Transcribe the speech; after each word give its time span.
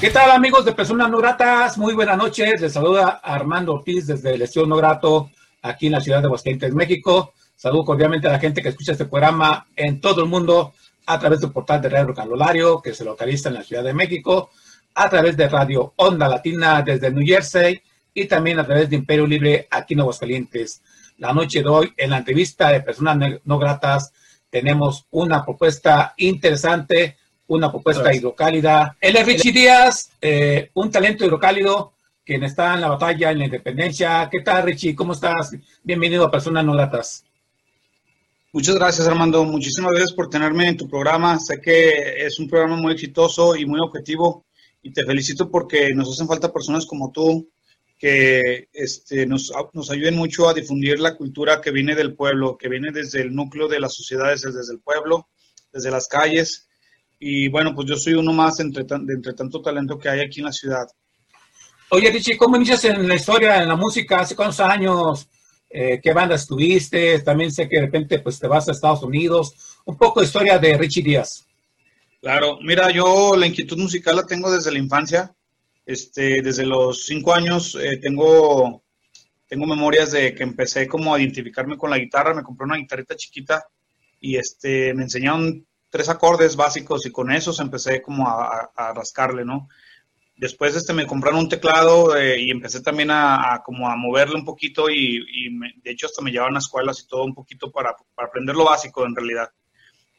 ¿Qué 0.00 0.10
tal 0.10 0.30
amigos 0.30 0.64
de 0.64 0.70
Personas 0.70 1.10
No 1.10 1.18
Gratas? 1.18 1.76
Muy 1.76 1.92
buenas 1.92 2.16
noches. 2.16 2.60
Les 2.60 2.72
saluda 2.72 3.20
Armando 3.20 3.74
Ortiz 3.74 4.06
desde 4.06 4.34
el 4.34 4.42
Estudio 4.42 4.68
No 4.68 4.76
Grato 4.76 5.32
aquí 5.60 5.86
en 5.86 5.92
la 5.94 6.00
ciudad 6.00 6.20
de 6.20 6.26
Aguascalientes, 6.26 6.72
México. 6.72 7.32
Saludo 7.56 7.84
cordialmente 7.84 8.28
a 8.28 8.30
la 8.30 8.38
gente 8.38 8.62
que 8.62 8.68
escucha 8.68 8.92
este 8.92 9.06
programa 9.06 9.66
en 9.74 10.00
todo 10.00 10.22
el 10.22 10.28
mundo 10.28 10.72
a 11.04 11.18
través 11.18 11.40
del 11.40 11.50
portal 11.50 11.82
de 11.82 11.88
Radio 11.88 12.14
Calolario 12.14 12.80
que 12.80 12.94
se 12.94 13.04
localiza 13.04 13.48
en 13.48 13.56
la 13.56 13.64
Ciudad 13.64 13.82
de 13.82 13.92
México, 13.92 14.50
a 14.94 15.10
través 15.10 15.36
de 15.36 15.48
Radio 15.48 15.94
Onda 15.96 16.28
Latina 16.28 16.80
desde 16.82 17.10
New 17.10 17.26
Jersey 17.26 17.82
y 18.14 18.26
también 18.26 18.60
a 18.60 18.64
través 18.64 18.88
de 18.88 18.94
Imperio 18.94 19.26
Libre 19.26 19.66
aquí 19.68 19.94
en 19.94 20.00
Aguascalientes. 20.00 20.80
La 21.16 21.32
noche 21.32 21.60
de 21.60 21.68
hoy, 21.68 21.92
en 21.96 22.10
la 22.10 22.18
entrevista 22.18 22.70
de 22.70 22.82
Personas 22.82 23.40
No 23.44 23.58
Gratas, 23.58 24.12
tenemos 24.48 25.06
una 25.10 25.44
propuesta 25.44 26.14
interesante 26.18 27.16
una 27.48 27.70
propuesta 27.70 28.14
hidrocálida. 28.14 28.96
Él 29.00 29.16
es 29.16 29.26
Richie 29.26 29.52
Díaz, 29.52 30.10
eh, 30.20 30.70
un 30.74 30.90
talento 30.90 31.24
hidrocálido 31.24 31.92
quien 32.24 32.44
está 32.44 32.74
en 32.74 32.82
la 32.82 32.88
batalla, 32.88 33.30
en 33.30 33.38
la 33.38 33.46
independencia. 33.46 34.28
¿Qué 34.30 34.40
tal, 34.40 34.64
Richie? 34.64 34.94
¿Cómo 34.94 35.14
estás? 35.14 35.52
Bienvenido 35.82 36.26
a 36.26 36.30
Personas 36.30 36.62
No 36.62 36.74
Latas. 36.74 37.24
Muchas 38.52 38.74
gracias, 38.74 39.08
Armando. 39.08 39.44
Muchísimas 39.44 39.92
gracias 39.92 40.12
por 40.12 40.28
tenerme 40.28 40.68
en 40.68 40.76
tu 40.76 40.88
programa. 40.88 41.38
Sé 41.38 41.58
que 41.58 42.26
es 42.26 42.38
un 42.38 42.48
programa 42.48 42.76
muy 42.76 42.92
exitoso 42.92 43.56
y 43.56 43.64
muy 43.64 43.80
objetivo 43.80 44.44
y 44.82 44.92
te 44.92 45.06
felicito 45.06 45.50
porque 45.50 45.94
nos 45.94 46.12
hacen 46.12 46.28
falta 46.28 46.52
personas 46.52 46.84
como 46.84 47.12
tú 47.12 47.48
que 47.98 48.68
este, 48.74 49.26
nos, 49.26 49.50
nos 49.72 49.90
ayuden 49.90 50.14
mucho 50.14 50.50
a 50.50 50.54
difundir 50.54 51.00
la 51.00 51.16
cultura 51.16 51.62
que 51.62 51.70
viene 51.70 51.94
del 51.94 52.14
pueblo, 52.14 52.58
que 52.58 52.68
viene 52.68 52.92
desde 52.92 53.22
el 53.22 53.34
núcleo 53.34 53.68
de 53.68 53.80
las 53.80 53.94
sociedades, 53.94 54.42
desde 54.42 54.72
el 54.72 54.80
pueblo, 54.80 55.28
desde 55.72 55.90
las 55.90 56.08
calles 56.08 56.67
y 57.18 57.48
bueno, 57.48 57.74
pues 57.74 57.88
yo 57.88 57.96
soy 57.96 58.14
uno 58.14 58.32
más 58.32 58.60
entre, 58.60 58.84
de 58.84 59.14
entre 59.14 59.32
tanto 59.34 59.60
talento 59.60 59.98
que 59.98 60.08
hay 60.08 60.20
aquí 60.20 60.40
en 60.40 60.46
la 60.46 60.52
ciudad. 60.52 60.86
Oye, 61.90 62.10
Richie, 62.10 62.36
¿cómo 62.36 62.56
inicias 62.56 62.84
en 62.84 63.08
la 63.08 63.14
historia, 63.14 63.62
en 63.62 63.68
la 63.68 63.76
música? 63.76 64.20
¿Hace 64.20 64.36
cuántos 64.36 64.60
años? 64.60 65.28
Eh, 65.70 66.00
¿Qué 66.02 66.12
banda 66.12 66.34
estuviste? 66.34 67.18
También 67.20 67.50
sé 67.50 67.68
que 67.68 67.76
de 67.76 67.82
repente 67.86 68.18
pues 68.20 68.38
te 68.38 68.46
vas 68.46 68.68
a 68.68 68.72
Estados 68.72 69.02
Unidos. 69.02 69.78
Un 69.84 69.96
poco 69.96 70.20
de 70.20 70.26
historia 70.26 70.58
de 70.58 70.76
Richie 70.76 71.02
Díaz. 71.02 71.46
Claro, 72.20 72.58
mira, 72.62 72.90
yo 72.90 73.36
la 73.36 73.46
inquietud 73.46 73.78
musical 73.78 74.16
la 74.16 74.26
tengo 74.26 74.50
desde 74.50 74.72
la 74.72 74.78
infancia. 74.78 75.34
Este, 75.86 76.42
desde 76.42 76.66
los 76.66 77.06
cinco 77.06 77.32
años 77.32 77.74
eh, 77.80 77.96
tengo, 77.96 78.82
tengo 79.46 79.66
memorias 79.66 80.12
de 80.12 80.34
que 80.34 80.42
empecé 80.42 80.86
como 80.86 81.14
a 81.14 81.20
identificarme 81.20 81.78
con 81.78 81.90
la 81.90 81.98
guitarra. 81.98 82.34
Me 82.34 82.42
compré 82.42 82.66
una 82.66 82.76
guitarrita 82.76 83.16
chiquita 83.16 83.64
y 84.20 84.36
este, 84.36 84.92
me 84.94 85.04
enseñaron 85.04 85.66
tres 85.90 86.08
acordes 86.08 86.56
básicos 86.56 87.06
y 87.06 87.10
con 87.10 87.30
esos 87.30 87.60
empecé 87.60 88.02
como 88.02 88.28
a, 88.28 88.92
rascarle, 88.94 89.44
¿no? 89.44 89.68
Después 90.36 90.76
este, 90.76 90.92
me 90.92 91.06
compraron 91.06 91.40
un 91.40 91.48
teclado 91.48 92.16
eh, 92.16 92.40
y 92.40 92.50
empecé 92.50 92.80
también 92.80 93.10
a, 93.10 93.62
como 93.64 93.88
a 93.88 93.96
moverle 93.96 94.36
un 94.36 94.44
poquito 94.44 94.88
y, 94.88 95.24
de 95.82 95.90
hecho 95.90 96.06
hasta 96.06 96.22
me 96.22 96.30
llevaban 96.30 96.56
a 96.56 96.60
escuelas 96.60 97.00
y 97.00 97.08
todo 97.08 97.24
un 97.24 97.34
poquito 97.34 97.72
para, 97.72 97.96
para, 98.14 98.28
aprender 98.28 98.54
lo 98.54 98.64
básico 98.64 99.04
en 99.04 99.16
realidad. 99.16 99.50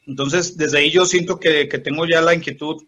Entonces 0.06 0.56
desde 0.56 0.78
ahí 0.78 0.90
yo 0.90 1.06
siento 1.06 1.38
que, 1.38 1.68
que 1.68 1.78
tengo 1.78 2.06
ya 2.06 2.20
la 2.20 2.34
inquietud 2.34 2.82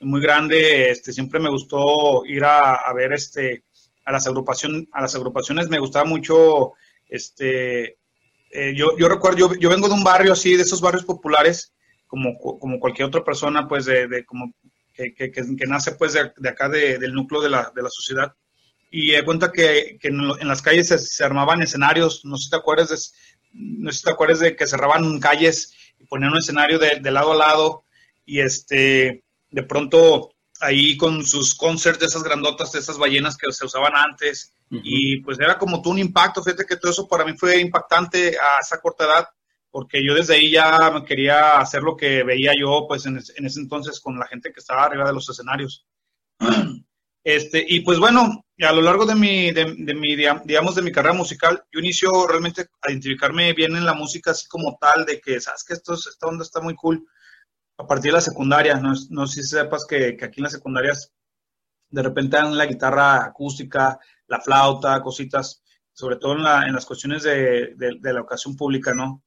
muy 0.00 0.20
grande, 0.20 0.90
este, 0.90 1.12
siempre 1.12 1.40
me 1.40 1.50
gustó 1.50 2.24
ir 2.26 2.44
a, 2.44 2.74
a 2.74 2.92
ver 2.92 3.12
este, 3.12 3.64
a, 4.04 4.12
las 4.12 4.26
agrupación, 4.26 4.88
a 4.92 5.02
las 5.02 5.14
agrupaciones, 5.14 5.68
me 5.68 5.78
gustaba 5.78 6.04
mucho, 6.04 6.72
este, 7.08 7.98
eh, 8.50 8.74
yo, 8.74 8.96
yo 8.96 9.08
recuerdo, 9.08 9.38
yo, 9.38 9.54
yo 9.54 9.70
vengo 9.70 9.88
de 9.88 9.94
un 9.94 10.04
barrio 10.04 10.32
así, 10.32 10.56
de 10.56 10.62
esos 10.62 10.80
barrios 10.80 11.04
populares, 11.04 11.72
como, 12.06 12.38
como 12.38 12.80
cualquier 12.80 13.08
otra 13.08 13.24
persona, 13.24 13.68
pues, 13.68 13.84
de, 13.84 14.08
de 14.08 14.24
como 14.24 14.54
que, 14.94 15.14
que, 15.14 15.30
que, 15.30 15.66
nace, 15.66 15.92
pues, 15.92 16.12
de, 16.12 16.32
de 16.36 16.48
acá 16.48 16.68
del 16.68 17.12
núcleo 17.12 17.40
de 17.40 17.50
la, 17.50 17.72
de 17.74 17.82
la 17.82 17.90
sociedad. 17.90 18.34
Y 18.90 19.14
he 19.14 19.24
cuenta 19.24 19.52
que, 19.52 19.98
que 20.00 20.08
en, 20.08 20.48
las 20.48 20.62
calles 20.62 20.88
se, 20.88 21.24
armaban 21.24 21.62
escenarios, 21.62 22.24
no 22.24 22.36
sé 22.36 22.44
si 22.44 22.50
te 22.50 22.56
acuerdas 22.56 22.88
de, 22.88 22.96
no 23.52 23.90
sé 23.90 23.98
si 23.98 24.04
te 24.04 24.10
acuerdas 24.10 24.40
de 24.40 24.56
que 24.56 24.66
cerraban 24.66 25.18
calles 25.20 25.74
y 25.98 26.04
ponían 26.04 26.32
un 26.32 26.38
escenario 26.38 26.78
de, 26.78 27.00
de 27.00 27.10
lado 27.10 27.32
a 27.32 27.36
lado. 27.36 27.84
Y 28.24 28.40
este, 28.40 29.24
de 29.50 29.62
pronto 29.62 30.30
ahí 30.60 30.96
con 30.96 31.24
sus 31.24 31.54
concerts 31.54 32.00
de 32.00 32.06
esas 32.06 32.22
grandotas, 32.22 32.72
de 32.72 32.78
esas 32.78 32.98
ballenas 32.98 33.36
que 33.36 33.52
se 33.52 33.66
usaban 33.66 33.94
antes, 33.94 34.52
y 34.70 35.20
pues 35.20 35.38
era 35.38 35.58
como 35.58 35.80
tú 35.80 35.90
un 35.90 35.98
impacto, 35.98 36.42
fíjate 36.42 36.64
que 36.64 36.76
todo 36.76 36.90
eso 36.90 37.06
para 37.06 37.24
mí 37.24 37.34
fue 37.36 37.60
impactante 37.60 38.36
a 38.36 38.60
esa 38.60 38.80
corta 38.80 39.04
edad, 39.04 39.28
porque 39.76 40.02
yo 40.02 40.14
desde 40.14 40.36
ahí 40.36 40.52
ya 40.52 41.04
quería 41.06 41.58
hacer 41.58 41.82
lo 41.82 41.98
que 41.98 42.22
veía 42.22 42.52
yo, 42.58 42.86
pues 42.88 43.04
en, 43.04 43.18
ese 43.18 43.60
entonces 43.60 44.00
con 44.00 44.18
la 44.18 44.26
gente 44.26 44.50
que 44.50 44.60
estaba 44.60 44.84
arriba 44.84 45.04
de 45.04 45.12
los 45.12 45.28
escenarios. 45.28 45.86
Este, 47.22 47.62
y 47.68 47.80
pues 47.80 47.98
bueno, 47.98 48.44
a 48.56 48.72
lo 48.72 48.80
largo 48.80 49.04
de 49.04 49.16
mi, 49.16 49.50
de, 49.50 49.66
mi, 49.96 50.14
digamos, 50.14 50.76
de 50.76 50.82
mi 50.82 50.92
carrera 50.92 51.12
musical, 51.12 51.64
yo 51.72 51.80
inicio 51.80 52.24
realmente 52.24 52.68
a 52.80 52.90
identificarme 52.90 53.52
bien 53.52 53.74
en 53.74 53.84
la 53.84 53.94
música, 53.94 54.30
así 54.30 54.46
como 54.46 54.78
tal, 54.80 55.04
de 55.04 55.20
que, 55.20 55.40
sabes 55.40 55.64
que 55.64 55.74
esto, 55.74 55.94
esta 55.94 56.28
onda 56.28 56.44
está 56.44 56.60
muy 56.60 56.76
cool, 56.76 57.04
a 57.78 57.84
partir 57.84 58.12
de 58.12 58.18
la 58.18 58.20
secundaria, 58.20 58.76
no, 58.76 58.94
no 59.10 59.26
sé 59.26 59.42
si 59.42 59.48
sepas 59.48 59.84
que, 59.86 60.16
que, 60.16 60.24
aquí 60.24 60.38
en 60.38 60.44
las 60.44 60.52
secundarias 60.52 61.12
de 61.90 62.02
repente 62.02 62.36
dan 62.36 62.56
la 62.56 62.66
guitarra 62.66 63.24
acústica, 63.24 63.98
la 64.28 64.40
flauta, 64.40 65.02
cositas, 65.02 65.64
sobre 65.92 66.16
todo 66.16 66.34
en, 66.34 66.44
la, 66.44 66.64
en 66.66 66.74
las 66.74 66.86
cuestiones 66.86 67.24
de, 67.24 67.74
de, 67.74 67.96
de 67.98 68.12
la 68.12 68.20
educación 68.20 68.56
pública, 68.56 68.94
¿no? 68.94 69.25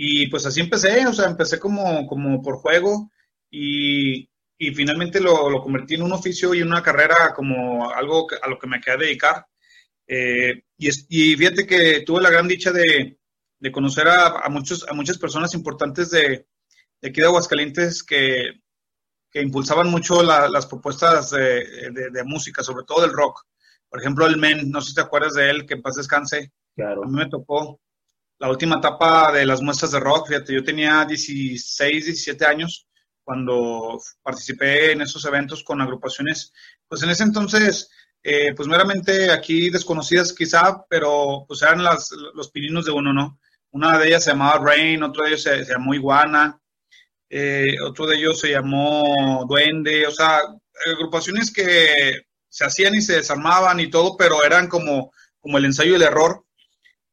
Y 0.00 0.28
pues 0.28 0.46
así 0.46 0.60
empecé, 0.60 1.04
o 1.08 1.12
sea, 1.12 1.26
empecé 1.26 1.58
como, 1.58 2.06
como 2.06 2.40
por 2.40 2.58
juego 2.58 3.10
y, 3.50 4.30
y 4.56 4.70
finalmente 4.72 5.20
lo, 5.20 5.50
lo, 5.50 5.60
convertí 5.60 5.96
en 5.96 6.02
un 6.02 6.12
oficio 6.12 6.54
y 6.54 6.62
una 6.62 6.84
carrera 6.84 7.34
como 7.34 7.90
algo 7.90 8.28
a 8.40 8.48
lo 8.48 8.60
que 8.60 8.68
me 8.68 8.80
quedé 8.80 8.96
dedicar. 8.98 9.44
Eh, 10.06 10.62
y, 10.76 10.88
y, 11.08 11.36
fíjate 11.36 11.66
que 11.66 12.04
tuve 12.06 12.22
la 12.22 12.30
gran 12.30 12.46
dicha 12.46 12.70
de, 12.70 13.18
de 13.58 13.72
conocer 13.72 14.06
a, 14.06 14.38
a, 14.38 14.48
muchos, 14.48 14.88
a 14.88 14.94
muchas 14.94 15.18
personas 15.18 15.52
importantes 15.54 16.12
de, 16.12 16.46
de 17.00 17.08
aquí 17.08 17.20
de 17.20 17.26
Aguascalientes 17.26 18.04
que, 18.04 18.52
que 19.32 19.42
impulsaban 19.42 19.90
mucho 19.90 20.22
la, 20.22 20.48
las 20.48 20.66
propuestas 20.66 21.30
de, 21.30 21.90
de, 21.90 22.10
de, 22.12 22.22
música, 22.22 22.62
sobre 22.62 22.84
todo 22.84 23.02
del 23.02 23.12
rock. 23.12 23.42
Por 23.88 23.98
ejemplo, 23.98 24.26
el 24.28 24.36
Men, 24.36 24.70
no 24.70 24.80
sé 24.80 24.90
si 24.90 24.94
te 24.94 25.00
acuerdas 25.00 25.34
de 25.34 25.50
él, 25.50 25.66
que 25.66 25.74
en 25.74 25.82
paz 25.82 25.96
descanse. 25.96 26.52
Claro. 26.76 27.02
A 27.02 27.08
mí 27.08 27.16
me 27.16 27.28
tocó 27.28 27.80
la 28.38 28.50
última 28.50 28.76
etapa 28.76 29.32
de 29.32 29.44
las 29.44 29.60
muestras 29.60 29.92
de 29.92 30.00
rock, 30.00 30.28
fíjate, 30.28 30.54
yo 30.54 30.62
tenía 30.62 31.04
16, 31.04 32.04
17 32.06 32.46
años 32.46 32.86
cuando 33.24 34.00
participé 34.22 34.92
en 34.92 35.02
esos 35.02 35.24
eventos 35.24 35.62
con 35.62 35.80
agrupaciones, 35.80 36.52
pues 36.86 37.02
en 37.02 37.10
ese 37.10 37.24
entonces, 37.24 37.90
eh, 38.22 38.54
pues 38.54 38.68
meramente 38.68 39.30
aquí 39.30 39.70
desconocidas 39.70 40.32
quizá, 40.32 40.84
pero 40.88 41.44
pues 41.46 41.62
eran 41.62 41.82
las, 41.82 42.10
los 42.34 42.50
pininos 42.50 42.86
de 42.86 42.92
uno, 42.92 43.12
¿no? 43.12 43.38
Una 43.70 43.98
de 43.98 44.08
ellas 44.08 44.24
se 44.24 44.30
llamaba 44.30 44.64
Rain, 44.64 45.02
otro 45.02 45.24
de 45.24 45.30
ellos 45.30 45.42
se, 45.42 45.64
se 45.64 45.72
llamó 45.72 45.94
Iguana, 45.94 46.58
eh, 47.28 47.76
otro 47.84 48.06
de 48.06 48.16
ellos 48.16 48.40
se 48.40 48.50
llamó 48.50 49.44
Duende, 49.46 50.06
o 50.06 50.10
sea, 50.10 50.40
agrupaciones 50.86 51.52
que 51.52 52.22
se 52.48 52.64
hacían 52.64 52.94
y 52.94 53.02
se 53.02 53.16
desarmaban 53.16 53.80
y 53.80 53.90
todo, 53.90 54.16
pero 54.16 54.42
eran 54.42 54.68
como, 54.68 55.12
como 55.40 55.58
el 55.58 55.66
ensayo 55.66 55.92
y 55.92 55.96
el 55.96 56.02
error. 56.02 56.44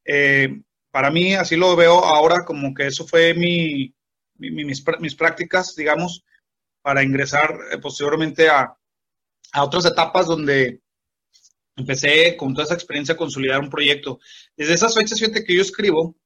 Eh, 0.04 0.62
para 0.96 1.10
mí, 1.10 1.34
así 1.34 1.56
lo 1.56 1.76
veo 1.76 2.02
ahora, 2.02 2.42
como 2.46 2.72
que 2.72 2.86
eso 2.86 3.06
fue 3.06 3.34
mi, 3.34 3.94
mi, 4.38 4.64
mis, 4.64 5.14
prácticas, 5.14 5.76
digamos, 5.76 6.24
para 6.80 7.02
ingresar 7.02 7.54
eh, 7.70 7.76
posteriormente 7.76 8.48
a, 8.48 8.74
a, 9.52 9.62
otras 9.62 9.84
etapas 9.84 10.26
donde 10.26 10.80
empecé 11.76 12.34
con 12.38 12.54
toda 12.54 12.64
esa 12.64 12.72
experiencia 12.72 13.12
a 13.12 13.18
consolidar 13.18 13.60
un 13.60 13.68
proyecto. 13.68 14.20
Desde 14.56 14.72
esas 14.72 14.94
fechas, 14.94 15.20
fíjate 15.20 15.44
que 15.44 15.54
yo 15.54 15.60
escribo 15.60 16.16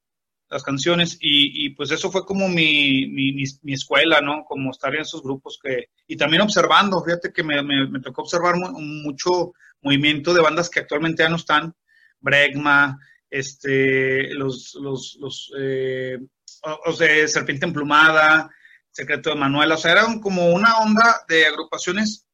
las 0.49 0.63
canciones 0.63 1.17
y, 1.19 1.65
y 1.65 1.71
pues 1.71 1.91
eso 1.91 2.09
fue 2.09 2.25
como 2.25 2.47
mi, 2.47 3.07
mi, 3.07 3.73
escuela, 3.73 4.21
¿no? 4.21 4.45
Como 4.45 4.71
estar 4.71 4.95
en 4.95 5.01
esos 5.01 5.21
grupos 5.21 5.59
que... 5.61 5.89
Y 6.07 6.15
también 6.15 6.43
observando, 6.43 7.03
fíjate 7.03 7.33
que 7.33 7.43
me, 7.43 7.61
me, 7.61 7.89
me 7.89 7.99
tocó 7.99 8.21
observar 8.21 8.55
mucho 8.55 9.51
movimiento 9.81 10.33
de 10.33 10.41
bandas 10.41 10.69
que 10.69 10.79
actualmente 10.79 11.23
ya 11.23 11.29
no 11.29 11.35
están, 11.35 11.75
Bregma, 12.21 12.97
este, 13.31 14.33
los, 14.33 14.75
los, 14.75 15.51
eh, 15.57 16.19
o, 16.63 16.93
Serpiente 16.93 17.65
Emplumada, 17.65 18.51
Secreto 18.91 19.29
de 19.29 19.37
Manuela, 19.37 19.75
o 19.75 19.77
sea, 19.77 19.93
eran 19.93 20.19
como 20.19 20.51
una 20.51 20.79
onda 20.79 21.23
de 21.29 21.47
agrupaciones 21.47 22.27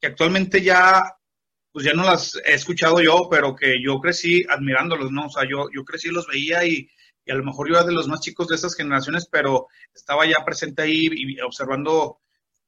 que 0.00 0.08
actualmente 0.08 0.62
ya, 0.62 1.02
pues 1.70 1.84
ya 1.84 1.92
no 1.92 2.04
las 2.04 2.36
he 2.46 2.54
escuchado 2.54 3.00
yo, 3.02 3.28
pero 3.30 3.54
que 3.54 3.82
yo 3.82 4.00
crecí 4.00 4.44
admirándolos, 4.48 5.12
¿no? 5.12 5.26
O 5.26 5.30
sea, 5.30 5.44
yo, 5.48 5.66
yo 5.74 5.84
crecí, 5.84 6.08
los 6.08 6.26
veía 6.26 6.64
y, 6.64 6.88
y 7.26 7.30
a 7.30 7.34
lo 7.34 7.44
mejor 7.44 7.68
yo 7.68 7.74
era 7.74 7.84
de 7.84 7.92
los 7.92 8.08
más 8.08 8.20
chicos 8.20 8.48
de 8.48 8.56
esas 8.56 8.74
generaciones, 8.74 9.28
pero 9.30 9.68
estaba 9.94 10.26
ya 10.26 10.42
presente 10.44 10.82
ahí 10.82 11.08
y 11.12 11.40
observando 11.42 12.20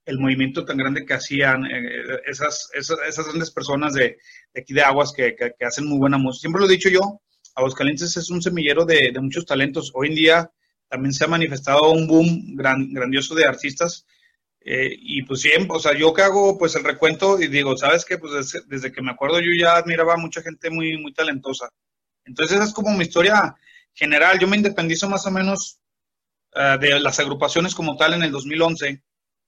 el 0.04 0.18
movimiento 0.18 0.64
tan 0.64 0.76
grande 0.76 1.04
que 1.04 1.14
hacían 1.14 1.64
eh, 1.66 2.20
esas, 2.26 2.70
esas, 2.74 2.98
esas, 3.08 3.26
grandes 3.26 3.50
personas 3.50 3.94
de, 3.94 4.18
aquí 4.54 4.72
de 4.72 4.82
Aguas 4.82 5.12
que, 5.12 5.34
que, 5.34 5.64
hacen 5.64 5.86
muy 5.86 5.98
buena 5.98 6.18
música. 6.18 6.42
Siempre 6.42 6.60
lo 6.60 6.68
he 6.68 6.72
dicho 6.72 6.88
yo, 6.88 7.20
Aguascalientes 7.56 8.16
es 8.16 8.30
un 8.30 8.40
semillero 8.42 8.84
de, 8.84 9.12
muchos 9.20 9.46
talentos. 9.46 9.90
Hoy 9.94 10.08
en 10.08 10.14
día 10.14 10.50
también 10.88 11.12
se 11.12 11.24
ha 11.24 11.28
manifestado 11.28 11.90
un 11.90 12.06
boom 12.06 12.54
gran, 12.54 12.92
grandioso 12.92 13.34
de 13.34 13.46
artistas. 13.46 14.06
Eh, 14.60 14.94
y 14.96 15.22
pues 15.22 15.40
siempre, 15.40 15.76
o 15.76 15.80
sea, 15.80 15.96
yo 15.96 16.12
que 16.12 16.22
hago 16.22 16.58
pues 16.58 16.74
el 16.76 16.84
recuento 16.84 17.40
y 17.40 17.48
digo, 17.48 17.76
¿sabes 17.76 18.04
qué? 18.04 18.18
Pues 18.18 18.52
desde, 18.68 18.92
que 18.92 19.02
me 19.02 19.12
acuerdo 19.12 19.40
yo 19.40 19.50
ya 19.58 19.76
admiraba 19.76 20.14
a 20.14 20.18
mucha 20.18 20.42
gente 20.42 20.70
muy, 20.70 21.12
talentosa. 21.14 21.70
Entonces 22.24 22.56
esa 22.56 22.66
es 22.66 22.72
como 22.72 22.92
mi 22.92 23.04
historia 23.04 23.56
general. 23.94 24.38
Yo 24.38 24.48
me 24.48 24.56
independizo 24.56 25.08
más 25.08 25.26
o 25.26 25.30
menos 25.30 25.80
uh, 26.54 26.78
de 26.78 27.00
las 27.00 27.18
agrupaciones 27.20 27.74
como 27.74 27.96
tal 27.96 28.14
en 28.14 28.22
el 28.22 28.32
2011 28.32 29.02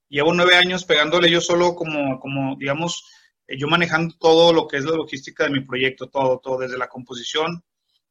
llevo 0.08 0.32
nueve 0.34 0.56
años 0.56 0.84
pegándole 0.84 1.30
yo 1.30 1.40
solo 1.40 1.74
como, 1.74 2.18
como 2.20 2.56
digamos, 2.56 3.04
eh, 3.46 3.56
yo 3.58 3.68
manejando 3.68 4.14
todo 4.18 4.52
lo 4.52 4.66
que 4.66 4.78
es 4.78 4.84
la 4.84 4.96
logística 4.96 5.44
de 5.44 5.50
mi 5.50 5.60
proyecto, 5.60 6.08
todo, 6.08 6.40
todo, 6.42 6.58
desde 6.58 6.78
la 6.78 6.88
composición, 6.88 7.62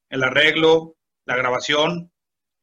el 0.10 0.24
arreglo, 0.24 0.96
la 1.26 1.36
grabación, 1.36 2.12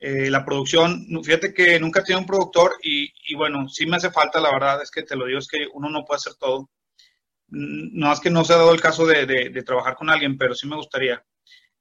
eh, 0.01 0.31
la 0.31 0.45
producción. 0.45 1.07
Fíjate 1.23 1.55
que 1.55 1.79
nunca 1.81 2.01
he 2.01 2.05
tenido 2.05 2.21
un 2.21 2.27
productor 2.27 2.73
y, 2.83 3.13
y, 3.27 3.35
bueno, 3.37 3.69
sí 3.69 3.87
me 3.87 3.97
hace 3.97 4.11
falta, 4.11 4.41
la 4.41 4.53
verdad 4.53 4.83
es 4.83 4.91
que 4.91 5.03
te 5.03 5.17
lo 5.17 5.27
digo, 5.27 5.39
es 5.39 5.49
que 5.49 5.67
uno 5.73 5.89
no 5.91 6.05
puede 6.05 6.19
hacer 6.19 6.35
todo. 6.35 6.71
No 7.49 8.13
es 8.13 8.21
que 8.21 8.31
no 8.31 8.45
se 8.45 8.53
ha 8.55 8.57
dado 8.57 8.73
el 8.73 8.81
caso 8.81 9.07
de, 9.07 9.27
de, 9.27 9.63
trabajar 9.63 9.95
con 9.97 10.11
alguien, 10.11 10.37
pero 10.37 10.55
sí 10.55 10.67
me 10.67 10.77
gustaría. 10.77 11.25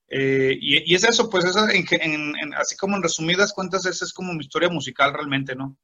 Eh, 0.07 0.55
y, 0.59 0.91
y, 0.91 0.95
es 0.95 1.03
eso, 1.03 1.29
pues 1.29 1.45
esa, 1.45 1.71
en, 1.71 1.85
en, 1.91 2.35
en, 2.37 2.53
así 2.55 2.77
como 2.77 2.95
en 2.95 3.03
resumidas 3.03 3.53
cuentas, 3.53 3.85
esa 3.85 4.05
es 4.05 4.13
como 4.13 4.33
mi 4.33 4.41
historia 4.41 4.69
musical 4.69 5.13
realmente, 5.13 5.55
¿no? 5.55 5.77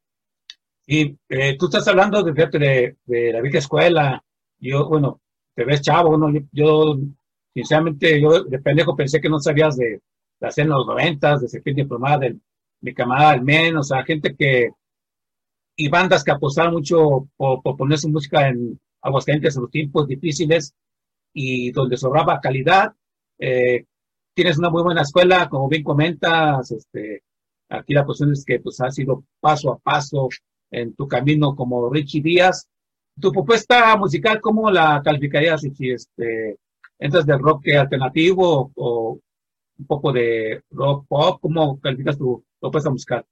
Y 0.85 1.17
eh, 1.29 1.55
tú 1.57 1.65
estás 1.65 1.87
hablando 1.87 2.23
de, 2.23 2.31
de, 2.33 2.97
de, 3.05 3.33
la 3.33 3.41
vieja 3.41 3.59
escuela. 3.59 4.23
Yo, 4.59 4.87
bueno, 4.87 5.21
te 5.55 5.63
ves 5.63 5.81
chavo, 5.81 6.17
¿no? 6.17 6.33
Yo, 6.51 6.97
sinceramente, 7.59 8.21
yo 8.21 8.43
de 8.43 8.59
pendejo 8.59 8.95
pensé 8.95 9.19
que 9.19 9.29
no 9.29 9.39
sabías 9.39 9.75
de 9.77 10.01
la 10.39 10.49
de 10.49 10.65
los 10.65 10.87
noventas, 10.87 11.41
de 11.41 11.47
Sergio 11.47 11.73
Diplomada, 11.73 12.19
de 12.19 12.37
mi 12.81 12.93
camarada 12.93 13.31
al 13.31 13.43
menos, 13.43 13.91
o 13.91 13.95
sea, 13.95 14.03
gente 14.03 14.35
que, 14.35 14.69
y 15.75 15.89
bandas 15.89 16.23
que 16.23 16.31
apostaron 16.31 16.73
mucho 16.73 17.27
por, 17.35 17.61
por 17.61 17.75
poner 17.77 17.97
su 17.97 18.09
música 18.09 18.47
en 18.47 18.79
Aguascalientes 19.01 19.55
en 19.55 19.61
los 19.63 19.71
tiempos 19.71 20.07
difíciles 20.07 20.73
y 21.33 21.71
donde 21.71 21.97
sobraba 21.97 22.41
calidad. 22.41 22.93
Eh, 23.37 23.85
tienes 24.33 24.57
una 24.57 24.69
muy 24.69 24.83
buena 24.83 25.01
escuela, 25.01 25.49
como 25.49 25.67
bien 25.67 25.83
comentas, 25.83 26.71
este, 26.71 27.23
aquí 27.69 27.93
la 27.93 28.05
cuestión 28.05 28.31
es 28.31 28.43
que 28.45 28.59
pues 28.59 28.79
ha 28.81 28.91
sido 28.91 29.23
paso 29.39 29.71
a 29.73 29.79
paso, 29.79 30.29
en 30.71 30.93
tu 30.95 31.07
camino 31.07 31.55
como 31.55 31.89
Richie 31.89 32.21
Díaz. 32.21 32.67
Tu 33.19 33.31
propuesta 33.31 33.97
musical, 33.97 34.39
¿cómo 34.39 34.71
la 34.71 35.01
calificarías? 35.03 35.61
Si 35.61 35.89
este, 35.89 36.57
entras 36.99 37.25
del 37.25 37.39
rock 37.39 37.67
alternativo 37.69 38.71
o, 38.75 39.19
un 39.77 39.85
poco 39.87 40.11
de 40.11 40.61
rock 40.71 41.07
pop, 41.07 41.39
¿cómo 41.41 41.79
calificas 41.79 42.17
tu 42.17 42.43
propuesta 42.59 42.89
musical? 42.89 43.25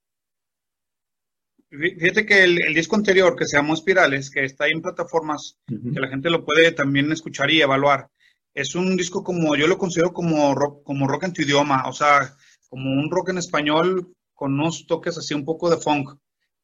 Fíjate 1.69 2.25
que 2.25 2.43
el, 2.43 2.61
el, 2.65 2.73
disco 2.73 2.95
anterior, 2.95 3.35
que 3.35 3.45
se 3.45 3.57
llamó 3.57 3.73
Espirales, 3.73 4.31
que 4.31 4.45
está 4.45 4.63
ahí 4.63 4.71
en 4.71 4.81
plataformas, 4.81 5.57
uh 5.69 5.73
-huh. 5.73 5.93
que 5.93 5.99
la 5.99 6.07
gente 6.07 6.29
lo 6.29 6.45
puede 6.45 6.71
también 6.71 7.11
escuchar 7.11 7.51
y 7.51 7.61
evaluar, 7.61 8.07
es 8.53 8.73
un 8.73 8.95
disco 8.95 9.21
como, 9.21 9.55
yo 9.57 9.67
lo 9.67 9.77
considero 9.77 10.13
como 10.13 10.55
rock, 10.55 10.83
como 10.83 11.07
rock 11.07 11.25
en 11.25 11.33
tu 11.33 11.41
idioma, 11.41 11.87
o 11.87 11.91
sea, 11.91 12.33
como 12.69 12.89
un 12.91 13.11
rock 13.11 13.29
en 13.29 13.39
español 13.39 14.13
con 14.33 14.53
unos 14.53 14.87
toques 14.87 15.17
así 15.17 15.33
un 15.33 15.43
poco 15.43 15.69
de 15.69 15.77
funk 15.77 16.17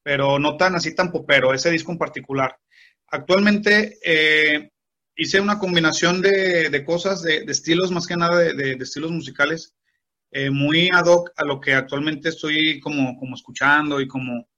pero 0.04 0.38
no 0.38 0.56
tan 0.56 0.76
así 0.76 0.94
tan 0.94 1.10
popero, 1.10 1.52
ese 1.52 1.70
disco 1.70 1.90
en 1.90 1.98
particular. 1.98 2.56
Actualmente 3.08 3.98
eh, 4.04 4.70
hice 5.16 5.40
una 5.40 5.58
combinación 5.58 6.20
de, 6.20 6.70
de 6.70 6.84
cosas, 6.84 7.22
de, 7.22 7.44
de, 7.44 7.52
estilos, 7.52 7.90
más 7.90 8.06
que 8.06 8.16
nada 8.16 8.38
de, 8.38 8.54
de 8.54 8.72
estilos 8.80 9.10
musicales, 9.10 9.74
eh, 10.36 10.50
muy 10.50 10.90
ad 10.92 11.06
hoc 11.06 11.30
a 11.36 11.44
lo 11.44 11.60
que 11.60 11.74
actualmente 11.74 12.28
estoy 12.30 12.80
como, 12.80 13.16
como 13.16 13.36
escuchando 13.36 14.00
y 14.00 14.08
como, 14.08 14.48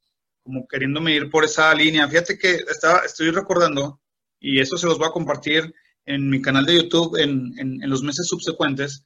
como 0.42 0.66
queriéndome 0.66 1.14
ir 1.14 1.28
por 1.28 1.44
esa 1.44 1.74
línea. 1.74 2.08
Fíjate 2.08 2.38
que 2.38 2.54
estaba, 2.54 3.00
estoy 3.00 3.30
recordando, 3.30 4.00
y 4.40 4.58
eso 4.58 4.78
se 4.78 4.86
los 4.86 4.96
voy 4.98 5.08
a 5.08 5.12
compartir 5.12 5.74
en 6.06 6.30
mi 6.30 6.40
canal 6.40 6.64
de 6.64 6.76
YouTube 6.76 7.18
en, 7.18 7.52
en, 7.58 7.82
en 7.82 7.90
los 7.90 8.02
meses 8.02 8.26
subsecuentes. 8.26 9.04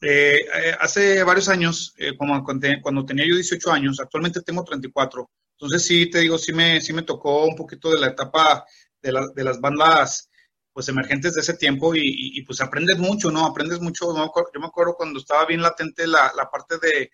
Eh, 0.00 0.46
hace 0.78 1.24
varios 1.24 1.48
años, 1.48 1.92
como 2.16 2.44
cuando 2.44 3.04
tenía 3.04 3.26
yo 3.26 3.34
18 3.34 3.72
años, 3.72 3.98
actualmente 3.98 4.42
tengo 4.42 4.62
34, 4.62 5.28
entonces 5.54 5.84
sí, 5.84 6.08
te 6.08 6.20
digo, 6.20 6.38
sí 6.38 6.52
me, 6.52 6.80
sí 6.80 6.92
me 6.92 7.02
tocó 7.02 7.44
un 7.44 7.56
poquito 7.56 7.90
de 7.90 7.98
la 7.98 8.08
etapa 8.08 8.64
de, 9.02 9.10
la, 9.10 9.26
de 9.34 9.42
las 9.42 9.60
bandas 9.60 10.30
pues 10.78 10.88
emergentes 10.90 11.34
de 11.34 11.40
ese 11.40 11.54
tiempo 11.54 11.92
y, 11.92 12.02
y, 12.02 12.38
y, 12.38 12.42
pues 12.44 12.60
aprendes 12.60 12.98
mucho, 12.98 13.32
¿no? 13.32 13.44
Aprendes 13.44 13.80
mucho. 13.80 14.12
¿no? 14.12 14.32
Yo 14.54 14.60
me 14.60 14.68
acuerdo 14.68 14.94
cuando 14.94 15.18
estaba 15.18 15.44
bien 15.44 15.60
latente 15.60 16.06
la, 16.06 16.30
la 16.36 16.48
parte 16.48 16.76
de, 16.78 17.10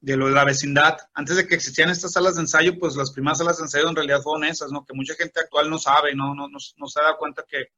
de, 0.00 0.16
lo 0.18 0.26
de 0.26 0.34
la 0.34 0.44
vecindad. 0.44 0.98
Antes 1.14 1.36
de 1.36 1.46
que 1.46 1.54
existían 1.54 1.88
estas 1.88 2.12
salas 2.12 2.34
de 2.34 2.42
ensayo, 2.42 2.78
pues 2.78 2.96
las 2.96 3.10
primeras 3.10 3.38
salas 3.38 3.56
de 3.56 3.62
ensayo 3.62 3.88
en 3.88 3.96
realidad 3.96 4.20
fueron 4.20 4.44
esas, 4.44 4.70
¿no? 4.70 4.84
Que 4.84 4.92
mucha 4.92 5.14
gente 5.14 5.40
actual 5.40 5.70
no 5.70 5.78
sabe, 5.78 6.14
¿no? 6.14 6.34
No, 6.34 6.46
no, 6.46 6.58
no 6.76 6.86
se 6.88 7.00
da 7.00 7.16
cuenta 7.18 7.42
que 7.48 7.68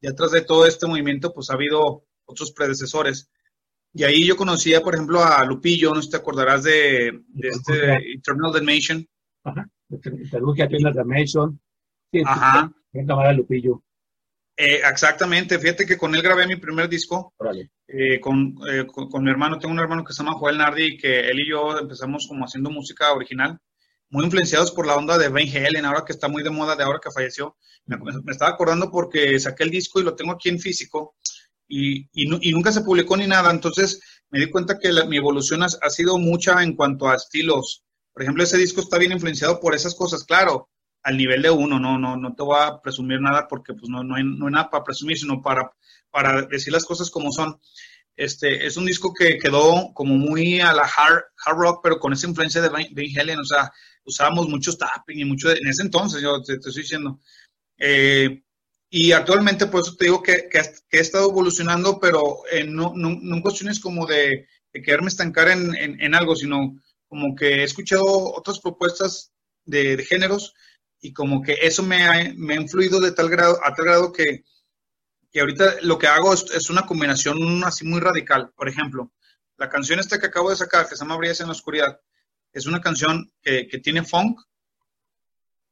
detrás 0.00 0.30
de 0.30 0.40
todo 0.40 0.64
este 0.64 0.86
movimiento 0.86 1.30
pues 1.34 1.50
ha 1.50 1.56
habido 1.56 2.06
otros 2.24 2.50
predecesores. 2.50 3.30
Y 3.92 4.04
ahí 4.04 4.26
yo 4.26 4.34
conocía, 4.34 4.80
por 4.80 4.94
ejemplo, 4.94 5.22
a 5.22 5.44
Lupillo, 5.44 5.90
no 5.90 5.96
sé 5.96 6.04
si 6.04 6.10
te 6.12 6.16
acordarás 6.16 6.62
de, 6.62 7.20
de 7.28 7.48
este 7.48 8.14
Eternal 8.14 8.50
Damnation. 8.50 9.06
Ajá. 9.44 9.68
Tiene 9.90 10.90
la 10.90 11.04
Mason. 11.04 11.60
Sí, 12.10 12.22
Ajá. 12.24 12.72
Lupillo. 13.36 13.82
Eh, 14.62 14.82
exactamente, 14.86 15.58
fíjate 15.58 15.86
que 15.86 15.96
con 15.96 16.14
él 16.14 16.20
grabé 16.20 16.46
mi 16.46 16.56
primer 16.56 16.86
disco. 16.86 17.32
Eh, 17.88 18.20
con, 18.20 18.54
eh, 18.70 18.86
con, 18.86 19.08
con, 19.08 19.24
mi 19.24 19.30
hermano, 19.30 19.58
tengo 19.58 19.72
un 19.72 19.80
hermano 19.80 20.04
que 20.04 20.12
se 20.12 20.22
llama 20.22 20.36
Joel 20.36 20.58
Nardi 20.58 20.84
y 20.84 20.98
que 20.98 21.20
él 21.30 21.40
y 21.40 21.48
yo 21.48 21.78
empezamos 21.78 22.26
como 22.28 22.44
haciendo 22.44 22.68
música 22.68 23.10
original, 23.14 23.58
muy 24.10 24.26
influenciados 24.26 24.70
por 24.72 24.86
la 24.86 24.96
onda 24.96 25.16
de 25.16 25.30
Van 25.30 25.48
Halen, 25.48 25.86
ahora 25.86 26.04
que 26.06 26.12
está 26.12 26.28
muy 26.28 26.42
de 26.42 26.50
moda 26.50 26.76
de 26.76 26.84
ahora 26.84 27.00
que 27.02 27.10
falleció. 27.10 27.56
Me, 27.86 27.96
me 27.96 28.32
estaba 28.32 28.50
acordando 28.50 28.90
porque 28.90 29.40
saqué 29.40 29.62
el 29.62 29.70
disco 29.70 29.98
y 29.98 30.04
lo 30.04 30.14
tengo 30.14 30.32
aquí 30.32 30.50
en 30.50 30.60
físico 30.60 31.14
y, 31.66 32.00
y, 32.12 32.50
y 32.50 32.52
nunca 32.52 32.70
se 32.70 32.82
publicó 32.82 33.16
ni 33.16 33.26
nada, 33.26 33.50
entonces 33.50 33.98
me 34.28 34.40
di 34.40 34.50
cuenta 34.50 34.78
que 34.78 34.92
la, 34.92 35.06
mi 35.06 35.16
evolución 35.16 35.62
ha, 35.62 35.68
ha 35.80 35.88
sido 35.88 36.18
mucha 36.18 36.62
en 36.62 36.76
cuanto 36.76 37.08
a 37.08 37.14
estilos 37.14 37.82
por 38.12 38.22
ejemplo, 38.22 38.42
ese 38.42 38.58
disco 38.58 38.80
está 38.80 38.98
bien 38.98 39.12
influenciado 39.12 39.60
por 39.60 39.74
esas 39.74 39.94
cosas, 39.94 40.24
claro, 40.24 40.68
al 41.02 41.16
nivel 41.16 41.42
de 41.42 41.50
uno, 41.50 41.78
no, 41.78 41.98
no, 41.98 42.16
no 42.16 42.34
te 42.34 42.42
voy 42.42 42.58
a 42.60 42.80
presumir 42.82 43.20
nada 43.20 43.46
porque 43.48 43.72
pues 43.74 43.88
no, 43.88 44.04
no, 44.04 44.16
hay, 44.16 44.24
no 44.24 44.46
hay 44.46 44.52
nada 44.52 44.70
para 44.70 44.84
presumir, 44.84 45.18
sino 45.18 45.40
para, 45.42 45.70
para 46.10 46.42
decir 46.42 46.72
las 46.72 46.84
cosas 46.84 47.10
como 47.10 47.32
son. 47.32 47.58
Este, 48.16 48.66
es 48.66 48.76
un 48.76 48.84
disco 48.84 49.14
que 49.14 49.38
quedó 49.38 49.92
como 49.94 50.14
muy 50.16 50.60
a 50.60 50.74
la 50.74 50.82
hard, 50.82 51.22
hard 51.44 51.56
rock, 51.56 51.80
pero 51.82 51.98
con 51.98 52.12
esa 52.12 52.28
influencia 52.28 52.60
de 52.60 52.68
Van 52.68 52.84
Halen, 53.18 53.38
o 53.38 53.44
sea, 53.44 53.72
usábamos 54.04 54.48
mucho 54.48 54.76
tapping 54.76 55.20
y 55.20 55.24
mucho, 55.24 55.48
de, 55.48 55.56
en 55.56 55.68
ese 55.68 55.82
entonces, 55.82 56.20
yo 56.20 56.42
te, 56.42 56.58
te 56.58 56.68
estoy 56.68 56.82
diciendo. 56.82 57.20
Eh, 57.78 58.42
y 58.90 59.12
actualmente, 59.12 59.66
por 59.66 59.80
eso 59.80 59.96
te 59.96 60.06
digo 60.06 60.22
que, 60.22 60.48
que, 60.50 60.60
que 60.90 60.98
he 60.98 61.00
estado 61.00 61.30
evolucionando, 61.30 61.98
pero 61.98 62.40
eh, 62.50 62.64
no, 62.64 62.92
no, 62.94 63.16
no 63.22 63.40
cuestiones 63.40 63.80
como 63.80 64.04
de, 64.04 64.48
de 64.72 64.82
quererme 64.82 65.08
estancar 65.08 65.48
en, 65.48 65.74
en, 65.76 66.00
en 66.00 66.14
algo, 66.14 66.36
sino 66.36 66.76
como 67.08 67.34
que 67.34 67.60
he 67.60 67.62
escuchado 67.62 68.04
otras 68.04 68.58
propuestas 68.58 69.32
de, 69.64 69.96
de 69.96 70.04
géneros 70.04 70.54
y 71.00 71.12
como 71.12 71.42
que 71.42 71.56
eso 71.62 71.82
me 71.82 72.04
ha, 72.04 72.32
me 72.36 72.54
ha, 72.54 72.60
influido 72.60 73.00
de 73.00 73.12
tal 73.12 73.30
grado, 73.30 73.58
a 73.64 73.74
tal 73.74 73.86
grado 73.86 74.12
que, 74.12 74.44
que 75.30 75.40
ahorita 75.40 75.76
lo 75.82 75.98
que 75.98 76.06
hago 76.06 76.34
es, 76.34 76.44
es, 76.52 76.70
una 76.70 76.86
combinación 76.86 77.64
así 77.64 77.86
muy 77.86 78.00
radical. 78.00 78.52
Por 78.54 78.68
ejemplo, 78.68 79.12
la 79.56 79.68
canción 79.68 79.98
esta 79.98 80.18
que 80.18 80.26
acabo 80.26 80.50
de 80.50 80.56
sacar, 80.56 80.88
que 80.88 80.96
se 80.96 81.04
llama 81.04 81.16
Brillas 81.16 81.40
en 81.40 81.46
la 81.46 81.52
Oscuridad, 81.52 82.00
es 82.52 82.66
una 82.66 82.80
canción 82.80 83.32
que, 83.42 83.66
que 83.66 83.78
tiene 83.78 84.04
funk, 84.04 84.40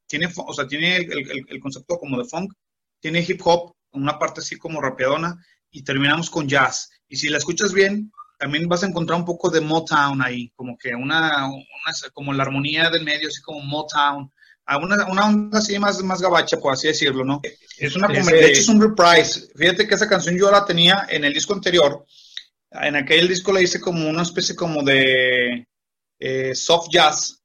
tiene, 0.07 0.33
o 0.35 0.55
sea, 0.55 0.67
tiene 0.67 0.97
el, 0.97 1.13
el, 1.13 1.47
el, 1.49 1.61
concepto 1.61 1.99
como 1.99 2.19
de 2.19 2.25
funk, 2.25 2.53
tiene 3.01 3.25
hip 3.27 3.41
hop, 3.45 3.75
una 3.93 4.19
parte 4.19 4.41
así 4.41 4.57
como 4.57 4.81
rapeadona, 4.81 5.45
y 5.71 5.83
terminamos 5.83 6.31
con 6.31 6.49
jazz. 6.49 6.91
Y 7.09 7.17
si 7.17 7.29
la 7.29 7.39
escuchas 7.39 7.73
bien, 7.75 8.11
también 8.39 8.69
vas 8.69 8.83
a 8.83 8.87
encontrar 8.87 9.19
un 9.19 9.27
poco 9.27 9.51
de 9.51 9.61
Motown 9.61 10.23
ahí, 10.23 10.51
como 10.55 10.79
que 10.79 10.95
una, 10.95 11.47
una 11.47 12.13
como 12.15 12.33
la 12.33 12.45
armonía 12.45 12.89
del 12.89 13.05
medio, 13.05 13.29
así 13.29 13.43
como 13.43 13.61
Motown, 13.61 14.33
una, 14.77 15.07
una 15.07 15.27
onda 15.27 15.59
así 15.59 15.79
más, 15.79 16.03
más 16.03 16.21
gabacha, 16.21 16.59
por 16.59 16.75
así 16.75 16.89
decirlo, 16.89 17.25
¿no? 17.25 17.41
Es 17.79 17.97
una, 17.97 18.09
sí, 18.09 18.33
de 18.33 18.47
hecho 18.49 18.61
es 18.61 18.69
un 18.69 18.81
reprise. 18.81 19.49
Fíjate 19.57 19.89
que 19.89 19.95
esa 19.95 20.09
canción 20.09 20.37
yo 20.37 20.51
la 20.51 20.65
tenía 20.65 21.07
en 21.09 21.25
el 21.25 21.33
disco 21.33 21.55
anterior. 21.55 22.05
En 22.71 22.97
aquel 22.97 23.29
disco 23.29 23.53
la 23.53 23.63
hice 23.63 23.81
como 23.81 24.09
una 24.09 24.23
especie 24.23 24.55
como 24.55 24.83
de 24.83 25.67
eh, 26.19 26.55
soft 26.55 26.89
jazz. 26.91 27.43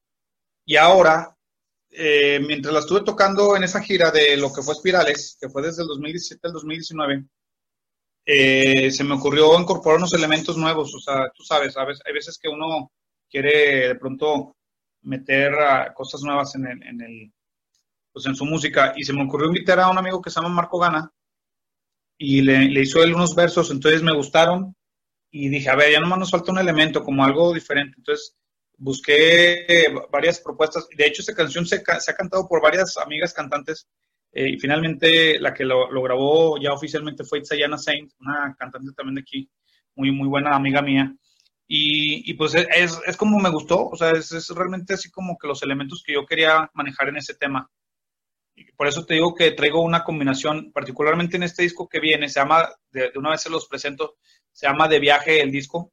Y 0.65 0.75
ahora 0.75 1.33
eh, 1.95 2.39
mientras 2.39 2.73
la 2.73 2.79
estuve 2.79 3.01
tocando 3.01 3.55
en 3.55 3.63
esa 3.63 3.81
gira 3.81 4.09
de 4.09 4.35
lo 4.37 4.51
que 4.51 4.63
fue 4.63 4.73
Espirales, 4.73 5.37
que 5.39 5.49
fue 5.49 5.61
desde 5.61 5.83
el 5.83 5.87
2017 5.89 6.47
al 6.47 6.53
2019, 6.53 7.25
eh, 8.25 8.91
se 8.91 9.03
me 9.03 9.15
ocurrió 9.15 9.59
incorporar 9.59 9.99
unos 9.99 10.13
elementos 10.13 10.57
nuevos. 10.57 10.93
O 10.95 10.99
sea, 10.99 11.29
tú 11.35 11.43
sabes, 11.43 11.75
hay 11.77 12.13
veces 12.13 12.39
que 12.41 12.49
uno 12.49 12.91
quiere 13.29 13.89
de 13.89 13.95
pronto 13.95 14.55
meter 15.03 15.53
cosas 15.93 16.21
nuevas 16.23 16.55
en 16.55 16.67
el, 16.67 16.83
en 16.83 17.01
el, 17.01 17.33
pues 18.11 18.25
en 18.25 18.35
su 18.35 18.45
música. 18.45 18.93
Y 18.95 19.03
se 19.03 19.13
me 19.13 19.23
ocurrió 19.23 19.47
invitar 19.47 19.79
a 19.79 19.89
un 19.89 19.97
amigo 19.97 20.21
que 20.21 20.29
se 20.29 20.41
llama 20.41 20.53
Marco 20.53 20.79
Gana 20.79 21.11
y 22.17 22.41
le, 22.41 22.69
le 22.69 22.81
hizo 22.81 23.03
él 23.03 23.13
unos 23.13 23.35
versos, 23.35 23.71
entonces 23.71 24.03
me 24.03 24.15
gustaron 24.15 24.75
y 25.31 25.49
dije, 25.49 25.69
a 25.69 25.75
ver, 25.75 25.91
ya 25.91 25.99
nomás 25.99 26.19
nos 26.19 26.31
falta 26.31 26.51
un 26.51 26.59
elemento, 26.59 27.03
como 27.03 27.23
algo 27.23 27.53
diferente. 27.53 27.95
Entonces 27.97 28.37
busqué 28.77 29.65
varias 30.11 30.39
propuestas. 30.39 30.87
De 30.95 31.07
hecho, 31.07 31.21
esta 31.21 31.33
canción 31.33 31.65
se, 31.65 31.77
ha 31.77 32.13
cantado 32.13 32.47
por 32.47 32.61
varias 32.61 32.97
amigas 32.97 33.33
cantantes 33.33 33.87
eh, 34.31 34.49
y 34.49 34.59
finalmente 34.59 35.39
la 35.39 35.53
que 35.53 35.65
lo, 35.65 35.91
lo, 35.91 36.01
grabó 36.03 36.59
ya 36.59 36.71
oficialmente 36.73 37.23
fue 37.23 37.39
Itzayana 37.39 37.77
Saint, 37.77 38.11
una 38.19 38.55
cantante 38.57 38.91
también 38.95 39.15
de 39.15 39.21
aquí, 39.21 39.49
muy, 39.95 40.11
muy 40.11 40.27
buena 40.27 40.55
amiga 40.55 40.81
mía. 40.81 41.15
Y, 41.75 42.29
y 42.29 42.35
pues 42.35 42.53
es, 42.53 43.01
es, 43.03 43.17
como 43.17 43.39
me 43.39 43.49
gustó, 43.49 43.89
o 43.89 43.95
sea, 43.95 44.11
es, 44.11 44.31
es, 44.31 44.47
realmente 44.49 44.93
así 44.93 45.09
como 45.09 45.39
que 45.39 45.47
los 45.47 45.63
elementos 45.63 46.03
que 46.05 46.13
yo 46.13 46.23
quería 46.23 46.69
manejar 46.75 47.09
en 47.09 47.17
ese 47.17 47.33
tema. 47.33 47.67
Y 48.53 48.71
por 48.73 48.85
eso 48.85 49.07
te 49.07 49.15
digo 49.15 49.33
que 49.33 49.49
traigo 49.53 49.81
una 49.81 50.03
combinación, 50.03 50.71
particularmente 50.71 51.35
en 51.35 51.41
este 51.41 51.63
disco 51.63 51.89
que 51.89 51.99
viene, 51.99 52.29
se 52.29 52.39
llama, 52.39 52.69
de, 52.91 53.09
de 53.09 53.17
una 53.17 53.31
vez 53.31 53.41
se 53.41 53.49
los 53.49 53.67
presento, 53.67 54.17
se 54.51 54.67
llama 54.67 54.87
De 54.87 54.99
Viaje 54.99 55.41
el 55.41 55.49
disco. 55.49 55.91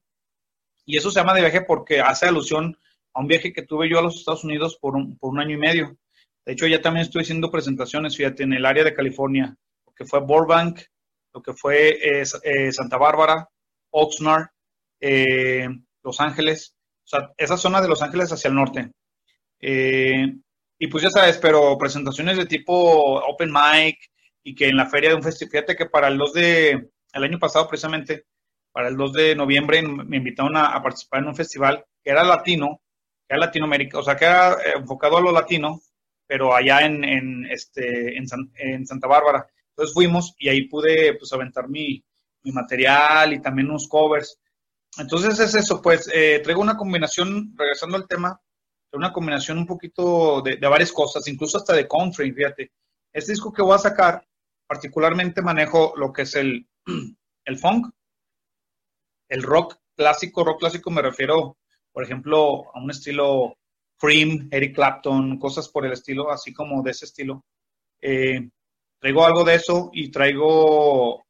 Y 0.85 0.99
eso 0.99 1.11
se 1.11 1.19
llama 1.19 1.33
De 1.33 1.41
Viaje 1.41 1.63
porque 1.63 2.03
hace 2.03 2.27
alusión 2.27 2.77
a 3.15 3.21
un 3.21 3.27
viaje 3.27 3.51
que 3.51 3.63
tuve 3.63 3.89
yo 3.89 4.01
a 4.01 4.03
los 4.03 4.17
Estados 4.17 4.45
Unidos 4.45 4.77
por 4.79 4.97
un, 4.97 5.17
por 5.17 5.31
un 5.31 5.41
año 5.41 5.55
y 5.55 5.61
medio. 5.61 5.97
De 6.45 6.53
hecho, 6.53 6.67
ya 6.67 6.83
también 6.83 7.07
estoy 7.07 7.23
haciendo 7.23 7.51
presentaciones, 7.51 8.19
fíjate, 8.19 8.43
en 8.43 8.53
el 8.53 8.67
área 8.67 8.85
de 8.85 8.93
California, 8.93 9.57
lo 9.87 9.95
que 9.95 10.05
fue 10.05 10.21
Burbank, 10.21 10.79
lo 11.33 11.41
que 11.41 11.55
fue 11.55 11.89
eh, 11.89 12.25
eh, 12.43 12.71
Santa 12.71 12.99
Bárbara, 12.99 13.49
Oxnard, 13.89 14.51
eh, 15.01 15.69
Los 16.03 16.21
Ángeles, 16.21 16.75
o 17.05 17.09
sea, 17.09 17.33
esa 17.37 17.57
zona 17.57 17.81
de 17.81 17.89
Los 17.89 18.03
Ángeles 18.03 18.33
hacia 18.33 18.49
el 18.49 18.55
norte. 18.55 18.91
y 19.61 20.87
pues 20.87 21.03
ya 21.03 21.11
sabes, 21.11 21.39
pero 21.39 21.77
presentaciones 21.79 22.37
de 22.37 22.47
tipo 22.47 22.75
open 23.21 23.53
mic 23.53 23.99
y 24.43 24.55
que 24.55 24.69
en 24.69 24.77
la 24.77 24.87
feria 24.87 25.11
de 25.11 25.17
un 25.17 25.23
festival, 25.23 25.51
fíjate 25.51 25.77
que 25.77 25.87
para 25.87 26.09
el 26.09 26.19
2 26.19 26.33
de, 26.33 26.91
el 27.13 27.25
año 27.25 27.39
pasado 27.39 27.69
precisamente, 27.69 28.27
para 28.73 28.89
el 28.89 28.97
2 28.97 29.13
de 29.13 29.37
noviembre 29.37 29.83
me 29.83 30.17
invitaron 30.19 30.57
a, 30.57 30.83
participar 30.83 31.21
en 31.21 31.29
un 31.29 31.37
festival 31.37 31.85
que 32.03 32.11
era 32.11 32.25
latino, 32.25 32.81
que 33.29 33.35
era 33.35 33.47
Latinoamérica, 33.47 33.99
o 33.99 34.03
sea, 34.03 34.17
que 34.17 34.25
era 34.25 34.57
enfocado 34.77 35.19
a 35.19 35.21
lo 35.21 35.33
latino, 35.33 35.81
pero 36.27 36.55
allá 36.55 36.87
en, 36.87 37.05
en 37.05 37.47
este, 37.51 38.17
San, 38.27 38.51
en, 38.55 38.87
Santa 38.87 39.09
Bárbara. 39.09 39.47
Entonces 39.71 39.93
fuimos 39.93 40.35
y 40.39 40.49
ahí 40.49 40.63
pude 40.69 41.15
pues 41.15 41.33
aventar 41.33 41.69
mi, 41.69 42.03
mi 42.43 42.53
material 42.53 43.33
y 43.33 43.43
también 43.43 43.69
unos 43.69 43.89
covers. 43.89 44.40
Entonces 44.99 45.39
es 45.39 45.55
eso, 45.55 45.81
pues 45.81 46.09
eh, 46.13 46.41
traigo 46.43 46.61
una 46.61 46.77
combinación, 46.77 47.55
regresando 47.57 47.97
al 47.97 48.09
tema, 48.09 48.41
una 48.93 49.13
combinación 49.13 49.59
un 49.59 49.67
poquito 49.67 50.43
de, 50.43 50.57
de, 50.57 50.69
varias 50.69 50.93
cosas, 50.93 51.27
incluso 51.29 51.59
hasta 51.59 51.75
de 51.75 51.87
country, 51.87 52.33
fíjate. 52.33 52.73
Este 53.13 53.33
disco 53.33 53.53
que 53.53 53.63
voy 53.63 53.75
a 53.75 53.79
sacar, 53.79 54.27
particularmente 54.67 55.43
manejo 55.43 55.95
lo 55.97 56.13
que 56.13 56.23
es 56.23 56.35
el, 56.35 56.69
el 57.45 57.59
funk, 57.59 57.93
el 59.29 59.43
rock 59.43 59.77
clásico, 59.97 60.45
rock 60.45 60.61
clásico 60.61 60.91
me 60.91 61.03
refiero, 61.03 61.57
por 61.93 62.05
ejemplo, 62.05 62.71
a 62.75 62.81
un 62.81 62.91
estilo 62.91 63.57
Cream, 63.99 64.49
Eric 64.51 64.75
Clapton, 64.75 65.39
cosas 65.39 65.69
por 65.69 65.87
el 65.87 65.93
estilo, 65.93 66.31
así 66.31 66.53
como 66.53 66.83
de 66.83 66.91
ese 66.91 67.05
estilo. 67.05 67.45
Eh, 68.01 68.49
traigo 68.99 69.25
algo 69.25 69.45
de 69.45 69.55
eso 69.55 69.91
y 69.93 70.11
traigo, 70.11 71.27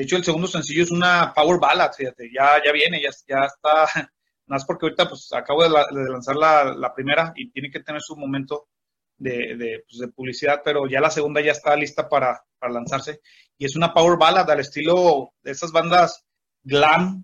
de 0.00 0.04
hecho 0.04 0.16
el 0.16 0.24
segundo 0.24 0.46
sencillo 0.46 0.82
es 0.82 0.90
una 0.90 1.30
power 1.34 1.60
ballad, 1.60 1.92
fíjate, 1.92 2.30
ya, 2.32 2.52
ya 2.64 2.72
viene, 2.72 3.02
ya, 3.02 3.10
ya 3.28 3.44
está, 3.44 3.86
más 4.46 4.64
porque 4.64 4.86
ahorita 4.86 5.06
pues 5.06 5.30
acabo 5.34 5.62
de, 5.62 5.68
la, 5.68 5.86
de 5.90 6.10
lanzar 6.10 6.36
la, 6.36 6.72
la, 6.74 6.94
primera 6.94 7.34
y 7.36 7.50
tiene 7.50 7.70
que 7.70 7.80
tener 7.80 8.00
su 8.00 8.16
momento 8.16 8.68
de, 9.18 9.56
de, 9.56 9.84
pues, 9.86 9.98
de, 10.00 10.08
publicidad, 10.08 10.62
pero 10.64 10.88
ya 10.88 11.02
la 11.02 11.10
segunda 11.10 11.42
ya 11.42 11.52
está 11.52 11.76
lista 11.76 12.08
para, 12.08 12.42
para 12.58 12.72
lanzarse 12.72 13.20
y 13.58 13.66
es 13.66 13.76
una 13.76 13.92
power 13.92 14.18
ballad 14.18 14.50
al 14.50 14.60
estilo 14.60 15.34
de 15.42 15.50
esas 15.50 15.70
bandas 15.70 16.24
glam, 16.62 17.22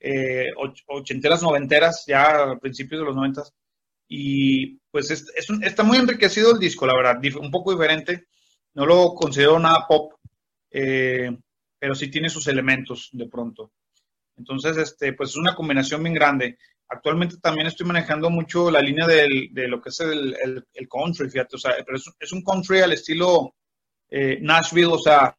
eh, 0.00 0.46
ochenteras, 0.86 1.42
noventeras, 1.42 2.04
ya 2.06 2.52
a 2.52 2.58
principios 2.58 3.02
de 3.02 3.04
los 3.04 3.16
noventas, 3.16 3.52
y 4.08 4.78
pues 4.90 5.10
es, 5.10 5.30
es 5.36 5.50
un, 5.50 5.62
está 5.62 5.82
muy 5.82 5.98
enriquecido 5.98 6.52
el 6.52 6.58
disco, 6.58 6.86
la 6.86 6.96
verdad, 6.96 7.20
un 7.38 7.50
poco 7.50 7.72
diferente. 7.72 8.28
No 8.72 8.86
lo 8.86 9.12
considero 9.14 9.58
nada 9.58 9.86
pop, 9.86 10.14
eh, 10.70 11.36
pero 11.78 11.94
sí 11.94 12.10
tiene 12.10 12.28
sus 12.28 12.46
elementos 12.48 13.08
de 13.12 13.28
pronto. 13.28 13.72
Entonces, 14.36 14.76
este, 14.76 15.12
pues 15.12 15.30
es 15.30 15.36
una 15.36 15.54
combinación 15.54 16.02
bien 16.02 16.14
grande. 16.14 16.58
Actualmente 16.88 17.36
también 17.38 17.66
estoy 17.66 17.86
manejando 17.86 18.30
mucho 18.30 18.70
la 18.70 18.80
línea 18.80 19.06
del, 19.06 19.48
de 19.52 19.68
lo 19.68 19.80
que 19.80 19.90
es 19.90 20.00
el, 20.00 20.64
el, 20.74 20.88
country, 20.88 21.28
fíjate, 21.28 21.56
o 21.56 21.58
sea, 21.58 21.74
pero 21.84 21.98
es, 22.18 22.32
un 22.32 22.42
country 22.42 22.80
al 22.80 22.92
estilo 22.92 23.54
eh, 24.08 24.38
Nashville, 24.40 24.92
o 24.92 24.98
sea, 24.98 25.36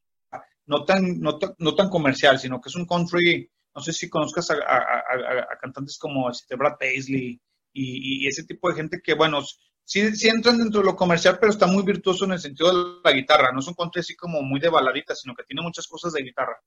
no 0.68 0.86
tan, 0.86 1.20
no, 1.20 1.40
no, 1.58 1.76
tan 1.76 1.90
comercial, 1.90 2.38
sino 2.38 2.62
que 2.62 2.70
es 2.70 2.76
un 2.76 2.86
country, 2.86 3.50
no 3.74 3.82
sé 3.82 3.94
si 3.94 4.10
conozcas 4.10 4.52
a, 4.52 4.56
a, 4.56 4.76
a, 4.78 5.54
a 5.54 5.58
cantantes 5.60 5.98
como 5.98 6.30
este 6.30 6.56
Brad 6.56 6.78
Paisley, 6.80 7.42
y, 7.74 8.26
y, 8.26 8.28
ese 8.28 8.44
tipo 8.44 8.70
de 8.70 8.76
gente 8.76 9.00
que, 9.04 9.14
bueno, 9.14 9.42
sí, 9.90 10.16
sí, 10.16 10.30
entran 10.30 10.60
dentro 10.60 10.82
de 10.82 10.86
lo 10.86 10.96
comercial, 10.96 11.38
pero 11.40 11.52
está 11.52 11.66
muy 11.66 11.84
virtuoso 11.84 12.26
en 12.26 12.34
el 12.34 12.40
sentido 12.40 12.70
de 12.70 13.02
la 13.04 13.12
guitarra. 13.12 13.52
No 13.52 13.60
es 13.60 13.68
un 13.68 13.74
country 13.74 14.02
así 14.02 14.16
como 14.16 14.42
muy 14.42 14.60
de 14.60 14.70
baladita, 14.70 15.16
sino 15.16 15.34
que 15.36 15.44
tiene 15.44 15.64
muchas 15.64 15.88
cosas 15.88 16.14
de 16.14 16.22
guitarra. 16.22 16.62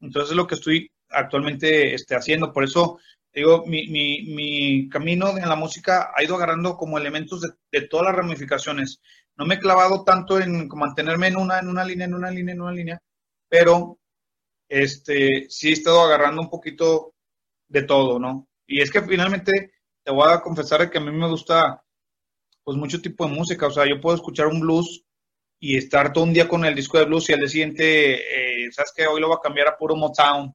Entonces 0.00 0.30
es 0.30 0.36
lo 0.36 0.46
que 0.46 0.56
estoy 0.56 0.90
actualmente 1.10 1.94
este, 1.94 2.16
haciendo. 2.16 2.52
Por 2.52 2.64
eso, 2.64 2.98
digo, 3.32 3.64
mi, 3.66 3.86
mi, 3.88 4.22
mi 4.34 4.88
camino 4.88 5.30
en 5.38 5.48
la 5.48 5.54
música 5.54 6.10
ha 6.14 6.22
ido 6.24 6.34
agarrando 6.34 6.76
como 6.76 6.98
elementos 6.98 7.40
de, 7.40 7.50
de, 7.70 7.86
todas 7.86 8.06
las 8.06 8.16
ramificaciones. 8.16 9.00
No 9.36 9.46
me 9.46 9.54
he 9.54 9.60
clavado 9.60 10.02
tanto 10.04 10.40
en 10.40 10.68
mantenerme 10.68 11.28
en 11.28 11.36
una, 11.36 11.60
en 11.60 11.68
una 11.68 11.84
línea, 11.84 12.06
en 12.06 12.14
una 12.14 12.30
línea, 12.30 12.54
en 12.54 12.60
una 12.62 12.72
línea, 12.72 12.98
pero 13.48 13.98
este, 14.68 15.46
sí 15.48 15.70
he 15.70 15.72
estado 15.72 16.02
agarrando 16.02 16.42
un 16.42 16.50
poquito 16.50 17.14
de 17.68 17.82
todo, 17.84 18.18
¿no? 18.18 18.48
Y 18.66 18.80
es 18.80 18.90
que 18.90 19.02
finalmente 19.02 19.72
te 20.02 20.12
voy 20.12 20.32
a 20.32 20.40
confesar 20.40 20.90
que 20.90 20.98
a 20.98 21.00
mí 21.00 21.12
me 21.12 21.28
gusta 21.28 21.82
pues 22.66 22.76
mucho 22.76 23.00
tipo 23.00 23.24
de 23.24 23.32
música, 23.32 23.68
o 23.68 23.70
sea, 23.70 23.86
yo 23.86 24.00
puedo 24.00 24.16
escuchar 24.16 24.48
un 24.48 24.58
blues 24.58 25.04
y 25.60 25.76
estar 25.76 26.12
todo 26.12 26.24
un 26.24 26.32
día 26.32 26.48
con 26.48 26.64
el 26.64 26.74
disco 26.74 26.98
de 26.98 27.04
blues 27.04 27.30
y 27.30 27.32
al 27.32 27.38
día 27.38 27.48
siguiente, 27.48 28.64
eh, 28.64 28.72
sabes 28.72 28.92
que 28.92 29.06
hoy 29.06 29.20
lo 29.20 29.28
voy 29.28 29.36
a 29.36 29.40
cambiar 29.40 29.68
a 29.68 29.78
puro 29.78 29.94
Motown. 29.94 30.52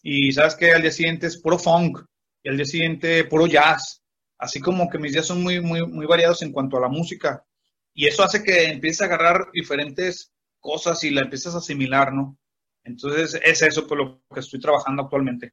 Y 0.00 0.30
sabes 0.30 0.54
que 0.54 0.70
al 0.70 0.80
día 0.80 0.92
siguiente 0.92 1.26
es 1.26 1.36
puro 1.36 1.58
funk 1.58 2.04
y 2.40 2.48
al 2.48 2.56
día 2.56 2.66
siguiente 2.66 3.24
puro 3.24 3.48
jazz, 3.48 4.00
así 4.38 4.60
como 4.60 4.88
que 4.88 5.00
mis 5.00 5.10
días 5.12 5.26
son 5.26 5.42
muy, 5.42 5.60
muy, 5.60 5.84
muy 5.84 6.06
variados 6.06 6.40
en 6.42 6.52
cuanto 6.52 6.76
a 6.76 6.82
la 6.82 6.88
música. 6.88 7.44
Y 7.92 8.06
eso 8.06 8.22
hace 8.22 8.44
que 8.44 8.66
empieces 8.68 9.00
a 9.00 9.06
agarrar 9.06 9.50
diferentes 9.52 10.30
cosas 10.60 11.02
y 11.02 11.10
la 11.10 11.22
empiezas 11.22 11.56
a 11.56 11.58
asimilar, 11.58 12.12
¿no? 12.12 12.38
Entonces 12.84 13.40
es 13.44 13.60
eso 13.62 13.88
por 13.88 13.98
lo 13.98 14.22
que 14.32 14.38
estoy 14.38 14.60
trabajando 14.60 15.02
actualmente. 15.02 15.52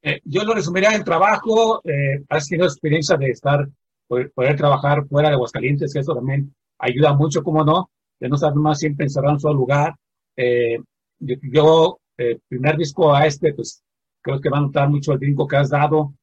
Eh, 0.00 0.22
yo 0.24 0.44
lo 0.44 0.54
resumiría 0.54 0.94
en 0.94 1.04
trabajo, 1.04 1.82
eh, 1.84 2.24
has 2.30 2.48
tenido 2.48 2.66
experiencia 2.66 3.18
de 3.18 3.28
estar, 3.28 3.68
poder, 4.14 4.32
poder, 4.32 4.56
trabajar 4.56 5.06
fuera 5.06 5.28
de 5.28 5.34
Aguascalientes, 5.34 5.92
que 5.92 6.00
eso 6.00 6.14
también 6.14 6.54
ayuda 6.78 7.12
mucho, 7.14 7.42
como 7.42 7.64
no, 7.64 7.90
de 8.20 8.28
no 8.28 8.36
estar 8.36 8.54
más 8.54 8.78
siempre 8.78 9.06
encerrado 9.06 9.34
en 9.34 9.40
solo 9.40 9.54
lugar. 9.54 9.94
Eh, 10.36 10.78
yo, 11.18 11.36
yo 11.42 11.98
eh, 12.16 12.38
primer 12.48 12.76
disco 12.76 13.14
a 13.14 13.26
este, 13.26 13.52
pues 13.54 13.82
creo 14.22 14.40
que 14.40 14.50
va 14.50 14.58
a 14.58 14.62
notar 14.62 14.88
mucho 14.88 15.12
el 15.12 15.18
brinco 15.18 15.46
que 15.46 15.56
has 15.56 15.70
dado. 15.70 16.14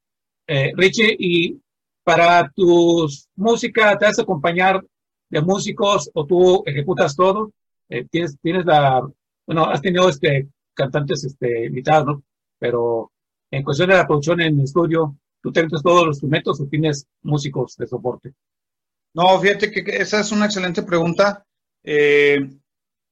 Eh, 0.48 0.72
Richie, 0.76 1.16
y 1.20 1.62
para 2.04 2.50
tu 2.50 3.08
música, 3.36 3.98
¿te 3.98 4.06
has 4.06 4.20
acompañar 4.20 4.84
de 5.30 5.42
músicos 5.42 6.10
o 6.14 6.26
tú 6.26 6.64
ejecutas 6.66 7.16
todo? 7.16 7.52
Eh, 7.90 8.06
tienes, 8.10 8.38
tienes 8.42 8.66
la, 8.66 9.02
bueno, 9.46 9.66
has 9.66 9.82
tenido 9.82 10.10
este, 10.10 10.48
cantantes 10.74 11.24
este, 11.24 11.66
invitados, 11.66 12.06
¿no? 12.06 12.24
Pero 12.58 13.12
en 13.52 13.64
cuestión 13.64 13.90
de 13.90 13.96
la 13.96 14.08
producción 14.08 14.42
en 14.42 14.62
estudio, 14.62 15.18
¿tú 15.42 15.52
tienes 15.52 15.82
todos 15.82 16.06
los 16.06 16.16
instrumentos 16.16 16.62
o 16.62 16.68
tienes 16.68 17.08
músicos 17.22 17.76
de 17.78 17.88
soporte? 17.88 18.34
No, 19.14 19.40
fíjate 19.40 19.72
que 19.72 19.82
esa 19.98 20.22
es 20.22 20.32
una 20.32 20.46
excelente 20.46 20.84
pregunta. 20.84 21.46
Eh, 21.84 22.40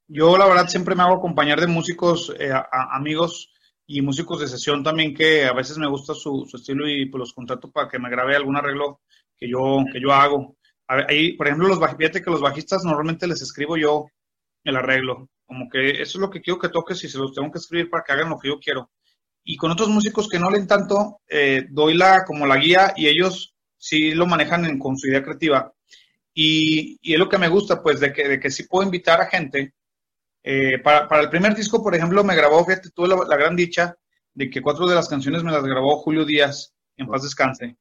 yo 0.07 0.37
la 0.37 0.47
verdad 0.47 0.67
siempre 0.67 0.95
me 0.95 1.03
hago 1.03 1.15
acompañar 1.15 1.59
de 1.59 1.67
músicos, 1.67 2.33
eh, 2.39 2.51
amigos 2.71 3.51
y 3.85 4.01
músicos 4.01 4.39
de 4.39 4.47
sesión 4.47 4.83
también 4.83 5.13
que 5.13 5.45
a 5.45 5.53
veces 5.53 5.77
me 5.77 5.87
gusta 5.87 6.13
su, 6.13 6.45
su, 6.49 6.57
estilo 6.57 6.87
y 6.87 7.07
pues 7.07 7.19
los 7.19 7.33
contrato 7.33 7.71
para 7.71 7.89
que 7.89 7.99
me 7.99 8.09
grabe 8.09 8.35
algún 8.35 8.55
arreglo 8.55 9.01
que 9.37 9.49
yo, 9.49 9.83
que 9.91 9.99
yo 9.99 10.13
hago. 10.13 10.55
Ahí, 10.87 11.33
por 11.33 11.47
ejemplo, 11.47 11.67
los 11.67 11.79
fíjate 11.79 12.21
que 12.21 12.31
los 12.31 12.41
bajistas 12.41 12.83
normalmente 12.83 13.27
les 13.27 13.41
escribo 13.41 13.77
yo 13.77 14.07
el 14.63 14.75
arreglo, 14.75 15.29
como 15.45 15.69
que 15.69 16.01
eso 16.01 16.17
es 16.17 16.21
lo 16.21 16.29
que 16.29 16.41
quiero 16.41 16.59
que 16.59 16.69
toques 16.69 17.03
y 17.03 17.09
se 17.09 17.17
los 17.17 17.33
tengo 17.33 17.51
que 17.51 17.59
escribir 17.59 17.89
para 17.89 18.03
que 18.03 18.13
hagan 18.13 18.29
lo 18.29 18.39
que 18.39 18.49
yo 18.49 18.59
quiero 18.59 18.89
y 19.43 19.57
con 19.57 19.71
otros 19.71 19.89
músicos 19.89 20.27
que 20.27 20.39
no 20.39 20.49
leen 20.49 20.67
tanto, 20.67 21.21
eh, 21.27 21.65
doy 21.69 21.95
la 21.95 22.23
como 22.25 22.45
la 22.45 22.57
guía 22.57 22.93
y 22.95 23.07
ellos 23.07 23.55
sí 23.77 24.11
lo 24.11 24.27
manejan 24.27 24.65
en, 24.65 24.77
con 24.77 24.97
su 24.97 25.07
idea 25.07 25.23
creativa. 25.23 25.73
Y, 26.33 26.99
y, 27.01 27.13
es 27.13 27.19
lo 27.19 27.27
que 27.27 27.37
me 27.37 27.47
gusta, 27.47 27.81
pues, 27.81 27.99
de 27.99 28.13
que, 28.13 28.27
de 28.27 28.39
que 28.39 28.51
sí 28.51 28.63
puedo 28.63 28.85
invitar 28.85 29.19
a 29.19 29.25
gente. 29.25 29.73
Eh, 30.43 30.79
para, 30.79 31.07
para, 31.07 31.23
el 31.23 31.29
primer 31.29 31.55
disco, 31.55 31.83
por 31.83 31.95
ejemplo, 31.95 32.23
me 32.23 32.35
grabó, 32.35 32.63
fíjate, 32.63 32.91
tuve 32.91 33.07
la, 33.09 33.17
la, 33.27 33.35
gran 33.35 33.55
dicha 33.55 33.95
de 34.33 34.49
que 34.49 34.61
cuatro 34.61 34.87
de 34.87 34.95
las 34.95 35.09
canciones 35.09 35.43
me 35.43 35.51
las 35.51 35.63
grabó 35.63 35.97
Julio 35.97 36.25
Díaz, 36.25 36.73
en 36.95 37.07
paz 37.07 37.23
descanse. 37.23 37.77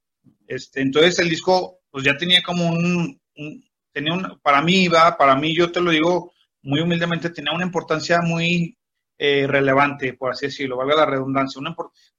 Este, 0.46 0.80
entonces 0.80 1.18
el 1.18 1.28
disco, 1.28 1.80
pues 1.90 2.04
ya 2.04 2.16
tenía 2.16 2.42
como 2.42 2.66
un, 2.66 3.20
un 3.36 3.64
tenía 3.92 4.14
un, 4.14 4.40
para 4.42 4.62
mí, 4.62 4.88
va, 4.88 5.16
para 5.16 5.36
mí, 5.36 5.54
yo 5.54 5.70
te 5.70 5.80
lo 5.80 5.90
digo 5.90 6.32
muy 6.62 6.80
humildemente, 6.80 7.30
tenía 7.30 7.52
una 7.52 7.64
importancia 7.64 8.20
muy 8.22 8.77
eh, 9.18 9.46
relevante, 9.48 10.14
por 10.14 10.30
así 10.30 10.46
decirlo, 10.46 10.76
valga 10.76 10.94
la 10.94 11.06
redundancia, 11.06 11.60
una, 11.60 11.74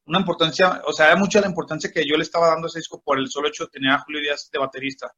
una 0.05 0.19
importancia, 0.19 0.81
o 0.85 0.91
sea, 0.91 1.07
era 1.07 1.15
mucha 1.15 1.39
la 1.39 1.47
importancia 1.47 1.91
que 1.91 2.05
yo 2.05 2.17
le 2.17 2.23
estaba 2.23 2.49
dando 2.49 2.67
a 2.67 2.69
ese 2.69 2.79
disco 2.79 3.01
por 3.01 3.17
el 3.17 3.29
solo 3.29 3.47
hecho 3.47 3.63
de 3.65 3.71
tener 3.71 3.91
a 3.91 3.99
Julio 3.99 4.21
Díaz 4.21 4.49
de 4.51 4.59
baterista. 4.59 5.13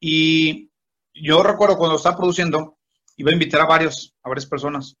Y 0.00 0.68
yo 1.14 1.42
recuerdo 1.44 1.78
cuando 1.78 1.96
estaba 1.96 2.16
produciendo, 2.16 2.78
iba 3.16 3.30
a 3.30 3.34
invitar 3.34 3.60
a 3.60 3.66
varios, 3.66 4.14
a 4.22 4.28
varias 4.28 4.46
personas, 4.46 4.96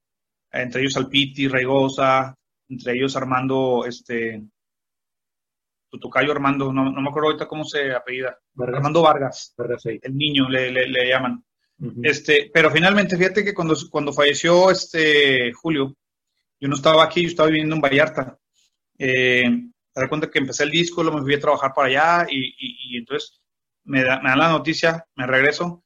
entre 0.52 0.80
ellos 0.80 0.96
Alpiti, 0.96 1.48
Raigosa, 1.48 2.34
entre 2.68 2.92
ellos 2.94 3.16
Armando, 3.16 3.84
este, 3.84 4.42
Tutucayo 5.90 6.30
Armando, 6.32 6.72
no, 6.72 6.90
no, 6.90 7.02
me 7.02 7.08
acuerdo 7.08 7.30
ahorita 7.30 7.48
cómo 7.48 7.64
se 7.64 7.92
apellida, 7.92 8.38
Vargas. 8.54 8.76
Armando 8.76 9.02
Vargas, 9.02 9.54
Vargas 9.56 9.82
sí. 9.82 9.98
el 10.00 10.16
niño 10.16 10.48
le, 10.48 10.70
le, 10.70 10.88
le 10.88 11.08
llaman. 11.08 11.44
Uh 11.78 11.86
-huh. 11.86 12.00
Este, 12.02 12.50
pero 12.52 12.70
finalmente, 12.70 13.16
fíjate 13.16 13.44
que 13.44 13.54
cuando, 13.54 13.74
cuando 13.90 14.12
falleció 14.12 14.70
este 14.70 15.52
Julio, 15.52 15.94
yo 16.58 16.68
no 16.68 16.76
estaba 16.76 17.04
aquí, 17.04 17.22
yo 17.22 17.28
estaba 17.28 17.48
viviendo 17.48 17.74
en 17.74 17.82
Vallarta. 17.82 18.38
Eh, 18.98 19.44
te 19.92 20.00
das 20.00 20.08
cuenta 20.08 20.30
que 20.30 20.38
empecé 20.38 20.64
el 20.64 20.70
disco, 20.70 21.02
lo 21.02 21.12
me 21.12 21.22
fui 21.22 21.34
a 21.34 21.40
trabajar 21.40 21.72
para 21.74 21.88
allá 21.88 22.26
y, 22.30 22.46
y, 22.46 22.94
y 22.94 22.96
entonces 22.98 23.40
me, 23.84 24.02
da, 24.02 24.20
me, 24.20 24.30
dan 24.30 24.38
la 24.38 24.50
noticia, 24.50 25.06
me 25.14 25.26
regreso 25.26 25.84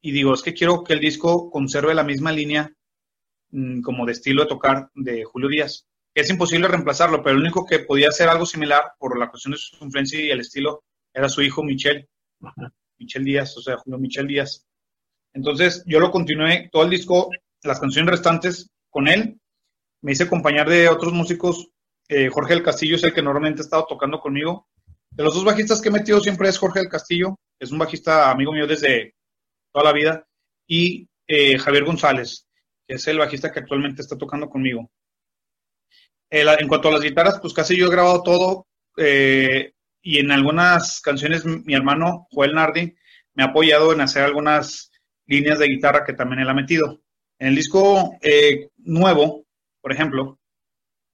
y 0.00 0.12
digo, 0.12 0.32
es 0.34 0.42
que 0.42 0.54
quiero 0.54 0.82
que 0.82 0.94
el 0.94 1.00
disco 1.00 1.50
conserve 1.50 1.94
la 1.94 2.04
misma 2.04 2.32
línea 2.32 2.72
mmm, 3.50 3.80
como 3.82 4.06
de 4.06 4.12
estilo 4.12 4.42
de 4.42 4.48
tocar 4.48 4.90
de 4.94 5.24
Julio 5.24 5.48
Díaz. 5.48 5.86
Es 6.14 6.30
imposible 6.30 6.68
reemplazarlo, 6.68 7.22
pero 7.22 7.36
el 7.36 7.42
único 7.42 7.64
que 7.66 7.80
podía 7.80 8.08
hacer 8.08 8.28
algo 8.28 8.46
similar 8.46 8.92
por 8.98 9.18
la 9.18 9.30
cuestión 9.30 9.52
de 9.52 9.58
su 9.58 9.84
influencia 9.84 10.20
y 10.20 10.30
el 10.30 10.40
estilo 10.40 10.84
era 11.12 11.28
su 11.28 11.42
hijo 11.42 11.62
Michel. 11.62 12.08
Michel 12.98 13.24
Díaz, 13.24 13.56
o 13.56 13.62
sea, 13.62 13.76
Julio 13.76 13.98
Michel 13.98 14.26
Díaz. 14.26 14.66
Entonces 15.32 15.82
yo 15.86 16.00
lo 16.00 16.10
continué 16.10 16.68
todo 16.72 16.84
el 16.84 16.90
disco, 16.90 17.30
las 17.62 17.80
canciones 17.80 18.10
restantes 18.10 18.70
con 18.88 19.08
él. 19.08 19.40
Me 20.02 20.12
hice 20.12 20.24
acompañar 20.24 20.68
de 20.68 20.88
otros 20.88 21.12
músicos. 21.12 21.68
Eh, 22.08 22.28
Jorge 22.28 22.54
del 22.54 22.62
Castillo 22.62 22.96
es 22.96 23.04
el 23.04 23.14
que 23.14 23.22
normalmente 23.22 23.62
ha 23.62 23.64
estado 23.64 23.86
tocando 23.88 24.20
conmigo. 24.20 24.66
De 25.10 25.22
los 25.22 25.34
dos 25.34 25.44
bajistas 25.44 25.80
que 25.80 25.88
he 25.88 25.92
metido 25.92 26.20
siempre 26.20 26.48
es 26.48 26.58
Jorge 26.58 26.80
del 26.80 26.88
Castillo. 26.88 27.38
Es 27.58 27.70
un 27.70 27.78
bajista 27.78 28.30
amigo 28.30 28.52
mío 28.52 28.66
desde 28.66 29.14
toda 29.72 29.84
la 29.84 29.92
vida. 29.92 30.26
Y 30.66 31.08
eh, 31.26 31.58
Javier 31.58 31.84
González, 31.84 32.46
que 32.86 32.94
es 32.94 33.06
el 33.06 33.18
bajista 33.18 33.52
que 33.52 33.60
actualmente 33.60 34.02
está 34.02 34.16
tocando 34.16 34.48
conmigo. 34.48 34.90
Eh, 36.30 36.44
en 36.58 36.68
cuanto 36.68 36.88
a 36.88 36.92
las 36.92 37.02
guitarras, 37.02 37.40
pues 37.40 37.52
casi 37.52 37.76
yo 37.76 37.86
he 37.86 37.90
grabado 37.90 38.22
todo. 38.22 38.66
Y 40.02 40.18
en 40.18 40.30
algunas 40.30 41.00
canciones 41.00 41.44
mi 41.44 41.74
hermano 41.74 42.26
Joel 42.30 42.54
Nardi 42.54 42.94
me 43.34 43.42
ha 43.42 43.46
apoyado 43.46 43.92
en 43.92 44.00
hacer 44.00 44.22
algunas 44.22 44.89
líneas 45.30 45.60
de 45.60 45.68
guitarra 45.68 46.04
que 46.04 46.12
también 46.12 46.40
él 46.40 46.48
ha 46.48 46.54
metido. 46.54 47.00
En 47.38 47.48
el 47.48 47.54
disco 47.54 48.18
eh, 48.20 48.68
nuevo, 48.78 49.46
por 49.80 49.92
ejemplo, 49.92 50.38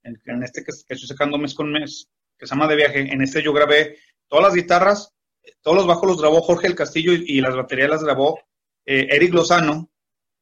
en, 0.02 0.20
en 0.24 0.42
este 0.42 0.64
que, 0.64 0.72
que, 0.86 0.94
estoy 0.94 1.08
sacando 1.08 1.38
mes 1.38 1.54
con 1.54 1.70
mes, 1.70 2.08
que 2.38 2.46
se 2.46 2.54
llama 2.54 2.66
De 2.66 2.76
Viaje, 2.76 3.00
en 3.12 3.20
este 3.22 3.42
yo 3.42 3.52
grabé 3.52 3.98
todas 4.26 4.46
las 4.46 4.54
guitarras, 4.54 5.12
todos 5.60 5.76
los 5.76 5.86
bajos 5.86 6.08
los 6.08 6.20
grabó 6.20 6.40
Jorge 6.40 6.66
el 6.66 6.74
Castillo 6.74 7.12
y, 7.12 7.24
y 7.26 7.40
las 7.40 7.54
baterías 7.54 7.90
las 7.90 8.02
grabó 8.02 8.40
eh, 8.86 9.06
Eric 9.10 9.34
Lozano 9.34 9.90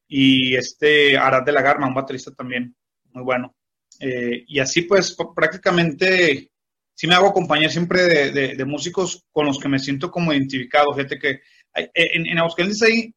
y 0.07 0.55
este 0.55 1.17
Arad 1.17 1.43
de 1.43 1.51
la 1.51 1.61
Garma, 1.61 1.87
un 1.87 1.93
baterista 1.93 2.31
también 2.31 2.75
muy 3.11 3.23
bueno. 3.23 3.55
Eh, 3.99 4.45
y 4.47 4.59
así 4.59 4.83
pues 4.83 5.15
prácticamente 5.35 6.49
sí 6.93 7.07
me 7.07 7.15
hago 7.15 7.27
acompañar 7.27 7.71
siempre 7.71 8.03
de, 8.03 8.31
de, 8.31 8.55
de, 8.55 8.65
músicos 8.65 9.23
con 9.31 9.45
los 9.45 9.59
que 9.59 9.69
me 9.69 9.79
siento 9.79 10.09
como 10.09 10.33
identificado. 10.33 10.93
Fíjate 10.93 11.19
que 11.19 11.41
en, 11.73 12.25
en 12.25 12.37
Aguascalientes 12.37 12.81
hay 12.81 13.13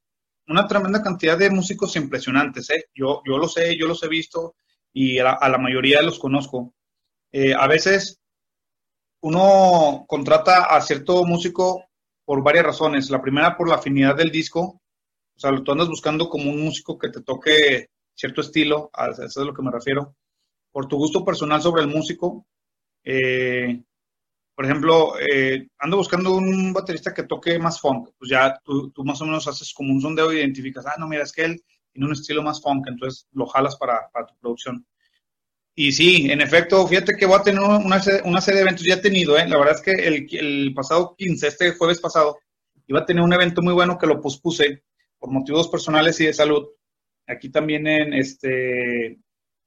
una 0.48 0.66
tremenda 0.66 1.02
cantidad 1.02 1.38
de 1.38 1.50
músicos 1.50 1.96
impresionantes. 1.96 2.70
¿eh? 2.70 2.86
Yo, 2.94 3.22
yo 3.26 3.38
lo 3.38 3.48
sé, 3.48 3.76
yo 3.76 3.86
los 3.86 4.02
he 4.02 4.08
visto 4.08 4.54
y 4.92 5.18
a 5.18 5.24
la, 5.24 5.32
a 5.32 5.48
la 5.48 5.58
mayoría 5.58 6.02
los 6.02 6.18
conozco. 6.18 6.74
Eh, 7.30 7.54
a 7.54 7.66
veces 7.66 8.20
uno 9.20 10.04
contrata 10.08 10.64
a 10.64 10.80
cierto 10.80 11.24
músico 11.24 11.84
por 12.24 12.42
varias 12.42 12.66
razones. 12.66 13.10
La 13.10 13.22
primera 13.22 13.56
por 13.56 13.68
la 13.68 13.76
afinidad 13.76 14.16
del 14.16 14.30
disco. 14.30 14.80
O 15.36 15.40
sea, 15.40 15.50
tú 15.62 15.72
andas 15.72 15.88
buscando 15.88 16.28
como 16.28 16.50
un 16.50 16.62
músico 16.62 16.98
que 16.98 17.10
te 17.10 17.22
toque 17.22 17.90
cierto 18.14 18.40
estilo, 18.40 18.90
a 18.92 19.10
eso 19.10 19.24
es 19.24 19.36
a 19.36 19.44
lo 19.44 19.54
que 19.54 19.62
me 19.62 19.70
refiero. 19.70 20.16
Por 20.72 20.88
tu 20.88 20.96
gusto 20.96 21.24
personal 21.24 21.62
sobre 21.62 21.82
el 21.82 21.88
músico. 21.88 22.46
Eh, 23.04 23.80
por 24.58 24.64
ejemplo, 24.64 25.12
eh, 25.20 25.68
ando 25.78 25.98
buscando 25.98 26.34
un 26.34 26.72
baterista 26.72 27.14
que 27.14 27.22
toque 27.22 27.60
más 27.60 27.80
funk, 27.80 28.08
pues 28.18 28.28
ya 28.28 28.58
tú, 28.64 28.90
tú, 28.90 29.04
más 29.04 29.20
o 29.20 29.24
menos 29.24 29.46
haces 29.46 29.72
como 29.72 29.92
un 29.92 30.00
sondeo 30.00 30.32
y 30.32 30.38
identificas, 30.38 30.84
ah, 30.84 30.96
no, 30.98 31.06
mira, 31.06 31.22
es 31.22 31.30
que 31.30 31.44
él 31.44 31.62
tiene 31.92 32.06
un 32.06 32.12
estilo 32.12 32.42
más 32.42 32.60
funk, 32.60 32.88
entonces 32.88 33.28
lo 33.34 33.46
jalas 33.46 33.76
para, 33.76 34.10
para 34.12 34.26
tu 34.26 34.34
producción. 34.40 34.84
Y 35.76 35.92
sí, 35.92 36.28
en 36.28 36.40
efecto, 36.40 36.84
fíjate 36.88 37.14
que 37.14 37.24
voy 37.24 37.38
a 37.38 37.44
tener 37.44 37.60
una, 37.60 38.02
una 38.24 38.40
serie 38.40 38.56
de 38.56 38.62
eventos, 38.62 38.84
ya 38.84 38.94
he 38.94 39.00
tenido, 39.00 39.38
¿eh? 39.38 39.46
la 39.46 39.58
verdad 39.58 39.76
es 39.76 39.80
que 39.80 39.92
el, 39.92 40.26
el, 40.32 40.74
pasado 40.74 41.14
15, 41.16 41.46
este 41.46 41.70
jueves 41.74 42.00
pasado, 42.00 42.40
iba 42.88 42.98
a 42.98 43.06
tener 43.06 43.22
un 43.22 43.32
evento 43.32 43.62
muy 43.62 43.74
bueno 43.74 43.96
que 43.96 44.08
lo 44.08 44.20
pospuse 44.20 44.82
por 45.20 45.30
motivos 45.30 45.68
personales 45.68 46.20
y 46.20 46.26
de 46.26 46.34
salud. 46.34 46.66
Aquí 47.28 47.48
también 47.48 47.86
en 47.86 48.12
este, 48.12 49.20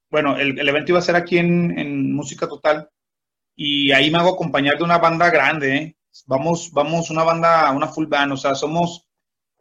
bueno, 0.09 0.35
el, 0.35 0.59
el 0.59 0.67
evento 0.67 0.91
iba 0.91 0.99
a 0.99 1.01
ser 1.01 1.15
aquí 1.15 1.37
en, 1.37 1.79
en 1.79 2.13
Música 2.13 2.45
Total, 2.45 2.89
y 3.55 3.91
ahí 3.91 4.09
me 4.09 4.17
hago 4.17 4.33
acompañar 4.33 4.77
de 4.77 4.83
una 4.83 4.97
banda 4.97 5.29
grande, 5.29 5.75
¿eh? 5.75 5.95
Vamos, 6.27 6.71
vamos, 6.71 7.09
una 7.09 7.23
banda, 7.23 7.71
una 7.71 7.87
full 7.87 8.07
band, 8.07 8.33
o 8.33 8.37
sea, 8.37 8.53
somos, 8.55 9.07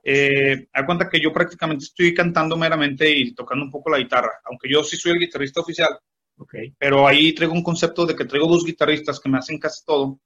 eh, 0.03 0.69
a 0.73 0.85
cuenta 0.85 1.09
que 1.09 1.21
yo 1.21 1.33
prácticamente 1.33 1.85
estoy 1.85 2.15
cantando 2.15 2.57
meramente 2.57 3.11
y 3.11 3.35
tocando 3.35 3.65
un 3.65 3.71
poco 3.71 3.91
la 3.91 3.99
guitarra, 3.99 4.41
aunque 4.45 4.69
yo 4.69 4.83
sí 4.83 4.97
soy 4.97 5.13
el 5.13 5.19
guitarrista 5.19 5.61
oficial, 5.61 5.99
okay. 6.37 6.75
pero 6.79 7.07
ahí 7.07 7.33
traigo 7.35 7.55
un 7.55 7.63
concepto 7.63 8.07
de 8.07 8.17
que 8.17 8.25
traigo 8.25 8.49
dos 8.49 8.65
guitarristas 8.65 9.21
que 9.21 9.29
me 9.29 9.39
hacen 9.39 9.59
casi 9.59 9.85
todo. 9.85 10.21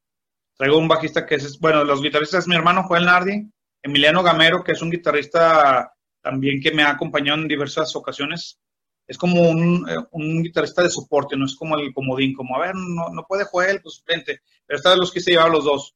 Traigo 0.56 0.78
un 0.78 0.88
bajista 0.88 1.26
que 1.26 1.34
es, 1.34 1.58
bueno, 1.58 1.82
los 1.82 2.00
guitarristas 2.00 2.44
es 2.44 2.48
mi 2.48 2.54
hermano 2.54 2.84
Joel 2.84 3.04
Nardi, 3.04 3.50
Emiliano 3.82 4.22
Gamero, 4.22 4.62
que 4.62 4.72
es 4.72 4.82
un 4.82 4.90
guitarrista 4.90 5.92
también 6.22 6.60
que 6.60 6.72
me 6.72 6.84
ha 6.84 6.90
acompañado 6.90 7.40
en 7.40 7.48
diversas 7.48 7.94
ocasiones, 7.96 8.58
es 9.06 9.18
como 9.18 9.50
un, 9.50 9.88
eh, 9.88 9.96
un, 10.12 10.42
guitarrista 10.42 10.82
de 10.82 10.90
soporte, 10.90 11.36
no 11.36 11.44
es 11.44 11.54
como 11.56 11.76
el 11.78 11.92
comodín, 11.92 12.34
como, 12.34 12.56
a 12.56 12.66
ver, 12.66 12.74
no, 12.74 13.10
no 13.10 13.24
puede 13.26 13.44
Joel, 13.44 13.80
pues 13.82 14.02
frente. 14.04 14.40
Pero 14.66 14.76
esta 14.78 14.90
vez 14.90 14.98
los 14.98 15.12
quise 15.12 15.32
llevar 15.32 15.50
los 15.50 15.64
dos. 15.64 15.94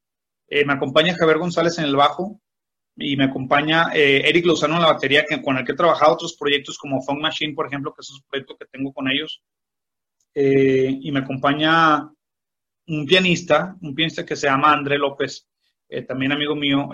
Eh, 0.48 0.64
me 0.64 0.74
acompaña 0.74 1.14
Javier 1.14 1.38
González 1.38 1.78
en 1.78 1.84
el 1.84 1.96
bajo 1.96 2.40
y 2.96 3.16
me 3.16 3.24
acompaña 3.24 3.90
eh, 3.94 4.28
Eric 4.28 4.44
Lozano 4.46 4.76
en 4.76 4.82
la 4.82 4.92
batería, 4.92 5.24
que, 5.24 5.40
con 5.40 5.56
el 5.56 5.64
que 5.64 5.72
he 5.72 5.76
trabajado 5.76 6.14
otros 6.14 6.36
proyectos 6.36 6.76
como 6.78 7.02
Funk 7.02 7.20
Machine, 7.20 7.54
por 7.54 7.66
ejemplo, 7.66 7.94
que 7.94 8.00
es 8.00 8.10
un 8.10 8.22
proyecto 8.28 8.56
que 8.56 8.66
tengo 8.66 8.92
con 8.92 9.10
ellos. 9.10 9.42
Y 10.34 11.10
me 11.10 11.18
acompaña 11.18 12.08
un 12.86 13.06
pianista, 13.06 13.76
un 13.82 13.92
pianista 13.92 14.24
que 14.24 14.36
se 14.36 14.46
llama 14.46 14.72
André 14.72 14.96
López, 14.96 15.48
también 16.06 16.30
amigo 16.30 16.54
mío. 16.54 16.90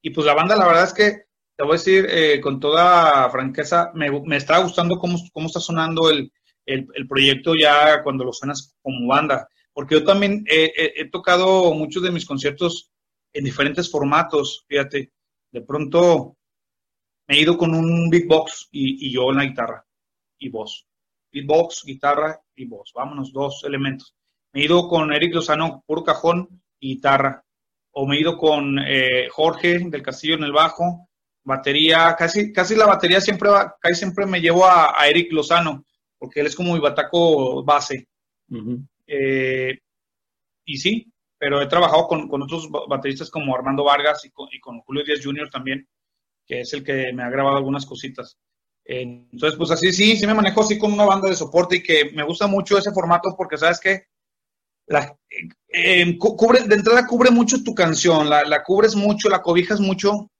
y 0.00 0.10
pues 0.10 0.24
la 0.24 0.34
banda, 0.34 0.54
la 0.54 0.66
verdad 0.66 0.84
es 0.84 0.92
que 0.92 1.27
te 1.58 1.64
voy 1.64 1.72
a 1.72 1.78
decir 1.78 2.06
eh, 2.08 2.40
con 2.40 2.60
toda 2.60 3.28
franqueza, 3.30 3.90
me, 3.92 4.08
me, 4.20 4.36
está 4.36 4.58
gustando 4.58 4.96
cómo, 4.96 5.18
cómo 5.32 5.48
está 5.48 5.58
sonando 5.58 6.08
el, 6.08 6.32
el, 6.64 6.86
el, 6.94 7.08
proyecto 7.08 7.52
ya 7.56 8.04
cuando 8.04 8.22
lo 8.22 8.32
suenas 8.32 8.76
como 8.80 9.08
banda, 9.08 9.48
porque 9.72 9.96
yo 9.96 10.04
también 10.04 10.44
he, 10.46 11.10
tocado 11.10 11.74
muchos 11.74 12.04
de 12.04 12.12
mis 12.12 12.24
conciertos 12.24 12.92
en 13.32 13.42
diferentes 13.42 13.90
formatos, 13.90 14.64
fíjate, 14.68 15.10
de 15.50 15.60
pronto 15.62 16.36
me 17.26 17.34
he 17.34 17.40
ido 17.40 17.58
con 17.58 17.74
un 17.74 18.08
big 18.08 18.28
box 18.28 18.68
y, 18.70 19.08
y 19.08 19.12
yo 19.12 19.28
en 19.30 19.38
la 19.38 19.44
guitarra 19.44 19.84
y 20.38 20.50
voz, 20.50 20.86
big 21.32 21.44
box, 21.44 21.82
guitarra 21.84 22.40
y 22.54 22.66
voz, 22.66 22.92
vámonos, 22.94 23.32
dos 23.32 23.64
elementos. 23.64 24.14
Me 24.52 24.60
he 24.60 24.64
ido 24.66 24.86
con 24.86 25.12
Eric 25.12 25.34
Lozano, 25.34 25.82
puro 25.88 26.04
cajón 26.04 26.62
y 26.78 26.94
guitarra, 26.94 27.44
o 27.90 28.06
me 28.06 28.14
he 28.14 28.20
ido 28.20 28.38
con 28.38 28.78
eh, 28.78 29.26
Jorge 29.28 29.80
del 29.80 30.02
Castillo 30.02 30.36
en 30.36 30.44
el 30.44 30.52
bajo, 30.52 31.07
batería, 31.48 32.14
casi, 32.16 32.52
casi 32.52 32.76
la 32.76 32.86
batería 32.86 33.20
siempre 33.20 33.48
va, 33.48 33.74
casi 33.80 33.96
siempre 33.96 34.26
me 34.26 34.40
llevo 34.40 34.66
a, 34.66 35.00
a, 35.00 35.08
Eric 35.08 35.32
Lozano, 35.32 35.84
porque 36.18 36.40
él 36.40 36.46
es 36.46 36.54
como 36.54 36.74
mi 36.74 36.80
bataco 36.80 37.64
base. 37.64 38.06
Uh 38.50 38.56
-huh. 38.56 38.88
eh, 39.06 39.78
y 40.64 40.76
sí, 40.76 41.10
pero 41.38 41.62
he 41.62 41.66
trabajado 41.66 42.06
con, 42.06 42.28
con, 42.28 42.42
otros 42.42 42.68
bateristas 42.88 43.30
como 43.30 43.54
Armando 43.54 43.82
Vargas 43.82 44.24
y 44.26 44.30
con, 44.30 44.48
y 44.52 44.60
con, 44.60 44.80
Julio 44.80 45.04
Díaz 45.04 45.20
Jr. 45.24 45.48
también, 45.50 45.88
que 46.46 46.60
es 46.60 46.72
el 46.74 46.84
que 46.84 47.12
me 47.12 47.22
ha 47.22 47.30
grabado 47.30 47.56
algunas 47.56 47.86
cositas. 47.86 48.36
Eh, 48.84 49.02
entonces, 49.32 49.56
pues 49.56 49.70
así 49.70 49.92
sí, 49.92 50.16
sí 50.16 50.26
me 50.26 50.34
manejo 50.34 50.60
así 50.60 50.78
con 50.78 50.92
una 50.92 51.04
banda 51.04 51.28
de 51.28 51.36
soporte 51.36 51.76
y 51.76 51.82
que 51.82 52.10
me 52.12 52.24
gusta 52.24 52.46
mucho 52.46 52.76
ese 52.76 52.92
formato 52.92 53.34
porque 53.36 53.56
sabes 53.56 53.80
que 53.80 54.04
la, 54.86 55.16
eh, 55.68 56.18
cubre, 56.18 56.62
de 56.62 56.74
entrada 56.74 57.06
cubre 57.06 57.30
mucho 57.30 57.62
tu 57.62 57.74
canción, 57.74 58.28
la, 58.28 58.44
la 58.44 58.62
cubres 58.62 58.94
mucho, 58.94 59.28
la 59.28 59.42
cobijas 59.42 59.80
mucho 59.80 60.30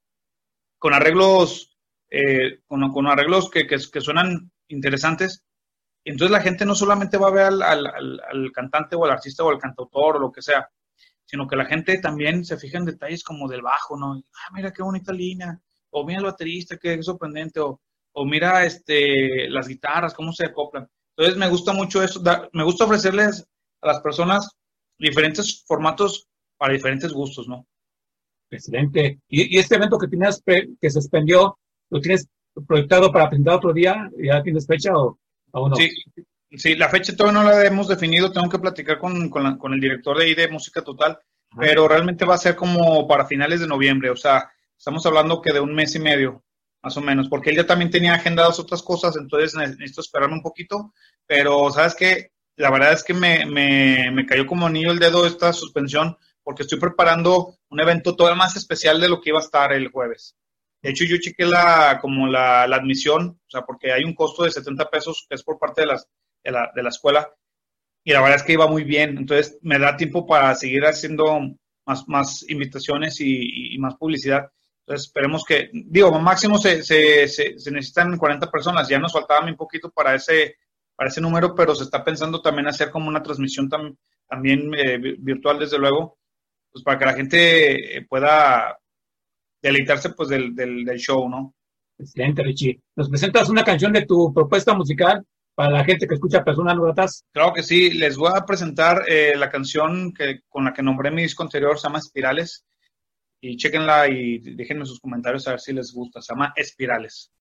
con 0.79 0.93
arreglos, 0.93 1.77
eh, 2.09 2.61
con, 2.67 3.07
arreglos 3.07 3.49
que, 3.51 3.67
que, 3.67 3.79
suenan 3.79 4.51
interesantes. 4.69 5.43
Entonces 6.03 6.31
la 6.31 6.41
gente 6.41 6.65
no 6.65 6.73
solamente 6.73 7.17
va 7.17 7.27
a 7.27 7.31
ver 7.31 7.43
al, 7.43 7.61
al, 7.61 7.87
al, 7.87 8.51
cantante 8.53 8.95
o 8.95 9.05
al 9.05 9.11
artista 9.11 9.43
o 9.43 9.49
al 9.49 9.59
cantautor 9.59 10.15
o 10.15 10.19
lo 10.19 10.31
que 10.31 10.41
sea, 10.41 10.67
sino 11.25 11.47
que 11.47 11.57
la 11.57 11.65
gente 11.65 11.99
también 11.99 12.43
se 12.45 12.57
fija 12.57 12.77
en 12.77 12.85
detalles 12.85 13.23
como 13.23 13.47
del 13.47 13.61
bajo, 13.61 13.97
¿no? 13.97 14.13
Ah, 14.13 14.49
mira 14.53 14.71
qué 14.71 14.81
bonita 14.81 15.11
línea, 15.11 15.59
o 15.91 16.05
mira 16.05 16.19
el 16.19 16.25
baterista, 16.25 16.77
qué 16.77 17.03
sorprendente, 17.03 17.59
o, 17.59 17.79
o 18.13 18.25
mira 18.25 18.65
este, 18.65 19.49
las 19.49 19.67
guitarras, 19.67 20.13
cómo 20.13 20.31
se 20.31 20.45
acoplan. 20.45 20.89
Entonces 21.15 21.37
me 21.37 21.49
gusta 21.49 21.73
mucho 21.73 22.01
eso, 22.01 22.21
me 22.53 22.63
gusta 22.63 22.85
ofrecerles 22.85 23.45
a 23.81 23.87
las 23.87 23.99
personas 23.99 24.49
diferentes 24.97 25.63
formatos 25.67 26.27
para 26.57 26.73
diferentes 26.73 27.11
gustos, 27.11 27.47
¿no? 27.47 27.67
Excelente. 28.51 29.19
¿Y, 29.27 29.57
este 29.57 29.75
evento 29.75 29.97
que 29.97 30.07
tienes 30.07 30.41
que 30.45 30.89
se 30.89 30.99
expendió, 30.99 31.57
lo 31.89 32.01
tienes 32.01 32.27
proyectado 32.67 33.11
para 33.11 33.29
presentar 33.29 33.55
otro 33.55 33.73
día? 33.73 34.09
¿Ya 34.17 34.41
tienes 34.41 34.65
fecha 34.65 34.91
o 34.93 35.19
aún 35.53 35.71
no? 35.71 35.75
Sí, 35.75 35.89
sí, 36.51 36.75
la 36.75 36.89
fecha 36.89 37.15
todavía 37.15 37.41
no 37.41 37.49
la 37.49 37.65
hemos 37.65 37.87
definido, 37.87 38.31
tengo 38.31 38.49
que 38.49 38.59
platicar 38.59 38.97
con, 38.97 39.29
con, 39.29 39.73
el 39.73 39.79
director 39.79 40.17
de 40.17 40.25
ahí 40.25 40.35
de 40.35 40.47
Música 40.47 40.83
Total, 40.83 41.17
pero 41.57 41.87
realmente 41.87 42.25
va 42.25 42.35
a 42.35 42.39
ser 42.39 42.55
como 42.55 43.07
para 43.07 43.25
finales 43.25 43.59
de 43.59 43.67
noviembre, 43.67 44.09
o 44.09 44.15
sea, 44.15 44.51
estamos 44.77 45.05
hablando 45.05 45.41
que 45.41 45.53
de 45.53 45.59
un 45.59 45.73
mes 45.73 45.95
y 45.95 45.99
medio, 45.99 46.43
más 46.81 46.95
o 46.97 47.01
menos, 47.01 47.29
porque 47.29 47.51
él 47.51 47.57
ya 47.57 47.67
también 47.67 47.91
tenía 47.91 48.15
agendadas 48.15 48.59
otras 48.59 48.81
cosas, 48.81 49.15
entonces 49.15 49.55
necesito 49.55 50.01
esperarme 50.01 50.35
un 50.35 50.41
poquito, 50.41 50.93
pero 51.25 51.69
sabes 51.71 51.95
qué, 51.95 52.31
la 52.55 52.71
verdad 52.71 52.93
es 52.93 53.03
que 53.03 53.13
me, 53.13 53.45
me, 53.45 54.11
me 54.11 54.25
cayó 54.25 54.45
como 54.45 54.67
anillo 54.67 54.91
el 54.91 54.99
dedo 54.99 55.25
esta 55.25 55.53
suspensión, 55.53 56.17
porque 56.49 56.63
estoy 56.63 56.79
preparando 56.79 57.53
un 57.69 57.79
evento 57.79 58.15
todavía 58.15 58.35
más 58.35 58.55
especial 58.55 58.99
de 58.99 59.07
lo 59.07 59.21
que 59.21 59.29
iba 59.29 59.37
a 59.37 59.43
estar 59.43 59.71
el 59.71 59.89
jueves. 59.89 60.35
De 60.81 60.89
hecho, 60.89 61.03
yo 61.03 61.17
chequé 61.19 61.45
la, 61.45 61.99
como 62.01 62.25
la, 62.25 62.65
la 62.65 62.77
admisión, 62.77 63.39
o 63.39 63.49
sea, 63.51 63.61
porque 63.61 63.91
hay 63.91 64.03
un 64.03 64.15
costo 64.15 64.45
de 64.45 64.49
70 64.49 64.89
pesos 64.89 65.27
que 65.29 65.35
es 65.35 65.43
por 65.43 65.59
parte 65.59 65.81
de, 65.81 65.87
las, 65.87 66.07
de, 66.43 66.49
la, 66.49 66.71
de 66.73 66.81
la 66.81 66.89
escuela, 66.89 67.31
y 68.03 68.13
la 68.13 68.21
verdad 68.21 68.37
es 68.37 68.43
que 68.43 68.53
iba 68.53 68.65
muy 68.65 68.83
bien, 68.83 69.15
entonces 69.15 69.59
me 69.61 69.77
da 69.77 69.95
tiempo 69.95 70.25
para 70.25 70.55
seguir 70.55 70.85
haciendo 70.85 71.39
más, 71.85 72.07
más 72.07 72.43
invitaciones 72.49 73.21
y, 73.21 73.75
y 73.75 73.77
más 73.77 73.95
publicidad. 73.97 74.49
Entonces, 74.87 75.05
esperemos 75.05 75.45
que, 75.45 75.69
digo, 75.71 76.11
máximo 76.19 76.57
se, 76.57 76.81
se, 76.81 77.27
se, 77.27 77.71
necesitan 77.71 78.17
40 78.17 78.49
personas, 78.49 78.89
ya 78.89 78.97
nos 78.97 79.13
faltaba 79.13 79.45
un 79.45 79.55
poquito 79.55 79.91
para 79.91 80.15
ese, 80.15 80.55
para 80.95 81.09
ese 81.09 81.21
número, 81.21 81.53
pero 81.53 81.75
se 81.75 81.83
está 81.83 82.03
pensando 82.03 82.41
también 82.41 82.65
hacer 82.65 82.89
como 82.89 83.07
una 83.07 83.21
transmisión 83.21 83.69
también 84.27 84.73
eh, 84.73 84.97
virtual, 85.19 85.59
desde 85.59 85.77
luego, 85.77 86.17
pues 86.71 86.83
para 86.83 86.97
que 86.97 87.05
la 87.05 87.13
gente 87.13 87.97
eh, 87.97 88.05
pueda 88.07 88.77
deleitarse 89.61 90.11
pues 90.11 90.29
del, 90.29 90.55
del, 90.55 90.97
show, 90.97 91.29
¿no? 91.29 91.53
Excelente, 91.97 92.43
Richie. 92.43 92.79
¿Nos 92.95 93.09
presentas 93.09 93.49
una 93.49 93.63
canción 93.63 93.91
de 93.91 94.05
tu 94.05 94.33
propuesta 94.33 94.73
musical 94.73 95.25
para 95.53 95.71
la 95.71 95.83
gente 95.83 96.07
que 96.07 96.15
escucha 96.15 96.43
Personas 96.43 96.77
Gratas? 96.77 97.25
Claro 97.33 97.53
que 97.53 97.63
sí, 97.63 97.91
les 97.91 98.15
voy 98.15 98.31
a 98.33 98.45
presentar 98.45 99.03
eh, 99.07 99.33
la 99.35 99.49
canción 99.49 100.13
que, 100.13 100.41
con 100.47 100.63
la 100.63 100.73
que 100.73 100.81
nombré 100.83 101.11
mi 101.11 101.23
disco 101.23 101.43
anterior, 101.43 101.77
se 101.77 101.87
llama 101.87 101.99
Espirales 101.99 102.63
y 103.41 103.57
chequenla 103.57 104.07
y 104.07 104.39
déjenme 104.39 104.85
sus 104.85 104.99
comentarios 104.99 105.47
a 105.47 105.51
ver 105.51 105.59
si 105.59 105.73
les 105.73 105.93
gusta. 105.93 106.21
Se 106.21 106.33
llama 106.33 106.53
Espirales. 106.55 107.31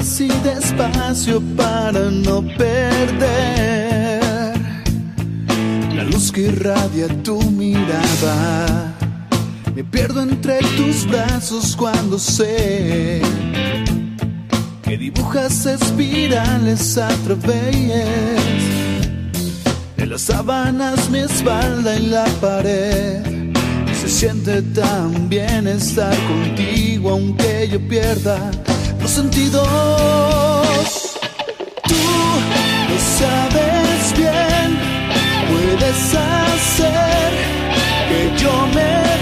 Así 0.00 0.28
despacio 0.42 1.42
para 1.56 2.10
no 2.10 2.42
perder 2.56 4.20
la 5.94 6.04
luz 6.04 6.32
que 6.32 6.42
irradia 6.42 7.06
tu 7.22 7.38
mirada. 7.50 8.94
Me 9.74 9.84
pierdo 9.84 10.22
entre 10.22 10.58
tus 10.76 11.06
brazos 11.06 11.76
cuando 11.76 12.18
sé 12.18 13.20
que 14.82 14.96
dibujas 14.96 15.66
espirales 15.66 16.96
a 16.96 17.08
través 17.26 18.62
de 19.96 20.06
las 20.06 20.22
sábanas, 20.22 21.10
mi 21.10 21.18
espalda 21.18 21.96
y 21.96 22.06
la 22.06 22.24
pared 22.40 23.30
siente 24.10 24.60
tan 24.62 25.28
bien 25.28 25.68
estar 25.68 26.16
contigo 26.26 27.10
aunque 27.10 27.68
yo 27.70 27.78
pierda 27.88 28.50
sentidos. 29.10 29.66
Tú 31.88 31.94
lo 32.88 32.98
sabes 33.18 34.14
bien, 34.16 34.78
puedes 35.48 36.14
hacer 36.14 37.32
que 38.08 38.20
yo 38.42 38.52
me 38.74 39.19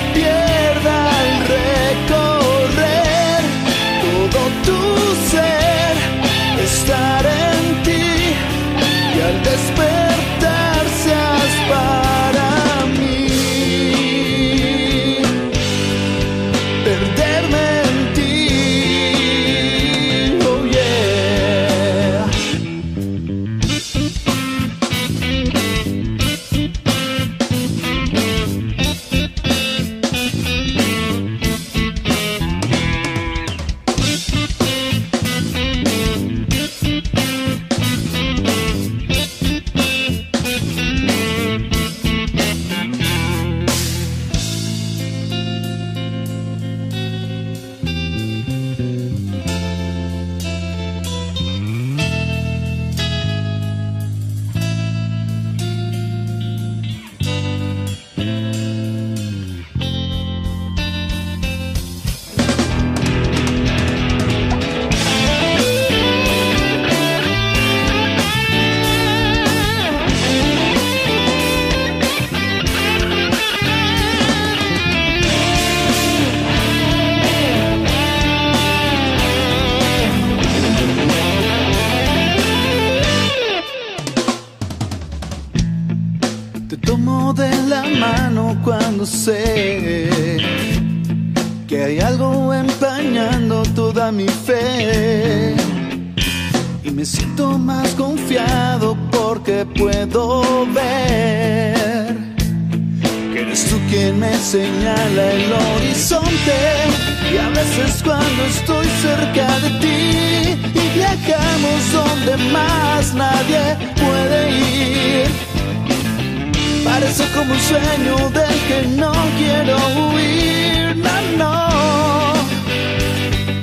Parece 117.08 117.26
como 117.34 117.54
un 117.54 117.60
sueño 117.60 118.16
del 118.38 118.58
que 118.68 118.82
no 118.96 119.12
quiero 119.38 119.78
huir, 120.10 120.94
no, 120.96 121.16
no. 121.38 122.34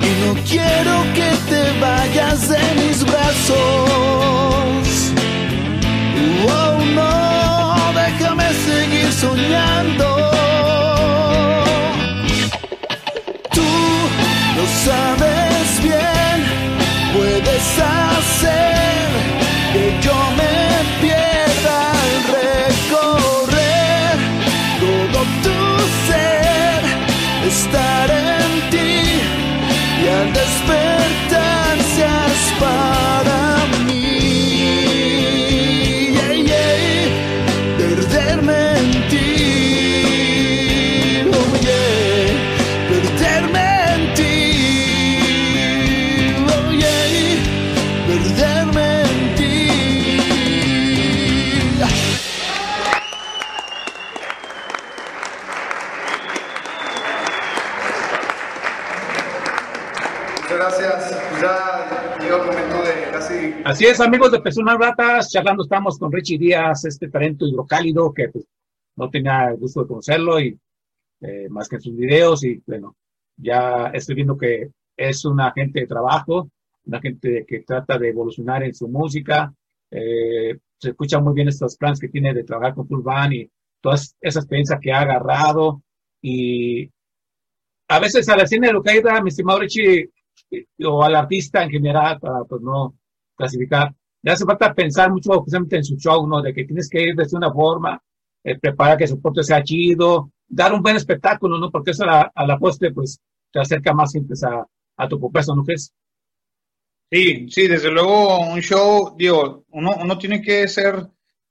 Y 0.02 0.10
no 0.24 0.34
quiero 0.50 0.94
que 1.14 1.30
te 1.48 1.62
vayas 1.80 2.48
de 2.48 2.58
mis 2.74 3.04
brazos. 3.04 3.56
Oh, 6.48 6.76
no, 6.96 7.92
déjame 7.94 8.48
seguir 8.52 9.12
soñando. 9.12 10.06
Tú 13.52 13.68
lo 14.56 14.64
sabes 14.84 15.15
seas 32.58 33.05
Así 63.76 63.84
es, 63.84 64.00
amigos 64.00 64.32
de 64.32 64.40
Personas 64.40 64.78
Ratas, 64.78 65.30
charlando 65.30 65.64
estamos 65.64 65.98
con 65.98 66.10
Richie 66.10 66.38
Díaz, 66.38 66.86
este 66.86 67.10
talento 67.10 67.46
hidrocálido 67.46 68.10
que 68.10 68.30
pues, 68.30 68.46
no 68.96 69.10
tenía 69.10 69.50
el 69.50 69.58
gusto 69.58 69.82
de 69.82 69.86
conocerlo 69.86 70.40
y 70.40 70.58
eh, 71.20 71.46
más 71.50 71.68
que 71.68 71.76
en 71.76 71.82
sus 71.82 71.94
videos 71.94 72.42
y 72.42 72.62
bueno, 72.66 72.96
ya 73.36 73.88
estoy 73.92 74.14
viendo 74.14 74.38
que 74.38 74.70
es 74.96 75.26
una 75.26 75.52
gente 75.52 75.80
de 75.80 75.86
trabajo, 75.86 76.48
una 76.86 77.02
gente 77.02 77.44
que 77.46 77.64
trata 77.64 77.98
de 77.98 78.08
evolucionar 78.08 78.62
en 78.62 78.74
su 78.74 78.88
música, 78.88 79.52
eh, 79.90 80.56
se 80.78 80.88
escuchan 80.88 81.22
muy 81.22 81.34
bien 81.34 81.48
estos 81.48 81.76
planes 81.76 82.00
que 82.00 82.08
tiene 82.08 82.32
de 82.32 82.44
trabajar 82.44 82.76
con 82.76 82.88
Full 82.88 83.02
Band 83.02 83.34
y 83.34 83.50
toda 83.82 83.96
esa 83.96 84.40
experiencia 84.40 84.78
que 84.80 84.90
ha 84.90 85.00
agarrado. 85.00 85.82
Y 86.22 86.90
a 87.88 88.00
veces 88.00 88.26
a 88.30 88.38
la 88.38 88.44
escena 88.44 88.68
hidrocálida, 88.68 89.20
mi 89.20 89.28
estimado 89.28 89.60
Richie, 89.60 90.08
o 90.82 91.02
al 91.02 91.14
artista 91.14 91.62
en 91.62 91.68
general, 91.68 92.18
para 92.18 92.42
pues 92.44 92.62
no 92.62 92.94
clasificar. 93.36 93.94
Le 94.22 94.32
hace 94.32 94.44
falta 94.44 94.74
pensar 94.74 95.10
mucho 95.12 95.32
justamente 95.40 95.76
en 95.76 95.84
su 95.84 95.96
show, 95.96 96.26
¿no? 96.26 96.42
De 96.42 96.52
que 96.52 96.64
tienes 96.64 96.88
que 96.88 97.02
ir 97.02 97.14
de 97.14 97.36
una 97.36 97.52
forma, 97.52 98.02
eh, 98.42 98.58
preparar 98.58 98.96
que 98.96 99.04
el 99.04 99.10
soporte 99.10 99.42
sea 99.42 99.62
chido, 99.62 100.32
dar 100.48 100.72
un 100.72 100.82
buen 100.82 100.96
espectáculo, 100.96 101.58
¿no? 101.58 101.70
Porque 101.70 101.92
eso 101.92 102.04
a 102.04 102.06
la, 102.06 102.32
a 102.34 102.46
la 102.46 102.58
postre, 102.58 102.92
pues, 102.92 103.20
te 103.52 103.60
acerca 103.60 103.92
más 103.92 104.10
siempre 104.10 104.36
a, 104.44 104.64
a 104.96 105.08
tu 105.08 105.18
propuesta, 105.20 105.54
¿no 105.54 105.64
crees? 105.64 105.92
Sí, 107.10 107.48
sí, 107.50 107.68
desde 107.68 107.90
luego 107.90 108.40
un 108.40 108.60
show, 108.60 109.14
digo, 109.16 109.64
uno, 109.70 109.92
uno 110.00 110.18
tiene 110.18 110.42
que 110.42 110.66
ser 110.66 111.06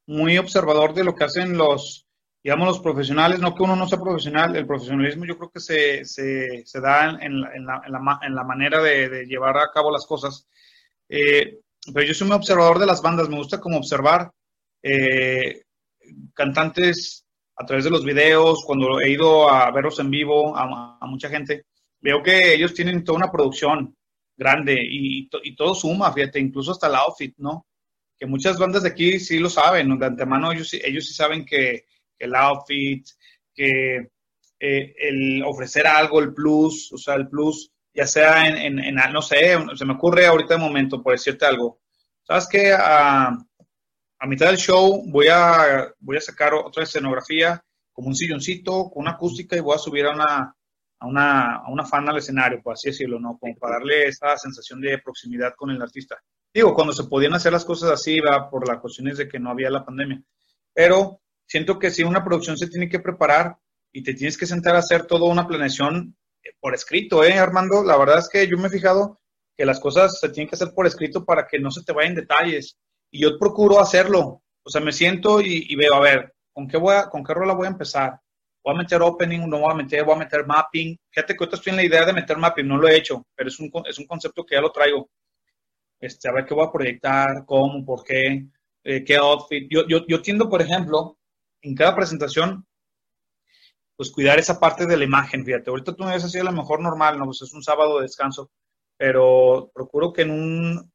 muy 0.08 0.38
observador 0.38 0.94
de 0.94 1.06
lo 1.06 1.16
que 1.16 1.24
hacen 1.24 1.58
los, 1.58 2.06
digamos, 2.44 2.68
los 2.68 2.80
profesionales, 2.80 3.40
no 3.40 3.56
que 3.56 3.64
uno 3.64 3.76
no 3.76 3.88
sea 3.88 4.00
profesional, 4.00 4.56
el 4.56 4.68
profesionalismo 4.68 5.26
yo 5.26 5.38
creo 5.38 5.50
que 5.50 5.62
se, 5.62 6.04
se, 6.04 6.66
se 6.66 6.82
da 6.82 7.10
en, 7.10 7.22
en, 7.22 7.42
la, 7.66 7.82
en, 7.86 7.92
la, 7.94 8.20
en 8.22 8.36
la 8.36 8.44
manera 8.44 8.82
de, 8.82 9.08
de 9.08 9.26
llevar 9.26 9.58
a 9.58 9.72
cabo 9.74 9.92
las 9.92 10.06
cosas. 10.06 10.46
Eh, 11.08 11.60
pero 11.94 12.06
yo 12.06 12.14
soy 12.14 12.28
muy 12.28 12.36
observador 12.38 12.80
de 12.80 12.86
las 12.86 13.02
bandas, 13.02 13.30
me 13.30 13.38
gusta 13.38 13.60
como 13.60 13.78
observar 13.78 14.32
eh, 14.84 15.62
cantantes 16.34 17.26
a 17.58 17.66
través 17.66 17.86
de 17.86 17.92
los 17.92 18.04
videos, 18.04 18.64
cuando 18.66 19.00
he 19.00 19.10
ido 19.12 19.50
a 19.50 19.72
verlos 19.72 20.00
en 20.00 20.10
vivo 20.12 20.56
a, 20.58 21.00
mucha 21.08 21.30
gente, 21.30 21.66
veo 22.02 22.22
que 22.22 22.54
ellos 22.54 22.74
tienen 22.74 23.04
toda 23.04 23.18
una 23.18 23.32
producción 23.32 23.96
grande 24.38 24.78
y, 24.82 25.30
to- 25.30 25.40
y 25.44 25.56
todo 25.56 25.74
suma, 25.74 26.12
fíjate, 26.12 26.40
incluso 26.40 26.72
hasta 26.72 26.88
el 26.88 26.96
outfit, 26.96 27.34
¿no? 27.38 27.66
Que 28.18 28.26
muchas 28.26 28.58
bandas 28.60 28.84
de 28.84 28.90
aquí 28.90 29.20
sí 29.20 29.40
lo 29.40 29.50
saben, 29.50 29.98
de 29.98 30.06
antemano 30.06 30.52
ellos, 30.52 30.74
ellos 30.74 31.06
sí 31.08 31.14
saben 31.14 31.46
que, 31.46 31.86
que 32.18 32.26
el 32.26 32.36
outfit, 32.36 33.08
que 33.54 34.10
eh, 34.60 34.96
el 35.00 35.44
ofrecer 35.44 35.88
algo, 35.88 36.20
el 36.20 36.34
plus, 36.34 36.92
o 36.92 36.98
sea, 36.98 37.16
el 37.16 37.28
plus, 37.30 37.72
ya 37.96 38.06
sea 38.06 38.48
en, 38.48 38.58
en, 38.58 38.80
en, 38.80 38.96
no 39.14 39.22
sé, 39.22 39.58
se 39.76 39.86
me 39.86 39.94
ocurre 39.94 40.26
ahorita 40.26 40.56
de 40.56 40.60
momento, 40.60 41.02
por 41.02 41.14
decirte 41.14 41.46
algo. 41.46 41.80
¿Sabes 42.24 42.48
qué? 42.48 42.74
A, 42.74 43.30
a 44.20 44.28
mitad 44.28 44.48
del 44.48 44.58
show 44.58 45.04
voy 45.08 45.28
a, 45.32 45.94
voy 46.00 46.18
a 46.18 46.22
sacar 46.22 46.54
otra 46.54 46.84
escenografía, 46.84 47.64
como 47.94 48.10
un 48.10 48.16
silloncito, 48.16 48.90
con 48.90 49.04
una 49.04 49.12
acústica 49.12 49.56
y 49.56 49.62
voy 49.62 49.76
a 49.76 49.80
subir 49.80 50.06
a 50.06 50.12
una, 50.12 50.56
a 51.00 51.08
una, 51.08 51.56
a 51.58 51.70
una 51.70 51.86
fan 51.86 52.10
al 52.10 52.18
escenario, 52.18 52.62
por 52.62 52.74
así 52.74 52.90
decirlo, 52.90 53.20
¿no? 53.20 53.38
Como 53.38 53.56
para 53.56 53.76
darle 53.76 54.08
esa 54.08 54.36
sensación 54.38 54.82
de 54.82 54.98
proximidad 55.00 55.54
con 55.56 55.72
el 55.72 55.82
artista. 55.82 56.18
Digo, 56.54 56.74
cuando 56.74 56.94
se 56.94 57.06
podían 57.06 57.34
hacer 57.34 57.54
las 57.54 57.64
cosas 57.64 57.92
así, 57.92 58.20
va 58.20 58.50
por 58.50 58.68
las 58.68 58.80
cuestiones 58.80 59.18
de 59.18 59.28
que 59.30 59.40
no 59.40 59.52
había 59.52 59.70
la 59.70 59.86
pandemia. 59.86 60.22
Pero 60.74 61.22
siento 61.46 61.80
que 61.80 61.92
si 61.92 62.04
una 62.04 62.24
producción 62.24 62.58
se 62.58 62.68
tiene 62.68 62.90
que 62.90 63.00
preparar 63.00 63.58
y 63.92 64.04
te 64.04 64.14
tienes 64.14 64.38
que 64.38 64.46
sentar 64.46 64.76
a 64.76 64.80
hacer 64.80 65.06
toda 65.06 65.30
una 65.30 65.48
planeación 65.48 66.18
por 66.60 66.74
escrito, 66.74 67.24
¿eh, 67.24 67.34
Armando? 67.34 67.84
La 67.84 67.98
verdad 67.98 68.20
es 68.20 68.30
que 68.30 68.48
yo 68.48 68.58
me 68.58 68.68
he 68.68 68.72
fijado 68.72 69.20
que 69.58 69.66
las 69.66 69.80
cosas 69.80 70.20
se 70.20 70.30
tienen 70.30 70.50
que 70.50 70.56
hacer 70.56 70.74
por 70.74 70.86
escrito 70.86 71.24
para 71.24 71.48
que 71.48 71.60
no 71.60 71.72
se 71.72 71.84
te 71.84 71.94
vayan 71.94 72.16
detalles. 72.16 72.78
Y 73.12 73.22
yo 73.22 73.38
procuro 73.40 73.80
hacerlo. 73.80 74.42
O 74.64 74.70
sea, 74.70 74.82
me 74.82 74.92
siento 74.92 75.42
y, 75.42 75.76
veo, 75.76 75.94
a 75.96 76.00
ver, 76.00 76.34
¿con 76.54 76.68
qué, 76.68 76.78
voy 76.78 76.96
¿con 77.12 77.24
qué 77.24 77.34
rola 77.34 77.54
voy 77.54 77.68
a 77.68 77.72
empezar? 77.72 78.20
voy 78.66 78.74
a 78.74 78.78
meter 78.80 79.02
opening, 79.04 79.48
no 79.48 79.60
voy 79.60 79.72
a 79.72 79.76
meter, 79.76 80.04
voy 80.04 80.16
a 80.16 80.20
meter 80.20 80.46
mapping. 80.46 80.98
Fíjate 81.12 81.34
que 81.34 81.44
ahorita 81.44 81.58
estoy 81.58 81.70
en 81.72 81.78
la 81.78 81.84
idea 81.84 82.04
de 82.04 82.14
meter 82.14 82.38
mapping, 82.38 82.68
no 82.68 82.78
lo 82.78 82.88
he 82.88 82.98
hecho, 82.98 83.24
pero 83.36 83.48
es 83.48 83.60
un, 83.60 83.72
es 83.86 84.00
un 84.00 84.08
concepto 84.08 84.44
que 84.44 84.56
ya 84.56 84.62
lo 84.62 84.72
traigo. 84.72 85.08
Este, 86.00 86.28
a 86.28 86.34
ver 86.34 86.46
qué 86.46 86.56
voy 86.56 86.66
a 86.66 86.72
proyectar, 86.72 87.46
cómo, 87.46 87.86
por 87.86 88.04
qué, 88.04 88.48
eh, 88.84 89.04
qué 89.04 89.16
outfit. 89.18 89.68
Yo, 89.70 89.88
yo, 89.88 90.06
yo 90.08 90.22
tiendo, 90.22 90.50
por 90.50 90.64
ejemplo, 90.64 91.18
en 91.62 91.76
cada 91.76 91.96
presentación, 91.96 92.66
pues 93.96 94.12
cuidar 94.12 94.40
esa 94.40 94.60
parte 94.60 94.86
de 94.86 94.98
la 94.98 95.04
imagen, 95.06 95.46
fíjate. 95.46 95.70
Ahorita 95.70 95.96
tú 95.96 96.04
me 96.04 96.12
ves 96.12 96.24
así 96.24 96.40
a 96.40 96.44
lo 96.44 96.52
mejor 96.52 96.82
normal, 96.82 97.18
¿no? 97.18 97.26
Pues 97.26 97.42
es 97.42 97.54
un 97.54 97.64
sábado 97.64 97.98
de 97.98 98.04
descanso, 98.04 98.52
pero 98.98 99.72
procuro 99.74 100.14
que 100.14 100.24
en 100.24 100.32
un, 100.32 100.92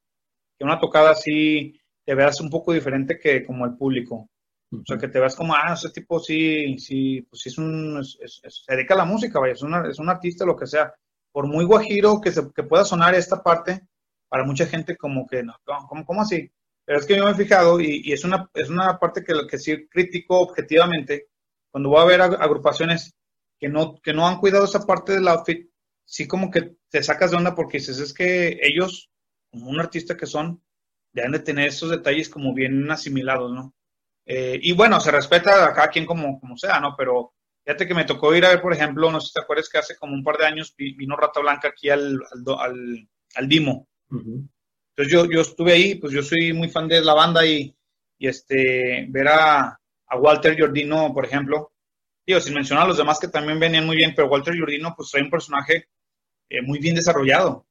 que 0.57 0.63
una 0.65 0.79
tocada 0.79 1.11
así 1.11 1.79
te 2.05 2.15
veas 2.15 2.39
un 2.41 2.49
poco 2.49 2.73
diferente 2.73 3.19
que 3.19 3.45
como 3.45 3.65
el 3.65 3.75
público. 3.75 4.29
O 4.71 4.83
sea, 4.85 4.97
que 4.97 5.09
te 5.09 5.19
veas 5.19 5.35
como, 5.35 5.53
ah, 5.53 5.73
ese 5.73 5.89
tipo 5.89 6.19
sí, 6.19 6.77
sí, 6.77 7.21
pues 7.29 7.41
sí 7.41 7.49
es 7.49 7.57
un, 7.57 7.99
es, 7.99 8.17
es, 8.21 8.39
es, 8.43 8.63
se 8.65 8.73
dedica 8.75 8.93
a 8.93 8.97
la 8.97 9.05
música, 9.05 9.39
vaya, 9.39 9.53
es, 9.53 9.61
una, 9.63 9.89
es 9.89 9.99
un 9.99 10.09
artista, 10.09 10.45
lo 10.45 10.55
que 10.55 10.65
sea. 10.67 10.93
Por 11.31 11.47
muy 11.47 11.65
guajiro 11.65 12.21
que, 12.21 12.31
se, 12.31 12.51
que 12.53 12.63
pueda 12.63 12.85
sonar 12.85 13.13
esta 13.15 13.43
parte, 13.43 13.81
para 14.29 14.45
mucha 14.45 14.65
gente 14.65 14.95
como 14.95 15.27
que, 15.27 15.43
no, 15.43 15.53
¿cómo, 15.89 16.05
cómo 16.05 16.21
así? 16.21 16.49
Pero 16.85 16.99
es 16.99 17.05
que 17.05 17.17
yo 17.17 17.25
me 17.25 17.31
he 17.31 17.35
fijado 17.35 17.81
y, 17.81 18.01
y 18.05 18.13
es, 18.13 18.23
una, 18.23 18.49
es 18.53 18.69
una 18.69 18.97
parte 18.97 19.23
que, 19.23 19.33
que 19.49 19.57
sí 19.57 19.87
critico 19.89 20.39
objetivamente, 20.39 21.27
cuando 21.71 21.89
voy 21.89 22.01
a 22.01 22.05
ver 22.05 22.21
agrupaciones 22.21 23.15
que 23.59 23.69
no, 23.69 23.99
que 24.01 24.13
no 24.13 24.27
han 24.27 24.39
cuidado 24.39 24.65
esa 24.65 24.85
parte 24.85 25.13
del 25.13 25.27
outfit, 25.27 25.69
sí 26.05 26.27
como 26.27 26.51
que 26.51 26.75
te 26.89 27.01
sacas 27.01 27.31
de 27.31 27.37
onda 27.37 27.55
porque 27.55 27.77
dices, 27.77 27.99
es 27.99 28.13
que 28.13 28.59
ellos, 28.61 29.09
como 29.51 29.69
un 29.69 29.79
artista 29.79 30.17
que 30.17 30.25
son, 30.25 30.61
deben 31.13 31.31
de 31.31 31.39
tener 31.39 31.67
esos 31.67 31.89
detalles 31.89 32.29
como 32.29 32.53
bien 32.53 32.89
asimilados, 32.91 33.51
¿no? 33.53 33.73
Eh, 34.25 34.59
y 34.61 34.73
bueno, 34.73 34.99
se 34.99 35.11
respeta 35.11 35.65
a 35.65 35.73
cada 35.73 35.89
quien 35.89 36.05
como, 36.05 36.39
como 36.39 36.57
sea, 36.57 36.79
¿no? 36.79 36.95
Pero 36.97 37.33
fíjate 37.65 37.87
que 37.87 37.93
me 37.93 38.05
tocó 38.05 38.35
ir 38.35 38.45
a 38.45 38.49
ver, 38.49 38.61
por 38.61 38.73
ejemplo, 38.73 39.11
no 39.11 39.19
sé 39.19 39.27
si 39.27 39.33
te 39.33 39.41
acuerdas 39.41 39.69
que 39.69 39.77
hace 39.77 39.95
como 39.97 40.13
un 40.13 40.23
par 40.23 40.37
de 40.37 40.45
años 40.45 40.73
vino 40.77 41.15
Rata 41.15 41.39
Blanca 41.39 41.69
aquí 41.69 41.89
al, 41.89 42.19
al, 42.31 42.59
al, 42.59 43.09
al 43.35 43.47
Dimo. 43.47 43.87
Uh 44.09 44.15
-huh. 44.15 44.49
Entonces 44.95 45.13
yo, 45.13 45.25
yo 45.31 45.41
estuve 45.41 45.73
ahí, 45.73 45.95
pues 45.95 46.13
yo 46.13 46.21
soy 46.21 46.53
muy 46.53 46.69
fan 46.69 46.87
de 46.87 47.01
la 47.01 47.13
banda 47.13 47.45
y, 47.45 47.75
y 48.17 48.27
este, 48.27 49.05
ver 49.09 49.27
a, 49.29 49.80
a 50.11 50.17
Walter 50.17 50.55
Giordino, 50.55 51.13
por 51.13 51.25
ejemplo, 51.25 51.71
digo, 52.27 52.41
sin 52.41 52.53
mencionar 52.53 52.83
a 52.85 52.87
los 52.89 52.97
demás 52.97 53.17
que 53.17 53.29
también 53.29 53.59
venían 53.59 53.85
muy 53.85 53.95
bien, 53.95 54.13
pero 54.13 54.27
Walter 54.27 54.53
Giordino 54.53 54.93
pues 54.95 55.09
trae 55.09 55.23
un 55.23 55.29
personaje 55.29 55.87
eh, 56.49 56.61
muy 56.61 56.79
bien 56.79 56.95
desarrollado. 56.95 57.65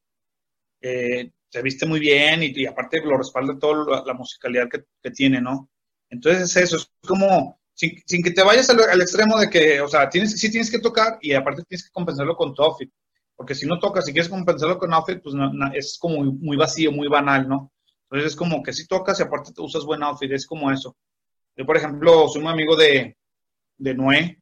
Eh, 0.80 1.30
se 1.50 1.62
viste 1.62 1.84
muy 1.84 2.00
bien 2.00 2.42
y, 2.42 2.52
y 2.54 2.66
aparte 2.66 3.02
lo 3.02 3.18
respalda 3.18 3.58
toda 3.58 4.02
la, 4.06 4.14
musicalidad 4.14 4.70
que, 4.70 4.84
que 5.02 5.10
tiene, 5.10 5.40
¿no? 5.42 5.68
Entonces 6.08 6.44
es 6.44 6.56
eso, 6.56 6.76
es 6.76 6.90
como, 7.06 7.60
sin, 7.74 8.22
que 8.22 8.30
te 8.30 8.42
vayas 8.42 8.70
al, 8.70 8.80
al, 8.88 9.00
extremo 9.02 9.38
de 9.38 9.50
que, 9.50 9.82
o 9.82 9.88
sea, 9.88 10.08
tienes, 10.08 10.40
sí 10.40 10.50
tienes 10.50 10.70
que 10.70 10.78
tocar 10.78 11.18
y 11.20 11.34
aparte 11.34 11.62
tienes 11.68 11.84
que 11.84 11.92
compensarlo 11.92 12.36
con 12.36 12.54
tu. 12.54 12.62
Porque 13.36 13.54
si 13.54 13.66
no 13.66 13.78
tocas, 13.78 14.06
si 14.06 14.12
quieres 14.12 14.30
compensarlo 14.30 14.78
con 14.78 14.94
outfit, 14.94 15.20
pues 15.22 15.34
es 15.74 15.98
como 15.98 16.24
muy, 16.24 16.56
vacío, 16.56 16.90
muy 16.90 17.08
banal, 17.08 17.46
¿no? 17.46 17.70
Entonces 18.04 18.32
es 18.32 18.36
como 18.36 18.62
que 18.62 18.72
si 18.72 18.86
tocas 18.86 19.20
y 19.20 19.22
aparte 19.24 19.52
te 19.52 19.60
usas 19.60 19.84
buen 19.84 20.02
outfit, 20.02 20.32
es 20.32 20.46
como 20.46 20.70
eso. 20.70 20.96
Yo, 21.56 21.66
por 21.66 21.76
ejemplo, 21.76 22.28
soy 22.28 22.42
un 22.42 22.48
amigo 22.48 22.76
de, 22.76 23.16
de 23.78 23.94
Noé, 23.94 24.40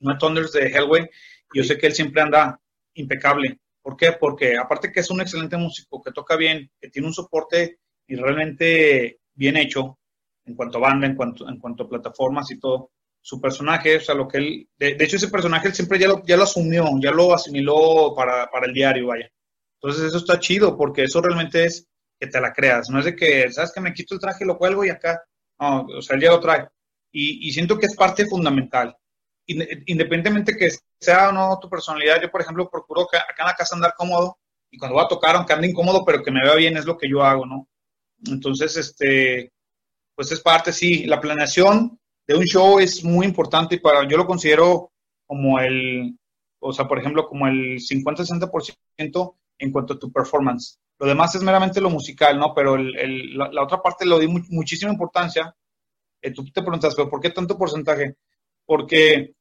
Noé 0.00 0.16
Thunders 0.18 0.52
de 0.52 0.66
Hellway, 0.66 1.08
y 1.52 1.58
yo 1.58 1.64
sé 1.64 1.78
que 1.78 1.86
él 1.86 1.94
siempre 1.94 2.22
anda 2.22 2.60
impecable. 2.94 3.60
¿Por 3.82 3.96
qué? 3.96 4.12
Porque 4.12 4.56
aparte 4.56 4.92
que 4.92 5.00
es 5.00 5.10
un 5.10 5.20
excelente 5.20 5.56
músico, 5.56 6.02
que 6.02 6.12
toca 6.12 6.36
bien, 6.36 6.70
que 6.80 6.90
tiene 6.90 7.08
un 7.08 7.14
soporte 7.14 7.78
y 8.06 8.16
realmente 8.16 9.20
bien 9.34 9.56
hecho 9.56 9.98
en 10.44 10.54
cuanto 10.54 10.78
a 10.78 10.82
banda, 10.82 11.06
en 11.06 11.14
cuanto, 11.14 11.48
en 11.48 11.58
cuanto 11.58 11.84
a 11.84 11.88
plataformas 11.88 12.50
y 12.50 12.58
todo, 12.58 12.90
su 13.20 13.40
personaje, 13.40 13.96
o 13.96 14.00
sea, 14.00 14.14
lo 14.14 14.26
que 14.26 14.38
él, 14.38 14.68
de, 14.78 14.96
hecho 14.98 15.16
ese 15.16 15.28
personaje 15.28 15.68
él 15.68 15.74
siempre 15.74 15.98
ya 15.98 16.08
lo, 16.08 16.22
ya 16.24 16.36
lo 16.36 16.44
asumió, 16.44 16.86
ya 17.00 17.10
lo 17.10 17.34
asimiló 17.34 18.14
para, 18.16 18.46
para, 18.50 18.66
el 18.66 18.72
diario, 18.72 19.08
vaya. 19.08 19.30
Entonces 19.80 20.04
eso 20.04 20.18
está 20.18 20.40
chido 20.40 20.76
porque 20.76 21.04
eso 21.04 21.20
realmente 21.20 21.64
es 21.64 21.86
que 22.18 22.26
te 22.26 22.40
la 22.40 22.52
creas, 22.52 22.88
no 22.90 22.98
es 22.98 23.04
de 23.04 23.14
que, 23.14 23.50
sabes 23.52 23.72
que 23.72 23.80
me 23.80 23.92
quito 23.92 24.14
el 24.14 24.20
traje, 24.20 24.44
lo 24.44 24.58
cuelgo 24.58 24.84
y 24.84 24.90
acá, 24.90 25.22
o 25.58 26.02
sea, 26.02 26.16
él 26.16 26.22
ya 26.22 26.30
lo 26.30 26.40
trae. 26.40 26.68
Y, 27.12 27.48
y 27.48 27.52
siento 27.52 27.78
que 27.78 27.86
es 27.86 27.96
parte 27.96 28.26
fundamental. 28.26 28.96
Independientemente 29.46 30.56
que 30.56 30.68
sea 31.00 31.30
o 31.30 31.32
no 31.32 31.58
tu 31.58 31.70
personalidad, 31.70 32.20
yo 32.20 32.30
por 32.30 32.42
ejemplo 32.42 32.68
procuro 32.68 33.06
que 33.10 33.16
acá 33.16 33.34
en 33.38 33.46
la 33.46 33.54
casa 33.54 33.74
andar 33.74 33.94
cómodo 33.96 34.38
y 34.70 34.78
cuando 34.78 34.96
voy 34.96 35.04
a 35.04 35.08
tocar, 35.08 35.36
aunque 35.36 35.52
ande 35.52 35.68
incómodo, 35.68 36.04
pero 36.04 36.22
que 36.22 36.30
me 36.30 36.42
vea 36.42 36.54
bien, 36.54 36.76
es 36.76 36.84
lo 36.84 36.98
que 36.98 37.08
yo 37.08 37.22
hago, 37.22 37.46
¿no? 37.46 37.68
Entonces, 38.26 38.76
este, 38.76 39.52
pues 40.14 40.30
es 40.32 40.40
parte, 40.40 40.72
sí, 40.72 41.06
la 41.06 41.20
planeación 41.20 41.98
de 42.26 42.36
un 42.36 42.44
show 42.44 42.78
es 42.78 43.02
muy 43.04 43.26
importante 43.26 43.76
y 43.76 43.80
para, 43.80 44.06
yo 44.06 44.16
lo 44.16 44.26
considero 44.26 44.92
como 45.26 45.58
el, 45.60 46.18
o 46.60 46.72
sea, 46.72 46.86
por 46.86 46.98
ejemplo, 46.98 47.26
como 47.26 47.46
el 47.46 47.78
50-60% 47.78 49.36
en 49.58 49.72
cuanto 49.72 49.94
a 49.94 49.98
tu 49.98 50.12
performance. 50.12 50.78
Lo 50.98 51.06
demás 51.06 51.34
es 51.34 51.42
meramente 51.42 51.80
lo 51.80 51.90
musical, 51.90 52.38
¿no? 52.38 52.52
Pero 52.54 52.74
el, 52.74 53.36
la, 53.36 53.62
otra 53.62 53.80
parte 53.80 54.04
lo 54.04 54.18
di 54.18 54.26
muchísima 54.26 54.92
importancia. 54.92 55.54
Eh, 56.20 56.32
tú 56.32 56.44
te 56.50 56.62
preguntas, 56.62 56.94
¿pero 56.94 57.08
por 57.08 57.20
qué 57.20 57.30
tanto 57.30 57.56
porcentaje? 57.56 58.16
Porque 58.64 59.34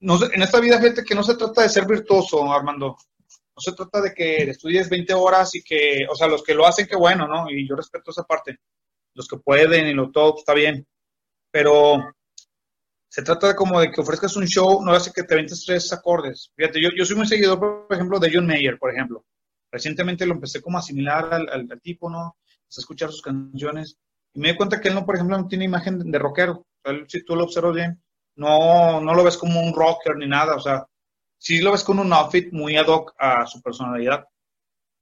no, 0.00 0.18
en 0.32 0.42
esta 0.42 0.60
vida, 0.60 0.80
fíjate 0.80 1.04
que 1.04 1.14
no 1.14 1.22
se 1.22 1.36
trata 1.36 1.62
de 1.62 1.68
ser 1.68 1.86
virtuoso, 1.86 2.52
Armando. 2.52 2.96
No 3.28 3.60
se 3.60 3.72
trata 3.72 4.00
de 4.00 4.14
que 4.14 4.44
estudies 4.44 4.88
20 4.88 5.12
horas 5.14 5.54
y 5.56 5.62
que, 5.62 6.06
o 6.08 6.14
sea, 6.14 6.28
los 6.28 6.44
que 6.44 6.54
lo 6.54 6.66
hacen, 6.66 6.86
qué 6.86 6.94
bueno, 6.96 7.26
¿no? 7.26 7.50
Y 7.50 7.68
yo 7.68 7.74
respeto 7.74 8.12
esa 8.12 8.22
parte. 8.22 8.58
Los 9.14 9.26
que 9.26 9.38
pueden 9.38 9.88
y 9.88 9.94
lo 9.94 10.12
todo 10.12 10.36
está 10.38 10.54
bien 10.54 10.86
pero 11.50 12.14
se 13.08 13.22
trata 13.22 13.56
como 13.56 13.80
de 13.80 13.90
que 13.90 14.00
ofrezcas 14.00 14.36
un 14.36 14.46
show, 14.46 14.84
no 14.84 14.92
hace 14.92 15.12
que 15.12 15.22
te 15.22 15.34
ventes 15.34 15.64
tres 15.64 15.92
acordes. 15.92 16.52
Fíjate, 16.54 16.80
yo, 16.80 16.90
yo 16.96 17.04
soy 17.04 17.16
muy 17.16 17.26
seguidor, 17.26 17.58
por 17.58 17.86
ejemplo, 17.90 18.18
de 18.18 18.30
John 18.32 18.46
Mayer, 18.46 18.78
por 18.78 18.92
ejemplo. 18.92 19.24
Recientemente 19.70 20.26
lo 20.26 20.34
empecé 20.34 20.62
como 20.62 20.78
a 20.78 20.80
asimilar 20.80 21.32
al, 21.32 21.48
al, 21.48 21.80
tipo, 21.80 22.08
¿no? 22.08 22.36
Empecé 22.44 22.80
a 22.80 22.82
escuchar 22.82 23.10
sus 23.10 23.22
canciones 23.22 23.96
y 24.34 24.40
me 24.40 24.48
di 24.48 24.56
cuenta 24.56 24.80
que 24.80 24.88
él 24.88 24.94
no, 24.94 25.04
por 25.04 25.14
ejemplo, 25.14 25.36
no 25.36 25.48
tiene 25.48 25.64
imagen 25.64 26.10
de, 26.10 26.18
rockero. 26.18 26.66
Si 27.06 27.24
tú 27.24 27.36
lo 27.36 27.44
observas 27.44 27.74
bien, 27.74 28.02
no, 28.36 29.00
no 29.00 29.14
lo 29.14 29.24
ves 29.24 29.36
como 29.36 29.60
un 29.60 29.74
rocker 29.74 30.16
ni 30.16 30.26
nada, 30.26 30.56
o 30.56 30.60
sea, 30.60 30.86
sí 31.36 31.60
lo 31.60 31.72
ves 31.72 31.84
con 31.84 31.98
un 31.98 32.12
outfit 32.12 32.52
muy 32.52 32.76
ad 32.76 32.86
hoc 32.86 33.14
a 33.18 33.46
su 33.46 33.60
personalidad, 33.60 34.24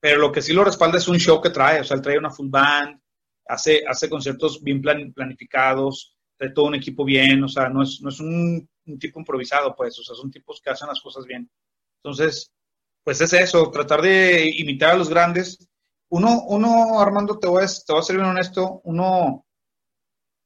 pero 0.00 0.18
lo 0.18 0.32
que 0.32 0.42
sí 0.42 0.52
lo 0.52 0.64
respalda 0.64 0.98
es 0.98 1.08
un 1.08 1.18
show 1.18 1.40
que 1.40 1.50
trae, 1.50 1.80
o 1.80 1.84
sea, 1.84 1.96
él 1.96 2.02
trae 2.02 2.18
una 2.18 2.30
full 2.30 2.48
band, 2.48 3.00
hace, 3.46 3.84
hace 3.86 4.08
conciertos 4.08 4.62
bien 4.62 4.82
planificados, 4.82 6.16
de 6.38 6.50
todo 6.50 6.66
un 6.66 6.74
equipo 6.74 7.04
bien, 7.04 7.42
o 7.42 7.48
sea, 7.48 7.68
no 7.68 7.82
es, 7.82 8.00
no 8.02 8.10
es 8.10 8.20
un, 8.20 8.68
tipo 8.98 9.18
improvisado, 9.18 9.74
pues, 9.74 9.98
o 9.98 10.02
sea, 10.02 10.14
son 10.14 10.30
tipos 10.30 10.60
que 10.60 10.70
hacen 10.70 10.88
las 10.88 11.00
cosas 11.00 11.24
bien. 11.24 11.50
Entonces, 12.02 12.52
pues 13.06 13.20
es 13.20 13.32
eso, 13.34 13.70
tratar 13.70 14.02
de 14.02 14.50
imitar 14.56 14.90
a 14.90 14.96
los 14.96 15.08
grandes. 15.08 15.68
Uno, 16.08 16.42
uno 16.48 16.98
Armando, 17.00 17.38
te 17.38 17.46
voy, 17.46 17.62
a, 17.62 17.66
te 17.68 17.96
a 17.96 18.02
ser 18.02 18.16
bien 18.16 18.28
honesto, 18.28 18.80
uno, 18.82 19.46